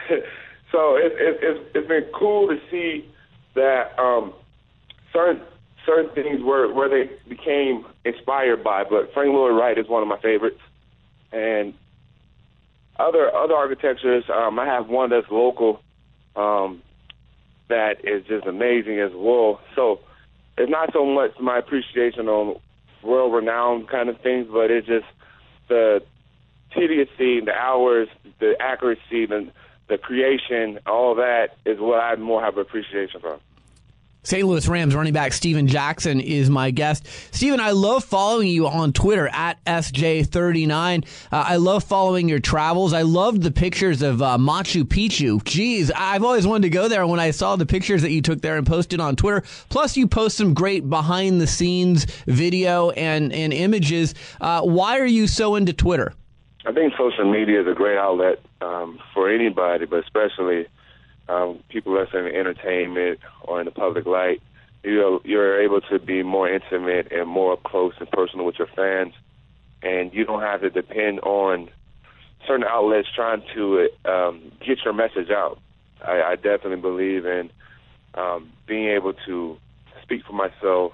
so 0.72 0.96
it, 0.96 1.12
it, 1.16 1.38
it's 1.42 1.70
it's 1.74 1.88
been 1.88 2.06
cool 2.14 2.48
to 2.48 2.58
see 2.70 3.08
that 3.54 3.98
um, 3.98 4.32
certain 5.12 5.42
certain 5.86 6.10
things 6.14 6.42
were 6.42 6.72
where 6.72 6.88
they 6.88 7.10
became 7.28 7.84
inspired 8.04 8.62
by. 8.62 8.84
But 8.84 9.12
Frank 9.12 9.32
Lloyd 9.32 9.58
Wright 9.58 9.78
is 9.78 9.88
one 9.88 10.02
of 10.02 10.08
my 10.08 10.20
favorites, 10.20 10.60
and 11.32 11.74
other 12.98 13.34
other 13.34 13.54
architectures. 13.54 14.24
Um, 14.32 14.58
I 14.58 14.66
have 14.66 14.88
one 14.88 15.10
that's 15.10 15.30
local 15.30 15.82
um, 16.36 16.82
that 17.68 18.04
is 18.04 18.24
just 18.26 18.46
amazing 18.46 19.00
as 19.00 19.12
well. 19.14 19.60
So 19.74 20.00
it's 20.58 20.70
not 20.70 20.92
so 20.92 21.06
much 21.06 21.32
my 21.40 21.58
appreciation 21.58 22.28
on 22.28 22.60
world 23.02 23.34
renowned 23.34 23.88
kind 23.88 24.08
of 24.08 24.20
things, 24.20 24.48
but 24.50 24.70
it's 24.70 24.86
just 24.86 25.06
the 25.68 26.02
tediousy, 26.74 27.44
the 27.44 27.54
hours, 27.54 28.08
the 28.40 28.54
accuracy, 28.60 29.26
the 29.26 29.50
the 29.88 29.98
creation, 29.98 30.78
all 30.86 31.14
that 31.16 31.56
is 31.66 31.78
what 31.78 32.00
I 32.00 32.16
more 32.16 32.42
have 32.42 32.56
appreciation 32.56 33.20
for. 33.20 33.38
St. 34.24 34.46
Louis 34.46 34.68
Rams 34.68 34.94
running 34.94 35.12
back 35.12 35.32
Steven 35.32 35.66
Jackson 35.66 36.20
is 36.20 36.48
my 36.48 36.70
guest. 36.70 37.06
Steven, 37.34 37.58
I 37.58 37.72
love 37.72 38.04
following 38.04 38.46
you 38.46 38.68
on 38.68 38.92
Twitter 38.92 39.28
at 39.28 39.62
SJ39. 39.64 41.04
Uh, 41.32 41.44
I 41.48 41.56
love 41.56 41.82
following 41.82 42.28
your 42.28 42.38
travels. 42.38 42.92
I 42.92 43.02
loved 43.02 43.42
the 43.42 43.50
pictures 43.50 44.00
of 44.00 44.22
uh, 44.22 44.38
Machu 44.38 44.84
Picchu. 44.84 45.42
Geez, 45.42 45.90
I've 45.90 46.22
always 46.22 46.46
wanted 46.46 46.62
to 46.62 46.70
go 46.70 46.86
there 46.86 47.04
when 47.04 47.18
I 47.18 47.32
saw 47.32 47.56
the 47.56 47.66
pictures 47.66 48.02
that 48.02 48.12
you 48.12 48.22
took 48.22 48.40
there 48.42 48.56
and 48.56 48.64
posted 48.64 49.00
on 49.00 49.16
Twitter. 49.16 49.42
Plus, 49.70 49.96
you 49.96 50.06
post 50.06 50.36
some 50.36 50.54
great 50.54 50.88
behind 50.88 51.40
the 51.40 51.48
scenes 51.48 52.04
video 52.26 52.90
and, 52.90 53.32
and 53.32 53.52
images. 53.52 54.14
Uh, 54.40 54.62
why 54.62 55.00
are 55.00 55.06
you 55.06 55.26
so 55.26 55.56
into 55.56 55.72
Twitter? 55.72 56.12
I 56.64 56.72
think 56.72 56.92
social 56.96 57.28
media 57.28 57.60
is 57.60 57.66
a 57.66 57.74
great 57.74 57.98
outlet 57.98 58.38
um, 58.60 59.00
for 59.14 59.28
anybody, 59.28 59.86
but 59.86 60.04
especially 60.04 60.68
um, 61.28 61.62
people 61.68 61.94
that's 61.94 62.12
in 62.12 62.26
entertainment 62.26 63.20
or 63.42 63.60
in 63.60 63.64
the 63.64 63.70
public 63.70 64.06
light, 64.06 64.42
you're, 64.82 65.20
you're 65.24 65.62
able 65.62 65.80
to 65.82 65.98
be 65.98 66.22
more 66.22 66.48
intimate 66.48 67.12
and 67.12 67.28
more 67.28 67.56
close 67.56 67.94
and 68.00 68.10
personal 68.10 68.44
with 68.44 68.58
your 68.58 68.68
fans, 68.74 69.14
and 69.82 70.12
you 70.12 70.24
don't 70.24 70.42
have 70.42 70.60
to 70.60 70.70
depend 70.70 71.20
on 71.20 71.68
certain 72.46 72.66
outlets 72.68 73.08
trying 73.14 73.42
to 73.54 73.88
um, 74.04 74.52
get 74.66 74.78
your 74.84 74.92
message 74.92 75.30
out. 75.30 75.58
I, 76.04 76.22
I 76.22 76.34
definitely 76.36 76.80
believe 76.80 77.24
in 77.26 77.50
um, 78.14 78.50
being 78.66 78.88
able 78.88 79.14
to 79.26 79.56
speak 80.02 80.22
for 80.26 80.32
myself, 80.32 80.92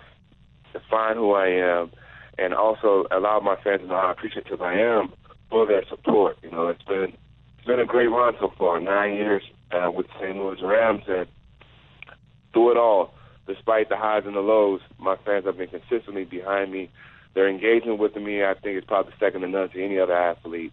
define 0.72 1.16
who 1.16 1.32
I 1.32 1.48
am, 1.48 1.90
and 2.36 2.54
also 2.54 3.06
allow 3.10 3.40
my 3.40 3.56
fans 3.62 3.80
to 3.80 3.86
know 3.86 4.00
how 4.00 4.10
appreciative 4.10 4.60
I 4.60 4.74
am 4.74 5.12
for 5.50 5.66
their 5.66 5.84
support. 5.88 6.36
You 6.42 6.50
know, 6.50 6.68
it's 6.68 6.82
been 6.82 7.14
it's 7.58 7.66
been 7.66 7.80
a 7.80 7.86
great 7.86 8.08
run 8.08 8.34
so 8.38 8.52
far, 8.56 8.80
nine 8.80 9.14
years 9.14 9.42
uh, 9.72 9.90
with 9.90 10.06
St. 10.20 10.36
Louis 10.36 10.60
Rams, 10.62 11.04
and 11.08 11.26
through 12.52 12.72
it 12.72 12.76
all, 12.76 13.14
despite 13.46 13.88
the 13.88 13.96
highs 13.96 14.24
and 14.26 14.36
the 14.36 14.40
lows, 14.40 14.80
my 14.98 15.16
fans 15.24 15.44
have 15.46 15.58
been 15.58 15.68
consistently 15.68 16.24
behind 16.24 16.72
me. 16.72 16.90
Their 17.34 17.48
engagement 17.48 17.98
with 17.98 18.16
me, 18.16 18.44
I 18.44 18.54
think, 18.54 18.78
is 18.78 18.84
probably 18.84 19.12
second 19.20 19.42
to 19.42 19.48
none 19.48 19.68
to 19.70 19.84
any 19.84 19.98
other 19.98 20.16
athlete. 20.16 20.72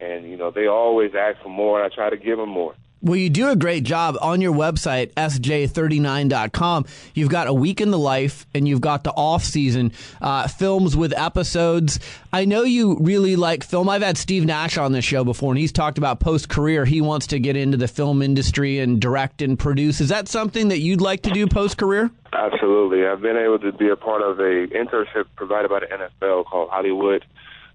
And 0.00 0.28
you 0.28 0.36
know, 0.36 0.50
they 0.50 0.66
always 0.66 1.12
ask 1.18 1.42
for 1.42 1.48
more, 1.48 1.82
and 1.82 1.90
I 1.90 1.94
try 1.94 2.10
to 2.10 2.16
give 2.16 2.38
them 2.38 2.50
more. 2.50 2.74
Well, 3.02 3.16
you 3.16 3.28
do 3.28 3.50
a 3.50 3.56
great 3.56 3.84
job 3.84 4.16
on 4.22 4.40
your 4.40 4.54
website, 4.54 5.12
sj39.com. 5.14 6.86
You've 7.14 7.28
got 7.28 7.46
a 7.46 7.52
week 7.52 7.82
in 7.82 7.90
the 7.90 7.98
life 7.98 8.46
and 8.54 8.66
you've 8.66 8.80
got 8.80 9.04
the 9.04 9.12
off 9.12 9.44
season 9.44 9.92
uh, 10.22 10.48
films 10.48 10.96
with 10.96 11.12
episodes. 11.16 12.00
I 12.32 12.46
know 12.46 12.62
you 12.64 12.96
really 12.98 13.36
like 13.36 13.64
film. 13.64 13.90
I've 13.90 14.02
had 14.02 14.16
Steve 14.16 14.46
Nash 14.46 14.78
on 14.78 14.92
this 14.92 15.04
show 15.04 15.24
before 15.24 15.52
and 15.52 15.58
he's 15.58 15.72
talked 15.72 15.98
about 15.98 16.20
post 16.20 16.48
career. 16.48 16.86
He 16.86 17.02
wants 17.02 17.26
to 17.28 17.38
get 17.38 17.54
into 17.54 17.76
the 17.76 17.86
film 17.86 18.22
industry 18.22 18.78
and 18.78 18.98
direct 18.98 19.42
and 19.42 19.58
produce. 19.58 20.00
Is 20.00 20.08
that 20.08 20.26
something 20.26 20.68
that 20.68 20.78
you'd 20.78 21.02
like 21.02 21.22
to 21.22 21.30
do 21.30 21.46
post 21.46 21.76
career? 21.76 22.10
Absolutely. 22.32 23.06
I've 23.06 23.20
been 23.20 23.36
able 23.36 23.58
to 23.58 23.72
be 23.72 23.90
a 23.90 23.96
part 23.96 24.22
of 24.22 24.40
a 24.40 24.66
internship 24.68 25.26
provided 25.36 25.68
by 25.68 25.80
the 25.80 25.86
NFL 25.86 26.46
called 26.46 26.70
Hollywood 26.70 27.26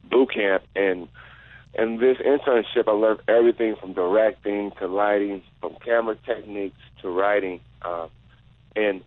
Boot 0.10 0.34
Camp 0.34 0.64
and 0.76 1.08
in 1.74 1.98
this 1.98 2.18
internship, 2.18 2.88
I 2.88 2.92
learned 2.92 3.22
everything 3.28 3.76
from 3.80 3.94
directing 3.94 4.72
to 4.80 4.88
lighting, 4.88 5.42
from 5.62 5.76
camera 5.84 6.18
techniques 6.26 6.76
to 7.02 7.10
writing. 7.10 7.62
Uh, 7.82 8.08
and 8.76 9.02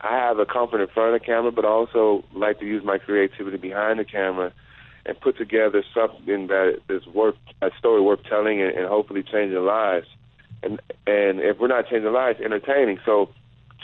I 0.00 0.16
have 0.16 0.38
a 0.38 0.46
comfort 0.46 0.80
in 0.80 0.88
front 0.88 1.14
of 1.14 1.20
the 1.20 1.24
camera, 1.24 1.52
but 1.52 1.64
also 1.64 2.24
like 2.34 2.58
to 2.60 2.66
use 2.66 2.84
my 2.84 2.98
creativity 2.98 3.56
behind 3.56 4.00
the 4.00 4.04
camera 4.04 4.52
and 5.06 5.20
put 5.20 5.38
together 5.38 5.84
something 5.94 6.48
that 6.48 6.80
is 6.88 7.06
worth 7.06 7.36
a 7.62 7.70
story 7.78 8.00
worth 8.00 8.22
telling 8.28 8.60
and, 8.62 8.76
and 8.76 8.86
hopefully 8.88 9.22
changing 9.22 9.64
lives. 9.64 10.06
And 10.62 10.80
and 11.06 11.40
if 11.40 11.58
we're 11.58 11.68
not 11.68 11.88
changing 11.88 12.12
lives, 12.12 12.40
entertaining. 12.44 12.98
So 13.06 13.30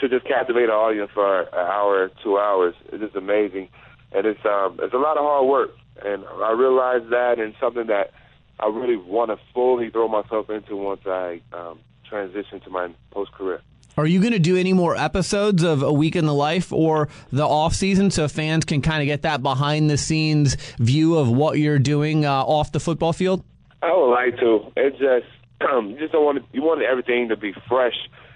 to 0.01 0.09
just 0.09 0.25
captivate 0.25 0.65
an 0.65 0.71
audience 0.71 1.09
for 1.13 1.41
an 1.41 1.47
hour, 1.53 2.11
two 2.21 2.37
hours, 2.37 2.75
is 2.91 2.99
just 2.99 3.15
amazing. 3.15 3.69
And 4.11 4.25
it's 4.25 4.45
um 4.45 4.79
it's 4.83 4.93
a 4.93 4.97
lot 4.97 5.17
of 5.17 5.23
hard 5.23 5.47
work, 5.47 5.71
and 6.03 6.25
I 6.43 6.51
realize 6.51 7.01
that, 7.09 7.39
and 7.39 7.55
something 7.59 7.87
that 7.87 8.11
I 8.59 8.67
really 8.67 8.97
want 8.97 9.31
to 9.31 9.37
fully 9.53 9.89
throw 9.89 10.07
myself 10.07 10.49
into 10.49 10.75
once 10.75 11.01
I 11.05 11.41
um, 11.53 11.79
transition 12.07 12.59
to 12.61 12.69
my 12.69 12.89
post 13.11 13.31
career. 13.33 13.61
Are 13.97 14.05
you 14.05 14.19
going 14.19 14.33
to 14.33 14.39
do 14.39 14.57
any 14.57 14.73
more 14.73 14.97
episodes 14.97 15.63
of 15.63 15.81
A 15.81 15.91
Week 15.91 16.17
in 16.17 16.25
the 16.25 16.33
Life 16.33 16.73
or 16.73 17.07
the 17.31 17.47
off 17.47 17.73
season 17.73 18.11
so 18.11 18.27
fans 18.27 18.65
can 18.65 18.81
kind 18.81 19.01
of 19.01 19.05
get 19.05 19.21
that 19.21 19.41
behind 19.41 19.89
the 19.89 19.97
scenes 19.97 20.55
view 20.79 21.17
of 21.17 21.31
what 21.31 21.59
you're 21.59 21.79
doing 21.79 22.25
uh, 22.25 22.31
off 22.31 22.73
the 22.73 22.79
football 22.81 23.13
field? 23.13 23.43
I 23.81 23.95
would 23.95 24.11
like 24.11 24.37
to. 24.39 24.71
It 24.75 24.97
just 24.97 25.69
um, 25.69 25.89
you 25.91 25.97
just 25.97 26.11
don't 26.11 26.25
want 26.25 26.39
to, 26.39 26.43
you 26.51 26.61
want 26.61 26.81
everything 26.81 27.29
to 27.29 27.37
be 27.37 27.53
fresh 27.69 27.95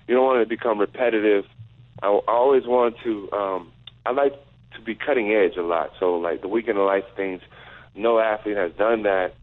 you 0.10 0.16
don't 0.16 0.26
want 0.26 0.42
it 0.42 0.46
to 0.46 0.50
become 0.50 0.80
repetitive. 0.80 1.46
I, 2.02 2.08
I 2.08 2.32
always 2.32 2.66
want 2.66 2.96
to. 3.04 3.32
Um, 3.32 3.72
I 4.08 4.12
like 4.12 4.34
to 4.74 4.82
be 4.82 4.96
cutting 4.96 5.32
edge 5.32 5.56
a 5.56 5.62
lot. 5.62 5.92
So 6.00 6.18
like 6.18 6.42
the 6.42 6.48
Week 6.48 6.68
in 6.68 6.76
the 6.76 6.82
life 6.82 7.04
things, 7.16 7.42
no 7.96 8.18
athlete 8.18 8.58
has 8.58 8.72
done 8.74 9.04
that, 9.04 9.36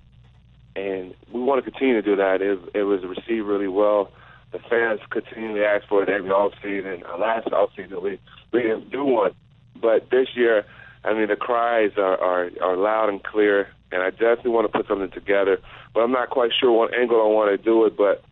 and 0.76 1.14
we 1.32 1.40
want 1.40 1.64
to 1.64 1.70
continue 1.70 1.94
to 1.94 2.02
do 2.02 2.16
that. 2.16 2.42
It, 2.42 2.58
it 2.74 2.82
was 2.82 3.02
received 3.02 3.46
really 3.46 3.68
well. 3.68 4.12
The 4.52 4.58
fans 4.58 5.00
continually 5.10 5.64
ask 5.64 5.88
for 5.88 6.02
it 6.02 6.08
every 6.08 6.30
offseason. 6.30 7.02
Last 7.18 7.48
offseason 7.48 8.02
we 8.02 8.20
we 8.52 8.62
didn't 8.62 8.90
do 8.90 9.04
one, 9.04 9.32
but 9.80 10.10
this 10.10 10.28
year, 10.34 10.64
I 11.04 11.14
mean 11.14 11.28
the 11.28 11.36
cries 11.36 11.92
are 11.96 12.20
are, 12.20 12.50
are 12.62 12.76
loud 12.76 13.08
and 13.08 13.22
clear, 13.22 13.68
and 13.90 14.02
I 14.02 14.10
definitely 14.10 14.52
want 14.52 14.70
to 14.70 14.78
put 14.78 14.86
something 14.86 15.10
together. 15.10 15.58
But 15.94 16.00
I'm 16.00 16.12
not 16.12 16.30
quite 16.30 16.52
sure 16.58 16.70
what 16.70 16.94
angle 16.94 17.20
I 17.20 17.26
want 17.26 17.50
to 17.50 17.62
do 17.62 17.84
it, 17.86 17.96
but 17.96 18.22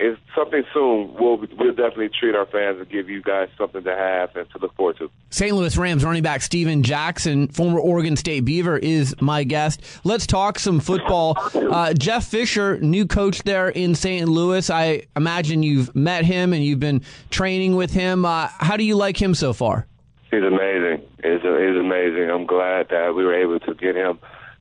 if 0.00 0.16
something 0.34 0.62
soon, 0.72 1.12
we'll 1.14 1.38
we'll 1.58 1.74
definitely 1.74 2.08
treat 2.08 2.34
our 2.34 2.46
fans 2.46 2.78
and 2.78 2.88
give 2.88 3.08
you 3.08 3.20
guys 3.20 3.48
something 3.58 3.82
to 3.82 3.94
have 3.94 4.34
and 4.36 4.48
to 4.50 4.58
look 4.58 4.74
forward 4.76 4.96
to. 4.98 5.10
St. 5.30 5.54
Louis 5.54 5.76
Rams 5.76 6.04
running 6.04 6.22
back 6.22 6.40
Steven 6.40 6.84
Jackson, 6.84 7.48
former 7.48 7.80
Oregon 7.80 8.16
State 8.16 8.44
Beaver, 8.44 8.78
is 8.78 9.14
my 9.20 9.42
guest. 9.42 9.82
Let's 10.04 10.26
talk 10.26 10.58
some 10.60 10.78
football. 10.78 11.36
Uh, 11.54 11.92
Jeff 11.94 12.26
Fisher, 12.26 12.78
new 12.78 13.06
coach 13.06 13.42
there 13.42 13.68
in 13.68 13.94
St. 13.96 14.28
Louis. 14.28 14.70
I 14.70 15.06
imagine 15.16 15.64
you've 15.64 15.94
met 15.96 16.24
him 16.24 16.52
and 16.52 16.64
you've 16.64 16.80
been 16.80 17.02
training 17.30 17.74
with 17.74 17.92
him. 17.92 18.24
Uh, 18.24 18.48
how 18.58 18.76
do 18.76 18.84
you 18.84 18.96
like 18.96 19.20
him 19.20 19.34
so 19.34 19.52
far? 19.52 19.86
He's 20.30 20.42
amazing. 20.42 21.02
He's, 21.22 21.42
he's 21.42 21.76
amazing. 21.76 22.30
I'm 22.30 22.46
glad 22.46 22.88
that 22.90 23.14
we 23.14 23.24
were 23.24 23.34
able 23.34 23.58
to 23.60 23.74
get 23.74 23.96
him. 23.96 24.18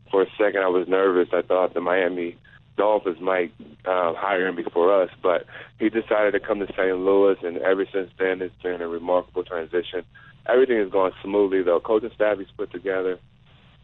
For 0.09 0.23
a 0.23 0.27
second, 0.37 0.63
I 0.63 0.67
was 0.69 0.87
nervous. 0.87 1.29
I 1.33 1.41
thought 1.41 1.73
the 1.73 1.81
Miami 1.81 2.37
Dolphins 2.77 3.19
might 3.19 3.51
uh, 3.85 4.13
hire 4.13 4.47
him 4.47 4.55
before 4.55 5.03
us, 5.03 5.09
but 5.21 5.45
he 5.79 5.89
decided 5.89 6.31
to 6.31 6.39
come 6.39 6.59
to 6.59 6.67
St. 6.67 6.97
Louis, 6.97 7.35
and 7.43 7.57
ever 7.57 7.85
since 7.91 8.11
then, 8.17 8.41
it's 8.41 8.55
been 8.61 8.81
a 8.81 8.87
remarkable 8.87 9.43
transition. 9.43 10.03
Everything 10.47 10.77
is 10.77 10.91
going 10.91 11.11
smoothly, 11.23 11.63
though. 11.63 11.79
Coaching 11.79 12.11
staff 12.15 12.37
he's 12.37 12.47
put 12.55 12.71
together 12.71 13.19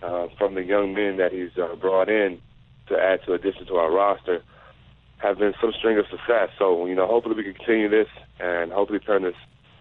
uh, 0.02 0.28
from 0.38 0.56
the 0.56 0.64
young 0.64 0.94
men 0.94 1.18
that 1.18 1.32
he's 1.34 1.57
uh, 1.61 1.76
brought 1.76 2.07
in 2.07 2.40
to 2.88 2.98
add 2.98 3.20
to 3.26 3.34
addition 3.34 3.65
to 3.65 3.76
our 3.76 3.91
roster 3.91 4.44
have 5.18 5.40
been 5.40 5.53
some 5.60 5.74
string 5.78 5.98
of 5.98 6.06
success. 6.10 6.49
So, 6.60 6.86
you 6.86 6.95
know, 6.95 7.07
hopefully 7.07 7.36
we 7.36 7.44
can 7.44 7.53
continue 7.53 7.90
this 7.90 8.07
and 8.40 8.72
hopefully 8.72 8.99
turn 8.99 9.24
this 9.24 9.36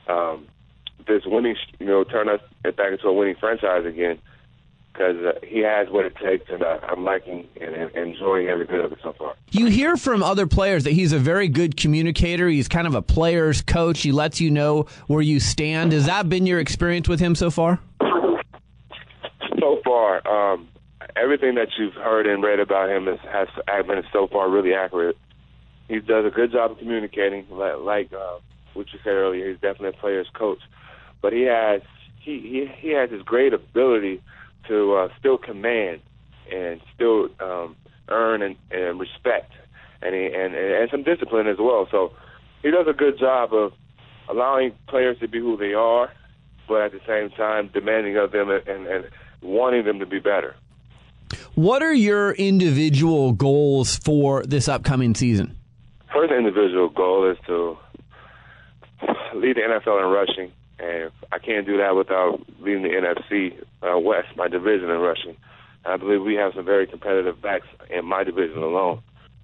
um, 0.08 0.46
this 1.06 1.22
winning, 1.26 1.56
you 1.80 1.86
know, 1.86 2.04
turn 2.04 2.28
us 2.28 2.40
back 2.62 2.92
into 2.92 3.08
a 3.08 3.12
winning 3.12 3.34
franchise 3.40 3.84
again 3.84 4.18
because 4.92 5.16
uh, 5.24 5.32
he 5.46 5.60
has 5.60 5.88
what 5.88 6.04
it 6.04 6.14
takes, 6.16 6.50
and 6.50 6.62
uh, 6.62 6.78
I'm 6.82 7.04
liking 7.04 7.48
and, 7.60 7.74
and 7.74 7.94
enjoying 7.96 8.48
every 8.48 8.66
bit 8.66 8.84
of 8.84 8.92
it 8.92 8.98
so 9.02 9.12
far. 9.12 9.34
You 9.50 9.66
hear 9.66 9.96
from 9.96 10.22
other 10.22 10.46
players 10.46 10.84
that 10.84 10.92
he's 10.92 11.12
a 11.12 11.18
very 11.18 11.48
good 11.48 11.76
communicator. 11.76 12.48
He's 12.48 12.68
kind 12.68 12.86
of 12.86 12.94
a 12.94 13.02
player's 13.02 13.62
coach. 13.62 14.02
He 14.02 14.12
lets 14.12 14.40
you 14.40 14.50
know 14.50 14.86
where 15.06 15.22
you 15.22 15.40
stand. 15.40 15.92
Has 15.92 16.06
that 16.06 16.28
been 16.28 16.46
your 16.46 16.60
experience 16.60 17.08
with 17.08 17.20
him 17.20 17.34
so 17.34 17.50
far? 17.50 17.80
So 19.58 19.80
far, 19.84 20.26
um, 20.26 20.68
everything 21.16 21.54
that 21.54 21.68
you've 21.78 21.94
heard 21.94 22.26
and 22.26 22.42
read 22.42 22.60
about 22.60 22.90
him 22.90 23.08
is, 23.08 23.20
has 23.30 23.48
been 23.86 24.02
so 24.12 24.26
far 24.26 24.50
really 24.50 24.74
accurate. 24.74 25.16
He 25.88 26.00
does 26.00 26.24
a 26.26 26.30
good 26.30 26.52
job 26.52 26.72
of 26.72 26.78
communicating, 26.78 27.46
like, 27.50 27.78
like 27.78 28.12
uh, 28.12 28.38
what 28.74 28.92
you 28.92 28.98
said 29.04 29.10
earlier. 29.10 29.48
He's 29.48 29.60
definitely 29.60 29.90
a 29.90 30.00
player's 30.00 30.28
coach, 30.34 30.60
but 31.20 31.32
he 31.32 31.42
has 31.42 31.82
he 32.20 32.40
he, 32.40 32.70
he 32.78 32.88
has 32.90 33.10
this 33.10 33.22
great 33.22 33.52
ability 33.52 34.22
to 34.68 34.94
uh, 34.94 35.08
still 35.18 35.38
command 35.38 36.00
and 36.52 36.80
still 36.94 37.28
um, 37.40 37.76
earn 38.08 38.42
and, 38.42 38.56
and 38.70 38.98
respect 38.98 39.52
and, 40.02 40.14
he, 40.14 40.26
and 40.26 40.54
and 40.54 40.90
some 40.90 41.02
discipline 41.02 41.46
as 41.46 41.56
well. 41.58 41.86
So 41.90 42.12
he 42.62 42.70
does 42.70 42.86
a 42.88 42.92
good 42.92 43.18
job 43.18 43.52
of 43.52 43.72
allowing 44.28 44.72
players 44.88 45.18
to 45.20 45.28
be 45.28 45.38
who 45.38 45.56
they 45.56 45.74
are, 45.74 46.12
but 46.68 46.82
at 46.82 46.92
the 46.92 47.00
same 47.06 47.30
time 47.30 47.70
demanding 47.72 48.16
of 48.16 48.32
them 48.32 48.50
and, 48.50 48.66
and, 48.66 48.86
and 48.86 49.04
wanting 49.40 49.84
them 49.84 49.98
to 49.98 50.06
be 50.06 50.18
better. 50.18 50.54
What 51.54 51.82
are 51.82 51.92
your 51.92 52.32
individual 52.32 53.32
goals 53.32 53.96
for 53.96 54.42
this 54.44 54.68
upcoming 54.68 55.14
season? 55.14 55.56
First 56.12 56.32
individual 56.32 56.88
goal 56.88 57.30
is 57.30 57.38
to 57.46 57.76
lead 59.34 59.56
the 59.56 59.60
NFL 59.60 60.04
in 60.04 60.10
rushing 60.10 60.52
and 60.78 61.10
I 61.30 61.38
can't 61.38 61.66
do 61.66 61.76
that 61.78 61.94
without 61.96 62.40
leading 62.60 62.82
the 62.82 62.88
NFC 62.88 63.56
uh, 63.82 63.98
West, 63.98 64.28
my 64.36 64.48
division 64.48 64.90
in 64.90 64.98
rushing. 64.98 65.36
I 65.84 65.96
believe 65.96 66.22
we 66.22 66.34
have 66.34 66.52
some 66.54 66.64
very 66.64 66.86
competitive 66.86 67.40
backs 67.42 67.66
in 67.90 68.04
my 68.04 68.24
division 68.24 68.58
alone. 68.58 69.02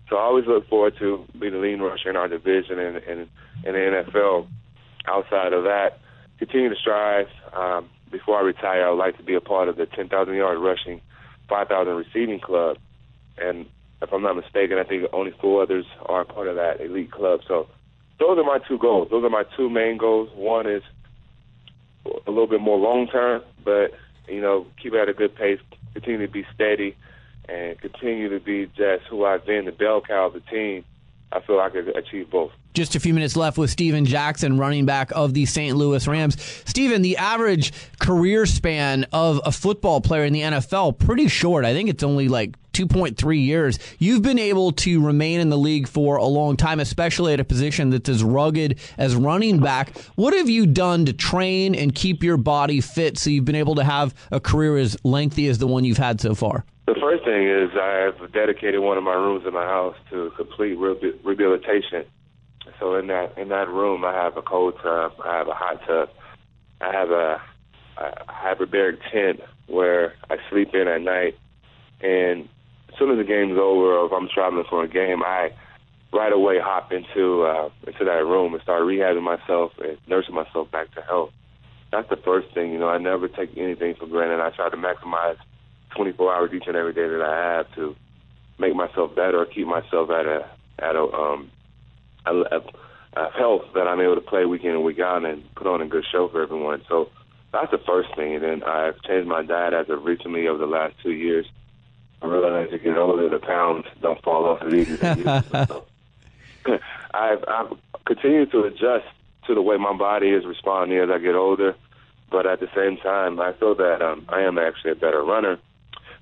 So 0.09 0.16
I 0.16 0.22
always 0.22 0.46
look 0.46 0.68
forward 0.68 0.94
to 1.00 1.24
being 1.38 1.52
the 1.52 1.59
leading 1.59 1.80
rusher 1.80 2.09
in 2.10 2.16
our 2.16 2.28
division 2.28 2.78
and 2.78 2.96
in, 2.98 3.18
in 3.64 3.72
the 3.72 4.05
NFL. 4.12 4.46
Outside 5.06 5.52
of 5.52 5.64
that, 5.64 5.98
continue 6.38 6.70
to 6.70 6.76
strive. 6.76 7.26
Um, 7.52 7.88
before 8.10 8.38
I 8.38 8.42
retire, 8.42 8.86
I 8.86 8.90
would 8.90 8.98
like 8.98 9.16
to 9.18 9.22
be 9.22 9.34
a 9.34 9.40
part 9.40 9.68
of 9.68 9.76
the 9.76 9.86
10,000 9.86 10.34
yard 10.34 10.59
rushing, 10.59 11.00
5,000 11.48 11.92
receiving 11.92 12.40
club. 12.40 12.78
And 13.36 13.66
if 14.00 14.12
I'm 14.12 14.22
not 14.22 14.36
mistaken, 14.36 14.78
I 14.78 14.84
think 14.84 15.05
only 15.12 15.32
four 15.40 15.62
others 15.62 15.84
are 16.06 16.24
part 16.24 16.48
of 16.48 16.56
that 16.56 16.80
elite 16.80 17.10
club. 17.10 17.40
So 17.46 17.68
those 18.18 18.38
are 18.38 18.44
my 18.44 18.59
two 18.66 18.78
goals. 18.78 19.09
Those 19.10 19.24
are 19.24 19.30
my 19.30 19.44
two 19.56 19.68
main 19.68 19.98
goals. 19.98 20.30
One 20.34 20.68
is 20.68 20.82
a 22.26 22.30
little 22.30 22.47
bit 22.47 22.60
more 22.60 22.78
long 22.78 23.06
term, 23.09 23.43
but 23.64 23.93
you 24.28 24.40
know, 24.40 24.66
keep 24.80 24.94
at 24.94 25.09
a 25.09 25.14
good 25.14 25.35
pace, 25.35 25.60
continue 25.94 26.26
to 26.26 26.32
be 26.32 26.47
steady, 26.55 26.97
and 27.48 27.78
continue 27.80 28.28
to 28.28 28.40
be 28.40 28.66
just 28.76 29.05
who 29.05 29.24
I've 29.24 29.44
been, 29.47 29.64
the 29.64 29.72
bell 29.72 30.01
cow 30.01 30.26
of 30.26 30.35
the 30.35 30.40
team. 30.40 30.85
I 31.30 31.40
feel 31.40 31.60
I 31.60 31.68
could 31.68 31.94
achieve 31.94 32.30
both. 32.30 32.52
Just 32.72 32.94
a 32.94 33.01
few 33.01 33.12
minutes 33.12 33.36
left 33.36 33.59
with 33.59 33.70
Steven 33.70 34.06
Jackson, 34.06 34.56
running 34.56 34.86
back 34.86 35.10
of 35.14 35.35
the 35.35 35.44
St. 35.44 35.76
Louis 35.76 36.06
Rams. 36.06 36.40
Steven, 36.64 37.02
the 37.02 37.18
average 37.18 37.72
career 37.98 38.47
span 38.47 39.05
of 39.12 39.40
a 39.44 39.52
football 39.52 40.01
player 40.01 40.24
in 40.24 40.32
the 40.32 40.40
NFL 40.40 40.98
pretty 40.98 41.28
short. 41.28 41.66
I 41.66 41.74
think 41.74 41.90
it's 41.90 42.02
only 42.02 42.28
like 42.28 42.56
2.3 42.78 43.44
years. 43.44 43.78
You've 43.98 44.22
been 44.22 44.38
able 44.38 44.70
to 44.72 45.05
remain 45.05 45.40
in 45.40 45.48
the 45.48 45.59
league 45.59 45.88
for 45.88 46.16
a 46.16 46.24
long 46.24 46.56
time, 46.56 46.78
especially 46.78 47.32
at 47.32 47.40
a 47.40 47.44
position 47.44 47.90
that's 47.90 48.09
as 48.09 48.22
rugged 48.22 48.78
as 48.96 49.16
running 49.16 49.59
back. 49.59 49.98
What 50.14 50.32
have 50.34 50.48
you 50.48 50.64
done 50.64 51.05
to 51.06 51.12
train 51.12 51.74
and 51.74 51.92
keep 51.92 52.22
your 52.22 52.36
body 52.36 52.80
fit 52.80 53.18
so 53.18 53.30
you've 53.30 53.44
been 53.44 53.56
able 53.56 53.74
to 53.74 53.84
have 53.84 54.14
a 54.30 54.38
career 54.38 54.76
as 54.76 54.96
lengthy 55.02 55.48
as 55.48 55.59
the 55.59 55.66
one 55.66 55.84
you've 55.84 55.98
had 55.98 56.20
so 56.20 56.36
far? 56.36 56.64
The 56.86 56.94
first 56.94 57.24
thing 57.24 57.48
is 57.48 57.70
I 57.74 58.10
have 58.10 58.32
dedicated 58.32 58.80
one 58.80 58.96
of 58.96 59.02
my 59.02 59.12
rooms 59.12 59.44
in 59.44 59.52
my 59.52 59.64
house 59.64 59.96
to 60.10 60.30
complete 60.36 60.74
rehabilitation. 60.74 62.05
So 62.78 62.94
in 62.94 63.09
that 63.09 63.36
in 63.36 63.48
that 63.48 63.68
room, 63.68 64.05
I 64.05 64.12
have 64.12 64.36
a 64.36 64.42
cold 64.42 64.74
tub, 64.82 65.12
I 65.24 65.36
have 65.36 65.48
a 65.48 65.55
hot 65.55 65.80
tub, 65.84 66.10
I 66.80 66.92
have 66.92 67.10
a, 67.10 67.42
a 67.96 68.24
hyperbaric 68.28 68.98
tent 69.10 69.40
where 69.66 70.14
I 70.30 70.36
sleep 70.48 70.74
in 70.74 70.86
at 70.86 71.02
night, 71.02 71.36
and 72.00 72.48
soon 72.99 73.11
as 73.11 73.19
the 73.19 73.25
game's 73.25 73.59
over, 73.59 73.97
or 73.97 74.07
if 74.07 74.12
I'm 74.12 74.29
traveling 74.33 74.65
for 74.69 74.83
a 74.85 74.89
game, 74.89 75.23
I 75.23 75.51
right 76.12 76.33
away 76.33 76.59
hop 76.59 76.93
into 76.93 77.43
uh, 77.43 77.69
into 77.87 78.05
that 78.05 78.25
room 78.25 78.55
and 78.55 78.62
start 78.62 78.83
rehabbing 78.83 79.23
myself 79.23 79.73
and 79.79 79.99
nursing 80.07 80.35
myself 80.35 80.70
back 80.70 80.93
to 80.95 81.03
health. 81.03 81.31
That's 81.93 82.09
the 82.09 82.16
first 82.16 82.53
thing, 82.55 82.73
you 82.73 82.79
know. 82.79 82.89
I 82.89 82.99
never 82.99 83.29
take 83.29 83.57
anything 83.57 83.95
for 83.99 84.07
granted. 84.07 84.41
I 84.41 84.51
try 84.51 84.69
to 84.69 84.77
maximize 84.77 85.37
24 85.97 86.35
hours 86.35 86.51
each 86.55 86.65
and 86.66 86.77
every 86.77 86.93
day 86.93 87.09
that 87.09 87.23
I 87.23 87.57
have 87.57 87.75
to 87.77 87.95
make 88.59 88.75
myself 88.75 89.15
better 89.15 89.41
or 89.41 89.47
keep 89.47 89.66
myself 89.66 90.11
at 90.11 90.27
a 90.27 90.49
at 90.79 90.97
a 90.97 91.03
um 91.03 91.51
a, 92.27 92.35
a, 92.35 92.61
a 93.16 93.31
health 93.33 93.62
that 93.75 93.87
I'm 93.87 94.01
able 94.01 94.16
to 94.16 94.20
play 94.20 94.45
week 94.45 94.65
in 94.65 94.70
and 94.70 94.85
week 94.85 95.01
out 95.01 95.25
and 95.25 95.43
put 95.55 95.66
on 95.66 95.81
a 95.81 95.87
good 95.87 96.05
show 96.11 96.29
for 96.29 96.43
everyone. 96.43 96.83
So 96.89 97.09
that's 97.53 97.70
the 97.70 97.81
first 97.87 98.15
thing. 98.16 98.35
And 98.35 98.45
then 98.45 98.62
I've 98.62 99.01
changed 99.03 99.29
my 99.29 99.43
diet 99.43 99.73
as 99.73 99.89
of 99.89 100.05
recently 100.05 100.47
over 100.49 100.59
the 100.59 100.66
last 100.66 100.95
two 101.03 101.12
years. 101.12 101.47
I 102.20 102.27
realize 102.27 102.66
as 102.66 102.73
you 102.73 102.78
get 102.78 102.97
older, 102.99 103.28
the 103.28 103.39
pounds 103.39 103.86
don't 104.01 104.23
fall 104.23 104.47
off 104.47 104.62
as 104.62 104.74
easy 104.74 104.95
as 104.95 105.01
they 105.01 105.09
used 105.09 105.53
to. 105.53 105.82
I've, 107.15 107.45
I've 107.49 107.73
continued 108.05 108.51
to 108.53 108.65
adjust 108.65 109.07
to 109.47 109.55
the 109.55 109.62
way 109.62 109.77
my 109.77 109.97
body 109.97 110.28
is 110.31 110.45
responding 110.45 110.99
as 110.99 111.11
I 111.11 111.19
get 111.19 111.35
older, 111.35 111.74
but 112.31 112.47
at 112.47 112.61
the 112.61 112.69
same 112.74 112.99
time, 112.99 113.40
I 113.40 113.53
feel 113.55 113.74
that 113.77 114.03
um, 114.03 114.27
I 114.28 114.43
am 114.43 114.59
actually 114.59 114.93
a 114.93 114.97
better 114.97 115.23
runner 115.23 115.59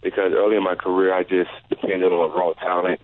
because 0.03 0.33
early 0.33 0.57
in 0.57 0.63
my 0.63 0.77
career, 0.77 1.13
I 1.13 1.25
just 1.25 1.51
depended 1.69 2.13
on 2.13 2.31
raw 2.31 2.53
talent, 2.53 3.01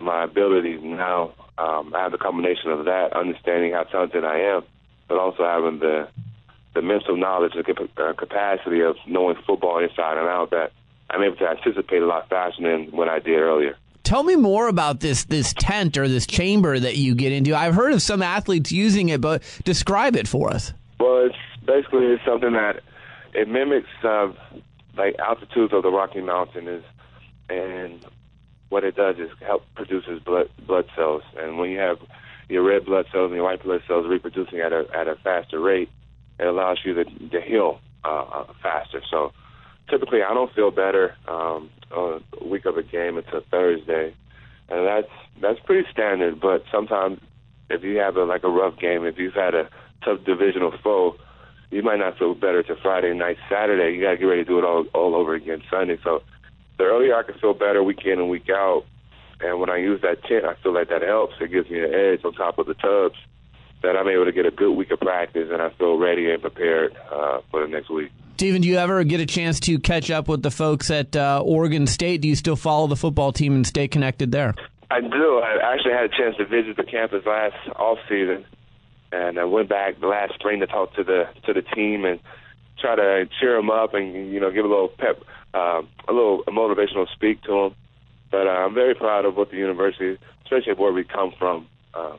my 0.00 0.24
abilities. 0.24 0.80
Now, 0.82 1.32
um, 1.58 1.92
I 1.94 2.02
have 2.02 2.12
the 2.12 2.18
combination 2.18 2.70
of 2.70 2.84
that, 2.84 3.14
understanding 3.14 3.72
how 3.72 3.84
talented 3.84 4.24
I 4.24 4.38
am, 4.40 4.62
but 5.08 5.18
also 5.18 5.44
having 5.44 5.80
the 5.80 6.08
the 6.74 6.82
mental 6.82 7.16
knowledge 7.16 7.54
and 7.54 7.66
uh, 7.96 8.12
capacity 8.12 8.82
of 8.82 8.96
knowing 9.06 9.36
football 9.46 9.78
inside 9.78 10.18
and 10.18 10.28
out 10.28 10.50
that 10.50 10.72
I'm 11.10 11.22
able 11.22 11.36
to 11.36 11.48
anticipate 11.48 12.02
a 12.02 12.06
lot 12.06 12.28
faster 12.28 12.62
than 12.62 12.90
what 12.96 13.08
I 13.08 13.18
did 13.18 13.38
earlier. 13.38 13.76
Tell 14.02 14.22
me 14.22 14.36
more 14.36 14.68
about 14.68 15.00
this 15.00 15.24
this 15.24 15.52
tent 15.54 15.98
or 15.98 16.06
this 16.06 16.26
chamber 16.26 16.78
that 16.78 16.96
you 16.96 17.14
get 17.14 17.32
into. 17.32 17.56
I've 17.56 17.74
heard 17.74 17.92
of 17.92 18.00
some 18.02 18.22
athletes 18.22 18.70
using 18.70 19.08
it, 19.08 19.20
but 19.20 19.42
describe 19.64 20.14
it 20.14 20.28
for 20.28 20.50
us. 20.50 20.72
Well, 21.00 21.26
it's 21.26 21.36
basically 21.64 22.06
it's 22.06 22.24
something 22.24 22.52
that 22.52 22.82
it 23.34 23.48
mimics 23.48 23.88
uh, 24.04 24.32
like 24.96 25.16
altitudes 25.18 25.72
of 25.72 25.82
the 25.82 25.90
Rocky 25.90 26.20
Mountains, 26.20 26.84
and 27.50 28.04
what 28.68 28.84
it 28.84 28.96
does 28.96 29.16
is 29.18 29.30
help 29.40 29.64
produces 29.74 30.20
blood 30.20 30.50
blood 30.66 30.86
cells. 30.94 31.22
And 31.36 31.58
when 31.58 31.70
you 31.70 31.78
have 31.78 31.98
your 32.48 32.62
red 32.62 32.84
blood 32.84 33.06
cells 33.10 33.26
and 33.26 33.34
your 33.34 33.44
white 33.44 33.62
blood 33.62 33.82
cells 33.88 34.06
reproducing 34.06 34.60
at 34.60 34.72
a 34.72 34.86
at 34.94 35.08
a 35.08 35.16
faster 35.16 35.58
rate, 35.58 35.90
it 36.38 36.46
allows 36.46 36.78
you 36.84 36.94
to 36.94 37.04
to 37.04 37.40
heal 37.40 37.80
uh, 38.04 38.22
uh, 38.22 38.52
faster. 38.62 39.02
So 39.10 39.32
typically, 39.88 40.22
I 40.22 40.34
don't 40.34 40.52
feel 40.54 40.70
better 40.70 41.14
um, 41.28 41.70
a 41.90 42.20
week 42.44 42.66
of 42.66 42.76
a 42.76 42.82
game 42.82 43.16
until 43.16 43.42
Thursday, 43.50 44.14
and 44.68 44.86
that's 44.86 45.12
that's 45.40 45.60
pretty 45.60 45.88
standard. 45.90 46.40
But 46.40 46.64
sometimes, 46.70 47.20
if 47.70 47.82
you 47.82 47.98
have 47.98 48.16
a 48.16 48.24
like 48.24 48.44
a 48.44 48.48
rough 48.48 48.78
game, 48.78 49.04
if 49.04 49.18
you've 49.18 49.34
had 49.34 49.54
a 49.54 49.68
tough 50.04 50.24
divisional 50.24 50.72
foe, 50.82 51.16
you 51.70 51.82
might 51.82 51.98
not 51.98 52.18
feel 52.18 52.34
better 52.34 52.62
till 52.62 52.76
Friday 52.82 53.14
night, 53.14 53.36
Saturday. 53.50 53.96
You 53.96 54.02
got 54.02 54.12
to 54.12 54.16
get 54.16 54.24
ready 54.24 54.44
to 54.44 54.48
do 54.48 54.58
it 54.58 54.64
all 54.64 54.86
all 54.94 55.14
over 55.14 55.34
again 55.34 55.62
Sunday. 55.70 55.98
So 56.02 56.22
the 56.78 56.84
earlier 56.84 57.16
I 57.16 57.22
can 57.22 57.38
feel 57.38 57.54
better 57.54 57.82
week 57.82 58.04
in 58.04 58.18
and 58.18 58.28
week 58.28 58.48
out, 58.50 58.84
and 59.40 59.60
when 59.60 59.70
I 59.70 59.76
use 59.76 60.00
that 60.02 60.24
tent, 60.24 60.44
I 60.44 60.54
feel 60.62 60.74
like 60.74 60.88
that 60.88 61.02
helps. 61.02 61.34
It 61.40 61.50
gives 61.50 61.70
me 61.70 61.80
an 61.82 61.94
edge 61.94 62.24
on 62.24 62.32
top 62.34 62.58
of 62.58 62.66
the 62.66 62.74
tubs 62.74 63.16
that 63.82 63.96
I'm 63.96 64.08
able 64.08 64.24
to 64.24 64.32
get 64.32 64.46
a 64.46 64.50
good 64.50 64.72
week 64.72 64.90
of 64.90 65.00
practice, 65.00 65.48
and 65.52 65.60
I 65.60 65.70
feel 65.70 65.98
ready 65.98 66.30
and 66.30 66.40
prepared 66.40 66.96
uh, 67.10 67.40
for 67.50 67.60
the 67.60 67.68
next 67.68 67.90
week. 67.90 68.10
Steven, 68.36 68.60
do 68.60 68.68
you 68.68 68.76
ever 68.76 69.02
get 69.04 69.20
a 69.20 69.26
chance 69.26 69.60
to 69.60 69.78
catch 69.78 70.10
up 70.10 70.28
with 70.28 70.42
the 70.42 70.50
folks 70.50 70.90
at 70.90 71.16
uh, 71.16 71.42
Oregon 71.42 71.86
State? 71.86 72.20
Do 72.20 72.28
you 72.28 72.36
still 72.36 72.56
follow 72.56 72.86
the 72.86 72.96
football 72.96 73.32
team 73.32 73.54
and 73.54 73.66
stay 73.66 73.88
connected 73.88 74.30
there? 74.30 74.54
I 74.90 75.00
do. 75.00 75.38
I 75.38 75.72
actually 75.72 75.92
had 75.92 76.04
a 76.04 76.08
chance 76.08 76.36
to 76.36 76.44
visit 76.44 76.76
the 76.76 76.84
campus 76.84 77.24
last 77.26 77.56
off 77.76 77.98
season, 78.08 78.44
and 79.10 79.38
I 79.38 79.44
went 79.44 79.68
back 79.68 79.98
the 80.00 80.06
last 80.06 80.34
spring 80.34 80.60
to 80.60 80.66
talk 80.66 80.94
to 80.94 81.04
the 81.04 81.28
to 81.46 81.52
the 81.52 81.62
team 81.62 82.04
and 82.04 82.20
try 82.78 82.94
to 82.94 83.28
cheer 83.40 83.56
them 83.56 83.70
up 83.70 83.94
and 83.94 84.32
you 84.32 84.38
know 84.38 84.50
give 84.50 84.64
a 84.64 84.68
little 84.68 84.88
pep, 84.88 85.20
um, 85.54 85.88
a 86.06 86.12
little 86.12 86.44
motivational 86.44 87.10
speak 87.12 87.42
to 87.42 87.52
them. 87.52 87.74
But 88.30 88.46
uh, 88.46 88.50
I'm 88.50 88.74
very 88.74 88.94
proud 88.94 89.24
of 89.24 89.36
what 89.36 89.50
the 89.50 89.56
university, 89.56 90.18
especially 90.44 90.74
where 90.74 90.92
we 90.92 91.04
come 91.04 91.32
from. 91.38 91.66
Um, 91.94 92.18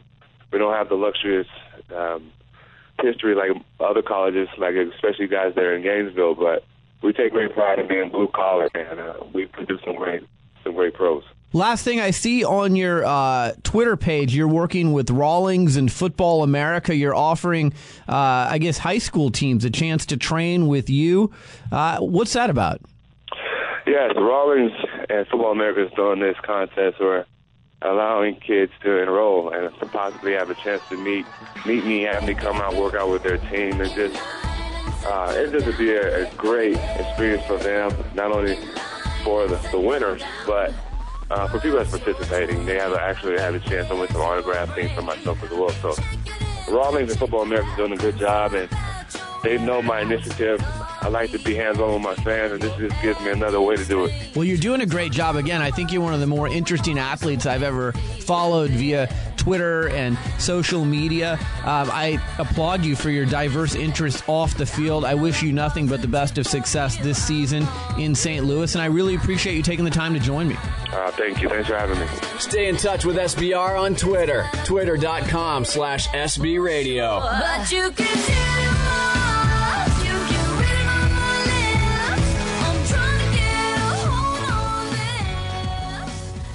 we 0.52 0.60
don't 0.60 0.74
have 0.74 0.90
the 0.90 0.95
luxurious 0.95 1.48
um, 1.95 2.32
history 3.02 3.36
like 3.36 3.52
other 3.80 4.02
colleges, 4.02 4.48
like 4.57 4.76
especially 4.76 5.28
guys 5.28 5.53
that 5.56 5.64
are 5.64 5.76
in 5.76 5.84
Gainesville, 5.84 6.36
but 6.36 6.64
we 7.02 7.14
take 7.14 7.32
great 7.32 7.53
pride 7.53 7.80
in 7.80 7.88
being 7.88 8.10
blue 8.10 8.28
collar, 8.28 8.69
and 8.74 8.99
uh, 8.99 9.14
we 9.34 9.45
produce 9.45 9.82
some 9.86 9.95
great 9.95 10.24
some 10.64 10.74
great 10.74 10.94
pros. 10.94 11.24
Last 11.53 11.86
thing 11.86 12.02
I 12.02 12.11
see 12.11 12.44
on 12.44 12.76
your 12.76 13.06
uh, 13.06 13.53
Twitter 13.64 13.95
page, 13.95 14.36
you're 14.36 14.49
working 14.49 14.91
with 14.91 15.10
Rawlings 15.10 15.78
and 15.78 15.91
Football 15.91 16.44
America. 16.44 16.94
You're 16.94 17.15
offering, 17.15 17.72
uh, 18.10 18.49
I 18.52 18.57
guess, 18.57 18.78
high 18.78 18.98
school 18.98 19.32
teams 19.32 19.64
a 19.64 19.69
chance 19.69 20.06
to 20.07 20.18
train 20.18 20.68
with 20.68 20.90
you. 20.90 21.32
Uh, 21.72 21.99
what's 21.99 22.34
that 22.34 22.49
about? 22.49 22.82
Yes, 23.86 24.11
Rawlings 24.18 24.74
and 25.10 25.26
Football 25.28 25.53
America 25.53 25.86
is 25.86 25.91
doing 25.94 26.19
this 26.19 26.36
contest 26.44 26.99
where 26.99 27.26
allowing 27.81 28.35
kids 28.35 28.71
to 28.83 29.01
enroll 29.01 29.49
and 29.51 29.73
to 29.79 29.85
possibly 29.87 30.33
have 30.33 30.49
a 30.49 30.55
chance 30.55 30.81
to 30.89 30.97
meet 30.97 31.25
meet 31.65 31.85
me, 31.85 32.01
have 32.03 32.23
me 32.25 32.33
come 32.33 32.57
out, 32.57 32.75
work 32.75 32.95
out 32.95 33.09
with 33.09 33.23
their 33.23 33.37
team, 33.37 33.79
and 33.79 33.91
just 33.91 34.15
uh, 35.05 35.31
it's 35.35 35.51
just 35.51 35.65
to 35.65 35.77
be 35.77 35.91
a, 35.91 36.27
a 36.27 36.35
great 36.35 36.75
experience 36.75 37.45
for 37.45 37.57
them, 37.57 37.91
not 38.15 38.31
only 38.31 38.57
for 39.23 39.47
the, 39.47 39.55
the 39.71 39.79
winners, 39.79 40.21
but 40.45 40.73
uh, 41.29 41.47
for 41.47 41.59
people 41.59 41.77
that's 41.77 41.91
participating. 41.91 42.65
They 42.65 42.75
have 42.75 42.93
a, 42.93 43.01
actually 43.01 43.37
have 43.39 43.55
a 43.55 43.59
chance 43.59 43.87
to 43.89 43.95
win 43.95 44.07
some 44.09 44.21
autograph 44.21 44.73
things 44.73 44.91
for 44.93 45.01
myself 45.01 45.41
as 45.43 45.51
well. 45.51 45.69
So 45.69 45.95
Rawlings 46.69 47.11
and 47.11 47.19
Football 47.19 47.43
America 47.43 47.69
is 47.69 47.77
doing 47.77 47.93
a 47.93 47.97
good 47.97 48.17
job, 48.17 48.53
and 48.53 48.69
they 49.43 49.57
know 49.57 49.81
my 49.81 50.01
initiative. 50.01 50.61
I 51.07 51.09
like 51.09 51.31
to 51.31 51.39
be 51.39 51.55
hands-on 51.55 51.93
with 51.93 52.01
my 52.01 52.15
fans, 52.15 52.51
and 52.51 52.61
this 52.61 52.75
just 52.75 53.01
gives 53.01 53.17
me 53.21 53.31
another 53.31 53.61
way 53.61 53.77
to 53.77 53.85
do 53.85 54.03
it. 54.03 54.13
Well, 54.35 54.43
you're 54.43 54.57
doing 54.57 54.81
a 54.81 54.85
great 54.85 55.13
job. 55.13 55.38
Again, 55.38 55.61
I 55.61 55.71
think 55.71 55.93
you're 55.93 56.01
one 56.01 56.13
of 56.13 56.19
the 56.19 56.27
more 56.27 56.49
interesting 56.49 56.99
athletes 56.99 57.45
I've 57.45 57.63
ever 57.63 57.93
followed 57.93 58.71
via 58.71 59.07
Twitter 59.38 59.88
and 59.88 60.17
social 60.38 60.84
media. 60.84 61.39
Um, 61.63 61.89
I 61.93 62.21
applaud 62.39 62.84
you 62.84 62.97
for 62.97 63.09
your 63.09 63.25
diverse 63.25 63.73
interests 63.73 64.21
off 64.27 64.57
the 64.57 64.65
field. 64.65 65.05
I 65.05 65.15
wish 65.15 65.41
you 65.41 65.53
nothing 65.53 65.88
but 65.88 66.01
the 66.01 66.09
best 66.09 66.38
of 66.38 66.45
success 66.45 66.97
this 66.97 67.23
season 67.25 67.65
in 67.97 68.13
St. 68.13 68.43
Louis, 68.45 68.75
and 68.75 68.81
I 68.81 68.88
really 68.88 69.15
appreciate 69.15 69.55
you 69.55 69.63
taking 69.63 69.85
the 69.85 69.91
time 69.91 70.13
to 70.13 70.19
join 70.19 70.49
me. 70.49 70.57
Uh, 70.91 71.09
thank 71.11 71.41
you. 71.41 71.47
Thanks 71.47 71.69
for 71.69 71.77
having 71.77 71.97
me. 71.97 72.07
Stay 72.38 72.67
in 72.67 72.75
touch 72.75 73.05
with 73.05 73.15
SBR 73.15 73.79
on 73.79 73.95
Twitter, 73.95 74.45
twitter.com 74.65 75.63
slash 75.63 76.09
SB 76.09 76.61
Radio. 76.61 77.21
But 77.21 77.71
you 77.71 77.91
can 77.91 78.05
tell 78.05 78.73
us 78.73 79.56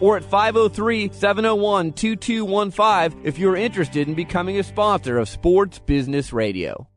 or 0.00 0.16
at 0.16 0.24
503 0.24 1.10
701 1.12 1.92
2215 1.92 3.24
if 3.24 3.38
you're 3.38 3.56
interested 3.56 4.08
in 4.08 4.14
becoming 4.14 4.58
a 4.58 4.62
sponsor 4.62 5.18
of 5.18 5.28
Sports 5.28 5.78
Business 5.78 6.32
Radio. 6.32 6.88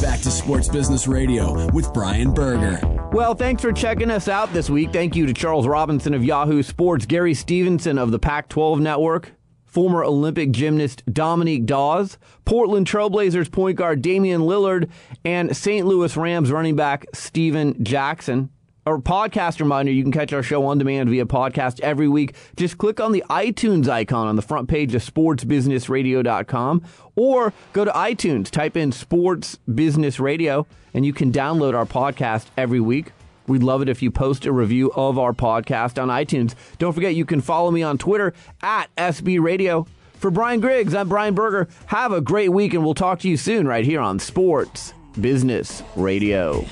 Back 0.00 0.20
to 0.20 0.30
Sports 0.30 0.68
Business 0.68 1.08
Radio 1.08 1.70
with 1.72 1.92
Brian 1.92 2.32
Berger. 2.32 2.80
Well, 3.12 3.34
thanks 3.34 3.62
for 3.62 3.72
checking 3.72 4.10
us 4.10 4.28
out 4.28 4.52
this 4.52 4.70
week. 4.70 4.92
Thank 4.92 5.16
you 5.16 5.26
to 5.26 5.34
Charles 5.34 5.66
Robinson 5.66 6.14
of 6.14 6.24
Yahoo 6.24 6.62
Sports, 6.62 7.04
Gary 7.04 7.34
Stevenson 7.34 7.98
of 7.98 8.12
the 8.12 8.18
Pac 8.18 8.48
12 8.48 8.80
Network, 8.80 9.32
former 9.64 10.04
Olympic 10.04 10.52
gymnast 10.52 11.02
Dominique 11.12 11.66
Dawes, 11.66 12.16
Portland 12.44 12.86
Trailblazers 12.86 13.50
point 13.50 13.76
guard 13.76 14.00
Damian 14.02 14.42
Lillard, 14.42 14.88
and 15.24 15.56
St. 15.56 15.86
Louis 15.86 16.16
Rams 16.16 16.52
running 16.52 16.76
back 16.76 17.06
Steven 17.12 17.82
Jackson. 17.82 18.50
Our 18.88 18.96
podcast 18.96 19.60
reminder 19.60 19.92
you 19.92 20.02
can 20.02 20.12
catch 20.12 20.32
our 20.32 20.42
show 20.42 20.64
on 20.64 20.78
demand 20.78 21.10
via 21.10 21.26
podcast 21.26 21.78
every 21.80 22.08
week. 22.08 22.34
Just 22.56 22.78
click 22.78 23.00
on 23.00 23.12
the 23.12 23.22
iTunes 23.28 23.86
icon 23.86 24.26
on 24.26 24.36
the 24.36 24.40
front 24.40 24.66
page 24.66 24.94
of 24.94 25.02
sportsbusinessradio.com 25.02 26.82
or 27.14 27.52
go 27.74 27.84
to 27.84 27.90
iTunes, 27.90 28.50
type 28.50 28.78
in 28.78 28.90
Sports 28.90 29.56
Business 29.56 30.18
Radio, 30.18 30.66
and 30.94 31.04
you 31.04 31.12
can 31.12 31.30
download 31.30 31.74
our 31.74 31.84
podcast 31.84 32.46
every 32.56 32.80
week. 32.80 33.12
We'd 33.46 33.62
love 33.62 33.82
it 33.82 33.90
if 33.90 34.00
you 34.00 34.10
post 34.10 34.46
a 34.46 34.52
review 34.52 34.90
of 34.92 35.18
our 35.18 35.34
podcast 35.34 36.02
on 36.02 36.08
iTunes. 36.08 36.54
Don't 36.78 36.94
forget 36.94 37.14
you 37.14 37.26
can 37.26 37.42
follow 37.42 37.70
me 37.70 37.82
on 37.82 37.98
Twitter 37.98 38.32
at 38.62 38.86
SB 38.96 39.38
Radio. 39.38 39.86
For 40.14 40.30
Brian 40.30 40.60
Griggs, 40.60 40.94
I'm 40.94 41.10
Brian 41.10 41.34
Berger. 41.34 41.68
Have 41.88 42.12
a 42.12 42.22
great 42.22 42.52
week, 42.52 42.72
and 42.72 42.82
we'll 42.82 42.94
talk 42.94 43.18
to 43.18 43.28
you 43.28 43.36
soon 43.36 43.68
right 43.68 43.84
here 43.84 44.00
on 44.00 44.18
Sports 44.18 44.94
Business 45.20 45.82
Radio. 45.94 46.64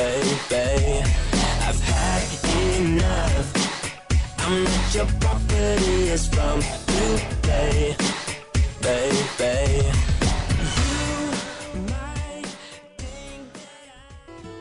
I've 0.00 1.80
had 1.80 2.22
enough. 2.78 4.38
I'm 4.38 4.62
not 4.62 4.94
your 4.94 5.06
property, 5.20 6.08
it's 6.08 6.28
from 6.28 6.60
today. 6.86 7.96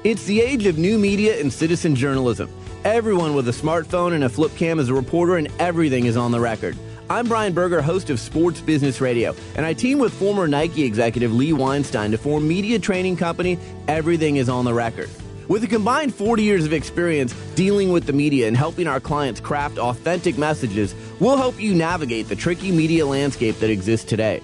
It's 0.03 0.23
the 0.23 0.41
age 0.41 0.65
of 0.65 0.77
new 0.77 0.97
media 0.97 1.39
and 1.39 1.53
citizen 1.53 1.93
journalism. 1.93 2.49
Everyone 2.84 3.35
with 3.35 3.47
a 3.49 3.51
smartphone 3.51 4.14
and 4.14 4.23
a 4.23 4.30
flip 4.30 4.55
cam 4.55 4.80
is 4.80 4.89
a 4.89 4.93
reporter, 4.93 5.35
and 5.35 5.49
everything 5.59 6.05
is 6.05 6.18
on 6.18 6.31
the 6.31 6.39
record. 6.39 6.77
I'm 7.09 7.27
Brian 7.27 7.53
Berger, 7.53 7.81
host 7.81 8.09
of 8.09 8.19
Sports 8.19 8.59
Business 8.59 9.01
Radio, 9.01 9.35
and 9.55 9.65
I 9.65 9.73
team 9.73 9.99
with 9.99 10.14
former 10.14 10.47
Nike 10.47 10.84
executive 10.84 11.31
Lee 11.31 11.53
Weinstein 11.53 12.11
to 12.11 12.18
form 12.18 12.47
media 12.47 12.80
training 12.80 13.18
company 13.18 13.59
Everything 13.88 14.38
is 14.38 14.49
on 14.49 14.65
the 14.65 14.73
Record. 14.73 15.09
With 15.48 15.64
a 15.64 15.68
combined 15.68 16.14
40 16.14 16.44
years 16.44 16.65
of 16.65 16.74
experience 16.74 17.34
dealing 17.56 17.90
with 17.90 18.06
the 18.06 18.11
media 18.11 18.49
and 18.49 18.57
helping 18.57 18.86
our 18.86 18.99
clients 18.99 19.40
craft 19.40 19.78
authentic 19.78 20.38
messages, 20.38 20.94
we'll 21.22 21.38
help 21.38 21.57
you 21.57 21.74
navigate 21.74 22.28
the 22.28 22.36
tricky 22.36 22.69
media 22.69 23.06
landscape 23.06 23.57
that 23.60 23.69
exists 23.69 24.06
today. 24.06 24.44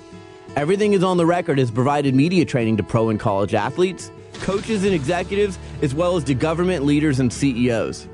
Everything 0.55 0.93
is 0.93 1.03
on 1.03 1.17
the 1.17 1.25
Record 1.25 1.57
has 1.57 1.69
provided 1.69 2.15
media 2.15 2.45
training 2.45 2.77
to 2.77 2.83
pro 2.83 3.09
and 3.09 3.19
college 3.19 3.53
athletes, 3.53 4.11
coaches 4.35 4.85
and 4.85 4.93
executives, 4.93 5.59
as 5.81 5.93
well 5.93 6.15
as 6.15 6.23
to 6.23 6.33
government 6.33 6.85
leaders 6.85 7.19
and 7.19 7.33
CEOs. 7.33 8.07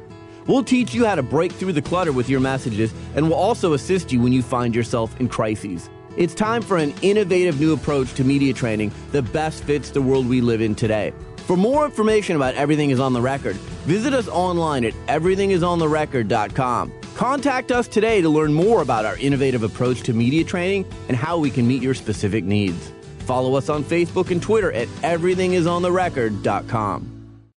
We'll 0.47 0.63
teach 0.63 0.91
you 0.91 1.05
how 1.05 1.13
to 1.13 1.21
break 1.21 1.51
through 1.51 1.73
the 1.73 1.83
clutter 1.83 2.11
with 2.11 2.27
your 2.27 2.39
messages, 2.39 2.91
and 3.15 3.29
we'll 3.29 3.37
also 3.37 3.73
assist 3.73 4.11
you 4.11 4.19
when 4.19 4.33
you 4.33 4.41
find 4.41 4.73
yourself 4.73 5.15
in 5.19 5.29
crises. 5.29 5.91
It's 6.17 6.33
time 6.33 6.63
for 6.63 6.77
an 6.77 6.95
innovative 7.03 7.59
new 7.59 7.73
approach 7.73 8.15
to 8.15 8.23
media 8.23 8.51
training 8.51 8.91
that 9.11 9.31
best 9.31 9.63
fits 9.63 9.91
the 9.91 10.01
world 10.01 10.27
we 10.27 10.41
live 10.41 10.59
in 10.59 10.73
today. 10.73 11.13
For 11.49 11.57
more 11.57 11.83
information 11.83 12.35
about 12.35 12.53
Everything 12.53 12.91
is 12.91 12.99
on 12.99 13.11
the 13.11 13.21
Record, 13.21 13.55
visit 13.87 14.13
us 14.13 14.27
online 14.27 14.85
at 14.85 14.93
everythingisontherecord.com. 15.07 16.93
Contact 17.15 17.71
us 17.71 17.87
today 17.87 18.21
to 18.21 18.29
learn 18.29 18.53
more 18.53 18.83
about 18.83 19.03
our 19.03 19.17
innovative 19.17 19.63
approach 19.63 20.01
to 20.01 20.13
media 20.13 20.43
training 20.43 20.85
and 21.07 21.17
how 21.17 21.39
we 21.39 21.49
can 21.49 21.67
meet 21.67 21.81
your 21.81 21.95
specific 21.95 22.43
needs. 22.43 22.93
Follow 23.21 23.55
us 23.55 23.67
on 23.67 23.83
Facebook 23.83 24.29
and 24.29 24.43
Twitter 24.43 24.71
at 24.73 24.87
everythingisontherecord.com. 25.01 27.18